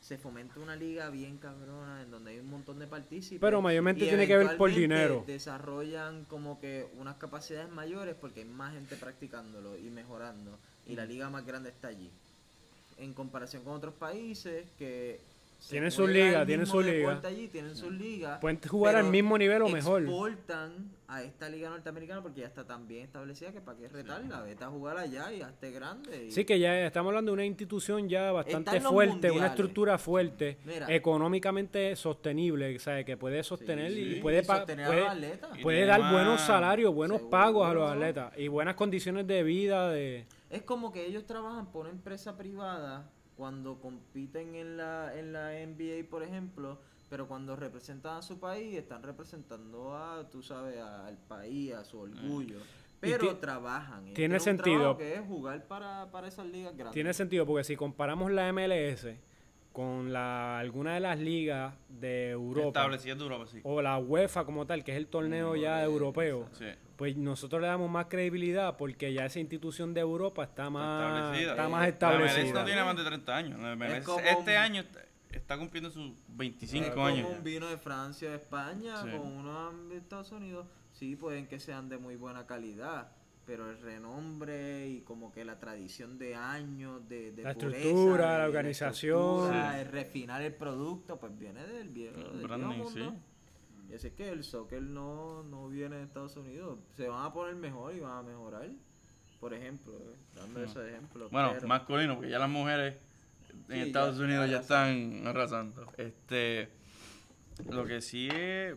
se 0.00 0.18
fomenta 0.18 0.60
una 0.60 0.76
liga 0.76 1.10
bien 1.10 1.38
cabrona 1.38 2.02
en 2.02 2.12
donde 2.12 2.30
hay 2.30 2.38
un 2.38 2.48
montón 2.48 2.78
de 2.78 2.86
partícipes. 2.86 3.40
Pero 3.40 3.60
mayormente 3.60 4.04
y 4.04 4.08
tiene 4.08 4.28
que 4.28 4.36
ver 4.36 4.56
por 4.56 4.72
dinero. 4.72 5.24
Desarrollan 5.26 6.24
como 6.26 6.60
que 6.60 6.86
unas 6.96 7.16
capacidades 7.16 7.68
mayores 7.72 8.14
porque 8.20 8.42
hay 8.42 8.46
más 8.46 8.72
gente 8.72 8.94
practicándolo 8.94 9.76
y 9.76 9.90
mejorando 9.90 10.56
y 10.86 10.92
Mm. 10.92 10.96
la 10.96 11.06
liga 11.06 11.28
más 11.28 11.44
grande 11.44 11.70
está 11.70 11.88
allí. 11.88 12.08
En 12.98 13.14
comparación 13.14 13.64
con 13.64 13.72
otros 13.74 13.94
países 13.94 14.64
que 14.78 15.18
Tienen 15.70 15.90
su 15.90 16.02
juega 16.04 16.12
liga, 16.26 16.40
el 16.40 16.46
tienen 16.46 16.60
mismo 16.64 16.74
su 16.74 16.86
liga. 16.86 16.96
deporte 17.08 17.26
allí, 17.28 17.48
tienen 17.48 17.76
sus 17.76 17.92
ligas. 17.92 18.38
Pueden 18.40 18.60
jugar 18.68 18.96
al 18.96 19.04
mismo 19.04 19.38
nivel 19.38 19.62
o 19.62 19.68
mejor. 19.68 20.02
Exportan 20.02 20.90
a 21.08 21.22
esta 21.22 21.48
liga 21.48 21.68
norteamericana 21.68 22.22
porque 22.22 22.40
ya 22.40 22.46
está 22.46 22.64
tan 22.66 22.88
bien 22.88 23.04
establecida 23.04 23.52
que 23.52 23.60
para 23.60 23.76
qué 23.78 23.86
retarla, 23.88 24.40
vete 24.40 24.64
a 24.64 24.68
jugar 24.68 24.96
allá 24.96 25.32
y 25.32 25.42
hazte 25.42 25.70
grande. 25.70 26.26
y- 26.26 26.30
Sí, 26.30 26.44
que 26.44 26.58
ya 26.58 26.86
estamos 26.86 27.10
hablando 27.10 27.30
de 27.30 27.34
una 27.34 27.44
institución 27.44 28.08
ya 28.08 28.32
bastante 28.32 28.80
fuerte, 28.80 29.30
una 29.30 29.48
estructura 29.48 29.98
fuerte, 29.98 30.56
Mira. 30.64 30.86
económicamente 30.88 31.94
sostenible, 31.96 32.78
¿sabes? 32.78 33.04
Que 33.04 33.16
puede 33.16 33.42
sostener 33.42 33.92
y 33.92 34.14
sí. 34.14 34.20
puede, 34.20 34.42
pa- 34.42 34.58
sostener 34.58 34.86
a 34.86 34.88
puede, 34.88 35.00
los 35.00 35.10
atletas. 35.10 35.58
Y 35.58 35.62
puede 35.62 35.84
dar 35.86 36.12
buenos 36.12 36.40
salarios, 36.40 36.94
buenos 36.94 37.18
Seguro. 37.18 37.30
pagos 37.30 37.66
a 37.68 37.74
los 37.74 37.90
atletas 37.90 38.32
y 38.36 38.48
buenas 38.48 38.74
condiciones 38.74 39.26
de 39.26 39.42
vida. 39.42 39.90
de 39.90 40.26
Es 40.50 40.62
como 40.62 40.92
que 40.92 41.06
ellos 41.06 41.24
trabajan 41.26 41.70
por 41.70 41.82
una 41.82 41.90
empresa 41.90 42.36
privada 42.36 43.10
cuando 43.42 43.80
compiten 43.80 44.54
en 44.54 44.76
la, 44.76 45.18
en 45.18 45.32
la 45.32 45.50
NBA, 45.50 46.08
por 46.08 46.22
ejemplo, 46.22 46.78
pero 47.10 47.26
cuando 47.26 47.56
representan 47.56 48.18
a 48.18 48.22
su 48.22 48.38
país, 48.38 48.78
están 48.78 49.02
representando 49.02 49.96
a, 49.96 50.30
tú 50.30 50.44
sabes, 50.44 50.78
a- 50.78 51.08
al 51.08 51.16
país, 51.16 51.72
a 51.74 51.82
su 51.84 51.98
orgullo. 51.98 52.58
Pero 53.00 53.36
trabajan. 53.38 54.14
tiene 54.14 54.36
es 54.36 54.42
un 54.42 54.44
sentido. 54.44 54.96
que 54.96 55.14
es 55.16 55.20
jugar 55.26 55.66
para, 55.66 56.08
para 56.12 56.28
esas 56.28 56.46
ligas 56.46 56.72
grandes. 56.76 56.94
Tiene 56.94 57.12
sentido 57.12 57.44
porque 57.44 57.64
si 57.64 57.74
comparamos 57.74 58.30
la 58.30 58.48
MLS 58.52 59.06
con 59.72 60.12
la 60.12 60.58
alguna 60.58 60.94
de 60.94 61.00
las 61.00 61.18
ligas 61.18 61.74
de 61.88 62.30
Europa 62.30 62.68
Establecido 62.80 63.16
de 63.16 63.22
Europa, 63.22 63.46
sí. 63.50 63.60
o 63.64 63.80
la 63.82 63.98
UEFA 63.98 64.44
como 64.44 64.66
tal, 64.66 64.84
que 64.84 64.92
es 64.92 64.96
el 64.98 65.06
torneo 65.06 65.56
ya 65.56 65.82
europeo, 65.82 66.48
Sí. 66.52 66.66
pues 66.96 67.16
nosotros 67.16 67.60
le 67.62 67.68
damos 67.68 67.90
más 67.90 68.06
credibilidad 68.06 68.76
porque 68.76 69.12
ya 69.12 69.24
esa 69.24 69.40
institución 69.40 69.94
de 69.94 70.00
Europa 70.00 70.44
está 70.44 70.68
más 70.70 71.08
establecida. 71.08 71.50
está 71.52 71.68
más 71.68 71.80
La 71.80 71.86
MLS 71.86 71.92
establecida. 71.92 72.60
no 72.60 72.64
tiene 72.66 72.84
más 72.84 72.96
de 72.96 73.04
30 73.04 73.36
años. 73.36 73.60
La 73.60 73.72
MLS 73.76 74.04
como 74.04 74.20
este 74.20 74.52
un- 74.52 74.56
año 74.58 74.80
está, 74.82 75.00
está 75.32 75.56
cumpliendo 75.58 75.90
sus 75.90 76.12
25 76.28 76.86
Es 76.86 76.92
como 76.92 77.06
años. 77.06 77.28
un 77.30 77.42
vino 77.42 77.66
de 77.68 77.78
Francia, 77.78 78.28
de 78.30 78.36
España, 78.36 79.02
Sí. 79.02 79.08
con 79.10 79.20
uno 79.26 79.72
de 79.88 79.96
Estados 79.96 80.30
Unidos. 80.32 80.66
Sí, 80.92 81.16
pueden 81.16 81.46
que 81.46 81.58
sean 81.58 81.88
de 81.88 81.96
muy 81.96 82.16
buena 82.16 82.46
calidad, 82.46 83.10
pero 83.46 83.70
el 83.70 83.78
renombre 83.80 84.88
y 84.88 85.00
como 85.00 85.32
que 85.32 85.44
la 85.44 85.58
tradición 85.58 86.18
de 86.18 86.34
años 86.36 87.08
de, 87.08 87.32
de 87.32 87.42
La 87.42 87.54
pureza, 87.54 87.76
estructura, 87.78 88.32
de- 88.32 88.38
la 88.38 88.44
organización. 88.44 89.18
estructura, 89.20 89.80
el 89.80 89.88
refinar 89.88 90.42
el 90.42 90.54
producto, 90.54 91.18
pues 91.18 91.36
viene 91.38 91.66
del 91.66 91.88
viejo, 91.88 92.16
El 92.18 92.22
del 92.24 92.32
viejo 92.34 92.46
branding, 92.48 92.78
mundo. 92.78 92.90
sí. 93.10 93.18
Y 93.90 93.94
así 93.94 94.06
es 94.06 94.12
que 94.14 94.28
el 94.30 94.42
soccer 94.44 94.80
no, 94.82 95.42
no 95.42 95.68
viene 95.68 95.96
de 95.96 96.04
Estados 96.04 96.36
Unidos. 96.36 96.78
Se 96.96 97.08
van 97.08 97.26
a 97.26 97.32
poner 97.32 97.54
mejor 97.56 97.94
y 97.94 98.00
van 98.00 98.18
a 98.18 98.22
mejorar. 98.22 98.68
Por 99.38 99.52
ejemplo, 99.52 99.92
eh, 99.92 100.16
dando 100.36 100.62
esos 100.62 100.86
ejemplos. 100.86 101.30
Bueno, 101.30 101.50
pero- 101.54 101.66
masculino, 101.68 102.14
porque 102.14 102.30
ya 102.30 102.38
las 102.38 102.48
mujeres 102.48 102.94
en 103.68 103.74
Sí, 103.74 103.80
Estados 103.88 104.16
ya- 104.18 104.24
Unidos 104.24 104.46
ya 104.46 104.52
ya 104.52 104.60
están 104.60 105.26
arrasando. 105.26 105.92
Este, 105.98 106.68
lo 107.68 107.84
que 107.84 108.00
sí 108.00 108.28
es, 108.32 108.76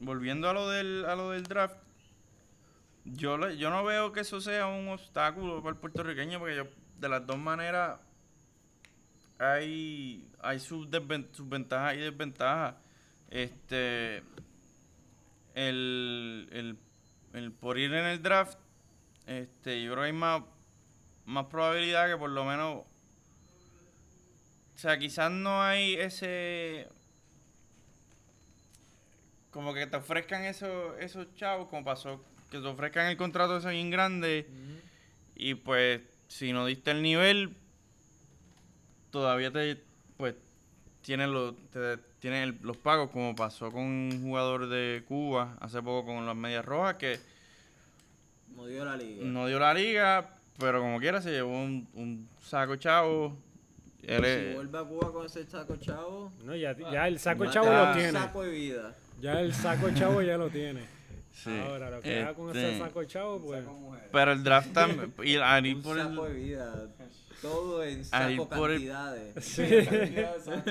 volviendo 0.00 0.48
a 0.48 0.54
lo 0.54 0.68
del, 0.70 1.04
a 1.04 1.14
lo 1.14 1.30
del 1.30 1.44
draft, 1.44 1.76
yo, 3.04 3.38
le- 3.38 3.56
yo 3.56 3.70
no 3.70 3.84
veo 3.84 4.12
que 4.12 4.20
eso 4.20 4.40
sea 4.40 4.66
un 4.66 4.88
obstáculo 4.88 5.62
para 5.62 5.74
el 5.74 5.80
puertorriqueño, 5.80 6.38
porque 6.38 6.56
yo, 6.56 6.64
de 6.98 7.08
las 7.08 7.26
dos 7.26 7.38
maneras, 7.38 7.98
hay, 9.38 10.28
hay 10.40 10.58
sus, 10.60 10.88
sus 11.32 11.48
ventajas 11.48 11.94
y 11.94 11.98
desventajas. 11.98 12.74
Este, 13.30 14.22
el, 15.54 16.48
el, 16.52 16.78
el 17.32 17.52
por 17.52 17.78
ir 17.78 17.92
en 17.94 18.06
el 18.06 18.22
draft, 18.22 18.58
este, 19.26 19.82
yo 19.82 19.92
creo 19.92 20.04
que 20.04 20.08
hay 20.08 20.12
más, 20.12 20.42
más 21.26 21.46
probabilidad 21.46 22.08
que 22.08 22.18
por 22.18 22.30
lo 22.30 22.44
menos. 22.44 22.84
O 24.74 24.78
sea, 24.78 24.98
quizás 24.98 25.30
no 25.30 25.62
hay 25.62 25.94
ese. 25.94 26.88
Como 29.50 29.74
que 29.74 29.86
te 29.86 29.96
ofrezcan 29.96 30.44
esos, 30.44 30.96
esos 31.00 31.34
chavos, 31.34 31.68
como 31.68 31.84
pasó, 31.84 32.24
que 32.50 32.58
te 32.58 32.66
ofrezcan 32.66 33.06
el 33.06 33.16
contrato 33.16 33.56
ese 33.56 33.70
bien 33.70 33.90
grande. 33.90 34.46
Y 35.36 35.54
pues, 35.54 36.00
si 36.28 36.52
no 36.52 36.66
diste 36.66 36.90
el 36.90 37.02
nivel, 37.02 37.54
todavía 39.10 39.50
te. 39.50 39.78
Pues, 40.16 40.34
tienes 41.02 41.28
los, 41.28 41.54
te- 41.72 41.96
tienes 42.20 42.44
el- 42.48 42.58
los 42.62 42.76
pagos, 42.76 43.10
como 43.10 43.34
pasó 43.34 43.70
con 43.72 43.82
un 43.82 44.20
jugador 44.22 44.68
de 44.68 45.02
Cuba 45.08 45.56
hace 45.60 45.80
poco 45.82 46.06
con 46.14 46.26
las 46.26 46.36
Medias 46.36 46.64
Rojas, 46.64 46.94
que 46.96 47.18
No 48.54 48.66
dio 48.66 48.84
la 48.84 48.96
liga. 48.96 49.24
no 49.24 49.46
dio 49.46 49.58
la 49.58 49.72
liga, 49.72 50.28
pero 50.58 50.80
como 50.80 50.98
quiera 51.00 51.22
se 51.22 51.30
llevó 51.30 51.52
un, 51.62 51.88
un 51.94 52.28
saco 52.44 52.76
chavo. 52.76 53.36
Él 54.02 54.24
si 54.50 54.54
vuelve 54.54 54.78
a 54.78 54.82
Cuba 54.84 55.12
con 55.12 55.26
ese 55.26 55.44
saco 55.46 55.76
chavo. 55.76 56.32
No, 56.44 56.54
ya, 56.56 56.76
ya 56.76 57.06
el 57.08 57.18
saco 57.18 57.46
chavo 57.50 57.70
lo 57.72 57.92
tiene. 57.92 58.12
saco 58.12 58.42
de 58.42 58.50
vida. 58.50 58.94
Ya 59.20 59.40
el 59.40 59.54
saco 59.54 59.90
chavo 59.94 60.20
ya 60.22 60.36
lo 60.36 60.48
tiene. 60.50 60.84
Sí, 61.32 61.50
Ahora, 61.66 61.90
lo 61.90 62.00
que 62.00 62.20
haga 62.20 62.34
con 62.34 62.50
ese 62.50 62.72
este, 62.72 62.78
saco 62.84 63.04
chavo, 63.04 63.40
pues. 63.40 63.64
Pero 64.12 64.32
el 64.32 64.42
draft 64.44 64.72
también. 64.72 65.12
Y 65.24 65.36
al 65.36 65.66
ir 65.66 65.76
Un 65.76 65.82
por 65.82 65.96
saco 65.98 66.24
de 66.24 66.30
el. 66.30 66.36
vida. 66.36 66.88
Todo 67.42 67.82
en 67.84 68.04
saco 68.04 68.48
por 68.48 68.70
el- 68.70 68.76
cantidades. 68.78 69.44
Sí. 69.44 69.62
Cantidad 69.86 70.36
de 70.36 70.40
saco. 70.42 70.70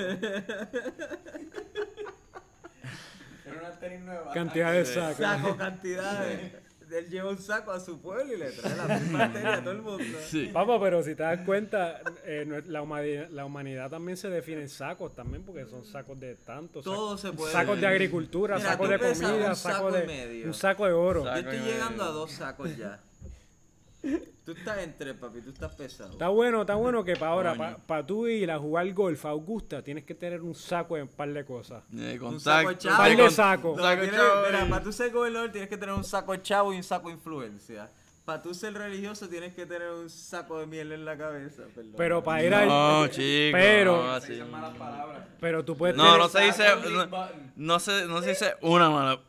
Era 3.46 3.58
una 3.58 3.70
tenis 3.80 4.00
nueva. 4.00 4.32
Cantidad 4.32 4.72
de 4.72 4.84
sacos. 4.84 5.16
Saco 5.16 5.56
cantidades. 5.56 6.52
Él 6.92 7.08
lleva 7.08 7.30
un 7.30 7.38
saco 7.38 7.70
a 7.70 7.80
su 7.80 8.00
pueblo 8.00 8.34
y 8.34 8.38
le 8.38 8.50
trae 8.52 8.76
la 8.76 8.86
misma 8.98 9.32
tenis 9.32 9.46
a 9.46 9.60
todo 9.60 9.72
el 9.72 9.82
mundo. 9.82 10.04
Sí. 10.28 10.50
Papá, 10.52 10.80
pero 10.80 11.02
si 11.02 11.14
te 11.14 11.22
das 11.22 11.40
cuenta, 11.44 12.00
eh, 12.24 12.62
la, 12.66 12.82
humanidad, 12.82 13.28
la 13.30 13.44
humanidad 13.44 13.90
también 13.90 14.16
se 14.16 14.28
define 14.28 14.62
en 14.62 14.68
sacos 14.68 15.14
también, 15.14 15.42
porque 15.44 15.66
son 15.66 15.84
sacos 15.84 16.18
de 16.20 16.34
tanto. 16.36 16.80
sac- 16.80 16.84
Todo 16.84 17.16
se 17.18 17.32
puede. 17.32 17.52
Sacos 17.52 17.80
de 17.80 17.86
agricultura, 17.86 18.56
Mira, 18.56 18.70
sacos 18.70 18.88
de 18.88 18.98
comida, 18.98 19.48
un 19.50 19.56
saco 19.56 19.90
de. 19.92 20.06
medio. 20.06 20.46
Un 20.46 20.54
saco 20.54 20.86
de 20.86 20.92
oro. 20.92 21.24
Saco. 21.24 21.34
Yo 21.34 21.40
estoy 21.40 21.58
medio. 21.58 21.72
llegando 21.72 22.04
a 22.04 22.08
dos 22.08 22.30
sacos 22.32 22.76
ya. 22.76 23.00
Tú 24.44 24.52
estás 24.52 24.78
en 24.78 24.96
tres, 24.96 25.14
papi, 25.14 25.40
tú 25.42 25.50
estás 25.50 25.74
pesado. 25.74 26.12
Está 26.12 26.28
bueno, 26.28 26.62
está 26.62 26.74
bueno 26.74 27.04
que 27.04 27.14
para 27.16 27.32
ahora, 27.32 27.76
para 27.86 28.06
tú 28.06 28.26
ir 28.26 28.50
a 28.50 28.58
jugar 28.58 28.90
golf 28.94 29.24
a 29.26 29.30
Augusta, 29.30 29.82
tienes 29.82 30.04
que 30.04 30.14
tener 30.14 30.40
un 30.40 30.54
saco 30.54 30.96
de 30.96 31.02
un 31.02 31.08
par 31.08 31.30
de 31.32 31.44
cosas. 31.44 31.82
De 31.90 32.18
Un 32.18 32.40
saco 32.40 32.72
chavo. 32.72 32.96
Par 32.96 33.10
de 33.10 33.16
con- 33.22 33.30
saco. 33.30 33.74
No, 33.76 33.82
saco 33.82 34.00
tienes- 34.02 34.18
chavo 34.20 34.46
mira, 34.46 34.64
y- 34.66 34.70
para 34.70 34.82
tú 34.82 34.92
ser 34.92 35.12
gobernador 35.12 35.50
tienes 35.52 35.68
que 35.68 35.76
tener 35.76 35.94
un 35.94 36.04
saco 36.04 36.32
de 36.32 36.42
chavo 36.42 36.72
y 36.72 36.76
un 36.78 36.82
saco 36.82 37.08
de 37.08 37.14
influencia. 37.14 37.90
Para 38.24 38.42
tú 38.42 38.54
ser 38.54 38.74
religioso 38.74 39.28
tienes 39.28 39.54
que 39.54 39.66
tener 39.66 39.90
un 39.90 40.08
saco 40.08 40.58
de 40.60 40.66
miel 40.66 40.92
en 40.92 41.04
la 41.04 41.16
cabeza. 41.18 41.64
perdón. 41.74 41.92
Pero 41.96 42.22
para 42.22 42.42
ir 42.44 42.54
a. 42.54 42.64
No, 42.64 43.06
chico. 43.08 43.52
Pero- 43.56 43.96
no, 44.04 44.10
Se 44.12 44.16
así. 44.24 44.32
dicen 44.34 44.50
malas 44.50 44.76
palabras. 44.76 45.26
Pero 45.40 45.64
tú 45.64 45.76
puedes 45.76 45.96
No, 45.96 46.04
tener. 46.04 46.18
no 46.18 46.28
se 46.28 46.40
dice. 46.42 46.64
No, 46.90 47.28
no 47.56 47.80
se, 47.80 48.06
no 48.06 48.22
se 48.22 48.28
dice 48.30 48.54
una 48.62 48.88
mala. 48.88 49.20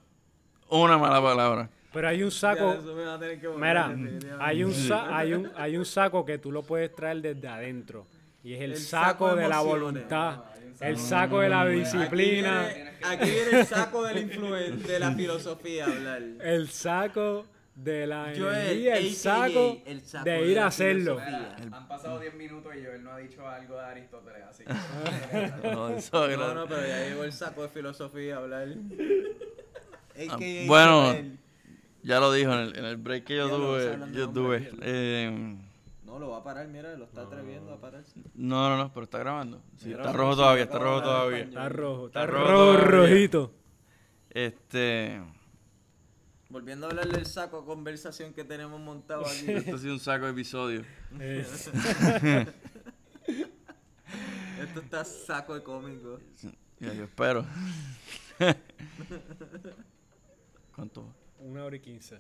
Una 0.70 0.98
mala 0.98 1.22
palabra. 1.22 1.70
Pero 1.94 2.08
hay 2.08 2.24
un 2.24 2.32
saco. 2.32 2.74
eso 2.74 2.96
me 2.96 3.04
va 3.04 3.16
a 3.16 3.20
tener 3.20 3.40
que 3.40 3.48
borrar, 3.48 3.96
Mira, 3.98 4.38
hay 4.40 4.64
un, 4.64 4.74
sa- 4.74 5.18
hay, 5.18 5.34
un, 5.34 5.52
hay 5.56 5.76
un 5.78 5.86
saco 5.86 6.26
que 6.26 6.38
tú 6.38 6.52
lo 6.52 6.64
puedes 6.64 6.94
traer 6.96 7.22
desde 7.22 7.48
adentro. 7.48 8.06
Y 8.44 8.54
es 8.54 8.62
el, 8.62 8.72
El 8.72 8.78
saco, 8.78 9.26
saco 9.28 9.36
de 9.36 9.44
de 9.44 9.50
la 9.50 9.60
voluntad. 9.62 10.40
El 10.80 10.98
saco- 10.98 11.42
de 11.42 11.50
la 11.50 11.62
Aquí 11.62 11.74
disciplina. 11.76 12.68
viene, 12.74 12.92
aquí 13.04 13.30
viene 13.30 13.60
el 13.60 13.66
saco 13.68 14.04
de 14.04 14.14
la 14.16 14.20
influen- 14.22 14.78
de 14.78 15.00
la 15.00 15.12
filosofía 15.12 15.86
a 15.86 15.92
hablar. 15.92 16.22
El 16.42 16.70
saco 16.70 17.46
de 17.76 18.08
la 18.08 18.34
Joel, 18.38 18.56
energía. 18.56 18.98
El 18.98 19.14
saco 19.14 19.78
el 19.86 20.02
saco 20.02 20.26
de 20.26 20.32
de 20.32 20.48
ir 20.48 20.60
a 20.60 20.68
hacerlo. 20.68 21.16
Mira, 21.24 21.56
han 21.72 21.88
pasado 21.88 22.20
10 22.20 22.34
minutos 22.36 22.74
y 22.76 22.84
Joel 22.86 23.04
no 23.04 23.12
ha 23.12 23.18
dicho 23.20 23.48
algo 23.48 23.76
de 23.76 23.82
Aristóteles, 23.86 24.44
así 24.50 24.64
que... 24.64 24.74
No, 25.72 25.90
eso 25.90 26.28
es 26.30 26.38
No, 26.38 26.66
pero 26.68 26.88
ya 26.88 27.04
llegó 27.10 27.24
el 27.26 27.34
saco 27.34 27.64
de 27.64 27.70
filosofía 27.70 28.36
a 28.36 28.38
hablar. 28.40 28.68
AKA 30.16 30.34
Ah, 30.34 30.38
bueno. 30.68 31.02
Joel. 31.12 31.38
Ya 32.04 32.20
lo 32.20 32.32
dijo 32.34 32.52
en 32.54 32.60
el, 32.60 32.78
en 32.78 32.86
el 32.86 32.98
break 32.98 33.26
que 33.26 33.36
yo 33.38 33.48
Ya 33.48 33.56
tuve. 33.56 34.12
Yo 34.14 34.30
tuve. 34.30 34.72
Eh, 34.82 35.58
No, 36.04 36.18
lo 36.20 36.30
va 36.32 36.38
a 36.40 36.44
parar, 36.44 36.68
mira, 36.68 36.96
lo 36.96 37.06
está 37.06 37.22
atreviendo 37.22 37.72
a 37.74 37.80
pararse. 37.80 38.20
no, 38.36 38.70
no, 38.70 38.78
no, 38.78 38.92
pero 38.94 39.04
está 39.06 39.20
grabando. 39.20 39.62
Sí, 39.78 39.92
está 39.92 40.12
rojo 40.12 40.36
todavía, 40.36 40.64
está 40.64 40.80
rojo 40.80 41.02
todavía. 41.04 41.40
Está 41.44 41.70
rojo, 41.70 42.08
está, 42.08 42.24
Está 42.24 42.32
rojo 42.34 42.48
rojo, 42.52 42.66
todavía. 42.78 42.86
rojito. 43.10 43.54
Este. 44.32 45.22
Volviendo 46.50 46.86
a 46.88 46.90
hablar 46.90 47.08
del 47.08 47.26
saco 47.26 47.62
de 47.62 47.66
conversación 47.68 48.34
que 48.34 48.44
tenemos 48.44 48.80
montado 48.82 49.26
aquí. 49.26 49.46
Esto 49.52 49.76
ha 49.76 49.80
sido 49.80 49.94
un 49.94 50.00
saco 50.00 50.26
de 50.26 50.32
episodio. 50.32 50.84
Esto 54.62 54.80
está 54.82 55.06
saco 55.06 55.54
de 55.56 55.64
cómico. 55.64 56.20
Ya, 56.80 56.94
yo 56.94 57.04
espero. 57.06 57.46
¿Cuánto? 60.76 61.14
Una 61.42 61.66
hora 61.66 61.76
y 61.76 61.80
quince. 61.80 62.20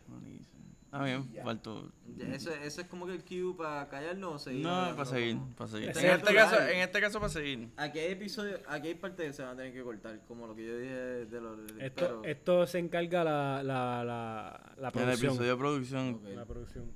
Ah, 0.93 1.05
bien, 1.05 1.23
faltó. 1.41 1.89
Ya, 2.17 2.25
Eso, 2.35 2.51
eso 2.53 2.81
es 2.81 2.87
como 2.87 3.05
que 3.05 3.13
el 3.13 3.23
cue 3.23 3.55
para 3.57 3.87
callarnos 3.87 4.33
o 4.33 4.39
seguir. 4.39 4.61
No, 4.63 4.93
para 4.93 5.05
seguir, 5.05 5.35
como- 5.37 5.55
para 5.55 5.69
seguir. 5.69 5.89
En 5.89 6.05
este, 6.05 6.33
caso, 6.35 6.61
en 6.67 6.79
este 6.79 6.99
caso, 6.99 7.19
para 7.21 7.29
seguir. 7.31 7.69
Aquí 7.77 7.99
hay 7.99 8.11
episodios, 8.11 8.59
aquí 8.67 8.89
hay 8.89 8.95
partes 8.95 9.27
que 9.27 9.33
se 9.33 9.41
van 9.41 9.53
a 9.53 9.55
tener 9.55 9.71
que 9.71 9.83
cortar, 9.83 10.19
como 10.27 10.47
lo 10.47 10.55
que 10.55 10.65
yo 10.67 10.77
dije 10.77 10.93
de 11.27 11.39
los. 11.41 11.57
Esto, 11.79 11.93
pero- 11.95 12.23
esto 12.25 12.67
se 12.67 12.79
encarga 12.79 13.23
la, 13.23 13.63
la, 13.63 14.03
la, 14.03 14.73
la 14.77 14.81
En 14.81 14.85
el 14.85 14.91
producción. 14.91 15.29
episodio 15.31 15.51
de 15.51 15.57
producción 15.57 16.13
Ok. 16.15 16.35
La 16.35 16.45
producción. 16.45 16.91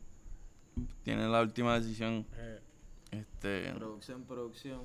tiene 1.04 1.30
la 1.30 1.42
última 1.42 1.80
decisión. 1.80 2.26
Eh, 2.36 2.60
Este, 3.12 3.72
Producción, 3.76 4.24
producción. 4.26 4.82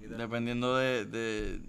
Dependiendo 0.00 0.76
de, 0.76 1.04
de, 1.04 1.60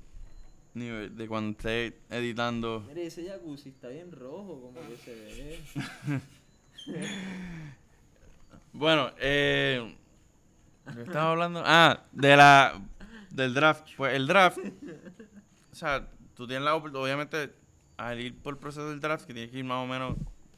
nivel- 0.75 1.15
de 1.15 1.27
cuando 1.27 1.51
esté 1.51 1.97
editando. 2.09 2.83
Mire, 2.87 3.07
ese 3.07 3.27
jacuzzi 3.27 3.69
está 3.69 3.87
bien 3.89 4.11
rojo, 4.11 4.61
como 4.61 4.79
que 4.87 4.97
se 4.97 5.13
ve. 5.15 5.59
Bueno, 8.73 9.09
eh, 9.19 9.95
¿de 10.85 10.93
qué 10.95 11.01
estaba 11.03 11.31
hablando? 11.31 11.61
Ah, 11.65 12.03
de 12.11 12.35
la 12.35 12.81
del 13.31 13.53
draft. 13.53 13.87
Pues 13.95 14.13
el 14.13 14.27
draft, 14.27 14.57
o 15.71 15.75
sea, 15.75 16.07
tú 16.35 16.45
tienes 16.45 16.65
la 16.65 16.75
obviamente 16.75 17.53
al 17.97 18.19
ir 18.19 18.35
por 18.35 18.55
el 18.55 18.59
proceso 18.59 18.89
del 18.89 18.99
draft, 18.99 19.25
que 19.25 19.33
tienes 19.33 19.51
que 19.51 19.59
ir 19.59 19.63
más 19.63 19.81
o 19.83 19.87
menos 19.87 20.17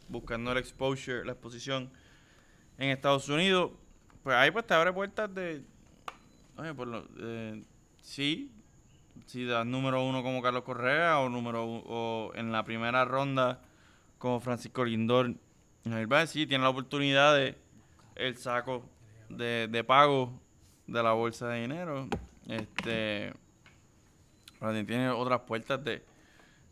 buscando 0.10 0.52
el 0.52 0.58
exposure, 0.58 1.24
la 1.26 1.34
exposición 1.34 1.92
en 2.80 2.90
Estados 2.90 3.30
Unidos, 3.30 3.72
pues 4.24 4.36
ahí 4.36 4.50
pues 4.52 4.66
te 4.66 4.74
abre 4.74 4.92
puertas 4.94 5.34
de, 5.34 5.62
oye, 6.58 6.74
por 6.74 6.88
lo, 6.88 7.06
eh, 7.20 7.62
sí, 8.02 8.52
si 9.28 9.46
das 9.46 9.66
número 9.66 10.04
uno 10.04 10.24
como 10.24 10.42
Carlos 10.42 10.64
Correa 10.64 11.20
o 11.20 11.30
número 11.30 11.64
o 11.64 12.32
en 12.34 12.52
la 12.52 12.64
primera 12.64 13.06
ronda 13.06 13.62
como 14.18 14.40
Francisco 14.40 14.84
Lindor, 14.84 15.36
Báez, 16.08 16.32
sí, 16.32 16.48
tiene 16.48 16.64
la 16.64 16.70
oportunidad 16.72 17.36
de 17.36 17.56
el 18.16 18.36
saco 18.38 18.84
de, 19.30 19.68
de 19.70 19.84
pago 19.84 20.32
de 20.88 21.04
la 21.04 21.12
bolsa 21.12 21.48
de 21.50 21.62
dinero. 21.62 22.08
Este, 22.48 23.34
tiene 24.86 25.10
otras 25.10 25.42
puertas 25.42 25.84
de, 25.84 26.04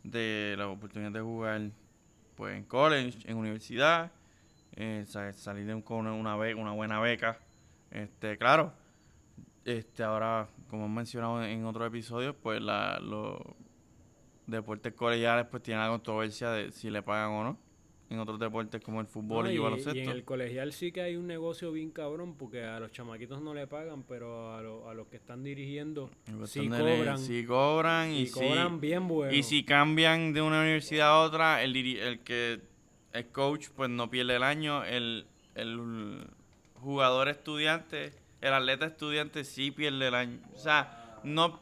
de 0.02 0.54
la 0.58 0.68
oportunidad 0.68 1.12
de 1.12 1.20
jugar 1.20 1.60
pues 2.34 2.56
en 2.56 2.64
college, 2.64 3.18
en 3.30 3.36
universidad, 3.36 4.10
eh, 4.74 5.04
sa- 5.06 5.32
salir 5.32 5.66
de 5.66 5.74
un- 5.74 5.82
con 5.82 6.06
una, 6.06 6.36
be- 6.36 6.54
una 6.54 6.72
buena 6.72 7.00
beca. 7.00 7.38
Este, 7.90 8.36
claro, 8.36 8.72
este 9.64 10.02
ahora, 10.02 10.48
como 10.68 10.84
hemos 10.84 10.96
mencionado 10.96 11.42
en 11.44 11.64
otros 11.64 11.86
episodios, 11.88 12.34
pues 12.42 12.60
la, 12.60 12.98
los 13.00 13.38
deportes 14.46 14.92
colegiales 14.94 15.46
pues 15.50 15.62
tienen 15.62 15.82
la 15.82 15.90
controversia 15.90 16.50
de 16.50 16.70
si 16.72 16.90
le 16.90 17.02
pagan 17.02 17.30
o 17.32 17.44
no. 17.44 17.58
en 18.10 18.20
otros 18.20 18.38
deportes 18.38 18.80
como 18.80 19.00
el 19.00 19.06
fútbol 19.08 19.46
No, 19.46 19.50
y, 19.50 19.54
y, 19.56 19.58
baloncesto. 19.58 19.96
y 19.98 20.02
en 20.02 20.10
el 20.10 20.22
colegial 20.24 20.72
sí 20.72 20.92
que 20.92 21.00
hay 21.00 21.16
un 21.16 21.26
negocio 21.26 21.72
bien 21.72 21.90
cabrón 21.90 22.36
porque 22.38 22.64
a 22.64 22.78
los 22.78 22.92
chamaquitos 22.92 23.42
no 23.42 23.52
le 23.54 23.66
pagan, 23.66 24.04
pero 24.04 24.54
a, 24.54 24.62
lo- 24.62 24.88
a 24.88 24.94
los 24.94 25.08
que 25.08 25.16
están 25.16 25.42
dirigiendo 25.42 26.08
En 26.28 26.46
sí 26.46 26.68
cobran. 26.68 27.18
sí 27.18 27.44
cobran 27.44 28.12
y, 28.12 28.22
y 28.22 28.30
cobran 28.30 28.74
sí- 28.74 28.80
bien 28.80 29.08
bueno. 29.08 29.32
y 29.34 29.42
si 29.42 29.64
cambian 29.64 30.32
de 30.32 30.42
una 30.42 30.60
universidad 30.60 31.08
a 31.08 31.18
otra, 31.22 31.62
el, 31.64 31.74
el 31.76 32.20
que 32.20 32.60
el 33.12 33.26
coach 33.28 33.68
pues 33.74 33.90
no 33.90 34.08
pierde 34.08 34.36
el 34.36 34.42
año, 34.44 34.84
el, 34.84 35.26
el 35.56 36.24
jugador 36.74 37.28
estudiante, 37.28 38.12
el 38.46 38.54
atleta 38.54 38.86
estudiante 38.86 39.44
sí 39.44 39.70
pierde 39.70 40.08
el 40.08 40.14
año. 40.14 40.38
O 40.54 40.58
sea, 40.58 41.18
no 41.24 41.60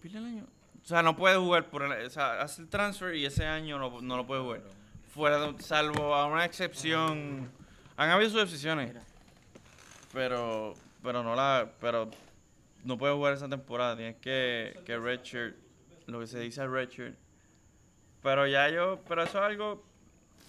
pierde 0.00 0.18
el 0.18 0.24
año. 0.26 0.46
O 0.82 0.86
sea, 0.86 1.02
no 1.02 1.16
puede 1.16 1.36
jugar 1.36 1.66
por 1.70 1.82
el, 1.82 2.06
o 2.06 2.10
sea, 2.10 2.40
hace 2.40 2.62
el 2.62 2.68
transfer 2.68 3.14
y 3.14 3.24
ese 3.26 3.46
año 3.46 3.78
no, 3.78 4.00
no 4.00 4.16
lo 4.16 4.26
puede 4.26 4.42
jugar. 4.42 4.62
Fuera 5.14 5.38
de- 5.38 5.62
salvo 5.62 6.14
a 6.14 6.26
una 6.26 6.44
excepción. 6.44 7.50
Han 7.96 8.10
habido 8.10 8.30
sus 8.30 8.42
excepciones. 8.42 8.94
Pero 10.12 10.74
pero 11.02 11.22
no 11.22 11.34
la 11.36 11.70
pero 11.80 12.10
no 12.84 12.98
puede 12.98 13.14
jugar 13.14 13.34
esa 13.34 13.48
temporada, 13.48 13.96
tienes 13.96 14.16
que 14.16 14.78
que 14.84 14.98
redshirt, 14.98 15.56
lo 16.06 16.20
que 16.20 16.26
se 16.26 16.40
dice 16.40 16.66
redshirt. 16.66 17.16
Pero 18.22 18.46
ya 18.46 18.68
yo, 18.68 19.00
pero 19.08 19.22
eso 19.22 19.38
es 19.38 19.44
algo 19.44 19.84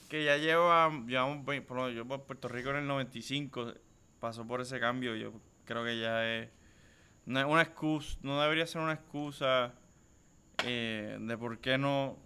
que 0.09 0.25
ya 0.25 0.37
lleva, 0.37 0.89
llevamos, 1.07 1.45
por 1.67 1.89
yo 1.91 2.05
por 2.05 2.23
Puerto 2.23 2.47
Rico 2.47 2.69
en 2.71 2.77
el 2.77 2.87
95 2.87 3.73
pasó 4.19 4.45
por 4.45 4.59
ese 4.61 4.79
cambio, 4.79 5.15
yo 5.15 5.31
creo 5.65 5.83
que 5.83 5.99
ya 5.99 6.25
es 6.25 6.49
no 7.25 7.47
una 7.47 7.61
excusa, 7.61 8.17
no 8.23 8.41
debería 8.41 8.65
ser 8.65 8.81
una 8.81 8.93
excusa 8.93 9.73
eh, 10.65 11.17
de 11.19 11.37
por 11.37 11.59
qué 11.59 11.77
no 11.77 12.17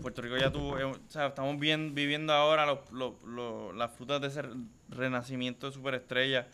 Puerto 0.00 0.22
Rico 0.22 0.36
ya 0.36 0.50
tuvo, 0.50 0.78
eh, 0.78 0.84
o 0.84 0.94
sea, 1.08 1.28
estamos 1.28 1.58
bien, 1.58 1.94
viviendo 1.94 2.32
ahora 2.32 2.66
los, 2.66 3.74
las 3.74 3.90
frutas 3.92 4.20
de 4.20 4.28
ese 4.28 4.42
renacimiento 4.88 5.66
de 5.66 5.72
superestrella 5.72 6.48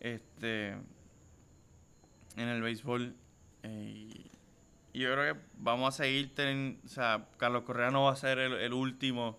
este 0.00 0.70
en 2.36 2.48
el 2.48 2.62
béisbol 2.62 3.14
eh, 3.64 4.28
y, 4.94 4.98
yo 4.98 5.10
creo 5.12 5.34
que 5.34 5.40
vamos 5.56 5.94
a 5.94 6.04
seguir 6.04 6.34
teniendo, 6.34 6.78
o 6.84 6.88
sea, 6.88 7.26
Carlos 7.38 7.62
Correa 7.62 7.90
no 7.90 8.04
va 8.04 8.12
a 8.12 8.16
ser 8.16 8.38
el 8.38 8.72
último, 8.74 9.38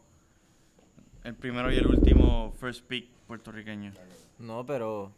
el 1.23 1.35
primero 1.35 1.72
y 1.72 1.77
el 1.77 1.85
último 1.85 2.53
first 2.60 2.84
pick 2.88 3.07
puertorriqueño. 3.27 3.94
No, 4.40 4.65
pero 4.65 5.14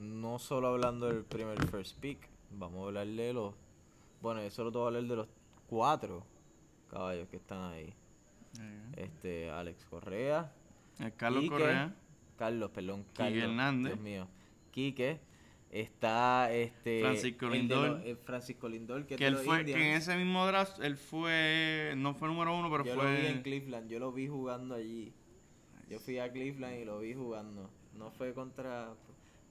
no 0.00 0.38
solo 0.38 0.68
hablando 0.68 1.06
del 1.06 1.24
primer 1.24 1.64
first 1.68 1.98
pick, 2.00 2.28
vamos 2.50 2.82
a 2.82 2.86
hablar 2.86 3.06
de 3.06 3.32
los. 3.32 3.54
Bueno, 4.20 4.42
yo 4.42 4.50
solo 4.50 4.72
te 4.72 4.78
voy 4.78 4.84
a 4.84 4.88
hablar 4.88 5.04
de 5.04 5.16
los 5.16 5.28
cuatro 5.68 6.24
caballos 6.90 7.28
que 7.28 7.36
están 7.36 7.72
ahí. 7.72 7.94
Este, 8.96 9.50
Alex 9.50 9.84
Correa, 9.84 10.52
El 10.98 11.14
Carlos 11.14 11.42
Quique, 11.42 11.54
Correa, 11.54 11.94
Carlos, 12.36 12.70
perdón, 12.72 13.04
Carlos. 13.14 13.42
Hernández. 13.44 13.92
Dios 13.92 14.02
mío. 14.04 14.28
Quique. 14.72 15.20
Está 15.70 16.52
este. 16.52 17.00
Francisco 17.00 17.48
Lindor. 17.48 18.00
eh, 18.04 18.16
Francisco 18.16 18.68
Lindor, 18.68 19.06
que, 19.06 19.14
que 19.14 19.26
él 19.26 19.36
fue, 19.36 19.64
que 19.64 19.72
en 19.72 19.96
ese 19.96 20.16
mismo 20.16 20.44
draft, 20.44 20.80
él 20.82 20.96
fue, 20.96 21.94
no 21.96 22.12
fue 22.14 22.26
número 22.26 22.56
uno, 22.58 22.68
pero 22.68 22.84
Yo 22.84 22.96
lo 22.96 23.02
vi 23.02 23.26
en 23.26 23.34
fue... 23.34 23.42
Cleveland, 23.42 23.88
yo 23.88 24.00
lo 24.00 24.10
vi 24.10 24.26
jugando 24.26 24.74
allí. 24.74 25.12
Yo 25.88 26.00
fui 26.00 26.18
a 26.18 26.30
Cleveland 26.32 26.80
y 26.80 26.84
lo 26.84 26.98
vi 26.98 27.14
jugando. 27.14 27.70
No 27.96 28.10
fue 28.10 28.34
contra. 28.34 28.94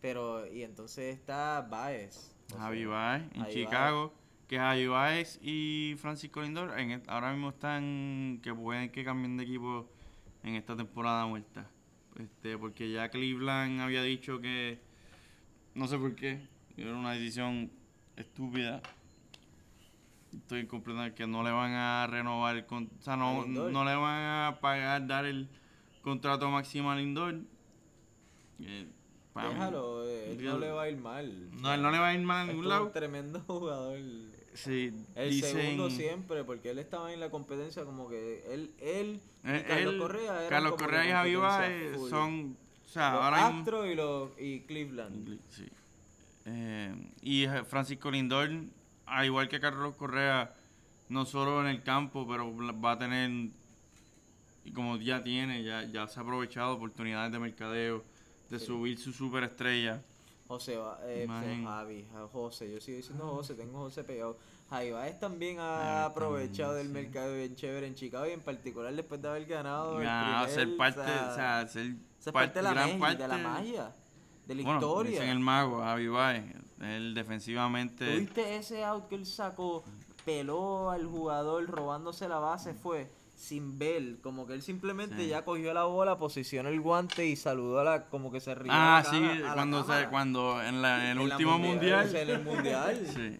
Pero, 0.01 0.47
y 0.47 0.63
entonces 0.63 1.15
está 1.15 1.61
Baez. 1.69 2.35
Javi 2.57 2.85
Baez 2.85 3.23
en 3.33 3.41
Javi 3.41 3.53
Chicago, 3.53 4.13
que 4.47 4.57
Javi 4.57 4.87
Baez 4.87 5.39
y 5.41 5.95
Francisco 5.99 6.41
Lindor 6.41 6.79
en 6.79 7.03
ahora 7.07 7.31
mismo 7.31 7.49
están 7.49 8.39
que 8.41 8.53
pueden 8.53 8.89
que 8.89 9.03
cambien 9.03 9.37
de 9.37 9.43
equipo 9.43 9.87
en 10.43 10.55
esta 10.55 10.75
temporada 10.75 11.25
muerta. 11.25 11.69
Este, 12.17 12.57
porque 12.57 12.91
ya 12.91 13.09
Cleveland 13.09 13.81
había 13.81 14.03
dicho 14.03 14.41
que 14.41 14.79
no 15.75 15.87
sé 15.87 15.97
por 15.97 16.15
qué, 16.15 16.41
era 16.77 16.95
una 16.95 17.13
decisión 17.13 17.71
estúpida. 18.15 18.81
Estoy 20.33 20.67
completamente 20.67 21.15
que 21.15 21.27
no 21.27 21.43
le 21.43 21.51
van 21.51 21.71
a 21.71 22.05
renovar 22.07 22.55
el 22.55 22.65
con, 22.65 22.89
o 22.99 23.01
sea, 23.01 23.15
no, 23.15 23.45
no 23.45 23.85
le 23.85 23.95
van 23.95 24.23
a 24.23 24.59
pagar 24.59 25.07
dar 25.07 25.25
el 25.25 25.47
contrato 26.01 26.49
máximo 26.49 26.91
a 26.91 26.95
Lindor. 26.95 27.41
Eh, 28.59 28.87
para 29.33 29.49
Déjalo, 29.49 30.07
eh, 30.07 30.31
él 30.31 30.43
no 30.43 30.59
le 30.59 30.71
va 30.71 30.83
a 30.83 30.89
ir 30.89 30.97
mal. 30.97 31.49
no, 31.61 31.73
él 31.73 31.81
no 31.81 31.91
le 31.91 31.99
va 31.99 32.07
a 32.09 32.13
ir 32.13 32.21
mal 32.21 32.37
a 32.37 32.45
ningún 32.45 32.65
un 32.65 32.69
lado. 32.69 32.89
tremendo 32.89 33.39
jugador. 33.47 33.99
Sí, 34.53 34.91
El 35.15 35.29
dicen, 35.29 35.55
segundo 35.55 35.89
siempre, 35.89 36.43
porque 36.43 36.71
él 36.71 36.79
estaba 36.79 37.13
en 37.13 37.19
la 37.19 37.29
competencia 37.29 37.85
como 37.85 38.09
que 38.09 38.43
él, 38.51 38.73
él 38.79 39.21
y 39.43 39.49
eh, 39.49 39.65
Carlos 39.67 39.95
Correa 39.95 40.37
eran 40.37 40.49
Carlos 40.49 40.73
Correa 40.75 41.05
y 41.05 41.11
Javi 41.11 41.35
Baez 41.35 42.09
son, 42.09 42.57
o 42.85 42.89
sea, 42.89 43.11
los 43.13 43.23
ahora 43.23 43.47
Astros 43.47 43.87
y, 43.87 43.95
los, 43.95 44.31
y 44.37 44.59
Cleveland. 44.61 45.39
Sí. 45.49 45.65
Eh, 46.45 46.93
y 47.21 47.45
Francisco 47.67 48.09
Lindor, 48.11 48.49
al 49.05 49.25
igual 49.25 49.47
que 49.47 49.59
Carlos 49.59 49.95
Correa, 49.95 50.53
no 51.07 51.25
solo 51.25 51.61
en 51.61 51.67
el 51.67 51.83
campo, 51.83 52.27
pero 52.27 52.51
va 52.81 52.93
a 52.93 52.97
tener, 52.97 53.29
y 54.65 54.71
como 54.71 54.97
ya 54.97 55.23
tiene, 55.23 55.63
ya, 55.63 55.83
ya 55.83 56.07
se 56.07 56.19
ha 56.19 56.23
aprovechado 56.23 56.73
oportunidades 56.73 57.31
de 57.31 57.39
mercadeo, 57.39 58.03
de 58.49 58.59
Sí. 58.59 58.65
subir 58.65 58.97
su 58.97 59.11
superestrella. 59.13 60.01
José, 60.47 60.79
eh, 61.03 61.23
Imagen. 61.25 61.63
Javi, 61.65 62.07
ja- 62.11 62.27
José, 62.31 62.71
yo 62.71 62.81
sigo 62.81 62.97
diciendo 62.97 63.27
José, 63.29 63.53
tengo 63.53 63.77
José 63.79 64.03
pegado. 64.03 64.37
Javi 64.69 64.91
Baez 64.91 65.19
también 65.19 65.59
ha 65.59 66.05
aprovechado 66.05 66.73
también, 66.75 66.93
del 66.93 67.03
sí. 67.03 67.07
mercado 67.07 67.35
bien 67.35 67.55
chévere 67.55 67.87
en 67.87 67.95
Chicago 67.95 68.27
y 68.27 68.31
en 68.31 68.41
particular 68.41 68.93
después 68.95 69.21
de 69.21 69.27
haber 69.27 69.45
ganado 69.45 69.97
el 69.99 70.05
Ganado, 70.05 70.45
primer, 70.47 70.67
ser 70.67 70.77
parte, 70.77 71.01
o 71.01 71.05
sea, 71.05 71.29
o 71.29 71.35
sea, 71.35 71.67
ser 71.67 72.33
parte 72.33 72.59
de 72.59 72.63
la, 72.63 72.71
gran 72.73 72.99
magia, 72.99 73.17
de 73.17 73.27
la 73.27 73.37
magia, 73.37 73.95
de 74.47 74.55
la 74.55 74.63
Bueno, 74.63 74.79
historia. 74.79 75.11
dicen 75.11 75.29
el 75.29 75.39
mago, 75.39 75.79
Javi 75.81 76.07
Baez, 76.07 76.43
él 76.81 77.13
defensivamente... 77.13 78.05
¿Tuviste 78.15 78.55
ese 78.57 78.83
out 78.83 79.07
que 79.07 79.15
él 79.15 79.25
sacó? 79.27 79.83
Peló 80.25 80.89
al 80.91 81.05
jugador 81.05 81.65
robándose 81.67 82.27
la 82.27 82.39
base, 82.39 82.73
fue 82.73 83.09
sin 83.39 83.79
ver, 83.79 84.17
como 84.21 84.45
que 84.45 84.53
él 84.53 84.61
simplemente 84.61 85.15
Sí. 85.17 85.27
ya 85.29 85.45
cogió 85.45 85.73
la 85.73 85.85
bola, 85.85 86.17
posicionó 86.17 86.67
el 86.67 86.81
guante 86.81 87.25
y 87.25 87.37
saludó 87.37 87.79
a 87.79 87.83
la, 87.85 88.05
como 88.09 88.31
que 88.33 88.41
se 88.41 88.53
rió. 88.53 88.69
Ah, 88.75 88.97
a 88.97 89.03
la 89.03 89.09
sí, 89.09 89.19
cara- 89.21 89.33
a 89.33 89.39
la 89.39 89.53
cuando, 89.53 89.83
se, 89.85 90.07
cuando 90.09 90.61
en, 90.61 90.81
la, 90.81 90.97
en 91.05 91.11
el 91.11 91.17
En 91.25 91.31
último 91.31 91.57
mundial. 91.57 92.09
sea, 92.09 92.21
en 92.21 92.29
el 92.31 92.43
mundial. 92.43 92.99
sí. 93.15 93.39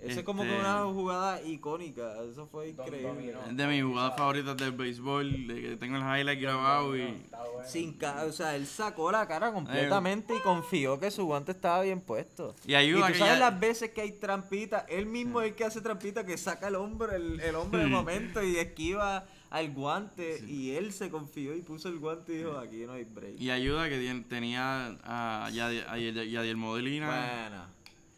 Ese 0.00 0.20
es 0.20 0.24
como 0.24 0.42
que 0.44 0.48
Este- 0.50 0.60
una 0.60 0.84
jugada 0.84 1.42
icónica, 1.42 2.14
eso 2.30 2.46
fue 2.46 2.68
increíble. 2.70 3.02
dominó. 3.02 3.38
Es 3.48 3.56
de 3.56 3.66
mis 3.66 3.82
jugadas 3.82 4.16
favoritas 4.16 4.56
del 4.56 4.72
béisbol, 4.72 5.46
de 5.48 5.60
que 5.62 5.76
tengo 5.76 5.96
el 5.96 6.02
highlight 6.02 6.40
grabado 6.40 6.96
y... 6.96 7.22
Sin 7.66 7.94
ca- 7.94 8.24
o 8.24 8.32
sea, 8.32 8.54
él 8.54 8.66
sacó 8.66 9.10
la 9.10 9.26
cara 9.26 9.52
completamente 9.52 10.36
y 10.36 10.40
confió 10.40 11.00
que 11.00 11.10
su 11.10 11.24
guante 11.24 11.52
estaba 11.52 11.82
bien 11.82 12.00
puesto. 12.00 12.54
Y 12.66 12.74
ayuda 12.74 13.00
y 13.00 13.02
tú 13.02 13.12
que 13.14 13.18
sabes 13.18 13.34
ya- 13.34 13.50
las 13.50 13.58
veces 13.60 13.90
que 13.90 14.00
hay 14.02 14.12
trampita, 14.12 14.86
él 14.88 15.06
mismo 15.06 15.40
es 15.40 15.48
el 15.50 15.54
que 15.56 15.64
hace 15.64 15.80
trampita, 15.80 16.24
que 16.24 16.38
saca 16.38 16.68
el 16.68 16.76
hombro, 16.76 17.12
el, 17.14 17.40
el 17.40 17.54
hombre 17.56 17.80
de 17.80 17.86
Sí. 17.86 17.90
momento 17.92 18.42
y 18.42 18.56
esquiva 18.56 19.26
al 19.50 19.72
guante 19.72 20.44
y 20.46 20.72
él 20.72 20.92
se 20.92 21.10
confió 21.10 21.56
y 21.56 21.62
puso 21.62 21.88
el 21.88 21.98
guante 21.98 22.34
y 22.34 22.36
dijo, 22.38 22.56
aquí 22.58 22.84
no 22.86 22.92
hay 22.92 23.04
break. 23.04 23.40
Y 23.40 23.50
ayuda 23.50 23.88
que 23.88 24.24
tenía 24.28 24.96
a 25.02 25.48
Yadier, 25.50 25.86
a 25.88 25.96
Yadier- 25.98 26.30
Yadier 26.30 26.56
Molina 26.56 27.06
Buena. 27.06 27.68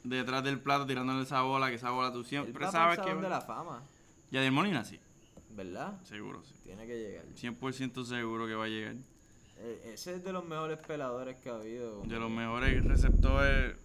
Detrás 0.04 0.42
del 0.44 0.58
plato 0.60 0.86
tirándole 0.86 1.22
esa 1.22 1.42
bola, 1.42 1.68
que 1.68 1.74
esa 1.76 1.90
bola 1.90 2.12
tú 2.12 2.20
Él 2.20 2.24
siempre 2.26 2.62
va 2.64 2.68
a 2.68 2.72
sabes 2.72 2.98
que... 3.00 3.10
donde 3.12 3.28
la 3.28 3.40
fama, 3.40 3.82
Yadier 4.30 4.52
Molina 4.52 4.84
sí, 4.84 4.98
¿verdad? 5.50 6.00
seguro 6.04 6.42
sí. 6.44 6.54
Tiene 6.64 6.86
que 6.86 6.96
llegar. 6.98 7.24
100% 7.26 8.04
seguro 8.04 8.46
que 8.46 8.54
va 8.54 8.64
a 8.64 8.68
llegar. 8.68 8.94
E- 9.58 9.92
Ese 9.92 10.14
es 10.14 10.24
de 10.24 10.32
los 10.32 10.44
mejores 10.44 10.78
peladores 10.78 11.36
que 11.36 11.50
ha 11.50 11.56
habido. 11.56 12.02
De 12.02 12.18
los 12.18 12.30
mejores 12.30 12.82
receptores, 12.84 13.76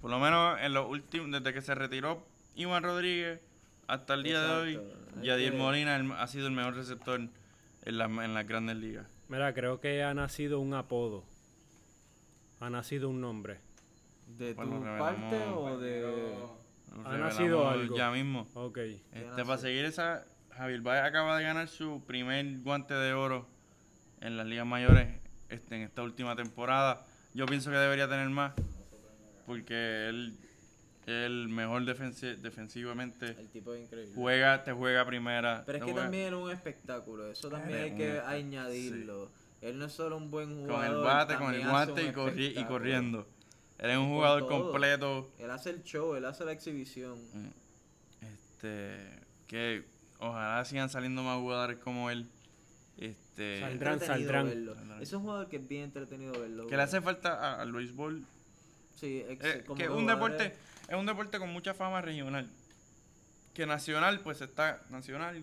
por 0.00 0.10
lo 0.10 0.18
menos 0.18 0.58
en 0.60 0.74
los 0.74 0.88
últimos, 0.90 1.30
desde 1.30 1.54
que 1.54 1.62
se 1.62 1.74
retiró 1.74 2.26
Iván 2.56 2.82
Rodríguez 2.82 3.40
hasta 3.86 4.14
el 4.14 4.22
día 4.24 4.40
de 4.42 4.52
hoy, 4.60 4.80
Yadier 5.22 5.52
que- 5.52 5.58
Molina 5.58 5.96
ha 6.20 6.26
sido 6.26 6.46
el 6.48 6.52
mejor 6.52 6.74
receptor 6.74 7.20
en, 7.20 7.98
la- 7.98 8.04
en 8.06 8.34
las 8.34 8.46
grandes 8.46 8.76
ligas. 8.76 9.06
Mira, 9.28 9.54
creo 9.54 9.80
que 9.80 10.02
ha 10.02 10.12
nacido 10.12 10.60
un 10.60 10.74
apodo. 10.74 11.24
Ha 12.60 12.68
nacido 12.70 13.08
un 13.08 13.20
nombre. 13.20 13.58
¿De 14.26 14.54
tu 14.54 14.62
Bueno, 14.62 14.84
revelamos- 14.84 14.98
parte 14.98 15.44
o 15.54 15.78
de...? 15.78 16.34
Ha 17.04 17.16
nacido 17.18 17.68
algo. 17.68 17.96
Ya 17.96 18.10
mismo. 18.10 18.46
Ok. 18.54 18.78
Este, 18.78 19.44
para 19.44 19.58
seguir 19.58 19.84
esa, 19.84 20.24
Javier 20.52 20.80
Baez 20.80 21.04
acaba 21.04 21.36
de 21.36 21.42
ganar 21.44 21.68
su 21.68 22.02
primer 22.06 22.60
guante 22.60 22.94
de 22.94 23.12
oro 23.14 23.48
en 24.20 24.36
las 24.36 24.46
ligas 24.46 24.66
mayores 24.66 25.08
este, 25.48 25.74
en 25.76 25.82
esta 25.82 26.02
última 26.02 26.36
temporada. 26.36 27.04
Yo 27.34 27.46
pienso 27.46 27.70
que 27.70 27.76
debería 27.78 28.08
tener 28.08 28.28
más 28.30 28.52
porque 29.46 30.08
él 30.08 30.38
es 31.02 31.08
el 31.26 31.48
mejor 31.48 31.82
defensi- 31.84 32.36
defensivamente. 32.36 33.26
El 33.38 33.48
tipo 33.50 33.74
es 33.74 33.82
increíble. 33.84 34.12
Juega, 34.14 34.62
te 34.64 34.72
juega 34.72 35.04
primera. 35.04 35.64
Pero 35.66 35.78
es 35.78 35.84
que 35.84 35.90
juega- 35.90 36.04
también 36.06 36.26
era 36.28 36.36
un 36.36 36.50
espectáculo, 36.50 37.28
eso 37.30 37.48
también 37.50 37.78
Era 37.78 37.84
hay 37.84 37.96
que 37.96 38.20
añadirlo. 38.20 39.30
Él 39.60 39.78
no 39.78 39.86
es 39.86 39.92
solo 39.92 40.16
un 40.16 40.30
buen 40.30 40.48
con 40.66 40.76
jugador. 40.76 40.96
el 40.96 41.02
bate, 41.02 41.34
con 41.36 41.54
el 41.54 41.68
guante 41.68 42.02
y, 42.04 42.06
corri- 42.12 42.52
y 42.60 42.64
corriendo. 42.64 43.26
Él 43.78 43.90
es 43.90 43.96
un 43.98 44.08
jugador 44.08 44.46
todo. 44.46 44.70
completo. 44.70 45.30
Él 45.38 45.50
hace 45.50 45.70
el 45.70 45.82
show, 45.82 46.14
él 46.14 46.24
hace 46.24 46.44
la 46.44 46.52
exhibición. 46.52 47.18
Este, 48.20 48.96
que 49.46 49.84
ojalá 50.18 50.64
sigan 50.64 50.88
saliendo 50.88 51.22
más 51.22 51.38
jugadores 51.38 51.78
como 51.78 52.10
él. 52.10 52.28
Este, 52.96 53.60
Saldrán, 53.60 54.00
saldrán. 54.00 54.46
verlo. 54.46 54.74
Saldrán. 54.74 55.02
Es 55.02 55.12
un 55.12 55.22
jugador 55.22 55.48
que 55.48 55.56
es 55.56 55.68
bien 55.68 55.84
entretenido 55.84 56.32
verlo. 56.40 56.66
que 56.68 56.76
le 56.76 56.82
hace 56.82 57.00
falta 57.00 57.60
al 57.60 57.72
béisbol. 57.72 58.24
Sí, 58.94 59.24
ex- 59.28 59.44
eh, 59.44 59.64
como 59.66 59.76
que 59.78 59.88
un 59.88 60.06
deporte, 60.06 60.54
es 60.88 60.94
un 60.94 61.04
deporte 61.04 61.38
con 61.38 61.52
mucha 61.52 61.74
fama 61.74 62.00
regional. 62.00 62.48
Que 63.52 63.66
nacional, 63.66 64.20
pues 64.20 64.40
está 64.40 64.80
nacional. 64.90 65.42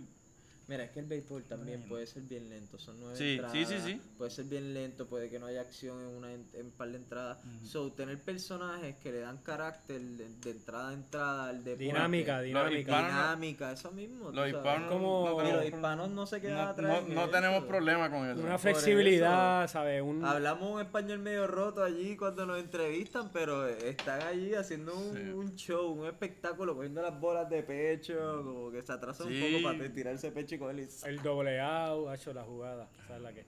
Mira, 0.72 0.86
es 0.86 0.92
que 0.92 1.02
el 1.02 1.06
béisbol 1.06 1.44
también 1.44 1.80
Bueno. 1.82 1.90
puede 1.90 2.08
ser 2.08 2.24
bien 2.24 2.50
lento. 2.50 2.80
Son 2.80 2.96
nueve 2.98 3.18
Sí, 3.18 3.32
entradas. 3.34 3.52
sí, 3.58 3.66
sí, 3.66 3.76
sí. 3.84 4.02
Puede 4.18 4.32
ser 4.32 4.46
bien 4.46 4.74
lento, 4.74 5.06
puede 5.06 5.30
que 5.30 5.38
no 5.38 5.48
haya 5.48 5.60
acción 5.60 6.00
en 6.00 6.08
una 6.16 6.32
en, 6.34 6.46
en 6.54 6.72
par 6.72 6.88
de 6.92 6.96
entradas. 6.98 7.40
Ujú. 7.44 7.66
So, 7.66 7.92
tener 7.92 8.18
personajes 8.22 8.96
que 9.04 9.12
le 9.12 9.20
dan 9.20 9.38
carácter 9.40 10.00
de, 10.00 10.30
de 10.30 10.52
entrada 10.52 10.90
a 10.90 10.94
entrada 10.94 11.50
al 11.50 11.64
deporte. 11.66 11.84
Dinámica, 11.84 12.42
dinámica. 12.42 12.80
hispanos- 12.80 13.08
Dinámica, 13.12 13.72
eso 13.74 13.92
mismo. 13.92 14.32
Los 14.32 14.48
hispanos 14.48 14.90
Como- 14.90 15.26
no 15.26 15.32
Y 15.34 15.36
los 15.36 15.44
tenemos, 15.44 15.66
hispanos 15.66 16.10
no 16.12 16.26
se 16.26 16.40
quedan 16.40 16.56
no- 16.56 16.62
atrás. 16.70 17.04
no- 17.08 17.14
no 17.16 17.22
eso. 17.24 17.30
tenemos 17.32 17.64
problema 17.66 18.10
con 18.10 18.30
eso. 18.30 18.40
Una 18.42 18.58
flexibilidad, 18.58 19.68
¿sabes? 19.68 20.02
Un, 20.02 20.24
Hablamos 20.24 20.72
un 20.72 20.80
español 20.80 21.20
medio 21.20 21.48
roto 21.48 21.84
allí 21.84 22.16
cuando 22.16 22.46
nos 22.46 22.60
entrevistan, 22.60 23.30
pero 23.34 23.68
están 23.68 24.22
allí 24.22 24.54
haciendo 24.56 24.96
un, 24.96 25.18
Sí. 25.18 25.24
un 25.34 25.56
show, 25.58 25.92
un 25.92 26.06
espectáculo, 26.08 26.76
cogiendo 26.76 27.02
las 27.02 27.20
bolas 27.20 27.50
de 27.50 27.62
pecho, 27.64 28.42
como 28.46 28.72
que 28.72 28.82
se 28.82 28.92
atrasan 28.94 29.28
Sí. 29.28 29.42
un 29.42 29.62
poco 29.62 29.64
para 29.78 29.94
tirarse 29.94 30.32
pecho 30.32 30.56
y 30.56 30.60
y- 30.70 30.88
el 31.08 31.22
doble 31.22 31.60
out, 31.62 32.08
ha 32.10 32.16
hecho 32.16 32.34
la 32.34 32.44
jugada. 32.44 32.88
¿Sabes 33.08 33.22
la 33.24 33.34
que? 33.34 33.46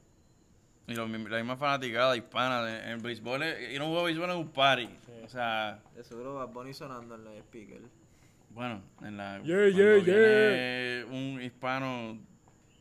Y 0.88 0.96
los 0.96 1.08
mi- 1.08 1.18
la 1.30 1.38
misma 1.38 1.56
fanaticada 1.56 2.16
hispana. 2.18 2.64
de- 2.64 2.92
en 2.92 3.02
béisbol, 3.02 3.44
es- 3.44 3.72
ir 3.74 3.80
a 3.82 3.84
un 3.84 3.90
juego 3.92 4.06
béisbol 4.06 4.30
es 4.32 4.36
un 4.36 4.50
party. 4.50 4.90
O 5.24 5.30
sea, 5.30 5.80
De 5.96 6.04
seguro 6.04 6.34
va 6.36 6.46
Bonnie 6.46 6.74
sonando 6.74 7.16
en 7.16 7.24
los 7.24 7.38
speakers. 7.40 7.86
bueno, 8.50 8.82
en 9.02 9.16
la. 9.18 9.42
Yeah, 9.44 9.56
cuando 9.72 9.78
yeah, 9.78 9.94
viene 10.04 11.06
un 11.10 11.42
hispano 11.42 12.20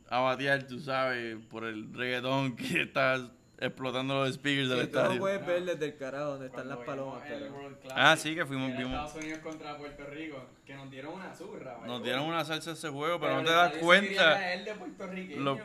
a 0.09 0.18
batear, 0.20 0.64
tú 0.66 0.78
sabes, 0.80 1.36
por 1.48 1.64
el 1.64 1.92
reggaetón 1.94 2.56
que 2.56 2.82
está 2.82 3.30
explotando 3.66 4.14
los 4.24 4.34
speakers 4.34 4.68
del 4.68 4.80
Sí, 4.80 4.86
tú 4.89 4.98
estadio. 4.98 5.20
puedes 5.20 5.47
ver 5.47 5.64
desde 5.64 5.84
el 5.86 5.97
carajo 5.97 6.24
donde 6.32 6.47
están 6.47 6.64
Cuando 6.66 6.76
las 6.76 6.86
palomas. 6.86 7.30
el 7.30 7.51
Ah, 7.94 8.16
sí, 8.16 8.34
que 8.34 8.44
fuimos- 8.44 8.76
vimos- 8.76 8.93
Estados 8.93 9.14
Unidos 9.16 9.39
contra 9.40 9.76
Puerto 9.78 10.05
Rico, 10.06 10.44
que 10.66 10.74
nos 10.74 10.90
dieron 10.90 11.14
una 11.14 11.34
zurra. 11.34 11.78
Nos 11.86 12.02
dieron 12.02 12.22
una 12.24 12.44
salsa 12.44 12.72
ese 12.72 12.89
juego, 12.89 13.18
pero, 13.20 13.34
no 13.34 13.40
el 13.40 13.47
te 13.47 13.52
das 13.52 13.66
estadio 13.68 13.84
cuenta. 13.86 14.34
caer 14.34 14.64
de 14.64 14.74
puertorriqueño. 14.74 15.40
Los- 15.43 15.59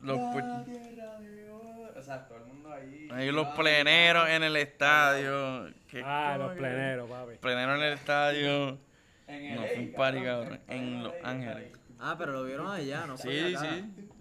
los 0.00 0.16
La 0.18 0.32
puer- 0.32 0.64
tierra 0.64 1.18
de 1.20 1.50
oro. 1.50 1.92
O 1.98 2.02
sea, 2.02 2.26
todo 2.26 2.38
el 2.38 2.44
mundo 2.44 2.72
ahí. 2.72 3.08
Ahí 3.12 3.30
los 3.30 3.46
pleneros 3.48 4.28
en 4.28 4.42
el 4.42 4.56
estadio. 4.56 5.70
¿Qué 5.88 6.02
Ah, 6.04 6.36
los 6.38 6.52
pleneros, 6.56 7.08
papi. 7.10 7.36
Pleneros 7.38 7.76
en 7.78 7.82
el 7.84 7.92
estadio. 7.92 8.78
En 9.28 9.54
No, 9.54 9.62
un 9.62 9.92
party, 9.92 10.20
cabrón, 10.22 10.60
el 10.68 10.76
en 10.76 11.02
Los 11.04 11.14
Ángeles. 11.22 11.72
Ah, 12.00 12.16
pero 12.18 12.32
lo 12.32 12.44
vieron 12.44 12.70
allá, 12.70 13.06
no 13.06 13.16
Sí, 13.16 13.54
sí. 13.56 13.84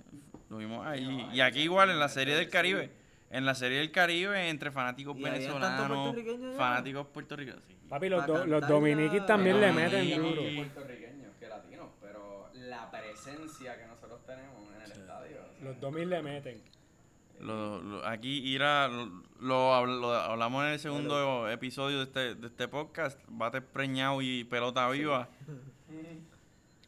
Lo 0.50 0.58
vimos 0.58 0.86
allí. 0.86 1.26
Y 1.34 1.40
aquí 1.42 1.62
igual 1.62 1.90
en 1.92 2.00
la 2.00 2.10
serie 2.10 2.36
del 2.36 2.50
Caribe. 2.50 2.92
En 3.32 3.46
la 3.46 3.56
serie 3.56 3.78
del 3.80 3.92
Caribe, 3.92 4.50
entre 4.50 4.72
fanáticos 4.72 5.16
¿Y 5.18 5.26
había 5.26 5.48
tanto 5.50 5.60
venezolanos, 5.60 6.58
fanáticos 6.58 7.08
puertorriqueños. 7.08 7.62
sí. 7.68 7.78
Papi, 7.88 8.10
los, 8.10 8.26
do- 8.28 8.46
los 8.46 8.68
dominiquis 8.68 9.26
también 9.26 9.60
le 9.60 9.72
meten 9.72 10.10
duro. 10.22 10.42
puertorriqueños 10.56 11.36
que 11.40 11.48
latinos, 11.48 11.88
pero 12.02 12.50
la 12.54 12.90
presencia 12.92 13.78
que 13.78 13.86
nosotros 13.88 14.26
tenemos 14.26 14.62
en 14.76 14.82
el 14.82 14.92
estadio. 14.92 15.38
o 15.50 15.54
sea, 15.58 15.64
Los 15.66 15.80
domis 15.80 16.08
le 16.08 16.22
meten. 16.22 16.62
Lo- 17.40 17.82
lo- 17.82 18.06
aquí 18.06 18.38
Ira, 18.54 18.88
lo, 18.90 19.06
lo 19.40 19.74
habl- 19.74 20.00
lo 20.00 20.14
hablamos 20.14 20.64
en 20.66 20.72
el 20.74 20.80
segundo 20.80 21.50
episodio 21.50 21.98
de 22.00 22.04
este, 22.04 22.36
de 22.36 22.48
este 22.48 22.68
podcast, 22.68 23.20
bate 23.28 23.62
preñado 23.62 24.22
y 24.22 24.44
pelota 24.44 24.90
viva. 24.90 25.30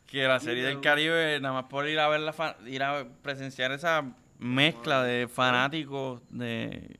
Que 0.05 0.27
la 0.27 0.39
serie 0.39 0.63
del 0.63 0.79
Caribe, 0.79 1.39
nada 1.41 1.55
más 1.55 1.63
por 1.71 1.87
ir 1.87 1.99
a 1.99 2.07
ver 2.07 2.19
la 2.19 2.33
fa- 2.33 2.55
ir 2.67 2.83
a 2.83 3.03
presenciar 3.23 3.71
esa 3.71 4.13
mezcla 4.43 5.03
de 5.03 5.27
fanáticos 5.27 6.21
de 6.29 6.97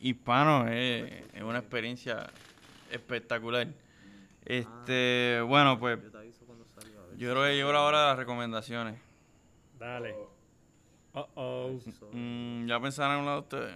hispanos 0.00 0.68
es, 0.70 1.10
es 1.32 1.42
una 1.42 1.58
experiencia 1.58 2.28
espectacular. 2.90 3.68
Este, 4.44 5.40
bueno, 5.46 5.78
pues 5.78 5.98
Yo 7.16 7.30
creo 7.30 7.44
que 7.44 7.54
llegó 7.54 7.72
la 7.72 7.82
hora 7.82 8.00
de 8.00 8.06
las 8.08 8.16
recomendaciones. 8.18 8.98
Dale. 9.78 10.14
Oh, 11.14 11.28
oh. 11.34 11.80
Mm, 12.12 12.66
¿Ya 12.66 12.80
pensaron 12.80 13.16
en 13.18 13.22
una 13.22 13.32
de 13.34 13.38
ustedes? 13.40 13.74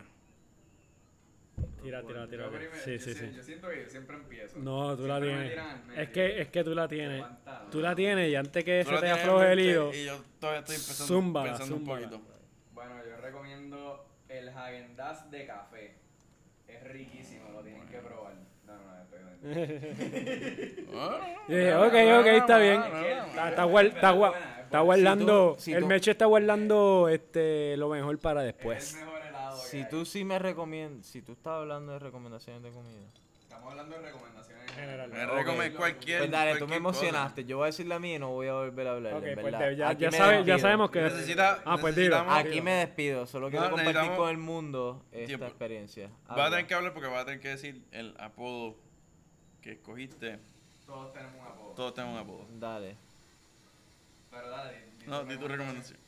Tira, 1.83 2.03
tira, 2.03 2.27
tira. 2.27 2.45
yo 2.47 2.51
primero- 2.51 2.83
Sí, 2.85 2.93
yo 2.95 2.99
sí, 2.99 3.15
sí. 3.15 3.33
Yo 3.35 3.43
siento 3.43 3.69
que 3.69 3.83
yo 3.85 3.89
siempre 3.91 4.17
empiezo. 4.17 4.59
No, 4.59 4.97
tú 4.97 5.07
la 5.07 5.21
tienes. 5.21 5.53
Es 5.97 6.09
que, 6.11 6.41
es 6.43 6.49
que 6.49 6.65
tú 6.65 6.75
la 6.75 6.89
tienes. 6.89 7.25
Tú 7.71 7.81
la 7.81 7.95
tienes 7.95 8.31
y 8.31 8.35
antes 8.35 8.65
que 8.65 8.85
Tú 8.85 8.91
se 8.91 8.99
te 9.01 9.11
afloje 9.11 9.53
el 9.53 9.57
mente 9.57 9.71
hilo. 9.73 9.95
Y 9.95 10.05
yo 10.07 10.19
todavía 10.41 10.61
estoy 10.61 10.75
empezando, 10.77 11.07
Zúmbala, 11.07 11.47
pensando 11.53 11.77
zúmbala. 11.77 12.07
un 12.07 12.11
poquito. 12.13 12.36
Bueno, 12.89 13.03
yo 13.09 13.17
recomiendo 13.21 14.05
el 14.29 14.49
Häagen 14.49 14.97
Dazs 14.97 15.31
de 15.31 15.47
café. 15.47 15.95
Es 16.69 16.83
riquísimo, 16.85 17.51
lo 17.53 17.63
tienen 17.63 17.87
que 17.89 17.99
probar. 17.99 18.35
No, 18.67 18.75
no, 18.75 19.03
estoy 19.03 20.87
Ah, 20.95 21.21
Yo 21.49 21.57
dije, 21.57 21.75
ok, 21.75 22.21
ok, 22.21 22.27
está 22.27 22.59
bien. 22.59 22.81
no, 22.81 22.89
no, 22.89 23.01
no. 23.01 23.07
Está, 23.27 23.49
está, 23.51 23.65
guar- 23.67 23.87
está, 23.87 24.13
gua- 24.13 24.35
está 24.65 24.81
guardando. 24.81 25.51
Si 25.53 25.57
tú- 25.57 25.63
si 25.63 25.73
el 25.75 25.81
tú- 25.83 25.87
Meche 25.87 26.11
está 26.11 26.27
guardando 26.27 27.09
este, 27.09 27.77
lo 27.77 27.89
mejor 27.89 28.19
para 28.19 28.41
Es 28.41 28.47
después. 28.57 28.95
el 28.95 29.05
mejor 29.05 29.23
helado 29.23 29.63
que 29.63 29.69
Si 29.69 29.85
tú 29.89 30.05
sí 30.05 30.25
me 30.25 30.39
recomiendas, 30.41 31.07
si 31.07 31.23
tú 31.23 31.33
estás 31.33 31.53
hablando 31.61 31.93
de 31.93 31.99
recomendaciones 32.01 32.63
de 32.63 32.71
comida. 32.73 33.07
Estamos 33.67 33.81
hablando 33.81 33.97
de 33.97 34.13
recomendaciones 34.13 34.71
General. 34.73 35.09
Me 35.11 35.25
Ok. 35.25 35.33
recomiendo 35.39 35.79
cualquier. 35.79 36.19
Pues 36.19 36.31
dale, 36.31 36.53
tú 36.53 36.59
cualquier 36.59 36.81
me 36.81 36.85
cosa. 36.87 36.99
emocionaste. 37.01 37.45
Yo 37.47 37.57
voy 37.57 37.65
a 37.65 37.67
decir 37.67 37.87
la 37.87 37.99
mía 37.99 38.17
y 38.17 38.19
no 38.19 38.29
voy 38.31 38.47
a 38.47 38.53
volver 38.53 38.87
a 38.87 38.93
hablar. 38.93 39.15
Ok, 39.15 39.23
pues 39.23 39.37
verdad. 39.37 39.59
te- 39.59 39.77
ya, 39.77 39.89
Aquí 39.89 40.03
ya, 40.03 40.11
me 40.11 40.17
sabe- 40.19 40.33
ya 40.33 40.37
despido. 40.39 40.59
sabemos 40.59 40.91
que. 40.91 41.01
Necesita- 41.03 41.63
ah, 41.65 41.77
pues 41.81 41.97
Aquí 42.29 42.61
me 42.61 42.73
despido. 42.73 43.27
Solo 43.27 43.51
quiero 43.51 43.71
No, 43.71 43.77
compartir 43.77 44.13
con 44.17 44.29
el 44.31 44.37
mundo 44.39 45.03
esta 45.11 45.27
Tiempo. 45.27 45.47
experiencia. 45.47 46.09
Va 46.29 46.29
a 46.29 46.33
Habla. 46.35 46.51
tener 46.51 46.67
que 46.67 46.75
hablar 46.75 46.93
porque 46.93 47.09
va 47.09 47.21
a 47.21 47.25
tener 47.25 47.41
que 47.41 47.49
decir 47.49 47.83
el 47.91 48.15
apodo 48.19 48.77
que 49.63 49.73
escogiste. 49.73 50.39
Todos 50.87 51.13
tenemos 51.13 51.41
un 51.41 51.47
apodo. 51.47 51.73
Todos 51.75 51.95
tenemos 51.95 52.15
un 52.15 52.21
apodo. 52.21 52.47
Dale. 52.53 52.97
Pero 54.31 54.49
dale. 54.51 54.85
No, 55.07 55.25
di 55.25 55.37
tu 55.39 55.49
recomendación. 55.49 55.99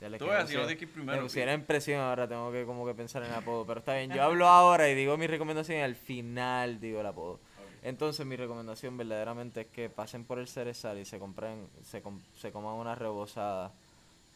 Ya 0.00 0.08
le 0.08 0.18
Tú 0.18 0.26
ir 0.26 0.32
Me 0.68 0.86
primero. 0.86 1.22
pusiera 1.22 1.52
en 1.52 1.64
presión 1.64 2.00
ahora, 2.00 2.28
tengo 2.28 2.50
que 2.52 2.64
como 2.66 2.84
que 2.86 2.94
pensar 2.94 3.22
en 3.22 3.28
el 3.30 3.34
apodo. 3.36 3.64
Pero 3.66 3.78
está 3.80 3.94
bien, 3.96 4.12
yo 4.12 4.22
hablo 4.22 4.46
ahora 4.48 4.88
y 4.90 4.94
digo 4.94 5.16
mi 5.16 5.26
recomendación 5.26 5.78
y 5.78 5.82
al 5.82 5.94
final 5.94 6.80
digo 6.80 7.00
el 7.00 7.06
apodo. 7.06 7.40
Entonces 7.82 8.24
mi 8.26 8.34
recomendación 8.36 8.96
verdaderamente 8.96 9.62
es 9.62 9.66
que 9.68 9.90
pasen 9.90 10.24
por 10.24 10.38
el 10.38 10.48
Cerezal 10.48 10.98
y 10.98 11.04
se 11.04 11.18
compren, 11.18 11.68
se, 11.82 12.00
com- 12.02 12.20
se 12.34 12.50
coman 12.50 12.74
una 12.74 12.94
rebozada, 12.94 13.72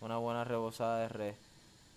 una 0.00 0.18
buena 0.18 0.44
rebozada 0.44 1.00
de 1.00 1.08
res 1.08 1.36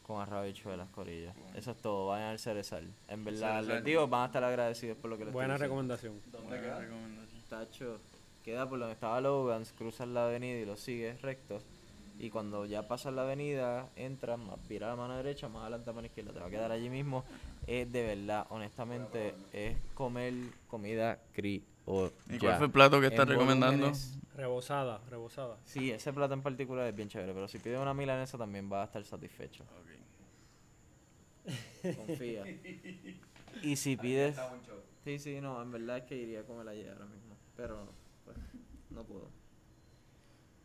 con 0.07 0.21
arroz 0.21 0.39
habichuelas, 0.39 0.89
corillas. 0.89 1.35
Eso 1.53 1.71
es 1.71 1.77
todo, 1.77 2.07
vayan 2.07 2.29
al 2.29 2.39
Cerezal. 2.39 2.89
En 3.09 3.23
verdad, 3.25 3.55
Cerezal. 3.57 3.67
les 3.75 3.83
digo, 3.83 4.07
van 4.07 4.23
a 4.23 4.25
estar 4.27 4.43
agradecidos 4.43 4.97
por 4.97 5.09
lo 5.09 5.17
que 5.17 5.25
les 5.25 5.33
Buena 5.33 5.53
estoy 5.55 5.67
recomendación. 5.67 6.21
¿Dónde 6.31 6.47
Buena 6.47 6.63
queda? 6.63 6.79
recomendación. 6.79 7.41
Tacho, 7.49 7.99
queda 8.45 8.67
por 8.69 8.79
donde 8.79 8.93
estaba 8.93 9.19
Logan's, 9.21 9.73
cruzas 9.73 10.07
la 10.07 10.25
avenida 10.27 10.57
y 10.57 10.65
lo 10.65 10.77
sigues 10.77 11.21
recto. 11.21 11.61
Y 12.21 12.29
cuando 12.29 12.67
ya 12.67 12.87
pasas 12.87 13.15
la 13.15 13.23
avenida, 13.23 13.89
entras, 13.95 14.37
más 14.37 14.59
vira 14.67 14.89
la 14.89 14.95
mano 14.95 15.17
derecha, 15.17 15.49
más 15.49 15.63
adelante 15.63 15.89
a 15.89 15.91
la 15.91 15.95
mano 15.95 16.05
izquierda, 16.05 16.31
te 16.31 16.39
va 16.39 16.45
a 16.45 16.49
quedar 16.51 16.71
allí 16.71 16.87
mismo. 16.87 17.23
Es 17.65 17.91
de 17.91 18.03
verdad, 18.03 18.45
honestamente, 18.51 19.33
es 19.51 19.75
comer 19.95 20.35
comida 20.67 21.17
criolla. 21.33 21.65
¿Y 22.29 22.37
cuál 22.37 22.57
fue 22.57 22.67
el 22.67 22.71
plato 22.71 23.01
que 23.01 23.07
estás 23.07 23.23
En 23.23 23.29
recomendando? 23.29 23.91
Rebosada, 24.35 25.01
rebosada. 25.09 25.57
Sí, 25.65 25.89
ese 25.89 26.13
plato 26.13 26.35
en 26.35 26.43
particular 26.43 26.85
es 26.85 26.95
bien 26.95 27.09
chévere, 27.09 27.33
pero 27.33 27.47
si 27.47 27.57
pides 27.57 27.79
una 27.79 27.95
milanesa 27.95 28.37
también 28.37 28.69
vas 28.69 28.81
a 28.81 28.83
estar 28.83 29.03
satisfecho. 29.03 29.63
Ok. 29.63 29.89
Confía. 31.97 32.43
y 33.63 33.75
si 33.77 33.97
pides... 33.97 34.37
Sí, 35.03 35.17
sí, 35.17 35.41
no, 35.41 35.59
en 35.59 35.71
verdad 35.71 35.97
es 35.97 36.03
que 36.03 36.15
iría 36.17 36.41
a 36.41 36.43
comer 36.43 36.67
allí 36.67 36.87
ahora 36.87 37.05
mismo, 37.05 37.35
pero 37.57 37.87
pues, 38.25 38.37
no 38.91 39.03
puedo. 39.05 39.40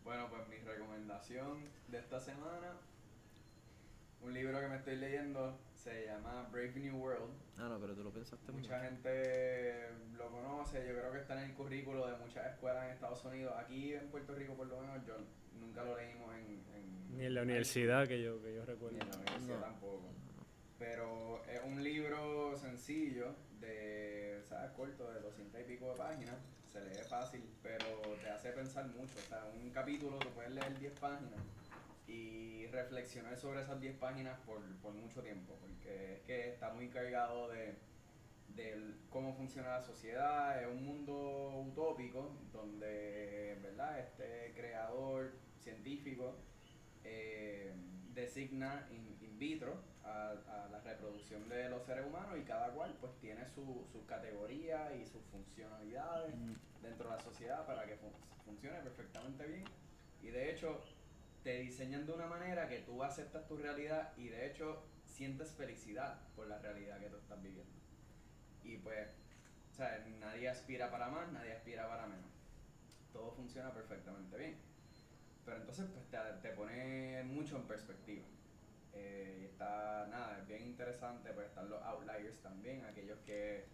Bueno, 0.06 0.28
pues 0.30 0.46
mi 0.48 0.56
recomendación 0.58 1.64
de 1.88 1.98
esta 1.98 2.20
semana, 2.20 2.76
un 4.22 4.32
libro 4.32 4.60
que 4.60 4.68
me 4.68 4.76
estoy 4.76 4.94
leyendo, 4.98 5.58
se 5.74 6.06
llama 6.06 6.48
Brave 6.52 6.74
New 6.76 6.96
World. 6.96 7.34
Ah, 7.58 7.68
no, 7.68 7.80
pero 7.80 7.92
tú 7.96 8.04
lo 8.04 8.12
pensaste 8.12 8.52
mucho. 8.52 8.68
Mucha 8.68 8.84
gente 8.84 9.88
lo 10.16 10.30
conoce, 10.30 10.86
yo 10.86 10.94
creo 10.94 11.10
que 11.10 11.18
está 11.18 11.34
en 11.42 11.50
el 11.50 11.54
currículo 11.56 12.06
de 12.06 12.16
muchas 12.18 12.46
escuelas 12.52 12.84
en 12.84 12.90
Estados 12.92 13.24
Unidos. 13.24 13.52
Aquí 13.58 13.94
en 13.94 14.08
Puerto 14.08 14.32
Rico, 14.36 14.54
por 14.54 14.68
lo 14.68 14.80
menos, 14.80 15.04
yo 15.04 15.16
nunca 15.58 15.82
lo 15.82 15.96
leímos 15.96 16.32
en... 16.36 16.62
en 16.76 17.16
Ni 17.18 17.24
en 17.24 17.34
la 17.34 17.42
universidad 17.42 18.06
que 18.06 18.22
yo, 18.22 18.40
que 18.40 18.54
yo 18.54 18.64
recuerdo. 18.64 18.96
Ni 18.98 19.02
en 19.02 19.10
la 19.10 19.16
universidad 19.16 19.56
No. 19.56 19.60
tampoco. 19.60 20.04
Pero 20.78 21.42
es 21.46 21.60
un 21.64 21.82
libro 21.82 22.56
sencillo, 22.56 23.34
de, 23.58 24.40
¿sabes? 24.48 24.70
Corto, 24.70 25.10
de 25.12 25.20
200 25.20 25.60
y 25.62 25.64
pico 25.64 25.90
de 25.90 25.96
páginas. 25.96 26.36
Se 26.76 26.84
lee 26.84 27.08
fácil, 27.08 27.42
pero 27.62 27.86
te 28.22 28.28
hace 28.28 28.52
pensar 28.52 28.86
mucho. 28.88 29.14
O 29.18 29.28
sea, 29.28 29.46
un 29.46 29.70
capítulo 29.70 30.18
tú 30.18 30.28
puedes 30.34 30.52
leer 30.52 30.78
10 30.78 30.92
páginas 31.00 31.40
y 32.06 32.66
reflexionar 32.66 33.34
sobre 33.38 33.62
esas 33.62 33.80
10 33.80 33.96
páginas 33.96 34.38
por, 34.40 34.60
por 34.82 34.92
mucho 34.92 35.22
tiempo, 35.22 35.56
porque 35.58 36.16
es 36.16 36.20
que 36.20 36.50
está 36.50 36.74
muy 36.74 36.90
cargado 36.90 37.48
de, 37.48 37.76
de 38.48 38.94
cómo 39.08 39.34
funciona 39.34 39.78
la 39.78 39.82
sociedad, 39.82 40.62
es 40.62 40.68
un 40.68 40.84
mundo 40.84 41.64
utópico 41.66 42.36
donde, 42.52 43.58
¿verdad? 43.62 43.98
Este 43.98 44.52
creador 44.54 45.32
científico 45.58 46.36
eh, 47.04 47.72
designa 48.12 48.86
in, 48.90 49.16
in 49.22 49.38
vitro 49.38 49.82
a, 50.06 50.30
a 50.30 50.68
la 50.68 50.80
reproducción 50.80 51.48
de 51.48 51.68
los 51.68 51.84
seres 51.84 52.06
humanos 52.06 52.38
y 52.38 52.44
cada 52.44 52.70
cual 52.72 52.96
pues 53.00 53.12
tiene 53.20 53.46
su, 53.46 53.86
sus 53.92 54.04
categorías 54.06 54.92
y 54.94 55.04
sus 55.06 55.22
funcionalidades 55.24 56.34
dentro 56.82 57.10
de 57.10 57.16
la 57.16 57.22
sociedad 57.22 57.66
para 57.66 57.86
que 57.86 57.96
fun- 57.96 58.12
funcione 58.44 58.80
perfectamente 58.80 59.46
bien. 59.46 59.64
Y 60.22 60.28
de 60.28 60.50
hecho 60.50 60.80
te 61.42 61.58
diseñan 61.60 62.06
de 62.06 62.12
una 62.12 62.26
manera 62.26 62.68
que 62.68 62.78
tú 62.80 63.02
aceptas 63.02 63.46
tu 63.46 63.56
realidad 63.56 64.12
y 64.16 64.28
de 64.28 64.46
hecho 64.46 64.82
sientes 65.04 65.52
felicidad 65.52 66.18
por 66.34 66.46
la 66.46 66.58
realidad 66.58 66.98
que 67.00 67.08
tú 67.08 67.16
estás 67.16 67.42
viviendo. 67.42 67.72
Y 68.64 68.78
pues, 68.78 69.08
o 69.72 69.74
sea, 69.74 70.04
nadie 70.20 70.48
aspira 70.48 70.90
para 70.90 71.08
más, 71.08 71.30
nadie 71.32 71.52
aspira 71.52 71.88
para 71.88 72.06
menos. 72.06 72.30
Todo 73.12 73.30
funciona 73.32 73.72
perfectamente 73.72 74.36
bien. 74.36 74.56
Pero 75.44 75.58
entonces 75.58 75.86
pues, 75.92 76.04
te, 76.10 76.18
te 76.48 76.54
pone 76.54 77.22
mucho 77.24 77.56
en 77.56 77.62
perspectiva. 77.68 78.24
Eh, 78.96 79.38
y 79.42 79.44
está, 79.46 80.06
nada, 80.10 80.38
es 80.40 80.46
bien 80.48 80.62
interesante, 80.62 81.30
pues 81.34 81.46
están 81.46 81.68
los 81.70 81.82
outliers 81.82 82.36
también, 82.42 82.84
aquellos 82.84 83.18
que, 83.26 83.64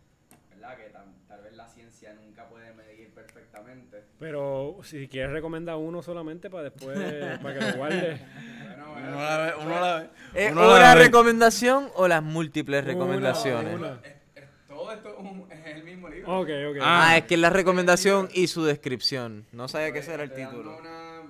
¿verdad? 0.51 0.77
Que 0.77 0.93
tam- 0.93 1.27
tal 1.28 1.43
vez 1.43 1.53
la 1.55 1.69
ciencia 1.69 2.12
nunca 2.15 2.49
puede 2.49 2.73
medir 2.74 3.11
perfectamente. 3.15 4.03
Pero 4.19 4.78
si 4.82 5.09
quieres 5.09 5.32
recomendar 5.32 5.77
uno 5.77 6.03
solamente 6.03 6.51
para 6.51 6.65
después, 6.65 6.99
para 7.43 7.59
que 7.59 7.66
lo 7.73 7.77
guardes. 7.77 8.20
Bueno, 8.20 9.09
Uno 9.09 9.20
la 9.23 9.39
ve, 9.39 9.53
uno 9.65 9.81
la 9.81 9.97
ve. 10.01 10.09
¿Es 10.35 10.53
uno 10.53 10.61
la 10.69 10.77
una 10.77 10.94
ve. 10.94 11.05
recomendación 11.05 11.89
o 11.94 12.07
las 12.09 12.23
múltiples 12.23 12.82
Una, 12.82 12.93
recomendaciones? 12.93 13.74
una. 13.74 14.01
es- 14.05 14.12
es- 14.43 14.49
todo 14.69 14.93
esto 14.93 15.09
es, 15.11 15.19
un- 15.19 15.47
es 15.51 15.66
el 15.66 15.82
mismo 15.85 16.09
libro. 16.09 16.40
Ok, 16.40 16.49
ok. 16.70 16.77
Ah. 16.81 17.09
Ah, 17.11 17.16
es 17.19 17.24
que 17.24 17.35
es 17.35 17.40
la 17.40 17.51
recomendación 17.51 18.28
y 18.32 18.47
su 18.47 18.65
descripción. 18.65 19.47
No 19.53 19.69
sabía 19.69 19.93
que 19.93 19.99
ese 20.01 20.15
era 20.15 20.23
el 20.24 20.32
título. 20.32 20.78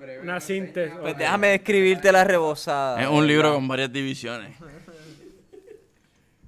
Una, 0.02 0.06
breve 0.06 0.20
Una 0.22 0.34
reseña. 0.34 0.64
síntesis. 0.66 0.98
Pues 1.00 1.16
déjame 1.18 1.48
describirte 1.48 2.12
la 2.12 2.24
rebosada. 2.24 3.02
Es 3.02 3.08
un 3.08 3.26
libro 3.26 3.54
con 3.54 3.68
varias 3.68 3.92
divisiones. 3.92 4.56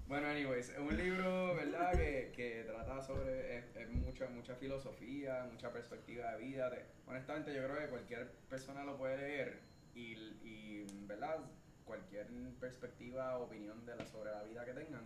Bueno, 0.07 0.29
anyways, 0.29 0.69
es 0.69 0.79
un 0.79 0.97
libro, 0.97 1.57
¿verdad? 1.57 1.91
Que, 1.93 2.33
que 2.37 2.65
trata 2.69 3.03
sobre 3.03 3.59
es, 3.59 3.65
es 3.75 3.89
mucha, 3.91 4.27
mucha 4.29 4.55
filosofía, 4.55 5.45
mucha 5.51 5.73
perspectiva 5.73 6.33
de 6.37 6.45
vida. 6.45 6.71
de- 6.71 6.85
honestamente, 7.09 7.53
yo 7.53 7.65
creo 7.65 7.79
que 7.81 7.87
cualquier 7.89 8.31
persona 8.49 8.85
lo 8.85 8.97
puede 8.97 9.17
leer 9.17 9.59
y, 9.95 10.13
y, 10.45 10.87
¿verdad? 11.09 11.39
Cualquier 11.85 12.29
perspectiva 12.61 13.39
o 13.39 13.45
opinión 13.45 13.85
de 13.87 13.97
la, 13.97 14.07
sobre 14.07 14.31
la 14.31 14.45
vida 14.45 14.65
que 14.65 14.73
tengan 14.73 15.03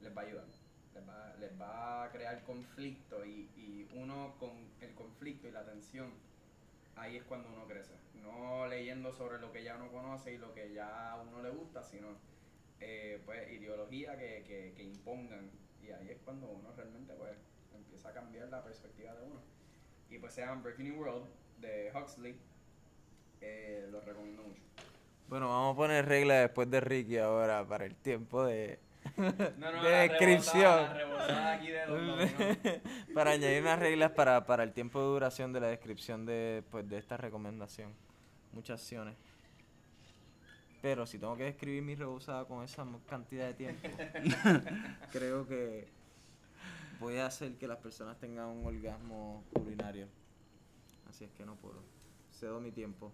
les 0.00 0.16
va 0.16 0.22
a 0.22 0.24
ayudar. 0.24 0.44
Les 0.94 1.06
va, 1.06 1.34
les 1.38 1.60
va 1.60 2.04
a 2.04 2.10
crear 2.10 2.42
conflicto 2.44 3.26
y, 3.26 3.50
y 3.56 3.86
uno 3.94 4.36
con 4.40 4.52
el 4.80 4.94
conflicto 4.94 5.48
y 5.48 5.50
la 5.50 5.64
tensión, 5.66 6.06
ahí 6.96 7.16
es 7.16 7.24
cuando 7.24 7.48
uno 7.48 7.66
crece. 7.66 7.94
No 8.14 8.66
leyendo 8.66 9.12
sobre 9.12 9.38
lo 9.38 9.52
que 9.52 9.62
ya 9.62 9.76
uno 9.76 9.90
conoce 9.90 10.34
y 10.34 10.38
lo 10.38 10.52
que 10.52 10.72
ya 10.72 11.12
a 11.12 11.22
uno 11.22 11.42
le 11.42 11.50
gusta, 11.50 11.82
sino 11.84 12.08
eh, 12.80 13.20
pues 13.24 13.50
ideología 13.52 14.18
que, 14.18 14.44
que, 14.46 14.72
que 14.76 14.82
impongan. 14.82 15.50
Y 15.82 15.90
ahí 15.90 16.10
es 16.10 16.18
cuando 16.24 16.48
uno 16.48 16.72
realmente 16.76 17.14
pues 17.14 17.32
empieza 17.74 18.08
a 18.08 18.12
cambiar 18.12 18.48
la 18.48 18.64
perspectiva 18.64 19.14
de 19.14 19.22
uno. 19.22 19.40
Y 20.10 20.18
pues 20.18 20.34
se 20.34 20.40
llama 20.40 20.62
Breaking 20.62 20.90
New 20.90 21.00
World 21.00 21.26
de 21.60 21.92
Huxley. 21.94 22.36
Eh, 23.40 23.86
lo 23.90 24.00
recomiendo 24.00 24.42
mucho. 24.42 24.62
Bueno, 25.28 25.48
vamos 25.48 25.74
a 25.74 25.76
poner 25.76 26.06
reglas 26.06 26.42
después 26.42 26.70
de 26.70 26.80
Ricky 26.80 27.18
ahora 27.18 27.66
para 27.66 27.84
el 27.84 27.96
tiempo 27.96 28.44
de, 28.44 28.78
no, 29.58 29.72
de 29.82 29.90
la 29.90 29.98
descripción. 30.00 30.62
la 30.62 31.52
aquí 31.54 31.68
de 31.68 32.82
para 33.14 33.30
añadir 33.30 33.62
unas 33.62 33.78
reglas 33.78 34.10
para, 34.12 34.44
para 34.44 34.62
el 34.62 34.72
tiempo 34.72 35.00
de 35.00 35.06
duración 35.06 35.52
de 35.52 35.60
la 35.60 35.68
descripción 35.68 36.26
de, 36.26 36.62
pues, 36.70 36.88
de 36.88 36.98
esta 36.98 37.16
recomendación. 37.16 37.92
Muchas 38.52 38.80
acciones. 38.80 39.16
Pero 40.82 41.06
si 41.06 41.18
tengo 41.18 41.36
que 41.36 41.44
describir 41.44 41.82
mi 41.82 41.94
rebusada 41.94 42.44
con 42.44 42.62
esa 42.62 42.86
cantidad 43.08 43.46
de 43.46 43.54
tiempo, 43.54 43.88
creo 45.12 45.46
que 45.46 45.88
voy 47.00 47.16
a 47.16 47.26
hacer 47.26 47.56
que 47.56 47.66
las 47.66 47.78
personas 47.78 48.18
tengan 48.18 48.48
un 48.48 48.66
orgasmo 48.66 49.42
culinario. 49.52 50.08
Así 51.08 51.24
es 51.24 51.30
que 51.32 51.46
no 51.46 51.56
puedo. 51.56 51.82
Cedo 52.30 52.60
mi 52.60 52.70
tiempo. 52.70 53.12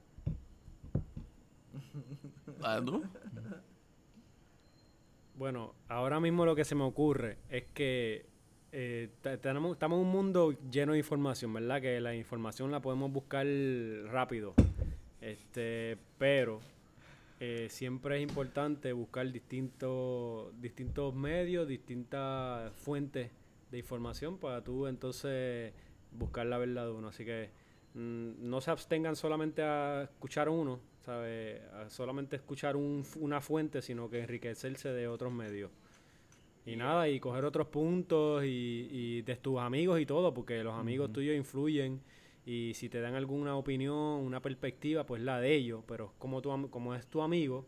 ¿Sabes 2.61 2.85
tú? 2.85 3.05
Bueno, 5.35 5.75
ahora 5.89 6.21
mismo 6.21 6.45
lo 6.45 6.55
que 6.55 6.65
se 6.65 6.75
me 6.75 6.85
ocurre 6.85 7.39
es 7.49 7.65
que 7.75 8.27
eh, 8.71 9.09
te- 9.23 9.39
tenemos, 9.39 9.73
estamos 9.73 9.99
en 9.99 10.07
un 10.07 10.13
mundo 10.13 10.53
lleno 10.71 10.93
de 10.93 10.99
información, 10.99 11.53
¿verdad? 11.53 11.81
Que 11.81 12.01
la 12.01 12.15
información 12.15 12.71
la 12.71 12.81
podemos 12.81 13.11
buscar 13.13 13.47
rápido. 14.07 14.55
Este, 15.21 15.97
pero 16.19 16.61
eh, 17.41 17.69
siempre 17.71 18.17
es 18.17 18.23
importante 18.23 18.93
buscar 18.93 19.31
distintos, 19.31 20.53
distintos 20.61 21.15
medios, 21.15 21.67
distintas 21.69 22.73
fuentes 22.75 23.31
de 23.71 23.79
información 23.79 24.39
para 24.39 24.63
tú 24.63 24.87
entonces 24.87 25.73
buscar 26.13 26.47
la 26.47 26.59
verdad 26.59 26.85
de 26.87 26.93
uno. 26.93 27.09
Así 27.09 27.25
que 27.25 27.51
mm, 27.95 28.49
no 28.49 28.61
se 28.61 28.71
abstengan 28.71 29.17
solamente 29.17 29.63
a 29.63 30.03
escuchar 30.05 30.49
uno, 30.49 30.79
¿sabe? 31.05 31.63
Solamente 31.89 32.37
escuchar 32.37 32.77
un- 32.77 33.05
una 33.21 33.41
fuente, 33.41 33.83
sino 33.83 34.09
que 34.09 34.21
enriquecerse 34.21 34.91
de 34.91 35.09
otros 35.09 35.33
medios. 35.33 35.71
Y 36.65 36.77
nada, 36.77 37.09
y 37.09 37.19
coger 37.19 37.45
otros 37.45 37.67
puntos 37.69 38.45
y, 38.45 38.89
y 38.91 39.23
de 39.23 39.37
tus 39.37 39.59
amigos 39.59 40.01
y 40.01 40.07
todo, 40.07 40.33
porque 40.33 40.63
los 40.63 40.75
amigos 40.75 41.13
tuyos 41.13 41.37
influyen. 41.37 42.01
Y 42.47 42.73
si 42.75 42.89
te 42.89 43.01
dan 43.01 43.15
alguna 43.15 43.57
opinión, 43.57 43.95
una 43.97 44.41
perspectiva, 44.41 45.05
pues 45.07 45.23
la 45.23 45.41
de 45.41 45.55
ellos, 45.55 45.83
pero 45.87 46.13
como, 46.19 46.41
tu, 46.41 46.71
como 46.71 46.95
es 46.95 47.07
tu 47.07 47.21
amigo, 47.23 47.67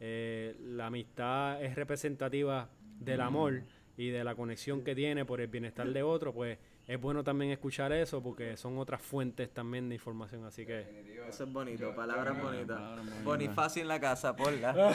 eh, 0.00 0.54
la 0.60 0.86
amistad 0.86 1.62
es 1.62 1.74
representativa 1.74 2.68
del 3.00 3.20
amor 3.20 3.62
y 3.98 4.10
de 4.10 4.22
la 4.24 4.34
conexión 4.34 4.82
que 4.84 4.94
tiene 4.94 5.24
por 5.24 5.40
el 5.40 5.46
bienestar 5.48 5.88
de 5.88 6.02
otro, 6.02 6.32
pues 6.34 6.58
es 6.86 7.00
bueno 7.00 7.24
también 7.24 7.50
escuchar 7.50 7.92
eso 7.92 8.22
porque 8.22 8.56
son 8.56 8.78
otras 8.78 9.00
fuentes 9.00 9.50
también 9.52 9.88
de 9.88 9.94
información, 9.96 10.44
así 10.44 10.64
que... 10.66 10.74
Definitivo. 10.74 11.24
Eso 11.28 11.44
es 11.44 11.52
bonito, 11.52 11.94
palabras 11.96 12.40
bonitas. 12.40 12.78
Bonifacio 13.24 13.82
en 13.82 13.88
la 13.88 13.98
casa, 13.98 14.36
ponla. 14.36 14.94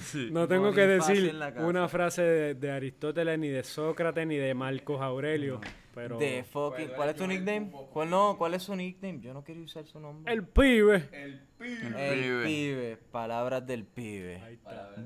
Sí. 0.00 0.28
No 0.32 0.48
tengo 0.48 0.72
que 0.72 0.86
Bonifacio 0.86 1.14
decir 1.14 1.30
en 1.30 1.38
la 1.38 1.52
casa. 1.52 1.66
una 1.66 1.88
frase 1.88 2.22
de, 2.22 2.54
de 2.54 2.70
Aristóteles, 2.70 3.38
ni 3.38 3.48
de 3.48 3.62
Sócrates, 3.62 4.26
ni 4.26 4.36
de 4.36 4.54
Marcos 4.54 5.00
Aurelio, 5.00 5.60
pero... 5.94 6.18
De 6.18 6.44
fucking. 6.44 6.88
¿Cuál 6.96 7.10
es 7.10 7.16
tu 7.16 7.26
nickname? 7.26 7.70
¿Cuál 7.92 8.10
no? 8.10 8.36
¿Cuál 8.38 8.54
es 8.54 8.62
su 8.62 8.74
nickname? 8.74 9.20
Yo 9.20 9.32
no 9.34 9.44
quiero 9.44 9.60
usar 9.60 9.86
su 9.86 10.00
nombre. 10.00 10.32
El 10.32 10.46
pibe. 10.46 11.08
el 11.12 11.40
pibe 11.58 12.12
El 12.40 12.44
pibe. 12.44 12.96
Palabras 13.12 13.66
del 13.66 13.84
pibe. 13.84 14.58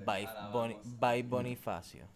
By. 0.04 0.28
Boni- 0.52 0.78
by 0.84 1.22
Bonifacio. 1.22 2.06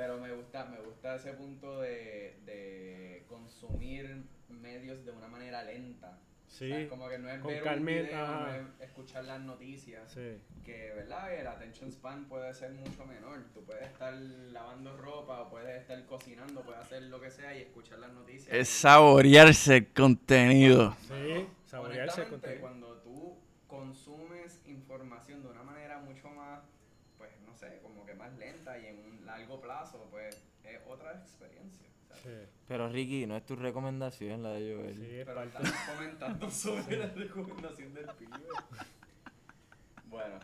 Pero 0.00 0.16
me 0.16 0.32
gusta, 0.32 0.64
me 0.64 0.80
gusta 0.80 1.16
ese 1.16 1.34
punto 1.34 1.82
de, 1.82 2.40
de 2.46 3.22
consumir 3.28 4.24
medios 4.48 5.04
de 5.04 5.10
una 5.10 5.28
manera 5.28 5.62
lenta. 5.62 6.18
Sí, 6.48 6.72
O 6.72 6.74
sea, 6.74 6.88
como 6.88 7.06
que 7.10 7.18
no 7.18 7.28
es 7.28 7.38
con 7.40 7.52
ver 7.52 7.62
calmeta, 7.62 8.00
un 8.00 8.06
video, 8.06 8.40
no 8.40 8.54
es 8.54 8.80
escuchar 8.80 9.24
las 9.24 9.40
noticias. 9.42 10.10
Sí. 10.10 10.38
Que, 10.64 10.94
¿verdad? 10.94 11.34
El 11.34 11.46
attention 11.46 11.92
span 11.92 12.24
puede 12.30 12.54
ser 12.54 12.72
mucho 12.72 13.04
menor. 13.04 13.44
Tú 13.52 13.62
puedes 13.62 13.88
estar 13.88 14.14
lavando 14.14 14.96
ropa 14.96 15.42
o 15.42 15.50
puedes 15.50 15.82
estar 15.82 16.02
cocinando, 16.06 16.62
puedes 16.62 16.80
hacer 16.80 17.02
lo 17.02 17.20
que 17.20 17.30
sea 17.30 17.54
y 17.54 17.60
escuchar 17.60 17.98
las 17.98 18.14
noticias. 18.14 18.56
Es 18.56 18.70
saborearse 18.70 19.76
el 19.76 19.92
contenido. 19.92 20.96
Sí, 21.02 21.46
saborearse 21.66 22.22
el 22.22 22.28
contenido. 22.28 22.60
cuando 22.62 22.96
tú 23.02 23.36
consumes 23.66 24.62
información 24.64 25.42
de 25.42 25.48
una 25.48 25.62
manera 25.62 25.98
mucho 25.98 26.30
más, 26.30 26.62
sé, 27.60 27.78
como 27.82 28.04
que 28.06 28.14
más 28.14 28.32
lenta 28.38 28.78
y 28.78 28.86
en 28.86 28.98
un 29.04 29.26
largo 29.26 29.60
plazo, 29.60 30.08
pues 30.10 30.34
es 30.64 30.80
otra 30.88 31.12
experiencia. 31.12 31.86
Sí, 32.22 32.28
Pero 32.66 32.88
Ricky, 32.88 33.26
no 33.26 33.36
es 33.36 33.44
tu 33.46 33.54
recomendación 33.56 34.42
la 34.42 34.50
de 34.50 34.74
Joel. 34.74 34.94
sí, 34.96 35.06
Pero 35.24 35.34
parte- 35.34 35.62
estamos 35.62 35.96
comentando 35.96 36.50
sobre 36.50 36.96
la 36.98 37.06
recomendación 37.06 37.94
del 37.94 38.06
pibe. 38.18 38.30
Bueno, 40.08 40.40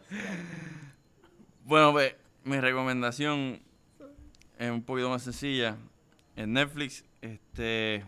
Bueno, 1.64 1.92
pues 1.92 2.14
mi 2.44 2.60
recomendación 2.60 3.60
es 4.58 4.70
un 4.70 4.82
poquito 4.82 5.10
más 5.10 5.22
sencilla. 5.22 5.76
En 6.36 6.52
Netflix, 6.52 7.04
este, 7.20 8.04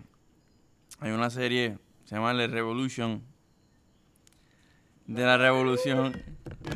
hay 1.00 1.10
una 1.10 1.30
serie, 1.30 1.78
se 2.04 2.14
llama 2.14 2.36
The 2.36 2.46
Revolution. 2.46 3.22
De 5.08 5.24
la 5.24 5.36
revolución, 5.38 6.12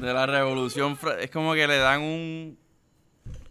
de 0.01 0.13
la 0.13 0.25
revolución, 0.27 0.99
es 1.21 1.31
como 1.31 1.53
que 1.53 1.67
le 1.69 1.77
dan 1.77 2.01
un, 2.03 2.59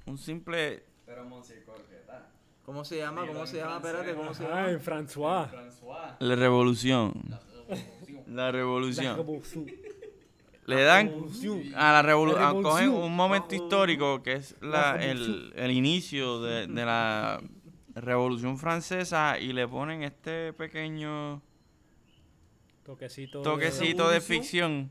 un 0.07 0.17
simple, 0.17 0.83
pero 1.05 1.23
Monsieur 1.23 1.63
Corqueta. 1.63 2.27
¿Cómo 2.65 2.83
se 2.83 2.97
llama? 2.97 3.25
¿Cómo 3.27 3.45
se 3.45 3.57
llama? 3.57 3.75
Espérate, 3.77 4.15
¿cómo 4.15 4.33
se 4.33 4.43
Ay, 4.47 4.73
llama? 4.73 4.79
François. 4.83 5.49
François. 5.51 6.15
la 6.19 6.35
revolución, 6.35 7.13
la 8.27 8.51
revolución. 8.51 9.17
Le 10.65 10.81
dan 10.83 11.07
a 11.07 11.11
la 11.11 11.11
revolución, 11.13 11.71
La 11.73 12.01
revolución. 12.01 12.63
cogen 12.63 12.89
un 12.89 13.15
momento 13.15 13.53
histórico 13.55 14.21
que 14.23 14.33
es 14.33 14.55
la, 14.61 14.95
el, 15.03 15.53
el 15.55 15.71
inicio 15.71 16.41
de, 16.41 16.65
de 16.67 16.85
la 16.85 17.39
revolución 17.93 18.57
francesa 18.57 19.37
y 19.39 19.53
le 19.53 19.67
ponen 19.67 20.01
este 20.03 20.53
pequeño 20.53 21.41
Toquecito. 22.95 23.41
toquecito 23.41 24.09
de 24.09 24.21
ficción. 24.21 24.89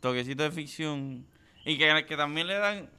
Toquecito 0.00 0.42
de 0.42 0.50
ficción. 0.50 1.26
Y 1.64 1.78
que, 1.78 2.04
que 2.06 2.16
también 2.16 2.46
le 2.46 2.54
dan 2.58 2.90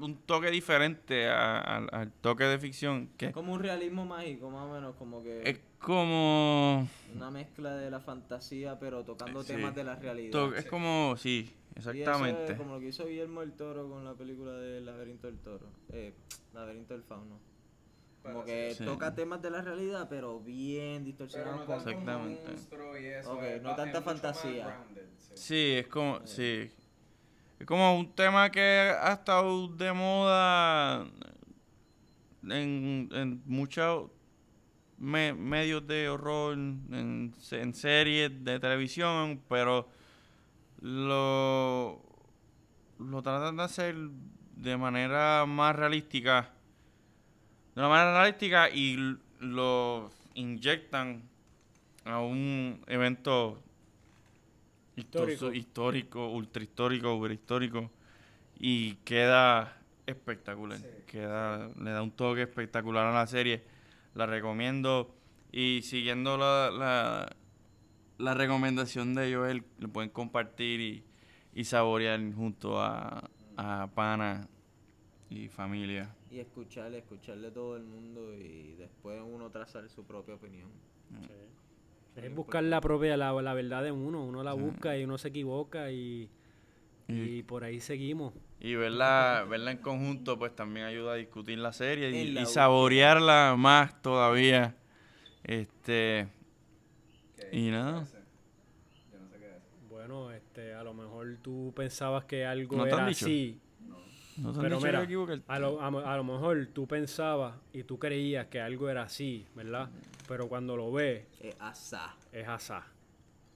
un 0.00 0.16
toque 0.26 0.50
diferente 0.50 1.28
a- 1.28 1.58
al- 1.60 1.88
al 1.92 2.12
toque 2.12 2.44
de 2.44 2.58
ficción. 2.58 3.08
Que 3.16 3.26
Es 3.26 3.32
como 3.32 3.52
un 3.54 3.60
realismo 3.60 4.04
mágico, 4.04 4.50
más 4.50 4.64
o 4.66 4.72
menos, 4.74 4.94
como 4.96 5.22
que 5.22 5.42
es 5.48 5.60
como. 5.78 6.86
una 7.14 7.30
mezcla 7.30 7.74
de 7.76 7.90
la 7.90 8.00
fantasía, 8.00 8.78
pero 8.78 9.02
tocando 9.04 9.42
Sí. 9.42 9.54
temas 9.54 9.74
de 9.74 9.84
la 9.84 9.96
realidad. 9.96 10.30
to- 10.32 10.54
es 10.54 10.66
como. 10.66 11.14
Sí, 11.16 11.50
Y 11.74 11.78
eso 11.78 11.90
exactamente. 11.90 12.52
es 12.52 12.58
como 12.58 12.74
lo 12.74 12.80
que 12.80 12.88
hizo 12.88 13.06
Guillermo 13.06 13.40
del 13.40 13.52
Toro 13.52 13.88
con 13.88 14.04
la 14.04 14.12
película 14.14 14.52
del 14.52 14.84
laberinto 14.84 15.26
del 15.28 15.38
toro. 15.38 15.66
Eh, 15.90 16.12
laberinto 16.52 16.92
del 16.92 17.02
fauno. 17.04 17.40
Como 18.22 18.44
Pero 18.44 18.46
que 18.46 18.74
sí. 18.76 18.84
toca 18.84 19.14
temas 19.14 19.42
de 19.42 19.50
la 19.50 19.62
realidad, 19.62 20.06
pero 20.08 20.38
bien 20.40 21.02
Pero 21.02 21.04
distorsionados 21.04 21.68
no 21.68 21.74
Exactamente. 21.74 22.52
y 23.00 23.06
eso. 23.06 23.40
No 23.62 23.74
tanta 23.74 24.00
fantasía. 24.02 24.66
grounded, 24.66 25.06
sí. 25.18 25.32
Sí, 25.34 25.72
es 25.78 25.88
como. 25.88 26.24
Sí. 26.26 26.70
Es 27.58 27.66
como 27.66 27.96
un 27.98 28.12
tema 28.14 28.50
que 28.50 28.60
ha 29.00 29.12
estado 29.12 29.68
de 29.68 29.92
moda 29.92 31.06
en, 32.48 33.08
en 33.12 33.42
muchos 33.46 34.10
me- 34.98 35.32
medios 35.34 35.86
de 35.86 36.08
horror, 36.08 36.54
en, 36.54 37.34
en 37.50 37.74
series 37.74 38.44
de 38.44 38.58
televisión, 38.60 39.40
pero 39.48 39.88
lo, 40.80 42.02
lo 42.98 43.22
tratan 43.22 43.56
de 43.56 43.62
hacer 43.62 43.96
de 44.56 44.76
manera 44.76 45.44
más 45.46 45.74
realística. 45.76 46.50
De 47.74 47.80
una 47.80 47.88
manera 47.88 48.12
realística 48.20 48.68
y 48.70 49.16
lo 49.40 50.10
inyectan 50.34 51.22
a 52.04 52.20
un 52.20 52.82
evento 52.86 53.62
Histórico. 54.96 55.52
histórico, 55.52 55.54
histórico 55.54 56.28
ultra 56.30 56.62
histórico, 56.62 57.14
ultra 57.14 57.32
histórico 57.34 57.90
y 58.58 58.94
queda 59.04 59.76
espectacular. 60.06 60.78
Sí. 60.78 60.86
Queda, 61.06 61.68
le 61.80 61.90
da 61.90 62.02
un 62.02 62.10
toque 62.10 62.42
espectacular 62.42 63.06
a 63.06 63.12
la 63.12 63.26
serie. 63.26 63.62
La 64.14 64.26
recomiendo 64.26 65.14
y 65.50 65.80
siguiendo 65.82 66.36
la, 66.36 66.70
la, 66.70 67.36
la 68.18 68.34
recomendación 68.34 69.14
de 69.14 69.34
Joel, 69.34 69.64
lo 69.78 69.88
pueden 69.88 70.10
compartir 70.10 70.80
y, 70.80 71.04
y 71.54 71.64
saborear 71.64 72.20
junto 72.34 72.80
a, 72.80 73.30
a 73.56 73.88
pana 73.94 74.46
y 75.30 75.48
familia. 75.48 76.14
Y 76.32 76.40
escucharle, 76.40 76.98
escucharle 76.98 77.50
todo 77.50 77.76
el 77.76 77.84
mundo 77.84 78.32
y 78.34 78.72
después 78.78 79.20
uno 79.22 79.50
trazar 79.50 79.86
su 79.90 80.02
propia 80.04 80.34
opinión. 80.34 80.70
Es 82.16 82.34
buscar 82.34 82.64
la 82.64 82.80
propia, 82.80 83.18
la, 83.18 83.32
la 83.42 83.52
verdad 83.52 83.82
de 83.82 83.92
uno. 83.92 84.24
Uno 84.24 84.42
la 84.42 84.54
busca 84.54 84.96
y 84.96 85.04
uno 85.04 85.18
se 85.18 85.28
equivoca 85.28 85.90
y, 85.90 86.30
y 87.06 87.42
por 87.42 87.64
ahí 87.64 87.80
seguimos. 87.80 88.32
Y 88.60 88.76
verla, 88.76 89.44
verla 89.46 89.72
en 89.72 89.78
conjunto, 89.78 90.38
pues 90.38 90.56
también 90.56 90.86
ayuda 90.86 91.12
a 91.12 91.16
discutir 91.16 91.58
la 91.58 91.74
serie 91.74 92.10
y, 92.10 92.30
la 92.30 92.46
saborearla 92.46 93.54
más 93.58 94.00
todavía. 94.00 94.74
Este, 95.44 96.28
¿Qué- 97.36 97.58
Y 97.58 97.70
nada. 97.70 98.02
es 98.02 98.08
ese? 98.08 98.18
Yo 99.12 99.18
no 99.18 99.28
sé 99.28 99.38
qué 99.38 99.50
es. 99.56 99.62
Bueno, 99.90 100.30
este, 100.30 100.72
a 100.72 100.82
lo 100.82 100.94
mejor 100.94 101.36
tú 101.42 101.74
pensabas 101.76 102.24
que 102.24 102.46
algo 102.46 102.76
¿No 102.76 102.86
era 102.86 103.06
dicho? 103.06 103.26
así. 103.26 103.60
No 104.42 104.52
te 104.52 104.58
han 104.58 104.62
Pero 104.64 104.80
mira, 104.80 105.06
a 105.46 105.58
lo, 105.58 105.80
a, 105.80 106.16
lo 106.16 106.24
mejor 106.24 106.68
tú 106.72 106.86
pensabas 106.86 107.54
y 107.72 107.84
tú 107.84 107.98
creías 107.98 108.46
que 108.48 108.60
algo 108.60 108.88
era 108.88 109.02
así, 109.02 109.46
¿verdad? 109.54 109.88
Pero 110.28 110.48
cuando 110.48 110.76
lo 110.76 110.90
ves, 110.92 111.24
Eh, 111.40 111.54
asá, 111.60 112.16
es 112.32 112.46
asá. 112.48 112.84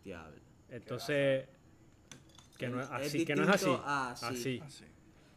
diablo. 0.04 0.36
Entonces, 0.70 1.46
que 2.58 2.68
no 2.68 2.80
es 2.80 2.86
Es 2.86 2.92
así, 2.92 3.24
que 3.24 3.34
no 3.36 3.42
es 3.42 3.48
así. 3.48 3.70
así. 4.24 4.62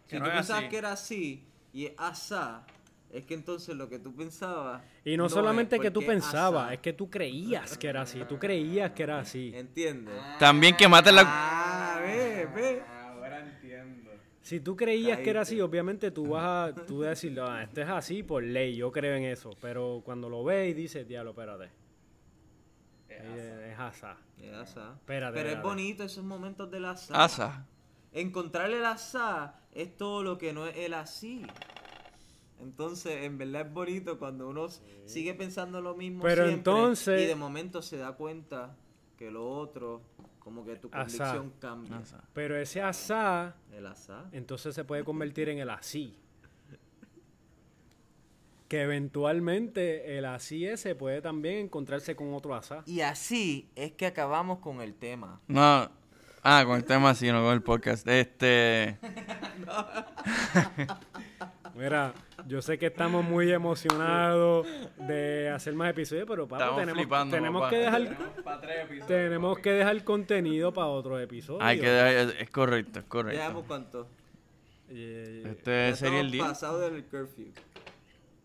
Si 0.08 0.16
tú 0.16 0.20
no 0.20 0.26
es 0.28 0.34
pensabas 0.34 0.62
así. 0.64 0.70
que 0.70 0.78
era 0.78 0.92
así 0.92 1.44
y 1.74 1.86
es 1.86 1.94
asá, 1.98 2.66
es 3.12 3.26
que 3.26 3.34
entonces 3.34 3.76
lo 3.76 3.90
que 3.90 4.00
tú 4.00 4.16
pensabas... 4.16 4.82
Y 5.06 5.18
no, 5.18 5.26
es 5.28 5.32
solamente 5.34 5.80
que 5.80 5.90
tú 5.92 6.02
es 6.02 6.06
pensabas, 6.08 6.74
es 6.74 6.80
que 6.80 6.94
tú 6.94 7.10
creías 7.10 7.78
que 7.78 7.88
era 7.88 8.02
así, 8.02 8.24
tú 8.28 8.38
creías 8.38 8.92
que 8.92 9.04
era 9.04 9.20
así. 9.20 9.52
¿Entiendes? 9.56 10.16
También 10.40 10.76
que 10.76 10.88
maten 10.88 11.16
la... 11.16 11.24
Ah, 11.26 12.00
ve, 12.02 12.48
ve. 12.56 12.99
Si 14.42 14.60
tú 14.60 14.76
creías 14.76 15.20
que 15.20 15.30
era 15.30 15.42
así, 15.42 15.60
obviamente 15.62 16.12
tú 16.12 16.30
vas 16.30 16.72
a 16.72 16.86
tú 16.86 17.00
vas 17.00 17.08
a 17.08 17.10
decir, 17.12 17.40
ah, 17.42 17.64
esto 17.64 17.82
es 17.82 17.90
así 17.90 18.24
por 18.24 18.44
ley, 18.44 18.76
yo 18.76 18.92
creo 18.92 19.16
en 19.16 19.24
eso. 19.26 19.52
Pero 19.62 20.02
cuando 20.04 20.30
lo 20.30 20.44
ves 20.44 20.70
y 20.72 20.74
dices, 20.74 21.08
diablo, 21.08 21.32
espérate. 21.32 21.66
Es 23.10 23.18
eh, 23.22 23.72
Es 23.74 23.80
asá. 23.80 24.18
Es 24.42 24.54
asá. 24.54 24.94
Espérate, 24.98 25.34
Pero 25.38 25.50
es 25.50 25.62
bonito 25.62 26.04
esos 26.04 26.24
momentos 26.24 26.72
del 26.72 26.86
asá. 26.86 27.24
Asa. 27.24 27.68
Encontrar 28.14 28.72
el 28.72 28.86
asá 28.86 29.60
es 29.74 29.96
todo 29.98 30.24
lo 30.24 30.38
que 30.38 30.54
no 30.54 30.66
es 30.66 30.76
el 30.78 30.94
así. 30.94 31.46
Entonces, 32.62 33.24
en 33.24 33.38
verdad 33.38 33.68
es 33.68 33.74
bonito 33.74 34.20
cuando 34.20 34.48
uno 34.50 34.68
sigue 35.06 35.34
pensando 35.34 35.80
lo 35.82 35.96
mismo 35.96 36.22
Pero 36.24 36.46
siempre 36.48 36.54
entonces- 36.58 37.22
y 37.22 37.26
de 37.26 37.36
momento 37.36 37.82
se 37.82 37.98
da 37.98 38.14
cuenta 38.14 38.76
que 39.18 39.32
lo 39.32 39.50
otro, 39.50 40.02
como 40.50 40.66
que 40.66 40.76
tu 40.78 40.90
Asá. 40.92 41.34
convicción 41.34 41.54
cambia. 41.60 41.98
Asa. 41.98 42.24
Pero 42.34 42.58
ese 42.58 42.82
asá, 42.82 43.56
El 43.72 43.86
asá. 43.86 44.26
entonces 44.32 44.74
se 44.74 44.84
puede 44.84 45.04
convertir 45.04 45.48
en 45.50 45.60
el 45.60 45.70
así. 45.70 46.18
Que 48.68 48.82
eventualmente 48.82 50.18
el 50.18 50.26
así 50.26 50.66
ese 50.66 50.96
puede 50.96 51.22
también 51.22 51.58
encontrarse 51.66 52.16
con 52.16 52.34
otro 52.34 52.56
asá. 52.56 52.82
Y 52.88 53.02
así 53.02 53.70
es 53.76 53.92
que 53.92 54.08
acabamos 54.08 54.58
con 54.60 54.82
el 54.82 54.96
tema. 54.96 55.40
No. 55.48 55.92
Ah, 56.42 56.64
con 56.66 56.78
el 56.78 56.84
tema 56.86 57.14
sí, 57.14 57.32
no 57.32 57.44
con 57.44 57.54
el 57.54 57.62
podcast. 57.62 58.08
Este. 58.08 58.98
Mira, 61.80 62.14
yo 62.46 62.62
sé 62.62 62.78
que 62.78 62.88
estamos 62.88 63.24
muy 63.24 63.52
emocionados 63.52 64.68
de 64.98 65.50
hacer 65.50 65.74
más 65.76 65.92
episodios, 65.92 66.26
pero 66.28 66.46
papi, 66.48 66.62
Estamos 66.64 66.80
tenemos, 66.82 67.02
flipando, 67.02 67.36
tenemos 67.38 67.62
papá. 67.62 67.70
que 67.70 67.78
dejar 67.78 68.04
Tenemos 68.04 68.30
para 68.44 68.62
tres 68.62 68.78
episodios. 68.84 69.08
tenemos 69.08 69.52
papi. 69.54 69.62
que 69.64 69.72
dejar 69.72 70.04
contenido 70.04 70.74
para 70.74 70.88
otros 70.88 71.22
episodios. 71.22 71.64
Hay 71.64 71.80
que 71.80 71.90
dejar- 71.90 72.30
es, 72.36 72.42
es 72.42 72.50
correcto, 72.50 73.00
es 73.00 73.06
correcto. 73.06 73.40
Veamos 73.40 73.66
cuánto. 73.66 74.08
Eh, 74.90 75.44
Este 75.46 75.90
Ya 75.92 75.96
sería 75.96 76.20
el 76.20 76.26
estamos 76.28 76.32
día. 76.34 76.44
pasado 76.44 76.80
del 76.90 77.04
curfew. 77.06 77.48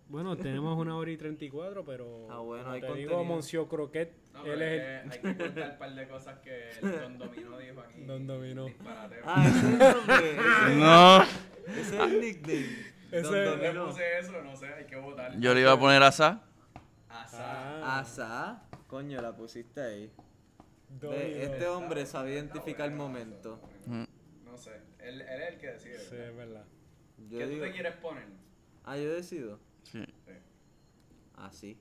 bueno, 0.08 0.36
tenemos 0.36 0.78
una 0.78 0.96
hora 0.96 1.10
y 1.10 1.16
34, 1.16 1.84
pero 1.84 2.28
Ah, 2.30 2.38
bueno, 2.38 2.62
como 2.62 2.74
hay 2.74 2.80
te 2.82 2.86
contenido. 2.86 3.10
digo, 3.18 3.24
Monsieur 3.24 3.66
Croquet, 3.66 4.12
No, 4.32 4.42
pero 4.42 4.54
él 4.54 4.62
es 4.62 4.72
el... 4.72 5.10
es 5.10 5.18
que 5.18 5.26
hay 5.28 5.34
que 5.34 5.42
contar 5.44 5.70
un 5.72 5.78
par 5.78 5.94
de 5.94 6.08
cosas 6.08 6.38
que 6.38 6.70
el 6.70 6.92
Don 7.00 7.18
Domino 7.18 7.58
dijo 7.58 7.80
aquí. 7.80 8.00
Don 8.04 8.26
Dominó. 8.28 8.64
Disparateo. 8.66 9.22
Ah, 9.26 9.44
ese 9.48 9.58
es 9.58 9.64
el 9.64 9.78
nombre. 9.96 10.30
Ese, 10.30 10.76
No. 10.76 11.22
ese 11.22 11.80
es 11.80 11.92
el 11.92 12.20
nickname. 12.20 12.93
Ese 13.18 13.56
le 13.56 13.80
puse 13.80 14.18
eso, 14.18 14.42
no 14.42 14.56
sé, 14.56 14.66
hay 14.74 14.86
que 14.86 14.96
votar. 14.96 15.38
Yo 15.38 15.54
le 15.54 15.60
iba 15.60 15.72
a 15.72 15.78
poner 15.78 16.02
asa. 16.02 16.42
Asá. 17.08 17.84
Ah, 17.84 17.98
Asá. 18.00 18.62
Coño, 18.88 19.20
la 19.20 19.36
pusiste 19.36 19.80
ahí. 19.80 20.12
Ve, 21.00 21.44
este 21.44 21.66
hombre 21.68 22.06
sabe 22.06 22.32
identificar 22.32 22.88
el 22.88 22.94
momento. 22.96 23.60
Mm. 23.86 24.04
No 24.44 24.56
sé, 24.56 24.72
él, 24.98 25.20
él 25.20 25.42
es 25.42 25.48
el 25.52 25.58
que 25.58 25.66
decide. 25.68 25.98
Sí, 25.98 26.10
¿verdad? 26.16 26.28
es 26.28 26.36
verdad. 26.36 26.64
Yo 27.28 27.38
¿Qué 27.38 27.46
tú 27.46 27.60
te 27.60 27.72
quieres 27.72 27.96
poner? 27.96 28.24
ah, 28.84 28.96
yo 28.96 29.12
decido. 29.14 29.58
Sí. 29.84 30.04
Así. 31.36 31.78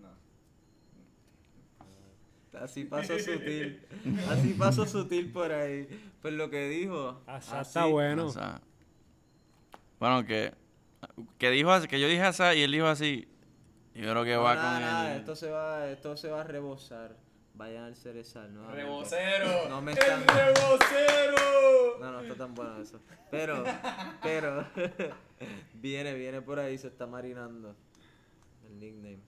No. 0.00 0.08
Así 2.60 2.84
paso 2.84 3.18
sutil. 3.18 3.86
Así 4.30 4.54
paso 4.54 4.86
sutil 4.86 5.32
por 5.32 5.52
ahí. 5.52 5.88
Pues 6.22 6.34
lo 6.34 6.50
que 6.50 6.68
dijo. 6.68 7.22
Asá 7.26 7.60
así. 7.60 7.68
está 7.70 7.84
bueno. 7.86 8.28
Asa. 8.28 8.60
Bueno, 10.04 10.26
que. 10.26 10.52
Que 11.38 11.48
dijo 11.48 11.70
así, 11.70 11.88
que 11.88 11.98
yo 11.98 12.08
dije 12.08 12.20
asa 12.20 12.54
y 12.54 12.60
él 12.62 12.72
dijo 12.72 12.86
así. 12.86 13.26
Yo 13.94 14.10
creo 14.10 14.22
que 14.22 14.34
No, 14.34 14.42
va 14.42 14.54
nada, 14.54 14.72
con 14.72 14.80
nada, 14.82 15.12
el. 15.14 15.20
esto 15.20 15.34
se 15.34 15.48
va, 15.48 15.88
esto 15.88 16.14
se 16.14 16.28
va 16.28 16.42
a 16.42 16.44
rebosar. 16.44 17.16
Vayan 17.54 17.84
al 17.84 17.96
cerezal, 17.96 18.52
¿no? 18.52 18.70
¡Rebocero! 18.70 19.66
No 19.70 19.80
me 19.80 19.92
¡El 19.92 19.98
rebocero! 20.26 21.98
No, 22.00 22.12
no 22.12 22.20
está 22.20 22.34
tan 22.34 22.54
bueno 22.54 22.82
eso. 22.82 23.00
Pero, 23.30 23.64
pero, 24.22 24.66
viene, 25.72 26.12
viene 26.12 26.42
por 26.42 26.58
ahí, 26.58 26.76
se 26.76 26.88
está 26.88 27.06
marinando. 27.06 27.74
El 28.66 28.78
nickname. 28.78 29.20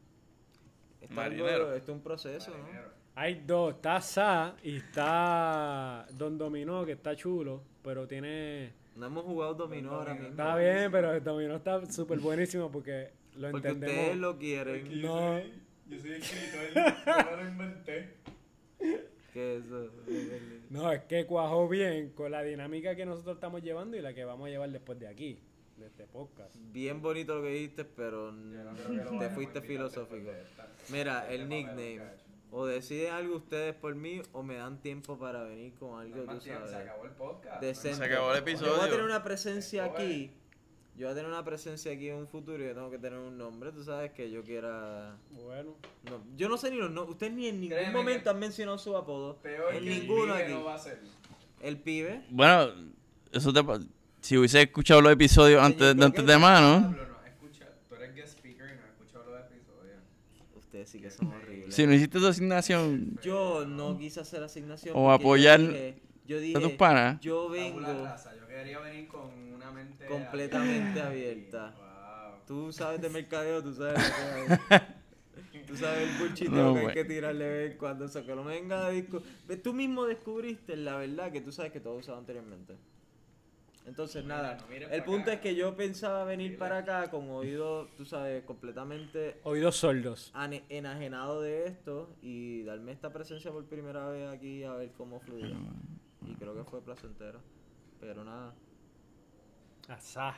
Está 1.00 1.14
Marinero. 1.14 1.54
algo, 1.54 1.72
esto 1.72 1.92
es 1.92 1.96
un 1.96 2.02
proceso, 2.02 2.50
¿no? 2.50 2.66
Hay 3.14 3.36
dos, 3.46 3.76
está 3.76 4.02
Sa 4.02 4.56
y 4.62 4.76
está 4.76 6.06
Don 6.10 6.36
Dominó, 6.36 6.84
que 6.84 6.92
está 6.92 7.16
chulo, 7.16 7.62
pero 7.82 8.06
tiene... 8.06 8.84
No 8.96 9.06
hemos 9.06 9.24
jugado 9.24 9.54
dominó 9.54 9.92
ahora 9.92 10.14
mismo. 10.14 10.28
Está 10.30 10.56
bien, 10.56 10.90
pero 10.90 11.12
el 11.12 11.22
Dominó 11.22 11.56
está 11.56 11.84
súper 11.92 12.18
buenísimo 12.18 12.70
porque 12.70 13.10
lo 13.36 13.50
Porque 13.50 13.72
ustedes 13.72 14.16
lo 14.16 14.38
quieren. 14.38 15.02
No, 15.02 15.38
Yo 15.38 16.00
soy 16.00 16.12
escritor, 16.12 16.74
yo 16.74 17.30
me 17.30 17.42
lo 17.42 17.48
inventé. 17.48 18.14
¿Qué 19.32 19.56
es 19.58 19.66
eso? 19.66 19.90
no, 20.70 20.90
es 20.90 21.02
que 21.04 21.26
cuajó 21.26 21.68
bien 21.68 22.10
con 22.14 22.30
la 22.30 22.42
dinámica 22.42 22.96
que 22.96 23.04
nosotros 23.04 23.34
estamos 23.36 23.62
llevando 23.62 23.96
y 23.96 24.00
la 24.00 24.14
que 24.14 24.24
vamos 24.24 24.46
a 24.46 24.50
llevar 24.50 24.70
después 24.70 24.98
de 24.98 25.08
aquí, 25.08 25.38
de 25.76 25.86
este 25.86 26.06
podcast. 26.06 26.54
Bien 26.72 27.02
bonito 27.02 27.34
lo 27.36 27.42
que 27.42 27.50
dijiste, 27.50 27.84
pero 27.84 28.32
no 28.32 28.72
creo 28.74 28.88
que 29.08 29.14
lo 29.14 29.18
te 29.18 29.28
fuiste 29.28 29.60
filosófico. 29.60 30.30
después 30.30 30.36
de 30.36 30.42
esta- 30.42 30.68
Mira, 30.90 31.30
el 31.30 31.48
nickname. 31.50 32.00
O 32.50 32.64
deciden 32.66 33.12
algo 33.12 33.36
ustedes 33.36 33.74
por 33.74 33.94
mí 33.94 34.22
o 34.32 34.42
me 34.42 34.54
dan 34.56 34.80
tiempo 34.80 35.18
para 35.18 35.42
venir 35.42 35.74
con 35.74 35.90
No 35.90 35.98
algo, 35.98 36.20
hay 36.30 36.38
tú 36.38 36.44
tiempo, 36.44 36.66
se 36.66 36.72
sabes. 36.72 36.86
acabó 36.88 37.04
el 37.04 37.10
podcast. 37.12 37.60
decente. 37.60 37.96
Se 37.98 38.04
acabó 38.04 38.32
el 38.32 38.38
Yo 38.38 38.42
voy 38.44 38.50
a 38.50 38.52
episodio. 38.52 38.88
tener 38.90 39.04
una 39.04 39.22
presencia 39.24 39.86
Esto 39.86 39.98
es- 39.98 40.04
aquí. 40.04 40.30
Yo 40.96 41.06
voy 41.08 41.12
a 41.12 41.14
tener 41.16 41.30
una 41.30 41.44
presencia 41.44 41.92
aquí 41.92 42.08
en 42.08 42.16
un 42.16 42.26
futuro 42.26 42.62
y 42.64 42.68
yo 42.68 42.72
tengo 42.74 42.90
que 42.90 42.98
tener 42.98 43.18
un 43.18 43.36
nombre, 43.36 43.70
tú 43.70 43.84
sabes 43.84 44.12
que 44.12 44.30
yo 44.30 44.42
quiera... 44.42 45.14
Bueno, 45.30 45.74
No, 46.04 46.22
yo 46.36 46.48
no 46.48 46.56
sé 46.56 46.70
ni 46.70 46.78
los 46.78 46.90
nombres. 46.90 47.12
Ustedes 47.12 47.34
ni 47.34 47.48
en 47.48 47.60
ningún 47.60 47.76
Créeme 47.76 47.92
momento 47.92 48.30
han 48.30 48.38
mencionado 48.38 48.78
su 48.78 48.96
apodo. 48.96 49.36
Peor 49.42 49.74
en 49.74 49.84
que 49.84 49.92
el 49.92 50.00
ninguno 50.00 50.32
pibe 50.32 50.44
aquí. 50.44 50.52
no 50.54 50.64
va 50.64 50.74
a 50.74 50.78
ser. 50.78 51.00
El 51.60 51.76
pibe. 51.78 52.24
Bueno, 52.30 52.70
eso 53.30 53.52
te 53.52 53.62
Si 54.22 54.38
hubiese 54.38 54.62
escuchado 54.62 55.02
los 55.02 55.12
episodios 55.12 55.62
antes, 55.62 55.94
antes 56.02 56.24
de 56.24 56.38
mano, 56.38 56.82
Pablo, 56.96 57.06
no 57.20 57.26
escucha, 57.26 57.68
tú 57.90 57.94
eres 57.96 58.14
guest 58.14 58.38
speaker 58.38 58.66
y 58.66 58.76
no 58.78 58.84
has 58.84 58.90
escuchado 58.92 59.24
los 59.30 59.40
episodios. 59.40 59.98
Sí 60.86 61.00
que 61.00 61.10
son 61.10 61.32
horribles. 61.32 61.74
si 61.74 61.86
no 61.86 61.92
hiciste 61.92 62.18
tu 62.18 62.26
asignación 62.26 63.18
Yo 63.22 63.64
no 63.66 63.98
quise 63.98 64.20
hacer 64.20 64.42
asignación. 64.42 64.94
O 64.96 65.00
porque 65.04 65.08
yo 65.08 65.14
apoyar 65.14 65.60
dije- 65.60 65.94
Yo 66.26 66.38
dije, 66.40 66.56
a 66.56 66.60
tus 66.60 66.72
panas, 66.72 67.20
yo 67.20 67.48
vengo 67.48 67.80
yo 67.80 68.46
quería 68.48 68.78
venir 68.80 69.08
con 69.08 69.30
una 69.52 69.70
mente 69.70 70.06
completamente 70.06 71.00
abierta. 71.00 71.68
abierta. 71.68 71.74
Wow. 71.86 72.46
Tú 72.46 72.72
sabes 72.72 73.00
de 73.00 73.10
mercadeo, 73.10 73.62
tú 73.62 73.74
sabes 73.74 73.94
lo 73.98 74.52
hay. 74.70 74.80
Tú 75.66 75.76
sabes 75.76 76.08
el 76.08 76.18
bullshiteo 76.18 76.50
No, 76.52 76.74
que 76.74 76.80
hay 76.86 76.94
que 76.94 77.04
tirarle 77.04 77.44
de 77.44 77.58
vez 77.58 77.72
en 77.72 77.78
cuando. 77.78 78.04
O 78.04 78.08
sea, 78.08 78.24
que 78.24 78.34
no 78.36 78.44
me 78.44 78.54
venga 78.54 78.86
a 78.86 78.90
disco. 78.90 79.20
Tú 79.64 79.72
mismo 79.72 80.04
descubriste 80.06 80.76
la 80.76 80.96
verdad 80.96 81.32
que 81.32 81.40
tú 81.40 81.50
sabes 81.50 81.72
que 81.72 81.80
todo 81.80 81.94
usado 81.94 82.18
anteriormente. 82.18 82.74
Entonces, 83.86 84.24
nada. 84.24 84.58
no 84.68 84.74
El 84.88 85.04
punto 85.04 85.22
acá. 85.30 85.34
es 85.34 85.40
que 85.40 85.54
yo 85.54 85.76
pensaba 85.76 86.24
venir 86.24 86.58
para 86.58 86.78
acá 86.78 87.08
con 87.10 87.30
oídos, 87.30 87.88
tú 87.96 88.04
sabes, 88.04 88.42
completamente 88.44 89.40
oídos 89.44 89.76
sordos. 89.76 90.32
ane- 90.34 90.64
enajenado 90.68 91.40
de 91.40 91.66
esto 91.66 92.10
y 92.20 92.64
darme 92.64 92.90
esta 92.92 93.12
presencia 93.12 93.52
por 93.52 93.64
primera 93.66 94.08
vez 94.08 94.28
aquí 94.28 94.64
a 94.64 94.72
ver 94.74 94.90
cómo 94.96 95.20
fluía. 95.20 95.56
Y 96.26 96.34
creo 96.34 96.54
que 96.54 96.64
fue 96.64 96.80
placentero. 96.82 97.38
Pero 98.00 98.24
nada. 98.24 98.52
Asá. 99.88 100.34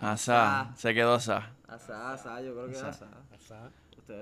asá, 0.00 0.72
se 0.76 0.94
quedó 0.94 1.14
asá. 1.14 1.50
Asá, 1.66 2.14
asá, 2.14 2.40
yo 2.40 2.54
creo 2.54 2.68
que 2.68 2.76
Asá. 2.76 2.88
asá. 2.88 3.08
Asá. 3.34 3.70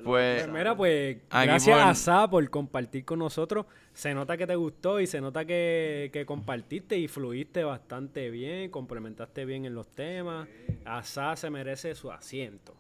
Pues- 0.05 0.43
Pues 0.45 0.49
mira, 0.53 0.77
pues 0.77 1.19
gracias 1.31 1.79
por- 1.79 1.89
a 1.89 1.95
Sa 1.95 2.29
por 2.31 2.49
compartir 2.51 3.05
con 3.05 3.19
nosotros. 3.21 3.67
Se 3.93 4.13
nota 4.15 4.37
que 4.37 4.47
te 4.47 4.55
gustó 4.57 5.01
y 5.01 5.07
se 5.07 5.21
nota 5.21 5.45
que, 5.45 6.11
que 6.13 6.27
compartiste 6.27 6.99
y 6.99 7.09
fluiste 7.09 7.65
bastante 7.65 8.31
bien, 8.31 8.71
complementaste 8.71 9.45
bien 9.45 9.65
en 9.65 9.75
los 9.75 9.89
temas. 9.89 10.49
Asa 10.85 11.35
se 11.37 11.49
merece 11.51 11.95
su 11.95 12.11
asiento. 12.13 12.75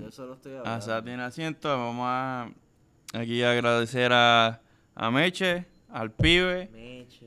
Yo 0.00 0.10
solo 0.10 0.34
estoy 0.34 0.52
hablando. 0.52 0.70
Asá 0.70 1.02
tiene 1.04 1.22
asiento. 1.22 1.68
Vamos 1.68 2.06
a 2.08 2.50
aquí 3.14 3.42
a 3.44 3.52
agradecer 3.52 4.10
a, 4.12 4.60
a 4.96 5.10
Meche, 5.12 5.66
al 5.88 6.10
pibe, 6.10 6.68
Meche. 6.72 7.26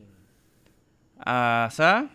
a 1.17 1.65
Asá 1.65 2.09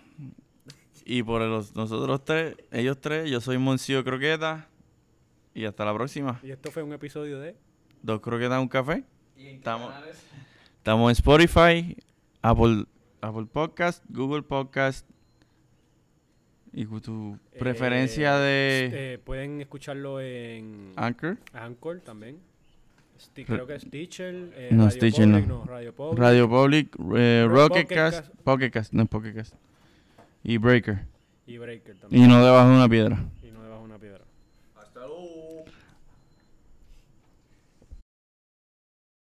y 1.07 1.23
por 1.23 1.41
los, 1.43 1.75
nosotros 1.75 2.25
tres, 2.25 2.57
ellos 2.71 3.01
tres. 3.01 3.31
Yo 3.31 3.41
soy 3.41 3.57
Moncio 3.57 4.05
Croqueta 4.05 4.69
y 5.55 5.65
hasta 5.65 5.85
la 5.85 5.95
próxima. 5.95 6.41
Y 6.43 6.51
esto 6.51 6.71
fue 6.71 6.83
un 6.83 6.93
episodio 6.93 7.39
de... 7.41 7.57
Dos 8.03 8.21
croquetas, 8.21 8.61
un 8.61 8.69
café. 8.69 9.05
¿Y 9.37 9.49
en 9.49 9.57
Estamos-? 9.57 9.93
Estamos 10.79 11.09
en 11.11 11.13
Spotify, 11.13 11.97
Apple, 12.43 12.85
Apple 13.21 13.47
Podcast, 13.51 14.05
Google 14.09 14.43
Podcast. 14.43 15.09
Y 16.73 16.87
tu 16.87 17.39
preferencia 17.59 18.37
eh, 18.37 18.91
de 18.91 19.15
eh, 19.15 19.19
pueden 19.19 19.61
escucharlo 19.61 20.21
en 20.21 20.93
Anchor, 20.97 21.39
Anchor 21.53 22.01
también. 22.01 22.39
Sti- 23.17 23.47
creo 23.47 23.65
que 23.67 23.79
Stitcher. 23.79 24.53
eh, 24.57 24.71
No, 24.73 24.87
Radio 24.87 24.91
Stitcher 24.91 25.25
Public, 25.29 25.47
no. 25.47 25.65
Radio 25.67 25.95
Public. 25.95 26.19
Radio 26.19 26.49
Public, 26.51 26.97
eh, 27.17 27.45
Ro- 27.49 27.55
Rocket 27.55 27.83
Pocket 27.85 27.95
Cast, 27.95 28.21
Cast. 28.27 28.35
Pocket 28.43 28.71
Cast, 28.73 28.93
no 28.93 29.03
es 29.05 29.09
Pocket 29.09 29.35
Cast. 29.35 29.55
Y 30.43 30.59
Breaker. 30.59 31.07
Y 31.47 31.59
Breaker 31.59 31.97
también. 31.97 32.25
Y 32.25 32.27
no 32.27 32.45
debajo 32.45 32.69
de 32.69 32.75
una 32.75 32.89
piedra. 32.89 33.25